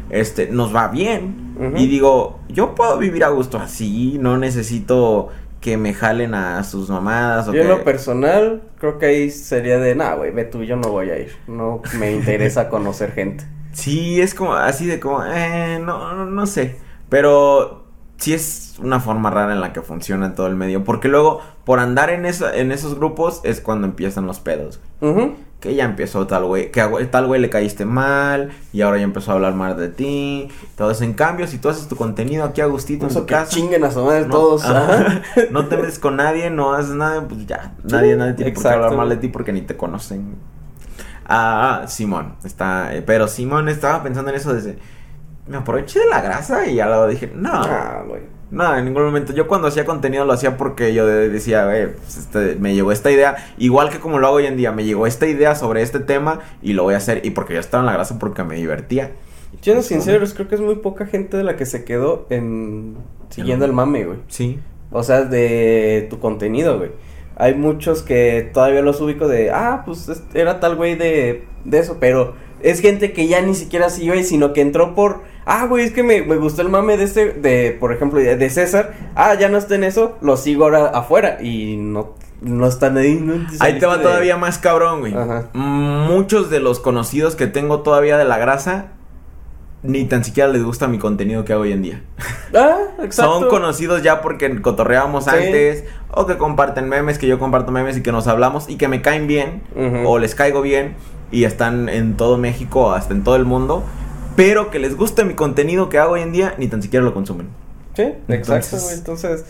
este, 0.10 0.48
nos 0.48 0.76
va 0.76 0.88
bien. 0.88 1.50
Y 1.76 1.88
digo, 1.88 2.40
yo 2.48 2.74
puedo 2.74 2.98
vivir 2.98 3.26
a 3.26 3.30
gusto 3.30 3.58
así, 3.58 4.18
no 4.20 4.38
necesito 4.38 5.30
que 5.60 5.76
me 5.76 5.94
jalen 5.94 6.34
a 6.34 6.64
sus 6.64 6.90
mamadas 6.90 7.50
o 7.50 7.54
Yo 7.54 7.64
en 7.64 7.68
lo 7.68 7.84
personal, 7.84 8.62
creo 8.78 8.98
que 8.98 9.08
ahí 9.08 9.30
sería 9.30 9.78
de, 9.78 9.94
nah, 9.94 10.16
güey, 10.16 10.32
ve 10.32 10.46
tú, 10.46 10.64
yo 10.64 10.78
no 10.78 10.90
voy 10.90 11.10
a 11.10 11.20
ir. 11.20 11.32
No 11.48 11.82
me 12.00 12.14
interesa 12.14 12.70
conocer 12.70 13.12
gente. 13.12 13.44
Sí, 13.74 14.22
es 14.22 14.34
como 14.34 14.54
así 14.54 14.86
de 14.86 15.00
como, 15.00 15.24
eh, 15.26 15.80
no, 15.84 16.14
no, 16.14 16.26
no 16.26 16.48
sé. 16.48 16.78
Pero 17.10 17.84
sí 18.18 18.34
es 18.34 18.76
una 18.80 19.00
forma 19.00 19.30
rara 19.30 19.54
en 19.54 19.62
la 19.62 19.74
que 19.74 19.82
funciona 19.82 20.36
todo 20.36 20.48
el 20.48 20.56
medio. 20.56 20.84
Porque 20.84 21.08
luego, 21.08 21.42
por 21.66 21.80
andar 21.80 22.10
en, 22.10 22.26
esa, 22.26 22.56
en 22.56 22.72
esos 22.72 22.96
grupos, 22.96 23.42
es 23.44 23.62
cuando 23.62 23.88
empiezan 23.88 24.28
los 24.28 24.40
pedos. 24.40 24.80
Que 25.60 25.76
ya 25.76 25.84
empezó 25.84 26.26
tal 26.26 26.46
güey, 26.46 26.72
que 26.72 26.80
a 26.80 26.90
tal 27.12 27.28
güey 27.28 27.42
le 27.42 27.50
caíste 27.50 27.84
mal 27.84 28.52
y 28.72 28.82
ahora 28.82 28.98
ya 28.98 29.04
empezó 29.04 29.32
a 29.32 29.34
hablar 29.36 29.56
mal 29.56 29.76
de 29.76 29.90
ti. 29.90 30.48
Eso 30.78 31.04
en 31.04 31.14
cambio, 31.14 31.48
si 31.48 31.58
tú 31.58 31.68
haces 31.68 31.90
tu 31.90 31.98
contenido 31.98 32.46
aquí 32.46 32.62
a 32.62 32.66
gustito 32.68 33.06
en 33.08 33.14
que 33.14 33.26
casa. 33.26 33.52
chinguen 33.52 33.84
a 33.84 33.92
su 33.92 34.06
madre 34.06 34.26
no, 34.26 34.30
todos. 34.32 34.64
ajá, 34.64 35.22
no 35.52 35.66
te 35.68 35.76
metes 35.76 36.00
con 36.00 36.16
nadie, 36.16 36.50
no 36.50 36.74
haces 36.74 36.96
nada, 36.96 37.28
pues 37.28 37.46
ya. 37.46 37.74
Nadie, 37.84 38.16
nadie 38.16 38.34
tiene 38.36 38.52
por 38.52 38.62
qué 38.64 38.68
exacto. 38.68 38.86
hablar 38.86 38.98
mal 38.98 39.10
de 39.10 39.18
ti 39.18 39.28
porque 39.28 39.52
ni 39.52 39.62
te 39.62 39.76
conocen. 39.76 40.36
Ah, 41.28 41.84
Simón, 41.88 42.36
está, 42.44 42.96
eh, 42.96 43.02
pero 43.02 43.28
Simón 43.28 43.68
estaba 43.70 44.02
pensando 44.02 44.32
en 44.32 44.38
eso 44.38 44.54
desde, 44.54 44.80
me 45.46 45.58
aproveché 45.58 46.00
de 46.00 46.06
la 46.08 46.22
grasa 46.22 46.66
y 46.68 46.76
ya 46.76 46.88
luego 46.88 47.08
dije, 47.08 47.32
no, 47.36 47.52
Ah, 47.54 48.04
güey. 48.08 48.22
No, 48.52 48.78
en 48.78 48.86
ningún 48.86 49.04
momento. 49.04 49.34
Yo 49.34 49.48
cuando 49.48 49.68
hacía 49.68 49.86
contenido 49.86 50.26
lo 50.26 50.34
hacía 50.34 50.58
porque 50.58 50.94
yo 50.94 51.06
de- 51.06 51.30
decía, 51.30 51.70
eh, 51.78 51.88
pues, 51.88 52.18
este, 52.18 52.56
me 52.56 52.74
llegó 52.74 52.92
esta 52.92 53.12
idea, 53.12 53.36
igual 53.58 53.90
que 53.90 54.00
como 54.00 54.18
lo 54.20 54.28
hago 54.28 54.38
hoy 54.38 54.46
en 54.48 54.58
día, 54.58 54.72
me 54.72 54.84
llegó 54.86 55.06
esta 55.08 55.28
idea 55.28 55.56
sobre 55.56 55.82
este 55.82 56.00
tema 56.00 56.40
y 56.62 56.74
lo 56.74 56.84
voy 56.84 56.94
a 56.96 56.98
hacer 56.98 57.26
y 57.26 57.32
porque 57.32 57.54
yo 57.54 57.60
estaba 57.60 57.82
en 57.82 57.88
la 57.88 57.94
grasa 57.94 58.18
porque 58.20 58.44
me 58.44 58.56
divertía. 58.56 59.12
Siendo 59.62 59.82
sinceros, 59.84 60.34
creo 60.34 60.48
que 60.48 60.56
es 60.56 60.62
muy 60.62 60.76
poca 60.76 61.06
gente 61.06 61.36
de 61.38 61.44
la 61.44 61.56
que 61.58 61.66
se 61.66 61.84
quedó 61.84 62.26
en 62.30 62.96
siguiendo 63.30 63.66
el 63.66 63.74
mame, 63.74 64.06
güey. 64.06 64.20
Sí. 64.28 64.60
O 64.92 65.04
sea, 65.04 65.22
de 65.24 66.08
tu 66.10 66.20
contenido, 66.20 66.78
güey. 66.78 66.92
Hay 67.36 67.56
muchos 67.56 68.02
que 68.02 68.50
todavía 68.54 68.82
los 68.82 69.00
ubico 69.02 69.28
de, 69.28 69.52
ah, 69.52 69.84
pues 69.86 70.10
es- 70.10 70.24
era 70.34 70.60
tal 70.60 70.76
güey 70.76 70.96
de, 70.96 71.46
de 71.66 71.80
eso, 71.80 71.98
pero 72.00 72.34
es 72.62 72.82
gente 72.82 73.14
que 73.14 73.28
ya 73.28 73.42
ni 73.42 73.56
siquiera 73.56 73.90
siguió 73.90 74.14
sino 74.24 74.52
que 74.54 74.62
entró 74.62 74.94
por, 74.96 75.22
ah, 75.52 75.66
güey, 75.66 75.84
es 75.86 75.92
que 75.92 76.04
me, 76.04 76.22
me 76.22 76.36
gustó 76.38 76.62
el 76.62 76.70
mame 76.70 76.96
de 76.96 77.04
este, 77.06 77.34
de, 77.34 77.76
por 77.80 77.92
ejemplo, 77.92 78.20
de, 78.20 78.50
César, 78.50 78.94
ah, 79.16 79.34
ya 79.34 79.50
no 79.50 79.58
está 79.58 79.76
en 79.76 79.84
eso, 79.84 80.18
lo 80.22 80.38
sigo 80.38 80.66
ahora 80.66 80.88
afuera 80.90 81.40
y 81.42 81.76
no, 81.78 82.14
no 82.42 82.68
están 82.68 82.98
ahí. 82.98 83.16
No 83.16 83.46
Ahí 83.60 83.80
te 83.80 83.86
va 83.86 83.98
de- 83.98 84.04
todavía 84.04 84.38
más 84.38 84.60
cabrón, 84.60 85.00
güey. 85.02 85.14
Ajá. 85.16 85.50
Muchos 85.54 86.50
de 86.50 86.60
los 86.60 86.80
conocidos 86.80 87.36
que 87.36 87.48
tengo 87.48 87.82
todavía 87.82 88.18
de 88.18 88.26
la 88.26 88.38
grasa, 88.38 88.90
ni 89.82 90.04
tan 90.06 90.24
siquiera 90.24 90.50
les 90.50 90.64
gusta 90.64 90.88
mi 90.88 91.00
contenido 91.00 91.46
que 91.46 91.54
hago 91.54 91.64
hoy 91.64 91.72
en 91.72 91.82
día. 91.82 92.02
Ah, 92.52 92.78
exacto. 93.04 93.40
Son 93.42 93.48
conocidos 93.50 94.02
ya 94.02 94.22
porque 94.22 94.60
cotorreábamos 94.60 95.26
Sí. 95.26 95.30
antes, 95.30 95.84
o 96.10 96.26
que 96.26 96.36
comparten 96.38 96.90
memes, 96.90 97.20
que 97.20 97.28
yo 97.28 97.38
comparto 97.38 97.72
memes 97.72 97.96
y 97.98 98.02
que 98.02 98.12
nos 98.12 98.26
hablamos 98.28 98.68
y 98.68 98.76
que 98.78 98.88
me 98.88 99.04
caen 99.04 99.28
bien, 99.28 99.62
o 100.04 100.18
les 100.18 100.34
caigo 100.34 100.64
bien, 100.64 100.96
y 101.32 101.44
están 101.44 101.90
en 101.90 102.18
todo 102.18 102.40
México, 102.40 102.92
hasta 102.92 103.14
en 103.14 103.24
todo 103.24 103.36
el 103.36 103.46
mundo, 103.46 103.84
pero 104.44 104.72
que 104.72 104.80
les 104.80 104.96
guste 104.96 105.24
mi 105.26 105.34
contenido 105.34 105.90
que 105.90 105.98
hago 105.98 106.14
hoy 106.14 106.22
en 106.22 106.32
día, 106.32 106.56
ni 106.58 106.68
tan 106.68 106.82
siquiera 106.82 107.04
lo 107.06 107.14
consumen. 107.14 107.48
Sí, 107.96 108.04
exacto, 108.30 108.34
Entonces- 108.54 108.84
güey. 108.84 108.96
Entonces, 108.98 109.46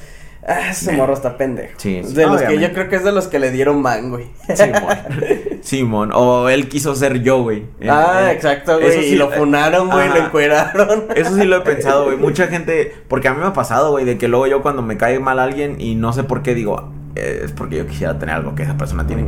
ah, 0.47 0.69
ese 0.71 0.91
morro 0.93 1.13
está 1.13 1.37
pendejo. 1.37 1.73
Sí, 1.77 1.95
De 1.95 2.01
los 2.01 2.13
que 2.13 2.23
obviamente. 2.25 2.59
yo 2.61 2.73
creo 2.73 2.89
que 2.89 2.95
es 2.95 3.03
de 3.03 3.11
los 3.11 3.27
que 3.27 3.37
le 3.39 3.51
dieron 3.51 3.81
man, 3.81 4.09
güey. 4.09 4.25
Simón. 4.55 4.97
Simón. 5.61 6.11
O 6.13 6.49
él 6.49 6.67
quiso 6.69 6.95
ser 6.95 7.21
yo, 7.21 7.43
güey. 7.43 7.65
Ah, 7.87 8.21
Eh, 8.23 8.29
eh, 8.29 8.31
exacto, 8.33 8.79
eso 8.79 8.95
güey. 8.95 9.03
sí, 9.09 9.13
y 9.13 9.15
lo 9.15 9.31
eh, 9.31 9.37
funaron, 9.37 9.89
güey, 9.89 10.07
lo 10.07 10.13
ajá. 10.15 10.25
encueraron. 10.25 11.03
Eso 11.15 11.35
sí 11.35 11.43
lo 11.43 11.57
he 11.57 11.61
pensado, 11.61 12.05
güey. 12.05 12.17
Mucha 12.29 12.47
gente, 12.47 12.93
porque 13.07 13.27
a 13.27 13.33
mí 13.33 13.39
me 13.41 13.47
ha 13.47 13.53
pasado, 13.53 13.91
güey, 13.91 14.05
de 14.05 14.17
que 14.17 14.27
luego 14.27 14.47
yo 14.47 14.61
cuando 14.63 14.81
me 14.81 14.97
cae 14.97 15.19
mal 15.19 15.37
alguien 15.39 15.79
y 15.79 15.95
no 15.95 16.13
sé 16.13 16.23
por 16.23 16.41
qué 16.41 16.55
digo, 16.55 16.79
eh, 16.79 16.98
es 17.19 17.51
porque 17.51 17.77
yo 17.77 17.87
quisiera 17.87 18.17
tener 18.19 18.35
algo 18.35 18.55
que 18.55 18.63
esa 18.63 18.77
persona 18.77 19.05
tiene. 19.07 19.25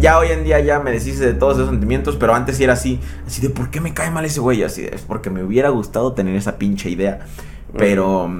Ya 0.00 0.18
hoy 0.18 0.28
en 0.28 0.44
día 0.44 0.60
ya 0.60 0.80
me 0.80 0.90
deshice 0.90 1.24
de 1.26 1.34
todos 1.34 1.54
esos 1.58 1.68
sentimientos, 1.70 2.16
pero 2.16 2.34
antes 2.34 2.56
sí 2.56 2.64
era 2.64 2.72
así, 2.72 2.98
así 3.26 3.40
de 3.42 3.50
por 3.50 3.70
qué 3.70 3.80
me 3.80 3.92
cae 3.94 4.10
mal 4.10 4.24
ese 4.24 4.40
güey, 4.40 4.62
así 4.62 4.82
de, 4.82 4.94
es 4.94 5.02
porque 5.02 5.30
me 5.30 5.42
hubiera 5.42 5.68
gustado 5.68 6.12
tener 6.12 6.34
esa 6.36 6.58
pinche 6.58 6.90
idea. 6.90 7.20
Pero 7.76 8.30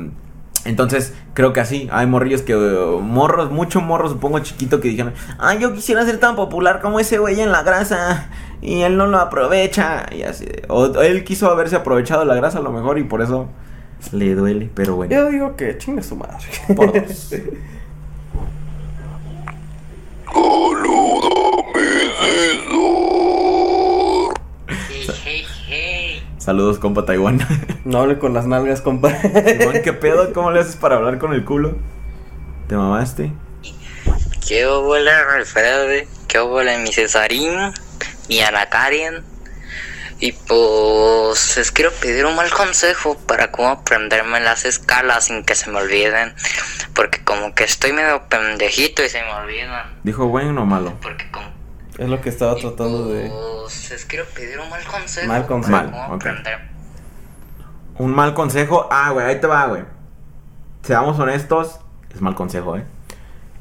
entonces 0.64 1.12
creo 1.34 1.52
que 1.52 1.60
así, 1.60 1.88
hay 1.90 2.06
morrillos 2.06 2.42
que 2.42 2.52
eh, 2.52 2.98
morros, 3.00 3.50
mucho 3.50 3.80
morro 3.80 4.08
supongo 4.08 4.38
chiquito 4.40 4.80
que 4.80 4.88
dijeron, 4.88 5.12
"Ah, 5.38 5.54
yo 5.54 5.72
quisiera 5.72 6.04
ser 6.04 6.18
tan 6.18 6.36
popular 6.36 6.80
como 6.80 7.00
ese 7.00 7.18
güey 7.18 7.40
en 7.40 7.50
la 7.52 7.62
grasa." 7.62 8.28
Y 8.60 8.82
él 8.82 8.96
no 8.96 9.08
lo 9.08 9.18
aprovecha. 9.18 10.06
Y 10.14 10.22
así. 10.22 10.44
de- 10.44 10.62
O 10.68 11.00
él 11.02 11.24
quiso 11.24 11.50
haberse 11.50 11.74
aprovechado 11.74 12.24
la 12.24 12.36
grasa 12.36 12.58
a 12.58 12.62
lo 12.62 12.70
mejor 12.70 12.96
y 12.98 13.02
por 13.02 13.20
eso 13.20 13.48
le 14.12 14.36
duele. 14.36 14.70
Pero 14.72 14.94
bueno. 14.94 15.12
Yo 15.12 15.28
digo 15.30 15.56
que 15.56 15.76
chingue 15.78 16.00
su 16.02 16.14
madre. 16.14 16.36
Por 16.76 16.92
dos. 16.92 17.34
Saludos, 26.38 26.80
compa 26.80 27.04
Taiwán. 27.04 27.38
No 27.84 28.00
hable 28.00 28.18
con 28.18 28.34
las 28.34 28.46
nalgas, 28.46 28.80
compa. 28.80 29.10
Simón, 29.20 29.80
¿qué 29.82 29.92
pedo? 29.92 30.32
¿Cómo 30.32 30.50
le 30.50 30.60
haces 30.60 30.76
para 30.76 30.96
hablar 30.96 31.18
con 31.18 31.32
el 31.32 31.44
culo? 31.44 31.76
¿Te 32.68 32.76
mamaste? 32.76 33.32
¿Qué 34.46 34.66
huele 34.66 35.10
Alfredo? 35.10 36.06
¿Qué 36.28 36.40
huele 36.40 36.78
mi 36.78 36.92
Cesarín? 36.92 37.52
Mi 38.28 38.40
Ana 38.40 38.66
Karen. 38.66 39.31
Y 40.23 40.31
pues 40.31 41.57
les 41.57 41.73
quiero 41.73 41.90
pedir 42.01 42.27
un 42.27 42.36
mal 42.36 42.49
consejo 42.53 43.19
para 43.27 43.51
cómo 43.51 43.70
aprenderme 43.70 44.39
las 44.39 44.65
escalas 44.65 45.24
sin 45.24 45.43
que 45.43 45.57
se 45.57 45.69
me 45.69 45.78
olviden. 45.78 46.32
Porque 46.94 47.24
como 47.24 47.57
que 47.57 47.65
estoy 47.65 47.93
medio 47.93 48.28
pendejito 48.28 49.03
y 49.05 49.09
se 49.09 49.20
me 49.20 49.32
olvidan. 49.32 49.99
¿Dijo 50.05 50.28
bueno 50.28 50.62
o 50.62 50.65
malo? 50.65 50.97
Porque 51.03 51.28
como 51.32 51.49
Es 51.99 52.09
lo 52.09 52.20
que 52.20 52.28
estaba 52.28 52.55
tratando 52.55 53.09
de. 53.09 53.32
pues 53.66 53.90
les 53.90 54.05
quiero 54.05 54.24
pedir 54.27 54.61
un 54.61 54.70
mal 54.70 54.85
consejo. 54.85 55.27
Mal 55.27 55.44
consejo. 55.44 55.77
para 55.77 56.09
Mal, 56.09 56.09
cómo. 56.20 56.61
Un 57.99 58.15
mal 58.15 58.32
consejo. 58.32 58.86
Ah, 58.93 59.11
güey, 59.11 59.27
ahí 59.27 59.40
te 59.40 59.49
va, 59.49 59.66
güey. 59.66 59.82
Seamos 60.82 61.19
honestos. 61.19 61.81
Es 62.15 62.20
mal 62.20 62.36
consejo, 62.36 62.77
eh. 62.77 62.85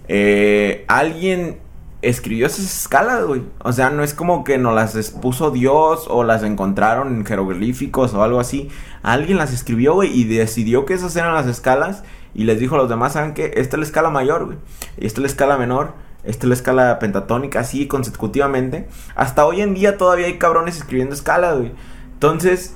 Eh, 0.07 0.85
alguien 0.87 1.59
escribió 2.01 2.47
esas 2.47 2.65
escalas, 2.65 3.25
güey. 3.25 3.43
O 3.63 3.71
sea, 3.73 3.89
no 3.89 4.03
es 4.03 4.13
como 4.13 4.43
que 4.43 4.57
nos 4.57 4.73
las 4.73 4.95
expuso 4.95 5.51
Dios 5.51 6.07
o 6.09 6.23
las 6.23 6.43
encontraron 6.43 7.15
en 7.15 7.25
jeroglíficos 7.25 8.13
o 8.13 8.23
algo 8.23 8.39
así. 8.39 8.69
Alguien 9.03 9.37
las 9.37 9.53
escribió, 9.53 9.93
güey, 9.93 10.11
y 10.11 10.23
decidió 10.23 10.85
que 10.85 10.93
esas 10.93 11.15
eran 11.15 11.33
las 11.33 11.47
escalas. 11.47 12.03
Y 12.33 12.45
les 12.45 12.59
dijo 12.59 12.75
a 12.75 12.77
los 12.79 12.89
demás, 12.89 13.13
¿saben 13.13 13.33
qué? 13.33 13.51
Esta 13.55 13.75
es 13.75 13.79
la 13.79 13.85
escala 13.85 14.09
mayor, 14.09 14.45
güey. 14.45 14.57
Y 14.97 15.05
esta 15.05 15.19
es 15.19 15.23
la 15.23 15.27
escala 15.27 15.57
menor. 15.57 15.93
Esta 16.23 16.45
es 16.45 16.49
la 16.49 16.55
escala 16.55 16.99
pentatónica, 16.99 17.59
así 17.59 17.87
consecutivamente. 17.87 18.87
Hasta 19.15 19.45
hoy 19.45 19.61
en 19.61 19.73
día 19.73 19.97
todavía 19.97 20.27
hay 20.27 20.37
cabrones 20.37 20.77
escribiendo 20.77 21.15
escalas, 21.15 21.57
güey. 21.57 21.71
Entonces, 22.13 22.75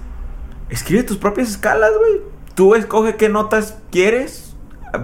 escribe 0.70 1.04
tus 1.04 1.18
propias 1.18 1.50
escalas, 1.50 1.92
güey. 1.98 2.22
Tú 2.56 2.76
escoge 2.76 3.16
qué 3.16 3.30
notas 3.30 3.78
quieres. 3.92 4.56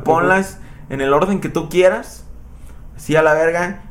Ponlas 0.03 0.59
en 0.89 1.01
el 1.01 1.13
orden 1.13 1.39
que 1.39 1.49
tú 1.49 1.69
quieras. 1.69 2.25
Así 2.95 3.15
a 3.15 3.21
la 3.21 3.33
verga. 3.33 3.83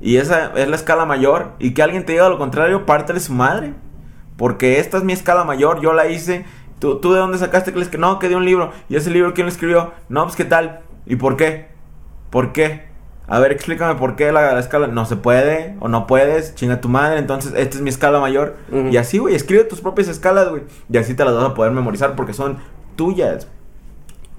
Y 0.00 0.16
esa 0.18 0.52
es 0.54 0.68
la 0.68 0.76
escala 0.76 1.04
mayor. 1.04 1.52
Y 1.58 1.74
que 1.74 1.82
alguien 1.82 2.04
te 2.04 2.12
diga 2.12 2.28
lo 2.28 2.38
contrario, 2.38 2.86
pártele 2.86 3.20
su 3.20 3.32
madre. 3.32 3.74
Porque 4.36 4.78
esta 4.78 4.98
es 4.98 5.04
mi 5.04 5.12
escala 5.12 5.44
mayor, 5.44 5.80
yo 5.80 5.92
la 5.92 6.06
hice. 6.06 6.44
¿Tú, 6.78 7.00
tú 7.00 7.12
de 7.12 7.20
dónde 7.20 7.38
sacaste 7.38 7.72
que 7.72 7.78
les 7.78 7.88
que 7.88 7.98
no, 7.98 8.18
que 8.18 8.28
de 8.28 8.36
un 8.36 8.44
libro? 8.44 8.70
¿Y 8.88 8.96
ese 8.96 9.10
libro 9.10 9.34
quién 9.34 9.46
lo 9.46 9.52
escribió? 9.52 9.92
No, 10.08 10.24
pues 10.24 10.36
qué 10.36 10.44
tal. 10.44 10.80
¿Y 11.06 11.16
por 11.16 11.36
qué? 11.36 11.68
¿Por 12.30 12.52
qué? 12.52 12.86
A 13.28 13.40
ver, 13.40 13.50
explícame 13.50 13.96
por 13.96 14.14
qué 14.14 14.30
la, 14.30 14.52
la 14.52 14.60
escala 14.60 14.86
no 14.86 15.04
se 15.04 15.16
puede 15.16 15.74
o 15.80 15.88
no 15.88 16.06
puedes, 16.06 16.54
chinga 16.54 16.80
tu 16.80 16.88
madre, 16.88 17.18
entonces 17.18 17.54
esta 17.56 17.76
es 17.76 17.82
mi 17.82 17.90
escala 17.90 18.20
mayor. 18.20 18.56
Y 18.90 18.96
así, 18.98 19.18
güey, 19.18 19.34
escribe 19.34 19.64
tus 19.64 19.80
propias 19.80 20.06
escalas, 20.06 20.48
güey. 20.48 20.62
Y 20.88 20.96
así 20.96 21.14
te 21.14 21.24
las 21.24 21.34
vas 21.34 21.44
a 21.44 21.54
poder 21.54 21.72
memorizar 21.72 22.14
porque 22.14 22.34
son 22.34 22.58
tuyas. 22.94 23.48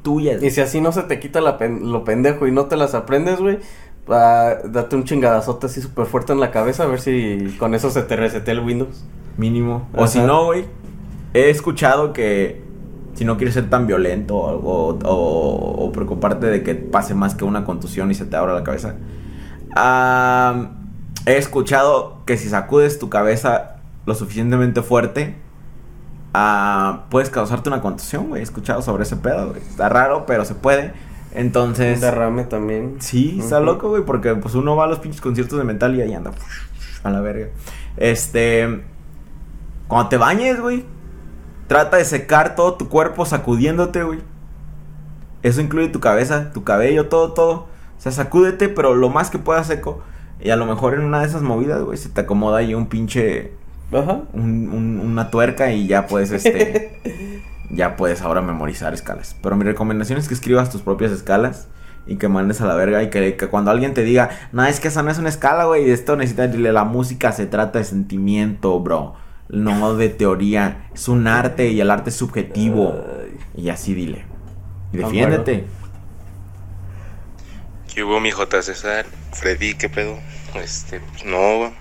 Tuyas. 0.07 0.41
Y 0.41 0.51
si 0.51 0.61
así 0.61 0.79
no 0.79 0.91
se 0.93 1.03
te 1.03 1.19
quita 1.19 1.41
la 1.41 1.57
pen- 1.57 1.91
lo 1.91 2.03
pendejo 2.05 2.47
y 2.47 2.51
no 2.51 2.65
te 2.67 2.77
las 2.77 2.93
aprendes, 2.95 3.39
güey, 3.39 3.59
ah, 4.07 4.53
date 4.63 4.95
un 4.95 5.03
chingadazote 5.03 5.65
así 5.65 5.81
súper 5.81 6.05
fuerte 6.05 6.31
en 6.31 6.39
la 6.39 6.49
cabeza 6.51 6.84
a 6.84 6.85
ver 6.85 7.01
si 7.01 7.55
con 7.59 7.75
eso 7.75 7.89
se 7.89 8.03
te 8.03 8.15
resetea 8.15 8.53
el 8.53 8.61
Windows. 8.61 9.03
Mínimo. 9.38 9.88
O 9.93 10.03
Ajá. 10.03 10.07
si 10.07 10.19
no, 10.21 10.45
güey, 10.45 10.65
he 11.34 11.49
escuchado 11.49 12.13
que 12.13 12.61
si 13.15 13.25
no 13.25 13.35
quieres 13.35 13.53
ser 13.55 13.69
tan 13.69 13.85
violento 13.85 14.38
o, 14.38 14.93
o- 14.93 14.99
o- 15.03 15.85
o 15.85 15.91
preocuparte 15.91 16.45
de 16.45 16.63
que 16.63 16.75
pase 16.75 17.13
más 17.15 17.35
que 17.35 17.43
una 17.43 17.65
contusión 17.65 18.09
y 18.11 18.13
se 18.15 18.25
te 18.25 18.35
abra 18.38 18.53
la 18.53 18.63
cabeza, 18.63 18.95
he 21.25 21.38
escuchado 21.38 22.21
que 22.25 22.38
si 22.38 22.47
sacudes 22.49 22.99
tu 22.99 23.09
cabeza 23.09 23.77
lo 24.05 24.15
suficientemente 24.15 24.81
fuerte, 24.81 25.35
ah, 26.33 27.05
puedes 27.09 27.29
causarte 27.29 27.69
una 27.69 27.81
contusión, 27.81 28.29
güey. 28.29 28.41
He 28.41 28.43
escuchado 28.43 28.81
sobre 28.81 29.03
ese 29.03 29.17
pedo, 29.17 29.49
güey. 29.49 29.61
Está 29.61 29.89
raro, 29.89 30.25
pero 30.25 30.45
se 30.45 30.55
puede. 30.55 30.93
Entonces... 31.33 31.95
Un 31.95 32.01
derrame 32.01 32.43
también. 32.45 32.95
Sí, 32.99 33.39
está 33.41 33.59
loco, 33.59 33.89
güey, 33.89 34.03
porque 34.03 34.35
pues 34.35 34.55
uno 34.55 34.75
va 34.75 34.85
a 34.85 34.87
los 34.87 34.99
pinches 34.99 35.21
conciertos 35.21 35.57
de 35.57 35.65
metal 35.65 35.95
y 35.95 36.01
ahí 36.01 36.13
anda 36.13 36.31
a 37.03 37.09
la 37.09 37.21
verga. 37.21 37.47
Este, 37.97 38.83
cuando 39.87 40.09
te 40.09 40.17
bañes, 40.17 40.59
güey, 40.59 40.85
trata 41.67 41.97
de 41.97 42.05
secar 42.05 42.55
todo 42.55 42.75
tu 42.75 42.89
cuerpo 42.89 43.25
sacudiéndote, 43.25 44.03
güey. 44.03 44.19
Eso 45.43 45.61
incluye 45.61 45.89
tu 45.89 45.99
cabeza, 45.99 46.51
tu 46.51 46.63
cabello, 46.63 47.07
todo, 47.07 47.33
todo. 47.33 47.53
O 47.97 48.01
sea, 48.01 48.11
sacúdete, 48.11 48.69
pero 48.69 48.95
lo 48.95 49.09
más 49.09 49.29
que 49.29 49.39
puedas 49.39 49.67
seco. 49.67 50.01
Y 50.39 50.49
a 50.49 50.55
lo 50.55 50.65
mejor 50.65 50.93
en 50.93 51.01
una 51.01 51.21
de 51.21 51.27
esas 51.27 51.41
movidas, 51.41 51.81
güey, 51.81 51.97
se 51.97 52.09
te 52.09 52.21
acomoda 52.21 52.59
ahí 52.59 52.73
un 52.75 52.87
pinche, 52.87 53.53
Ajá. 53.91 54.22
un- 54.34 54.69
un- 54.69 54.99
una 54.99 55.30
tuerca 55.31 55.72
y 55.72 55.88
ya 55.88 56.07
puedes, 56.07 56.31
este, 56.31 56.99
ya 57.69 57.95
puedes 57.95 58.22
ahora 58.22 58.41
memorizar 58.41 58.93
escalas. 58.93 59.35
Pero 59.41 59.55
mi 59.55 59.64
recomendación 59.64 60.19
es 60.19 60.27
que 60.27 60.34
escribas 60.34 60.69
tus 60.69 60.81
propias 60.81 61.11
escalas 61.11 61.68
y 62.05 62.18
que 62.18 62.27
mandes 62.27 62.61
a 62.61 62.65
la 62.65 62.76
verga 62.76 63.01
y 63.03 63.09
que, 63.09 63.35
que 63.38 63.47
cuando 63.47 63.72
alguien 63.72 63.93
te 63.93 64.03
diga, 64.03 64.30
no, 64.51 64.65
es 64.65 64.80
que 64.80 64.88
esa 64.89 65.03
no 65.03 65.11
es 65.11 65.18
una 65.19 65.30
escala, 65.30 65.65
güey, 65.65 65.89
esto 65.91 66.15
necesita, 66.15 66.47
dile, 66.47 66.72
la 66.72 66.84
música 66.85 67.31
se 67.31 67.45
trata 67.45 67.80
de 67.80 67.85
sentimiento, 67.85 68.80
bro, 68.80 69.15
no 69.49 69.95
de 69.95 70.09
teoría, 70.09 70.89
es 70.93 71.07
un 71.07 71.27
arte 71.27 71.69
y 71.69 71.80
el 71.81 71.89
arte 71.91 72.09
es 72.09 72.15
subjetivo. 72.15 73.01
Y 73.55 73.69
así 73.69 73.93
dile. 73.93 74.26
Y 74.93 74.97
De 74.97 75.03
defiéndete. 75.03 75.65
¿Qué 77.93 78.03
hubo 78.03 78.19
mi 78.19 78.31
J 78.31 78.61
César? 78.61 79.05
Freddy, 79.34 79.73
¿qué 79.73 79.89
pedo? 79.89 80.18
Este, 80.55 80.99
pues, 80.99 81.26
no. 81.26 81.72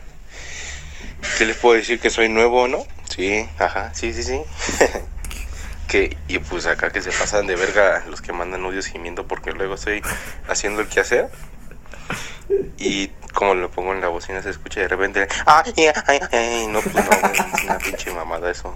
¿Qué 1.38 1.44
les 1.44 1.56
puedo 1.56 1.76
decir 1.76 2.00
que 2.00 2.10
soy 2.10 2.28
nuevo, 2.28 2.68
no? 2.68 2.84
Sí, 3.08 3.48
ajá, 3.58 3.92
sí, 3.94 4.12
sí, 4.12 4.22
sí. 4.22 4.40
que, 5.88 6.16
y 6.28 6.38
pues 6.38 6.66
acá 6.66 6.90
que 6.90 7.00
se 7.00 7.10
pasan 7.12 7.46
de 7.46 7.56
verga 7.56 8.04
los 8.08 8.20
que 8.20 8.32
mandan 8.32 8.64
audios 8.64 8.86
gimiendo 8.86 9.26
porque 9.26 9.52
luego 9.52 9.74
estoy 9.74 10.02
haciendo 10.48 10.80
el 10.80 10.88
quehacer. 10.88 11.28
Y 12.78 13.08
como 13.32 13.54
lo 13.54 13.70
pongo 13.70 13.92
en 13.92 14.00
la 14.00 14.08
bocina 14.08 14.42
se 14.42 14.50
escucha 14.50 14.80
de 14.80 14.88
repente, 14.88 15.28
ay, 15.46 15.72
ay, 16.06 16.20
ay, 16.32 16.66
no, 16.68 16.80
pues 16.80 16.94
no, 16.94 17.02
es 17.02 17.64
una 17.64 17.78
pinche 17.78 18.12
mamada 18.12 18.50
eso. 18.50 18.74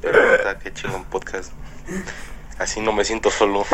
Pero 0.00 0.30
neta, 0.30 0.58
qué 0.58 0.72
chingón 0.72 1.04
podcast. 1.04 1.52
Así 2.58 2.80
no 2.80 2.92
me 2.92 3.04
siento 3.04 3.30
solo. 3.30 3.64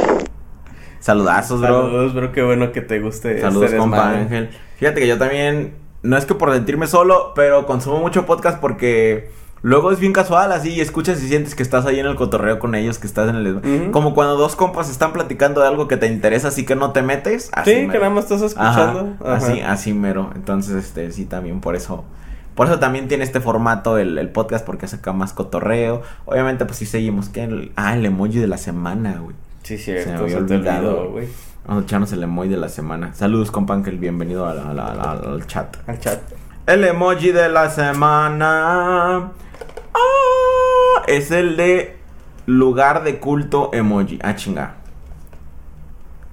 Saludazos, 1.01 1.61
bro. 1.61 1.83
Saludos, 1.85 2.15
bro, 2.15 2.33
qué 2.33 2.43
bueno 2.43 2.73
que 2.73 2.81
te 2.81 2.99
guste. 3.01 3.41
Saludos, 3.41 3.67
este 3.67 3.77
compa. 3.77 4.11
Ángel. 4.11 4.51
Fíjate 4.79 5.01
que 5.01 5.07
yo 5.07 5.19
también, 5.19 5.75
no 6.07 6.17
es 6.17 6.25
que 6.25 6.35
por 6.35 6.53
sentirme 6.53 6.87
solo, 6.87 7.33
pero 7.35 7.67
consumo 7.67 7.99
mucho 7.99 8.27
podcast 8.27 8.61
porque 8.61 9.31
luego 9.63 9.91
es 9.91 9.99
bien 9.99 10.13
casual, 10.13 10.53
así, 10.53 10.81
escuchas 10.81 11.23
y 11.23 11.29
sientes 11.29 11.55
que 11.55 11.63
estás 11.63 11.87
ahí 11.87 11.99
en 11.99 12.07
el 12.07 12.15
cotorreo 12.15 12.59
con 12.59 12.75
ellos, 12.75 12.99
que 12.99 13.07
estás 13.07 13.29
en 13.29 13.37
el... 13.37 13.91
Como 13.91 14.15
cuando 14.15 14.37
dos 14.37 14.55
compas 14.57 14.89
están 14.91 15.13
platicando 15.13 15.61
de 15.61 15.67
algo 15.69 15.89
que 15.89 15.97
te 15.97 16.07
interesa, 16.07 16.49
así 16.49 16.65
que 16.65 16.77
no 16.77 16.93
te 16.93 17.03
metes. 17.03 17.51
Así 17.53 17.71
Sí, 17.73 17.89
que 17.89 17.99
nada 17.99 18.11
más 18.11 18.25
estás 18.25 18.43
escuchando. 18.43 19.17
Ajá. 19.25 19.37
Así, 19.37 19.61
así 19.61 19.93
mero. 19.93 20.31
Entonces, 20.35 20.77
este, 20.77 21.11
sí, 21.13 21.25
también 21.25 21.61
por 21.61 21.75
eso... 21.77 22.05
Por 22.55 22.69
eso 22.69 22.79
también 22.79 23.07
tiene 23.07 23.23
este 23.23 23.41
formato 23.41 23.99
el, 23.99 24.17
el 24.17 24.31
podcast, 24.31 24.65
porque 24.65 24.87
saca 24.89 25.13
más 25.13 25.35
cotorreo. 25.35 26.01
Obviamente, 26.25 26.65
pues 26.65 26.79
sí 26.79 26.87
seguimos. 26.87 27.29
que 27.29 27.71
Ah, 27.77 27.95
el 27.95 28.07
emoji 28.07 28.39
de 28.39 28.47
la 28.47 28.57
semana, 28.57 29.19
güey. 29.21 29.37
Sí, 29.67 29.79
Se 29.79 29.95
me 29.95 30.03
cierto, 30.05 30.23
había 30.23 30.39
olvidado. 30.39 31.11
güey. 31.11 31.27
Vamos 31.67 31.83
a 31.83 31.87
echarnos 31.87 32.13
el 32.13 32.23
emoji 32.23 32.51
de 32.51 32.57
la 32.57 32.69
semana. 32.69 33.13
Saludos, 33.15 33.51
compankel, 33.51 33.99
bienvenido 33.99 34.47
al, 34.47 35.45
chat. 35.49 35.77
Al 35.89 35.99
chat. 35.99 36.21
El 36.67 36.85
emoji 36.85 37.33
de 37.33 37.49
la 37.49 37.69
semana 37.69 39.33
ah, 39.93 41.03
es 41.09 41.33
el 41.33 41.57
de 41.57 41.97
lugar 42.47 43.03
de 43.03 43.19
culto 43.19 43.71
emoji. 43.73 44.21
Ah, 44.23 44.37
chinga. 44.37 44.77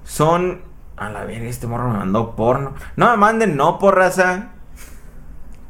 Son. 0.04 0.60
A 0.96 1.10
la 1.10 1.24
verga, 1.24 1.48
este 1.48 1.66
morro 1.66 1.88
me 1.88 1.98
mandó 1.98 2.36
porno. 2.36 2.74
No 2.94 3.10
me 3.10 3.16
manden 3.16 3.56
no 3.56 3.80
por 3.80 3.96
raza. 3.96 4.50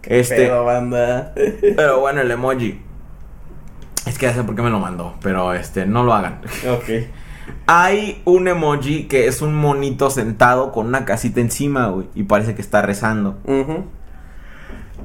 Este. 0.02 0.36
Pedo, 0.36 0.66
banda. 0.66 1.32
Pero 1.76 2.00
bueno, 2.00 2.20
el 2.20 2.30
emoji. 2.30 2.82
Es 4.04 4.18
que 4.18 4.26
ya 4.26 4.34
sé 4.34 4.44
por 4.44 4.54
qué 4.54 4.60
me 4.60 4.68
lo 4.68 4.80
mandó. 4.80 5.14
Pero 5.22 5.54
este, 5.54 5.86
no 5.86 6.04
lo 6.04 6.12
hagan. 6.12 6.42
ok. 6.70 7.23
Hay 7.66 8.22
un 8.24 8.48
emoji 8.48 9.04
que 9.04 9.26
es 9.26 9.42
un 9.42 9.54
monito 9.54 10.10
sentado 10.10 10.72
con 10.72 10.86
una 10.86 11.04
casita 11.04 11.40
encima, 11.40 11.88
güey. 11.88 12.08
Y 12.14 12.24
parece 12.24 12.54
que 12.54 12.62
está 12.62 12.82
rezando. 12.82 13.38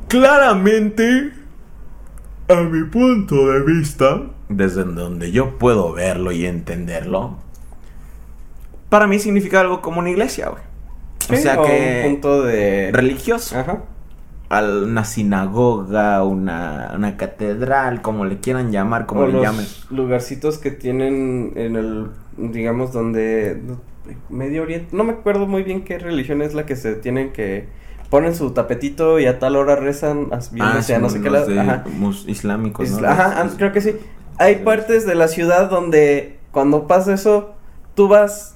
Claramente, 0.08 1.32
a 2.48 2.56
mi 2.56 2.84
punto 2.86 3.48
de 3.48 3.62
vista, 3.62 4.22
desde 4.50 4.84
donde 4.84 5.32
yo 5.32 5.58
puedo 5.58 5.94
verlo 5.94 6.32
y 6.32 6.46
entenderlo, 6.46 7.38
para 8.90 9.08
mí 9.08 9.20
significa 9.20 9.62
algo 9.62 9.82
como 9.82 10.00
una 10.00 10.10
iglesia, 10.10 10.50
güey. 10.50 10.64
O 11.32 11.36
sea 11.42 11.60
un 11.60 11.68
que 11.68 12.02
punto 12.06 12.42
de... 12.42 12.90
religioso. 12.92 13.58
Ajá. 13.58 13.84
Al- 14.50 14.84
Una 14.84 15.06
sinagoga, 15.06 16.24
una, 16.24 16.92
una 16.96 17.18
catedral, 17.18 18.02
como 18.02 18.26
le 18.26 18.40
quieran 18.40 18.72
llamar, 18.72 19.06
como 19.06 19.22
o 19.22 19.28
le 19.28 19.34
los 19.34 19.44
llamen. 19.44 19.66
lugarcitos 19.92 20.58
que 20.58 20.72
tienen 20.72 21.54
en 21.56 21.76
el, 21.76 22.08
digamos, 22.38 22.92
donde 22.92 23.62
Medio 24.30 24.64
Oriente, 24.64 24.96
no 24.96 25.04
me 25.04 25.14
acuerdo 25.14 25.46
muy 25.46 25.62
bien 25.64 25.84
qué 25.84 26.00
religión 26.00 26.42
es 26.42 26.54
la 26.56 26.66
que 26.66 26.76
se 26.76 26.96
tienen 26.96 27.32
que 27.32 27.68
ponen 28.10 28.34
su 28.34 28.52
tapetito 28.52 29.20
y 29.20 29.28
a 29.28 29.38
tal 29.38 29.56
hora 29.56 29.76
rezan 29.76 30.30
as- 30.32 30.52
viéndose 30.52 30.96
a 30.96 31.00
no 31.00 31.10
sé 31.10 31.22
qué 31.22 31.30
Ajá. 31.30 31.84
mus- 31.96 32.26
islámicos, 32.28 32.90
¿no? 32.90 32.98
Isla- 32.98 33.12
Ajá, 33.12 33.42
ah, 33.44 33.50
creo 33.56 33.72
que 33.72 33.82
sí. 33.82 33.96
Hay 34.40 34.56
partes 34.64 35.06
de 35.06 35.14
la 35.14 35.28
ciudad 35.28 35.70
donde 35.70 36.40
cuando 36.52 36.88
pasa 36.88 37.14
eso, 37.14 37.54
tú 37.94 38.08
vas, 38.08 38.56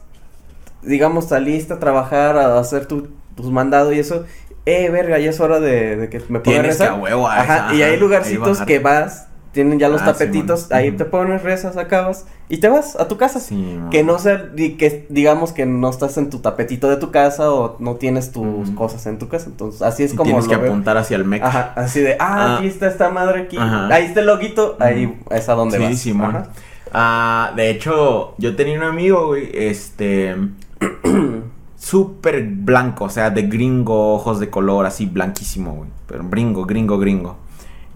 digamos, 0.82 1.26
saliste 1.26 1.74
a 1.74 1.80
trabajar, 1.80 2.38
a 2.38 2.60
hacer 2.60 2.86
tu, 2.88 3.10
tus 3.36 3.52
mandados 3.52 3.94
y 3.94 3.99
eso. 3.99 4.26
Eh, 4.65 4.90
verga, 4.90 5.19
ya 5.19 5.30
es 5.30 5.40
hora 5.40 5.60
de, 5.60 5.95
de 5.98 6.10
que 6.10 6.19
me 6.30 6.40
ponga 6.40 6.40
a 6.40 6.44
Tienes 6.44 6.61
que 6.61 6.68
rezar. 6.84 6.90
a 6.90 6.95
huevo, 6.95 7.27
a 7.27 7.40
Ajá, 7.41 7.65
esa, 7.68 7.76
y 7.76 7.81
hay 7.81 7.98
lugarcitos 7.99 8.61
ahí 8.61 8.65
que 8.65 8.80
vas, 8.80 9.27
tienen 9.52 9.77
ya 9.77 9.90
los 9.90 10.02
Ah, 10.02 10.06
tapetitos, 10.14 10.72
ahí 10.72 10.91
te 10.94 11.03
pones, 11.06 11.44
rezas, 11.44 11.76
acabas 11.77 12.26
y 12.49 12.57
te 12.57 12.69
vas 12.69 12.95
a 12.95 13.07
tu 13.10 13.18
casa. 13.18 13.40
Sí. 13.41 13.77
Que 13.91 14.03
no 14.03 14.18
sea, 14.19 14.52
que 14.56 15.06
digamos 15.10 15.52
que 15.52 15.65
no 15.65 15.90
estás 15.90 16.18
en 16.18 16.30
tu 16.30 16.40
tapetito 16.40 16.90
de 16.90 16.95
tu 16.98 17.11
casa 17.11 17.52
o 17.52 17.76
no 17.80 17.95
tienes 17.98 18.31
tus 18.31 18.69
cosas 18.72 19.06
en 19.06 19.19
tu 19.19 19.27
casa. 19.27 19.48
Entonces, 19.48 19.81
así 19.81 20.03
es 20.03 20.14
Y 20.14 20.15
como 20.15 20.30
tienes 20.30 20.45
lo 20.45 20.49
que 20.52 20.57
veo. 20.57 20.72
apuntar 20.72 20.95
hacia 20.98 21.18
el 21.18 21.26
meca. 21.26 21.48
Ajá, 21.48 21.73
así 21.76 21.99
de, 21.99 22.14
ah, 22.19 22.53
Ah. 22.56 22.57
aquí 22.57 22.68
está 22.68 22.88
esta 22.88 23.10
madre 23.10 23.41
aquí. 23.41 23.57
Ajá. 23.57 23.88
Ahí 23.94 24.06
está 24.06 24.22
el 24.22 24.27
loguito, 24.27 24.77
ahí 24.80 25.14
es 25.30 25.49
a 25.49 25.53
donde 25.56 25.77
sí, 25.77 25.84
vas. 25.84 25.99
Simón. 25.99 26.35
Ajá. 26.35 26.48
Ah, 26.94 27.53
de 27.56 27.69
hecho, 27.69 28.34
yo 28.38 28.56
tenía 28.56 28.77
un 28.77 28.84
amigo, 28.84 29.27
güey, 29.27 29.49
este... 29.53 30.35
Súper 31.84 32.45
blanco, 32.45 33.03
o 33.03 33.10
sea, 33.10 33.30
de 33.30 33.41
gringo, 33.41 34.14
ojos 34.14 34.39
de 34.39 34.49
color, 34.49 34.85
así 34.85 35.05
blanquísimo, 35.05 35.76
güey. 35.76 35.89
Pero 36.07 36.23
gringo, 36.30 36.64
gringo, 36.65 36.97
gringo. 36.97 37.35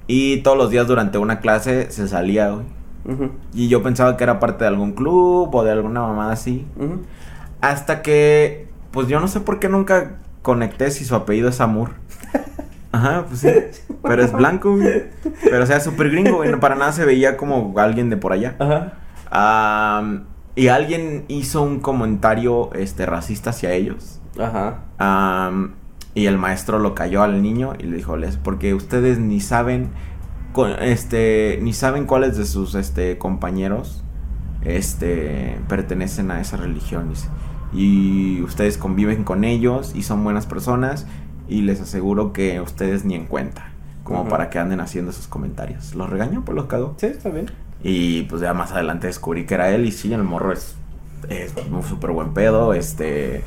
Y 0.07 0.41
todos 0.41 0.57
los 0.57 0.69
días 0.69 0.87
durante 0.87 1.17
una 1.17 1.39
clase 1.39 1.89
se 1.89 2.09
salía, 2.09 2.49
güey. 2.49 2.65
Y 3.53 3.69
yo 3.69 3.81
pensaba 3.81 4.17
que 4.17 4.25
era 4.25 4.41
parte 4.41 4.65
de 4.65 4.67
algún 4.67 4.91
club 4.91 5.55
o 5.55 5.63
de 5.63 5.71
alguna 5.71 6.01
mamada 6.01 6.33
así. 6.33 6.67
Hasta 7.61 8.01
que, 8.01 8.67
pues 8.91 9.07
yo 9.07 9.21
no 9.21 9.29
sé 9.29 9.39
por 9.39 9.57
qué 9.57 9.69
nunca 9.69 10.17
conecté 10.41 10.91
si 10.91 11.05
su 11.05 11.15
apellido 11.15 11.47
es 11.47 11.61
Amur. 11.61 11.91
Ajá, 12.91 13.23
pues 13.25 13.39
sí. 13.39 13.49
Pero 14.03 14.21
es 14.21 14.33
blanco, 14.33 14.75
güey. 14.75 15.05
Pero 15.45 15.63
o 15.63 15.65
sea, 15.65 15.79
súper 15.79 16.09
gringo, 16.09 16.35
güey. 16.35 16.51
no, 16.51 16.59
Para 16.59 16.75
nada 16.75 16.91
se 16.91 17.05
veía 17.05 17.37
como 17.37 17.73
alguien 17.77 18.09
de 18.09 18.17
por 18.17 18.33
allá. 18.33 18.57
Ajá. 18.59 18.95
Y 20.57 20.69
alguien 20.69 21.23
hizo 21.27 21.61
un 21.61 21.79
comentario 21.79 22.73
este, 22.73 23.05
racista 23.05 23.51
hacia 23.51 23.73
ellos. 23.73 24.19
Ajá. 24.39 24.85
Am, 24.97 25.75
y 26.15 26.25
el 26.25 26.39
maestro 26.39 26.79
lo 26.79 26.95
cayó 26.95 27.21
al 27.21 27.43
niño 27.43 27.73
y 27.77 27.83
le 27.83 27.95
dijo, 27.95 28.17
les, 28.17 28.37
porque 28.37 28.73
ustedes 28.73 29.19
ni 29.19 29.39
saben, 29.39 29.91
este, 30.81 31.59
ni 31.61 31.73
saben 31.73 32.07
cuáles 32.07 32.37
de 32.37 32.45
sus, 32.47 32.73
este, 32.73 33.19
compañeros, 33.19 34.03
este, 34.63 35.59
pertenecen 35.69 36.31
a 36.31 36.41
esa 36.41 36.57
religión. 36.57 37.09
dice. 37.09 37.29
Y 37.71 38.41
ustedes 38.41 38.79
conviven 38.79 39.23
con 39.23 39.43
ellos 39.43 39.93
y 39.93 40.01
son 40.01 40.23
buenas 40.23 40.47
personas 40.47 41.05
y 41.47 41.61
les 41.61 41.81
aseguro 41.81 42.33
que 42.33 42.59
ustedes 42.61 43.05
ni 43.05 43.13
en 43.13 43.27
cuenta, 43.27 43.73
como 44.03 44.27
para 44.27 44.49
que 44.49 44.57
anden 44.57 44.79
haciendo 44.79 45.11
esos 45.11 45.27
comentarios. 45.27 45.93
Los 45.93 46.09
regañó, 46.09 46.43
pues 46.43 46.55
los 46.55 46.65
cagó. 46.65 46.95
Sí, 46.97 47.05
está 47.05 47.29
bien. 47.29 47.51
Y 47.83 48.23
pues 48.23 48.41
ya 48.41 48.53
más 48.53 48.71
adelante 48.71 49.07
descubrí 49.07 49.45
que 49.45 49.53
era 49.55 49.69
él 49.69 49.85
y 49.85 49.91
sí, 49.91 50.11
el 50.13 50.23
morro 50.23 50.51
es, 50.51 50.75
es 51.29 51.53
un 51.71 51.83
súper 51.83 52.11
buen 52.11 52.33
pedo, 52.33 52.73
este... 52.73 53.43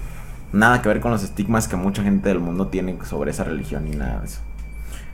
Nada 0.52 0.82
que 0.82 0.88
ver 0.88 0.98
con 1.00 1.12
los 1.12 1.22
estigmas 1.22 1.68
que 1.68 1.76
mucha 1.76 2.02
gente 2.02 2.28
del 2.28 2.40
mundo 2.40 2.66
tiene 2.68 2.98
sobre 3.04 3.30
esa 3.30 3.44
religión 3.44 3.86
y 3.86 3.92
nada 3.96 4.18
de 4.18 4.26
eso. 4.26 4.40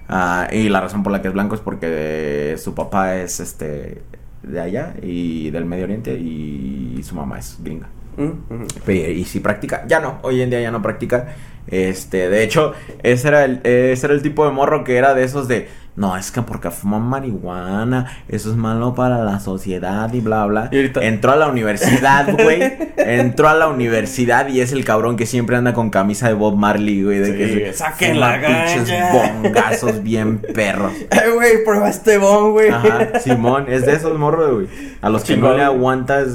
Ah, 0.09 0.48
y 0.51 0.70
la 0.70 0.80
razón 0.80 1.02
por 1.02 1.12
la 1.12 1.20
que 1.20 1.28
es 1.28 1.34
blanco 1.34 1.55
es 1.55 1.60
porque 1.60 2.56
su 2.59 2.74
papá 2.74 3.16
es 3.16 3.40
este 3.40 4.02
de 4.43 4.60
allá 4.60 4.94
y 5.02 5.51
del 5.51 5.66
Medio 5.66 5.84
Oriente 5.84 6.14
y 6.14 6.98
su 7.02 7.14
mamá 7.14 7.38
es 7.38 7.59
gringa. 7.62 7.88
Mm, 8.16 8.24
ujú. 8.55 8.66
Pe- 8.86 9.12
Y 9.12 9.24
si 9.24 9.40
practica, 9.40 9.84
ya 9.86 10.01
no, 10.01 10.20
hoy 10.22 10.40
en 10.40 10.48
día 10.48 10.60
ya 10.62 10.70
no 10.70 10.80
practica. 10.80 11.34
Este, 11.66 12.30
de 12.30 12.43
hecho, 12.43 12.72
ese 13.02 13.28
era 13.28 13.44
el, 13.44 13.60
ese 13.64 14.06
era 14.06 14.14
el 14.14 14.22
tipo 14.22 14.47
de 14.47 14.52
morro 14.52 14.84
que 14.84 14.97
era 14.97 15.12
de 15.14 15.24
esos 15.24 15.48
de, 15.48 15.68
no, 15.97 16.16
es 16.16 16.31
que 16.31 16.43
porque 16.43 16.70
fuman 16.70 17.02
marihuana, 17.02 18.06
eso 18.28 18.51
es 18.51 18.56
malo 18.56 18.94
para 18.94 19.24
la 19.24 19.40
sociedad 19.40 20.12
y 20.12 20.20
bla, 20.20 20.44
bla. 20.47 20.68
Y 20.70 20.77
ahorita- 20.77 21.02
Entró 21.02 21.32
a 21.32 21.36
la 21.36 21.48
universidad, 21.48 22.31
güey. 22.43 22.60
entró 22.98 23.48
a 23.48 23.55
la 23.55 23.68
universidad 23.68 24.48
y 24.48 24.60
es 24.60 24.73
el 24.73 24.85
cabrón 24.85 25.16
que 25.16 25.24
siempre 25.27 25.56
anda 25.56 25.73
con 25.73 25.89
camisa 25.90 26.28
de 26.28 26.35
Bob 26.35 26.56
Marley, 26.56 27.02
güey. 27.02 27.18
De 27.20 27.27
Sí, 27.48 27.55
que 27.59 27.73
saquen 27.73 28.20
la 28.20 28.40
pinches 28.40 28.93
bongazos 29.12 30.02
bien 30.02 30.39
perros. 30.55 30.93
Eh, 31.10 31.31
güey, 31.35 31.64
prueba 31.64 31.89
este 31.89 32.18
bon, 32.18 32.52
güey. 32.52 32.68
Ajá, 32.68 33.18
Simón, 33.20 33.64
es 33.68 33.86
de 33.86 33.94
esos 33.94 34.18
morros, 34.18 34.55
güey. 34.55 34.66
A 35.01 35.09
los 35.09 35.24
que 35.24 35.36
no 35.36 35.44
Chingón. 35.47 35.56
le 35.56 35.62
aguantas, 35.64 36.28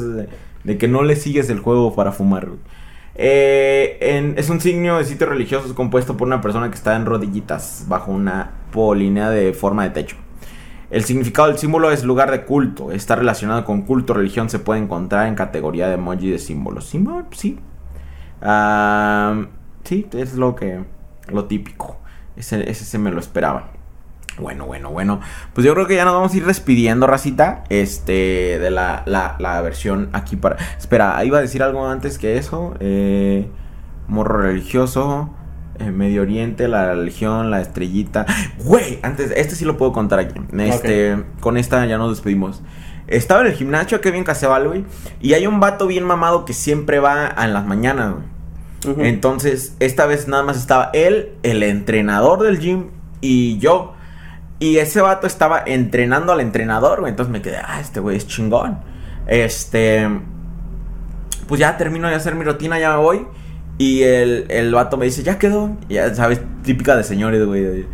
de 0.64 0.78
que 0.78 0.88
no 0.88 1.04
le 1.04 1.16
sigues 1.16 1.50
el 1.50 1.60
juego 1.60 1.94
para 1.96 2.12
fumar, 2.12 2.48
güey. 2.48 2.60
Eh, 3.24 4.34
es 4.36 4.50
un 4.50 4.60
signo 4.60 4.98
de 4.98 5.06
sitio 5.06 5.28
religioso 5.28 5.76
compuesto 5.76 6.18
por 6.18 6.28
una 6.28 6.42
persona 6.42 6.70
que 6.72 6.76
está 6.76 6.96
en 6.96 7.06
rodillitas 7.06 7.86
bajo 7.88 8.12
una 8.12 8.50
polínea 8.72 9.30
de 9.30 9.54
forma 9.54 9.84
de 9.84 9.92
techo. 9.92 10.16
El 10.90 11.04
significado 11.04 11.48
del 11.50 11.60
símbolo 11.60 11.92
es 11.92 12.04
lugar 12.04 12.32
de 12.32 12.46
culto. 12.46 12.92
Está 12.92 13.16
relacionado 13.16 13.64
con 13.64 13.84
culto, 13.84 14.16
religión. 14.16 14.50
Se 14.50 14.58
puede 14.58 14.82
encontrar 14.82 15.28
en 15.28 15.36
categoría 15.36 15.88
de 15.88 15.94
emoji 15.94 16.32
de 16.32 16.40
símbolos. 16.40 16.86
Simón, 16.86 17.28
sí. 17.30 17.60
Ah, 18.42 19.46
sí, 19.84 20.08
es 20.14 20.34
lo 20.34 20.56
que. 20.56 20.84
Lo 21.28 21.46
típico. 21.46 22.00
Ese, 22.36 22.70
ese 22.72 22.86
se 22.86 22.98
me 22.98 23.12
lo 23.12 23.20
esperaba. 23.20 23.72
Bueno, 24.40 24.66
bueno, 24.66 24.90
bueno. 24.92 25.20
Pues 25.54 25.66
yo 25.66 25.74
creo 25.74 25.88
que 25.88 25.96
ya 25.96 26.06
nos 26.06 26.14
vamos 26.14 26.34
a 26.34 26.38
ir 26.38 26.46
despidiendo, 26.46 27.06
racita. 27.08 27.64
Este, 27.70 28.58
de 28.60 28.72
la, 28.72 29.04
la, 29.06 29.36
la 29.40 29.62
versión 29.62 30.10
aquí 30.14 30.36
para. 30.36 30.58
Espera, 30.78 31.24
iba 31.26 31.38
a 31.38 31.42
decir 31.42 31.62
algo 31.64 31.88
antes 31.88 32.18
que 32.18 32.38
eso. 32.38 32.76
Eh, 32.80 33.48
morro 34.08 34.42
religioso. 34.42 35.30
eh, 35.80 35.92
Medio 35.92 36.22
Oriente, 36.22 36.68
la 36.68 36.94
religión, 36.94 37.52
la 37.52 37.62
estrellita. 37.62 38.26
Güey, 38.64 39.00
antes, 39.04 39.32
este 39.36 39.56
sí 39.56 39.66
lo 39.66 39.78
puedo 39.78 39.92
contar 39.92 40.20
aquí. 40.20 40.40
Este, 40.58 41.24
con 41.40 41.58
esta 41.58 41.86
ya 41.86 41.98
nos 41.98 42.10
despedimos. 42.12 42.62
Estaba 43.08 43.42
en 43.42 43.48
el 43.48 43.54
gimnasio, 43.54 44.00
que 44.00 44.12
bien 44.12 44.24
Casebal, 44.24 44.68
güey. 44.68 44.86
Y 45.22 45.34
hay 45.34 45.46
un 45.46 45.60
vato 45.60 45.88
bien 45.88 46.04
mamado 46.06 46.46
que 46.46 46.54
siempre 46.54 47.00
va 47.00 47.34
en 47.44 47.54
las 47.54 47.66
mañanas, 47.66 48.14
güey. 48.14 49.08
Entonces, 49.08 49.76
esta 49.80 50.06
vez 50.06 50.28
nada 50.28 50.44
más 50.44 50.58
estaba 50.58 50.90
él, 50.94 51.34
el 51.44 51.62
entrenador 51.64 52.42
del 52.44 52.60
gym 52.60 52.88
y 53.20 53.58
yo. 53.60 53.94
Y 54.62 54.78
ese 54.78 55.02
vato 55.02 55.26
estaba 55.26 55.64
entrenando 55.66 56.34
al 56.34 56.40
entrenador, 56.40 57.00
güey. 57.00 57.10
Entonces 57.10 57.32
me 57.34 57.42
quedé, 57.42 57.58
ah, 57.58 57.80
este 57.82 58.00
güey 58.00 58.16
es 58.16 58.28
chingón. 58.28 58.78
Este. 59.26 60.08
Pues 61.48 61.60
ya 61.60 61.78
termino 61.78 62.08
de 62.08 62.14
hacer 62.14 62.36
mi 62.36 62.46
rutina, 62.46 62.80
ya 62.80 62.92
me 62.92 62.98
voy. 62.98 63.26
Y 63.80 64.04
el, 64.04 64.46
el 64.50 64.72
vato 64.72 64.98
me 64.98 65.06
dice, 65.06 65.24
ya 65.24 65.40
quedó. 65.40 65.76
Y 65.90 65.96
ya 65.96 66.14
sabes, 66.14 66.42
típica 66.62 66.96
de 66.96 67.04
señores, 67.04 67.44
güey. 67.44 67.88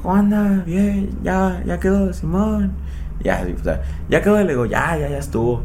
¿Cómo 0.00 0.14
anda? 0.14 0.62
Bien, 0.64 1.10
ya, 1.24 1.60
ya 1.66 1.80
quedó, 1.80 2.12
Simón. 2.12 2.72
Ya, 3.20 3.44
o 3.60 3.64
sea, 3.64 3.82
ya 4.08 4.22
quedó, 4.22 4.40
y 4.40 4.44
le 4.44 4.50
digo, 4.50 4.66
ya, 4.66 4.96
ya, 4.96 5.08
ya 5.08 5.18
estuvo. 5.18 5.62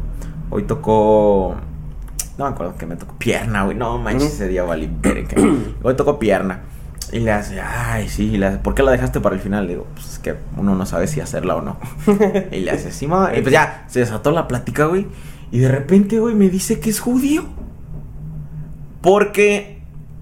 Hoy 0.50 0.64
tocó. 0.64 1.54
No 2.38 2.46
me 2.46 2.50
acuerdo 2.50 2.74
que 2.76 2.86
me 2.86 2.96
tocó 2.96 3.14
pierna, 3.18 3.62
güey. 3.66 3.76
No 3.76 3.98
manches, 3.98 4.24
Ujú. 4.24 4.32
ese 4.34 4.48
día 4.48 4.64
valí. 4.64 4.90
Hoy 5.84 5.94
tocó 5.94 6.18
pierna. 6.18 6.62
Y 7.12 7.20
le 7.20 7.32
hace, 7.32 7.60
ay, 7.60 8.08
sí, 8.08 8.30
y 8.34 8.36
le 8.38 8.46
hace, 8.46 8.58
¿por 8.58 8.74
qué 8.74 8.82
la 8.82 8.92
dejaste 8.92 9.20
para 9.20 9.34
el 9.34 9.40
final? 9.40 9.64
Le 9.66 9.72
digo, 9.72 9.86
pues 9.94 10.06
es 10.12 10.18
que 10.18 10.36
uno 10.56 10.74
no 10.76 10.86
sabe 10.86 11.06
si 11.08 11.20
hacerla 11.20 11.56
o 11.56 11.62
no. 11.62 11.76
y 12.52 12.60
le 12.60 12.70
hace, 12.70 12.92
Simón. 12.92 13.30
Y 13.36 13.40
pues 13.42 13.52
ya, 13.52 13.84
se 13.88 14.00
desató 14.00 14.30
la 14.30 14.46
plática, 14.46 14.84
güey. 14.86 15.06
Y 15.50 15.58
de 15.58 15.68
repente, 15.68 16.20
güey, 16.20 16.34
me 16.34 16.48
dice 16.48 16.78
que 16.78 16.90
es 16.90 17.00
judío. 17.00 17.44
Porque 19.02 19.80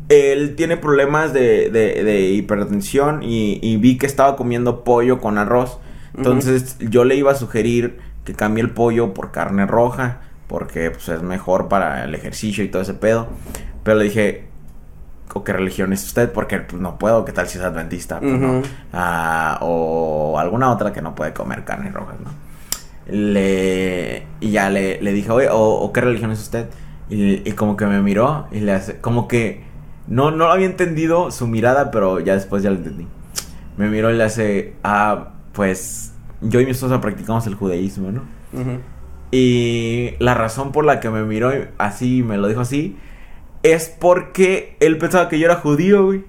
él 0.09 0.55
tiene 0.57 0.77
problemas 0.77 1.33
de, 1.33 1.71
de- 1.71 2.03
de 2.05 2.21
hipertensión 2.31 3.23
y, 3.23 3.59
y 3.63 3.77
vi 3.77 3.99
que 3.99 4.07
estaba 4.07 4.37
comiendo 4.37 4.85
pollo 4.85 5.21
con 5.21 5.39
arroz. 5.39 5.79
Entonces 6.17 6.77
yo 6.81 7.05
le 7.05 7.15
iba 7.17 7.31
a 7.33 7.35
sugerir 7.35 7.99
que 8.25 8.35
cambie 8.35 8.63
el 8.63 8.71
pollo 8.71 9.15
por 9.15 9.31
carne 9.33 9.67
roja. 9.67 10.21
Porque 10.47 10.91
pues, 10.91 11.09
es 11.11 11.23
mejor 11.23 11.69
para 11.69 12.05
el 12.05 12.15
ejercicio 12.15 12.65
y 12.65 12.69
todo 12.69 12.81
ese 12.81 12.95
pedo. 12.95 13.29
Pero 13.83 13.99
le 13.99 14.05
dije, 14.05 14.47
¿o 15.35 15.45
qué 15.45 15.53
religión 15.53 15.93
es 15.93 16.05
usted? 16.05 16.33
Porque 16.33 16.59
pues, 16.59 16.81
no 16.81 16.99
puedo, 16.99 17.25
¿qué 17.25 17.33
tal 17.33 17.49
si 17.49 17.59
es 17.59 17.65
adventista? 17.65 18.21
Pues, 18.21 18.33
no. 18.33 18.59
Ujú. 18.59 18.69
Ah, 18.93 19.59
o 19.63 20.39
alguna 20.39 20.71
otra 20.71 20.93
que 20.93 21.03
no 21.03 21.15
puede 21.15 21.33
comer 21.33 21.65
carne 21.65 21.91
roja, 21.91 22.15
¿no? 22.23 22.31
Le, 23.11 24.27
y 24.41 24.51
ya 24.51 24.69
le, 24.71 25.01
le 25.01 25.13
dije, 25.13 25.31
oye, 25.31 25.49
o, 25.49 25.59
o 25.59 25.93
qué 25.93 26.01
religión 26.01 26.31
es 26.31 26.41
usted? 26.41 26.69
Y, 27.09 27.49
y 27.49 27.53
como 27.53 27.77
que 27.77 27.87
me 27.87 28.03
miró 28.03 28.47
y 28.53 28.61
le 28.61 28.73
hace, 28.73 29.01
como 29.01 29.29
que 29.29 29.65
no, 30.07 30.31
no 30.31 30.51
había 30.51 30.67
entendido 30.67 31.31
su 31.31 31.47
mirada, 31.47 31.91
pero 31.91 32.21
ya 32.21 32.35
después 32.35 32.63
ya 32.63 32.71
lo 32.71 32.77
entendí. 32.77 33.07
Me 33.77 33.89
miró 33.89 34.11
y 34.11 34.17
le 34.17 34.25
hace, 34.25 34.75
ah, 34.85 35.29
pues 35.53 36.13
yo 36.41 36.61
y 36.61 36.65
mi 36.65 36.73
esposa 36.73 37.01
practicamos 37.01 37.47
el 37.47 37.55
judaísmo, 37.55 38.11
¿no? 38.11 38.23
Ujú. 38.53 38.81
Y 39.31 40.15
la 40.19 40.35
razón 40.35 40.73
por 40.73 40.85
la 40.85 41.01
que 41.01 41.11
me 41.11 41.23
miró 41.25 41.53
así, 41.79 42.23
me 42.23 42.37
lo 42.37 42.49
dijo 42.49 42.61
así, 42.61 42.97
es 43.63 43.89
porque 43.89 44.77
él 44.81 44.99
pensaba 44.99 45.29
que 45.29 45.39
yo 45.39 45.47
era 45.47 45.57
judío, 45.57 46.05
güey. 46.07 46.25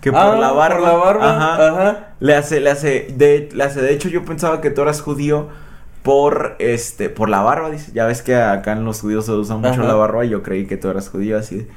Que 0.00 0.12
por 0.12 0.20
Ah, 0.20 0.36
la 0.36 0.52
barba. 0.52 0.76
por 0.78 0.86
la 0.88 0.94
barba, 0.94 1.30
Ajá. 1.36 1.68
ajá. 1.68 1.98
Le 2.20 2.34
hace, 2.34 2.60
le 2.60 2.70
hace, 2.70 3.08
de, 3.16 3.48
le 3.52 3.64
hace, 3.64 3.80
de 3.82 3.92
hecho 3.92 4.08
yo 4.08 4.24
pensaba 4.24 4.60
que 4.60 4.70
tú 4.70 4.82
eras 4.82 5.00
judío 5.02 5.48
por, 6.02 6.54
este, 6.60 7.08
por 7.08 7.28
la 7.28 7.40
barba, 7.42 7.70
dice. 7.70 7.90
Ya 7.92 8.06
ves 8.06 8.22
que 8.22 8.36
acá 8.36 8.72
en 8.72 8.84
los 8.84 9.00
judíos 9.00 9.26
se 9.26 9.32
usa 9.32 9.56
mucho 9.56 9.80
Ajá. 9.80 9.84
la 9.84 9.94
barba 9.94 10.24
y 10.24 10.28
yo 10.28 10.42
creí 10.42 10.66
que 10.66 10.76
tú 10.76 10.88
eras 10.88 11.08
judío 11.08 11.36
así. 11.38 11.56
de, 11.58 11.68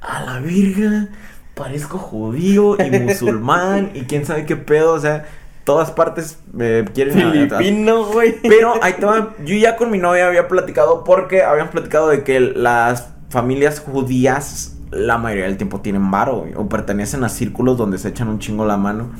A 0.00 0.22
la 0.22 0.38
virga, 0.40 1.08
parezco 1.54 1.98
judío 1.98 2.76
y 2.82 2.90
musulmán 3.00 3.90
y 3.94 4.02
quién 4.02 4.24
sabe 4.24 4.46
qué 4.46 4.56
pedo, 4.56 4.94
o 4.94 5.00
sea, 5.00 5.26
todas 5.64 5.90
partes 5.90 6.38
me 6.52 6.84
quieren... 6.94 7.14
Filipino, 7.14 8.04
güey. 8.06 8.36
Pero 8.42 8.74
ahí 8.82 8.94
va, 9.02 9.34
yo 9.44 9.56
ya 9.56 9.76
con 9.76 9.90
mi 9.90 9.98
novia 9.98 10.26
había 10.26 10.48
platicado 10.48 11.04
porque 11.04 11.42
habíamos 11.42 11.72
platicado 11.72 12.08
de 12.08 12.24
que 12.24 12.40
las 12.40 13.13
familias 13.34 13.80
judías 13.80 14.74
la 14.94 15.18
mayoría 15.18 15.46
del 15.46 15.56
tiempo 15.56 15.80
tienen 15.80 16.10
varo 16.10 16.46
o 16.56 16.68
pertenecen 16.68 17.24
a 17.24 17.28
círculos 17.28 17.76
donde 17.76 17.98
se 17.98 18.08
echan 18.08 18.28
un 18.28 18.38
chingo 18.38 18.64
la 18.64 18.76
mano. 18.76 19.10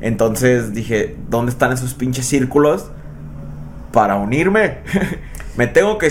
Entonces 0.00 0.74
dije, 0.74 1.16
¿dónde 1.30 1.52
están 1.52 1.72
esos 1.72 1.94
pinches 1.94 2.26
círculos 2.26 2.90
para 3.92 4.16
unirme? 4.16 4.78
Me 5.56 5.66
tengo 5.66 5.98
que, 5.98 6.10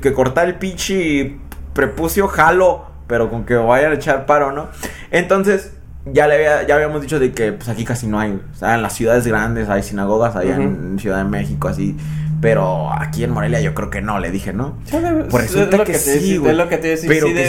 que 0.00 0.12
cortar 0.12 0.46
el 0.48 0.56
pinche 0.56 1.38
prepucio, 1.72 2.28
jalo, 2.28 2.84
pero 3.06 3.30
con 3.30 3.44
que 3.44 3.54
vayan 3.54 3.92
a 3.92 3.94
echar 3.94 4.26
paro, 4.26 4.52
¿no? 4.52 4.68
Entonces, 5.10 5.72
ya 6.06 6.26
le 6.26 6.34
había, 6.34 6.66
ya 6.66 6.74
habíamos 6.74 7.00
dicho 7.00 7.18
de 7.18 7.32
que 7.32 7.52
pues 7.52 7.68
aquí 7.68 7.84
casi 7.84 8.06
no 8.06 8.18
hay, 8.18 8.32
o 8.32 8.54
sea, 8.54 8.74
en 8.74 8.82
las 8.82 8.92
ciudades 8.92 9.26
grandes 9.26 9.68
hay 9.68 9.82
sinagogas, 9.82 10.36
allá 10.36 10.56
en 10.56 10.98
Ciudad 10.98 11.18
de 11.18 11.24
México, 11.24 11.68
así, 11.68 11.96
pero 12.44 12.92
aquí 12.92 13.24
en 13.24 13.30
Morelia 13.30 13.58
yo 13.62 13.72
creo 13.72 13.88
que 13.88 14.02
no, 14.02 14.18
le 14.20 14.30
dije, 14.30 14.52
¿no? 14.52 14.76
Debe- 14.92 15.24
Pues 15.30 15.44
es 15.46 15.54
resulta 15.54 15.82
que, 15.84 15.94
sí, 15.94 16.36
güey. 16.36 16.54
Pero 16.54 16.68
que 16.68 16.96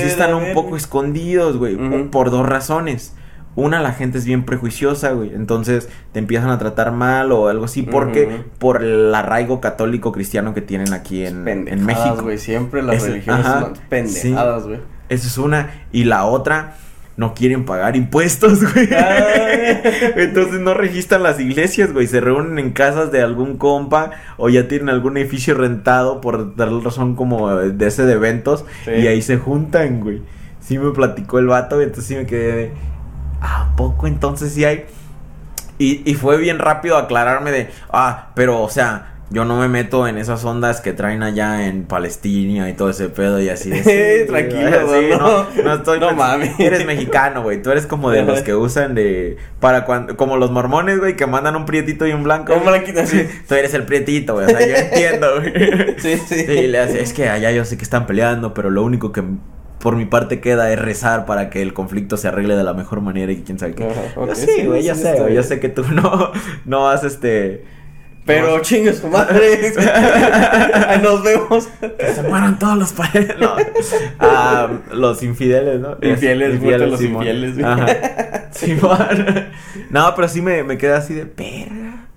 sí 0.02 0.08
están 0.08 0.34
un 0.34 0.54
poco 0.54 0.78
escondidos, 0.78 1.58
güey. 1.58 1.76
Por 2.10 2.32
dos 2.32 2.48
razones. 2.48 3.14
Una, 3.58 3.82
la 3.82 3.92
gente 3.92 4.18
es 4.18 4.24
bien 4.26 4.46
prejuiciosa, 4.46 5.12
güey. 5.12 5.34
Entonces 5.34 5.90
te 6.14 6.20
empiezan 6.20 6.50
a 6.50 6.58
tratar 6.60 6.94
mal 6.94 7.34
o 7.34 7.50
algo 7.50 7.66
así. 7.66 7.82
Porque 7.82 8.26
Ujú. 8.28 8.44
por 8.58 8.84
el 8.84 9.14
arraigo 9.14 9.60
católico 9.60 10.14
cristiano 10.14 10.54
que 10.54 10.62
tienen 10.62 10.94
aquí 10.94 11.26
en, 11.26 11.46
en 11.48 11.86
México. 11.86 12.20
güey. 12.22 12.38
Siempre 12.38 12.82
las 12.82 13.02
religiones 13.04 13.46
ajá, 13.46 13.60
son 13.62 13.74
pendejadas, 13.90 14.62
sí. 14.64 14.68
güey. 14.70 14.80
Esa 15.10 15.28
es 15.28 15.38
una. 15.38 15.72
Y 15.92 16.06
la 16.06 16.24
otra, 16.26 16.76
no 17.18 17.34
quieren 17.34 17.66
pagar 17.66 17.96
impuestos, 17.96 18.62
güey. 18.74 18.94
Ay. 18.94 19.82
Entonces 20.16 20.60
no 20.60 20.74
registran 20.74 21.24
las 21.24 21.40
iglesias, 21.40 21.94
güey. 21.94 22.08
Se 22.08 22.20
reúnen 22.20 22.60
en 22.60 22.72
casas 22.72 23.12
de 23.12 23.22
algún 23.22 23.58
compa 23.58 24.12
o 24.38 24.50
ya 24.50 24.68
tienen 24.68 24.90
algún 24.90 25.18
edificio 25.18 25.54
rentado 25.56 26.22
por 26.22 26.56
darle 26.56 26.82
razón 26.84 27.16
como 27.16 27.56
de 27.56 27.88
ese 27.88 28.06
de 28.06 28.14
eventos. 28.14 28.66
Sí. 28.84 28.92
Y 28.92 29.08
ahí 29.08 29.22
se 29.22 29.38
juntan, 29.38 30.02
güey. 30.02 30.22
Sí 30.60 30.78
me 30.78 30.92
platicó 30.92 31.40
el 31.40 31.48
vato, 31.48 31.80
y 31.80 31.84
entonces 31.84 32.06
sí 32.06 32.16
me 32.16 32.26
quedé 32.26 32.56
de... 32.56 32.72
¿A 33.40 33.76
poco 33.76 34.08
entonces 34.08 34.54
sí 34.54 34.66
hay? 34.66 34.86
Y, 35.78 36.10
y 36.10 36.16
fue 36.16 36.38
bien 36.38 36.58
rápido 36.58 36.98
aclararme 36.98 37.52
de... 37.52 37.70
Ah, 37.92 38.30
pero 38.36 38.62
o 38.62 38.70
sea... 38.70 39.15
Yo 39.32 39.44
no 39.44 39.60
me 39.60 39.68
meto 39.68 40.08
en 40.08 40.20
esas 40.20 40.46
ondas 40.46 40.82
que 40.82 40.94
traen 40.94 41.24
allá 41.24 41.68
en 41.68 41.86
Palestina 41.86 42.70
y 42.70 42.74
todo 42.74 42.92
ese 42.92 43.10
pedo 43.10 43.42
y 43.42 43.50
así. 43.50 43.72
de, 43.72 43.84
sí, 44.26 44.28
Tranquilo, 44.28 44.70
sí, 44.88 45.08
no, 45.10 45.18
no, 45.18 45.64
no 45.64 45.74
estoy 45.74 46.00
no 46.00 46.14
mames. 46.14 46.60
Eres 46.60 46.86
mexicano, 46.86 47.42
güey. 47.42 47.62
Tú 47.62 47.72
eres 47.72 47.88
como 47.88 48.12
de 48.12 48.22
los 48.24 48.42
que 48.42 48.54
usan 48.54 48.94
de 48.94 49.38
para 49.60 49.86
cuando 49.86 50.16
como 50.16 50.38
los 50.38 50.52
mormones, 50.52 51.00
güey, 51.00 51.16
que 51.16 51.26
mandan 51.26 51.56
un 51.56 51.66
prietito 51.66 52.06
y 52.06 52.12
un 52.12 52.24
blanco. 52.24 52.54
Un 52.54 52.66
blanquito, 52.66 53.06
sí. 53.06 53.28
Tú 53.48 53.56
eres 53.56 53.74
el 53.74 53.84
prietito, 53.84 54.34
güey. 54.36 54.46
O 54.46 54.50
sea, 54.50 54.68
yo 54.68 54.76
entiendo, 54.76 55.28
güey. 55.40 55.54
Sí, 55.98 56.18
sí. 56.18 56.46
Sí, 56.46 56.68
le 56.68 56.80
hace, 56.80 57.02
es 57.02 57.14
que 57.14 57.30
allá 57.30 57.52
yo 57.52 57.66
sé 57.66 57.78
que 57.78 57.84
están 57.84 58.06
peleando, 58.06 58.54
pero 58.54 58.70
lo 58.70 58.84
único 58.84 59.12
que 59.12 59.24
por 59.80 59.96
mi 59.96 60.06
parte 60.06 60.40
queda 60.40 60.72
es 60.72 60.80
rezar 60.80 61.26
para 61.26 61.50
que 61.50 61.62
el 61.62 61.74
conflicto 61.74 62.18
se 62.18 62.28
arregle 62.28 62.56
de 62.56 62.64
la 62.64 62.74
mejor 62.74 63.02
manera 63.02 63.32
y 63.32 63.44
quién 63.44 63.60
sabe 63.60 63.76
qué. 63.76 63.86
Ajá, 63.86 64.26
Yo 64.28 64.36
sí, 64.36 64.66
güey, 64.66 64.84
ya 64.84 64.96
sí, 64.96 65.02
sé, 65.02 65.10
está 65.12 65.24
güey. 65.24 65.36
Yo 65.36 65.44
sé 65.44 65.60
que 65.60 65.70
tú 65.70 65.84
no, 65.92 66.32
no 66.66 66.90
has 66.90 67.04
este. 67.04 67.64
Pero 68.26 68.58
no- 68.58 68.62
chingue 68.64 68.92
su 68.94 69.08
madre. 69.08 69.74
Nos 71.04 71.24
vemos. 71.24 71.68
que 71.98 72.14
se 72.14 72.24
mueran 72.24 72.58
todos 72.60 72.78
los 72.78 72.94
paredes. 72.94 73.36
No. 73.40 73.56
Ah, 74.20 74.70
los 74.92 75.22
infieles, 75.24 75.80
¿no? 75.80 75.98
Infieles, 76.02 76.60
muertos 76.62 76.90
los 76.92 77.00
Simón. 77.00 77.22
infieles, 77.24 77.54
güey. 77.54 77.66
Ajá. 77.66 77.86
Simón. 78.52 79.46
No, 79.90 80.14
pero 80.16 80.28
sí 80.28 80.42
me, 80.42 80.64
me 80.64 80.78
quedé 80.78 80.94
así 80.94 81.14
de 81.14 81.26
perra. 81.26 82.08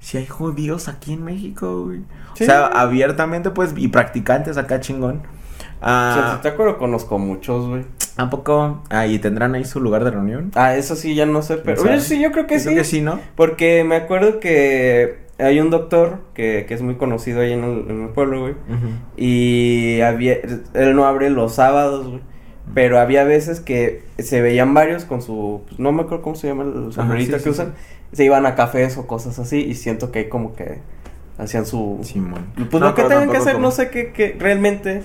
Si 0.00 0.18
hay 0.18 0.26
judíos 0.26 0.88
aquí 0.88 1.12
en 1.14 1.24
México, 1.24 1.84
güey. 1.84 2.00
Sí. 2.34 2.44
O 2.44 2.46
sea, 2.46 2.66
abiertamente, 2.66 3.50
pues, 3.50 3.72
y 3.76 3.88
practicantes 3.88 4.56
acá 4.56 4.80
chingón. 4.80 5.18
O 5.80 5.86
sea, 5.86 6.32
Ah, 6.32 6.32
si 6.36 6.42
te 6.42 6.48
acuerdo, 6.48 6.78
conozco 6.78 7.18
muchos, 7.18 7.66
güey. 7.68 7.84
¿A 8.16 8.30
poco? 8.30 8.82
Ah, 8.90 9.06
¿y 9.06 9.18
tendrán 9.18 9.54
ahí 9.54 9.64
su 9.64 9.80
lugar 9.80 10.04
de 10.04 10.10
reunión? 10.10 10.50
Ah, 10.54 10.74
eso 10.76 10.94
sí, 10.96 11.14
ya 11.14 11.26
no 11.26 11.42
sé, 11.42 11.56
pero... 11.58 12.00
Sí, 12.00 12.20
yo 12.20 12.32
creo 12.32 12.46
que 12.46 12.58
sí. 12.58 12.66
creo 12.66 12.78
que 12.78 12.84
sí, 12.84 13.00
¿no? 13.00 13.20
Porque 13.34 13.82
me 13.84 13.96
acuerdo 13.96 14.40
que 14.40 15.23
hay 15.38 15.60
un 15.60 15.70
doctor 15.70 16.18
que, 16.34 16.64
que 16.68 16.74
es 16.74 16.82
muy 16.82 16.94
conocido 16.94 17.40
ahí 17.40 17.52
en 17.52 17.64
el, 17.64 17.90
en 17.90 18.02
el 18.04 18.08
pueblo, 18.10 18.40
güey. 18.42 18.54
Y 19.16 20.00
había, 20.00 20.36
él 20.74 20.94
no 20.94 21.06
abre 21.06 21.30
los 21.30 21.54
sábados, 21.54 22.06
güey. 22.08 22.20
Pero 22.72 22.98
había 22.98 23.24
veces 23.24 23.60
que 23.60 24.02
se 24.18 24.40
veían 24.40 24.72
varios 24.72 25.04
con 25.04 25.20
su, 25.20 25.62
pues, 25.66 25.78
no 25.78 25.92
me 25.92 26.02
acuerdo 26.02 26.22
cómo 26.22 26.34
se 26.34 26.46
llama 26.48 26.64
el 26.64 26.92
sombrerito 26.92 27.32
sí, 27.32 27.44
que 27.44 27.44
sí, 27.44 27.48
usan. 27.50 27.74
Se 28.12 28.24
iban 28.24 28.46
a 28.46 28.54
cafés 28.54 28.96
o 28.96 29.06
cosas 29.06 29.38
así 29.38 29.58
y 29.58 29.74
siento 29.74 30.10
que 30.10 30.20
ahí 30.20 30.28
como 30.28 30.54
que 30.54 30.78
hacían 31.36 31.66
su... 31.66 31.98
Simón. 32.02 32.46
Pues 32.56 32.80
No, 32.80 32.88
lo 32.88 32.94
que 32.94 33.02
tengan 33.02 33.30
que 33.30 33.36
hacer, 33.36 33.54
como- 33.54 33.66
no 33.66 33.70
sé 33.70 33.90
qué, 33.90 34.12
qué 34.12 34.34
realmente, 34.38 35.02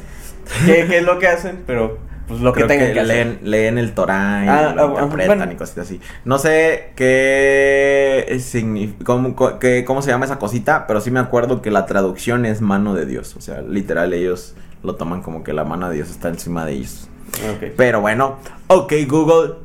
qué, 0.66 0.86
qué 0.88 1.00
es 1.00 1.04
lo 1.04 1.20
que 1.20 1.28
hacen, 1.28 1.64
pero 1.68 1.98
pues 2.30 2.40
lo 2.40 2.54
que 2.54 2.64
tengan 2.64 2.88
que, 2.88 2.94
que, 2.94 3.00
hacer. 3.02 3.16
leen, 3.28 3.40
leen 3.44 3.78
el 3.78 3.94
Torah 3.94 4.46
y 4.46 4.48
Ah, 4.48 4.74
lo 4.76 4.84
ah, 4.98 5.04
interpretan 5.04 5.38
bueno. 5.40 5.52
y 5.52 5.56
cositas 5.58 5.86
así. 5.88 6.00
No 6.24 6.38
sé 6.38 6.94
qué 6.96 8.38
significa, 8.40 9.04
cómo, 9.04 9.36
co- 9.36 9.60
qué- 9.60 9.84
cómo 9.86 10.02
se 10.02 10.12
llama 10.12 10.26
esa 10.26 10.40
cosita, 10.40 10.88
pero 10.88 11.02
sí 11.02 11.12
me 11.12 11.20
acuerdo 11.20 11.62
que 11.62 11.72
la 11.72 11.86
traducción 11.86 12.46
es 12.46 12.62
mano 12.62 12.94
de 12.94 13.06
Dios. 13.06 13.36
O 13.36 13.42
sea, 13.42 13.62
literal, 13.62 14.14
ellos 14.14 14.56
lo 14.84 14.96
toman 14.96 15.22
como 15.22 15.44
que 15.44 15.52
la 15.52 15.66
mano 15.66 15.90
de 15.90 15.96
Dios 15.96 16.10
está 16.10 16.30
encima 16.30 16.66
de 16.66 16.72
ellos. 16.74 17.10
Ok. 17.56 17.72
Pero 17.76 18.00
bueno, 18.02 18.38
ok, 18.68 18.94
Google. 19.08 19.56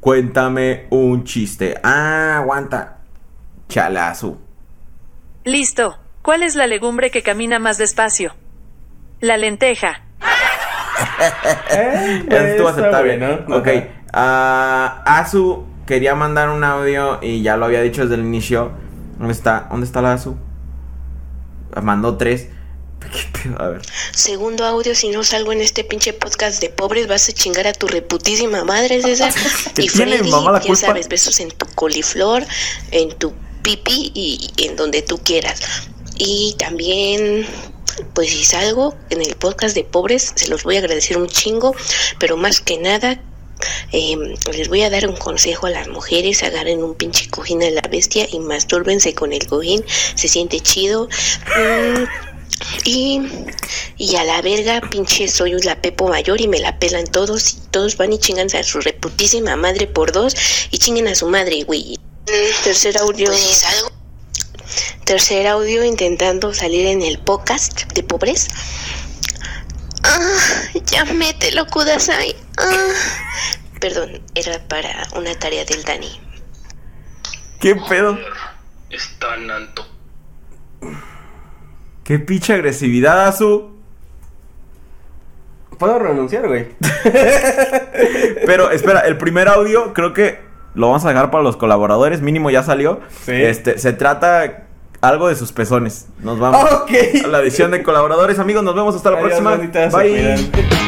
Cuéntame 0.00 0.86
un 0.90 1.24
chiste. 1.24 1.74
Ah, 1.82 2.38
aguanta. 2.38 2.98
Chalazo. 3.68 4.38
Listo. 5.44 5.96
¿Cuál 6.22 6.42
es 6.42 6.54
la 6.54 6.66
legumbre 6.66 7.10
que 7.10 7.22
camina 7.22 7.58
más 7.58 7.78
despacio? 7.78 8.34
La 9.20 9.36
lenteja. 9.36 10.02
Eh, 11.70 12.24
Eso 12.28 12.36
estuvo 12.36 12.68
aceptable. 12.68 13.18
bueno. 13.18 13.56
Ok. 13.56 13.68
Ah, 14.12 15.02
Azu 15.06 15.64
quería 15.86 16.14
mandar 16.14 16.48
un 16.50 16.64
audio 16.64 17.18
y 17.22 17.42
ya 17.42 17.56
lo 17.56 17.66
había 17.66 17.82
dicho 17.82 18.02
desde 18.02 18.14
el 18.14 18.22
inicio. 18.22 18.72
¿Dónde 19.18 19.32
está? 19.32 19.66
¿Dónde 19.70 19.86
está 19.86 20.00
la 20.02 20.14
Azu? 20.14 20.36
Mandó 21.82 22.16
tres. 22.16 22.48
Segundo 24.12 24.64
audio, 24.64 24.94
si 24.94 25.08
no 25.10 25.22
salgo 25.24 25.52
en 25.52 25.60
este 25.60 25.84
pinche 25.84 26.12
podcast 26.12 26.60
de 26.60 26.68
pobres, 26.70 27.06
vas 27.06 27.28
a 27.28 27.32
chingar 27.32 27.66
a 27.66 27.72
tu 27.72 27.86
reputísima 27.86 28.64
madre, 28.64 29.00
César. 29.02 29.32
¿Qué 29.74 29.82
y 29.82 29.88
Freddy, 29.88 30.28
mamá, 30.30 30.52
la 30.52 30.60
ya 30.60 30.66
culpa? 30.66 30.86
sabes, 30.88 31.08
besos 31.08 31.38
en 31.40 31.50
tu 31.50 31.66
coliflor, 31.74 32.44
en 32.90 33.10
tu 33.18 33.32
pipi 33.62 34.12
y 34.14 34.52
en 34.66 34.76
donde 34.76 35.02
tú 35.02 35.18
quieras. 35.18 35.60
Y 36.16 36.56
también, 36.58 37.46
pues 38.14 38.30
si 38.30 38.44
salgo 38.44 38.94
en 39.10 39.22
el 39.22 39.34
podcast 39.36 39.74
de 39.74 39.84
pobres, 39.84 40.32
se 40.36 40.48
los 40.48 40.62
voy 40.64 40.76
a 40.76 40.78
agradecer 40.80 41.16
un 41.18 41.28
chingo, 41.28 41.74
pero 42.18 42.36
más 42.36 42.60
que 42.60 42.78
nada... 42.78 43.20
eh, 43.92 44.16
les 44.52 44.68
voy 44.68 44.82
a 44.82 44.90
dar 44.90 45.08
un 45.08 45.16
consejo 45.16 45.66
a 45.66 45.70
las 45.70 45.88
mujeres, 45.88 46.42
agarren 46.44 46.82
un 46.82 46.94
pinche 46.94 47.28
cojín 47.28 47.62
a 47.62 47.70
la 47.70 47.82
bestia 47.90 48.26
y 48.30 48.38
mastúrbense 48.38 49.14
con 49.14 49.32
el 49.32 49.46
cojín, 49.46 49.84
se 50.14 50.28
siente 50.28 50.60
chido. 50.60 51.08
Mm, 51.56 52.04
Y, 52.84 53.20
y 53.98 54.16
a 54.16 54.24
la 54.24 54.42
verga, 54.42 54.80
pinche, 54.90 55.28
soy 55.28 55.52
la 55.62 55.80
Pepo 55.80 56.08
mayor 56.08 56.40
y 56.40 56.48
me 56.48 56.58
la 56.58 56.78
pelan 56.78 57.06
todos. 57.06 57.52
Y 57.54 57.56
todos 57.70 57.96
van 57.96 58.12
y 58.12 58.18
chingan 58.18 58.48
a 58.54 58.62
su 58.64 58.80
reputísima 58.80 59.54
madre 59.56 59.86
por 59.86 60.10
dos 60.12 60.34
y 60.70 60.78
chinguen 60.78 61.06
a 61.08 61.14
su 61.14 61.28
madre, 61.28 61.62
güey. 61.64 61.96
Tercer 62.64 62.98
audio. 62.98 63.30
Tercer 65.04 65.46
audio 65.46 65.84
intentando 65.84 66.52
salir 66.54 66.86
en 66.86 67.02
el 67.02 67.18
podcast 67.18 67.92
de 67.92 68.02
pobres. 68.02 68.48
Ah, 70.04 70.80
ya 70.86 71.04
mételo, 71.06 71.66
Kudasai. 71.66 72.36
Ah. 72.58 72.92
Perdón, 73.80 74.20
era 74.34 74.58
para 74.68 75.06
una 75.16 75.34
tarea 75.38 75.64
del 75.64 75.84
Dani. 75.84 76.20
¿Qué 77.60 77.74
pedo? 77.76 78.18
Están 78.90 79.50
anto. 79.50 79.86
¿Qué 82.04 82.18
pinche 82.18 82.54
agresividad, 82.54 83.26
Azu? 83.26 83.76
Puedo 85.78 85.98
renunciar, 85.98 86.48
güey. 86.48 86.68
Pero 88.46 88.70
espera, 88.70 89.00
el 89.00 89.16
primer 89.18 89.48
audio 89.48 89.92
creo 89.92 90.12
que 90.12 90.40
lo 90.74 90.88
vamos 90.88 91.04
a 91.04 91.08
dejar 91.08 91.30
para 91.30 91.42
los 91.42 91.56
colaboradores, 91.56 92.20
mínimo 92.20 92.50
ya 92.50 92.62
salió. 92.62 93.00
Este, 93.26 93.78
se 93.78 93.92
trata 93.92 94.67
algo 95.00 95.28
de 95.28 95.36
sus 95.36 95.52
pezones. 95.52 96.06
Nos 96.22 96.38
vamos 96.38 96.68
a 96.70 97.28
la 97.28 97.40
edición 97.40 97.70
de 97.70 97.82
colaboradores, 97.82 98.38
amigos, 98.38 98.62
nos 98.62 98.74
vemos 98.74 98.94
hasta 98.96 99.10
la 99.10 99.18
Adiós, 99.18 99.40
próxima. 99.40 99.98
Bye. 99.98 100.87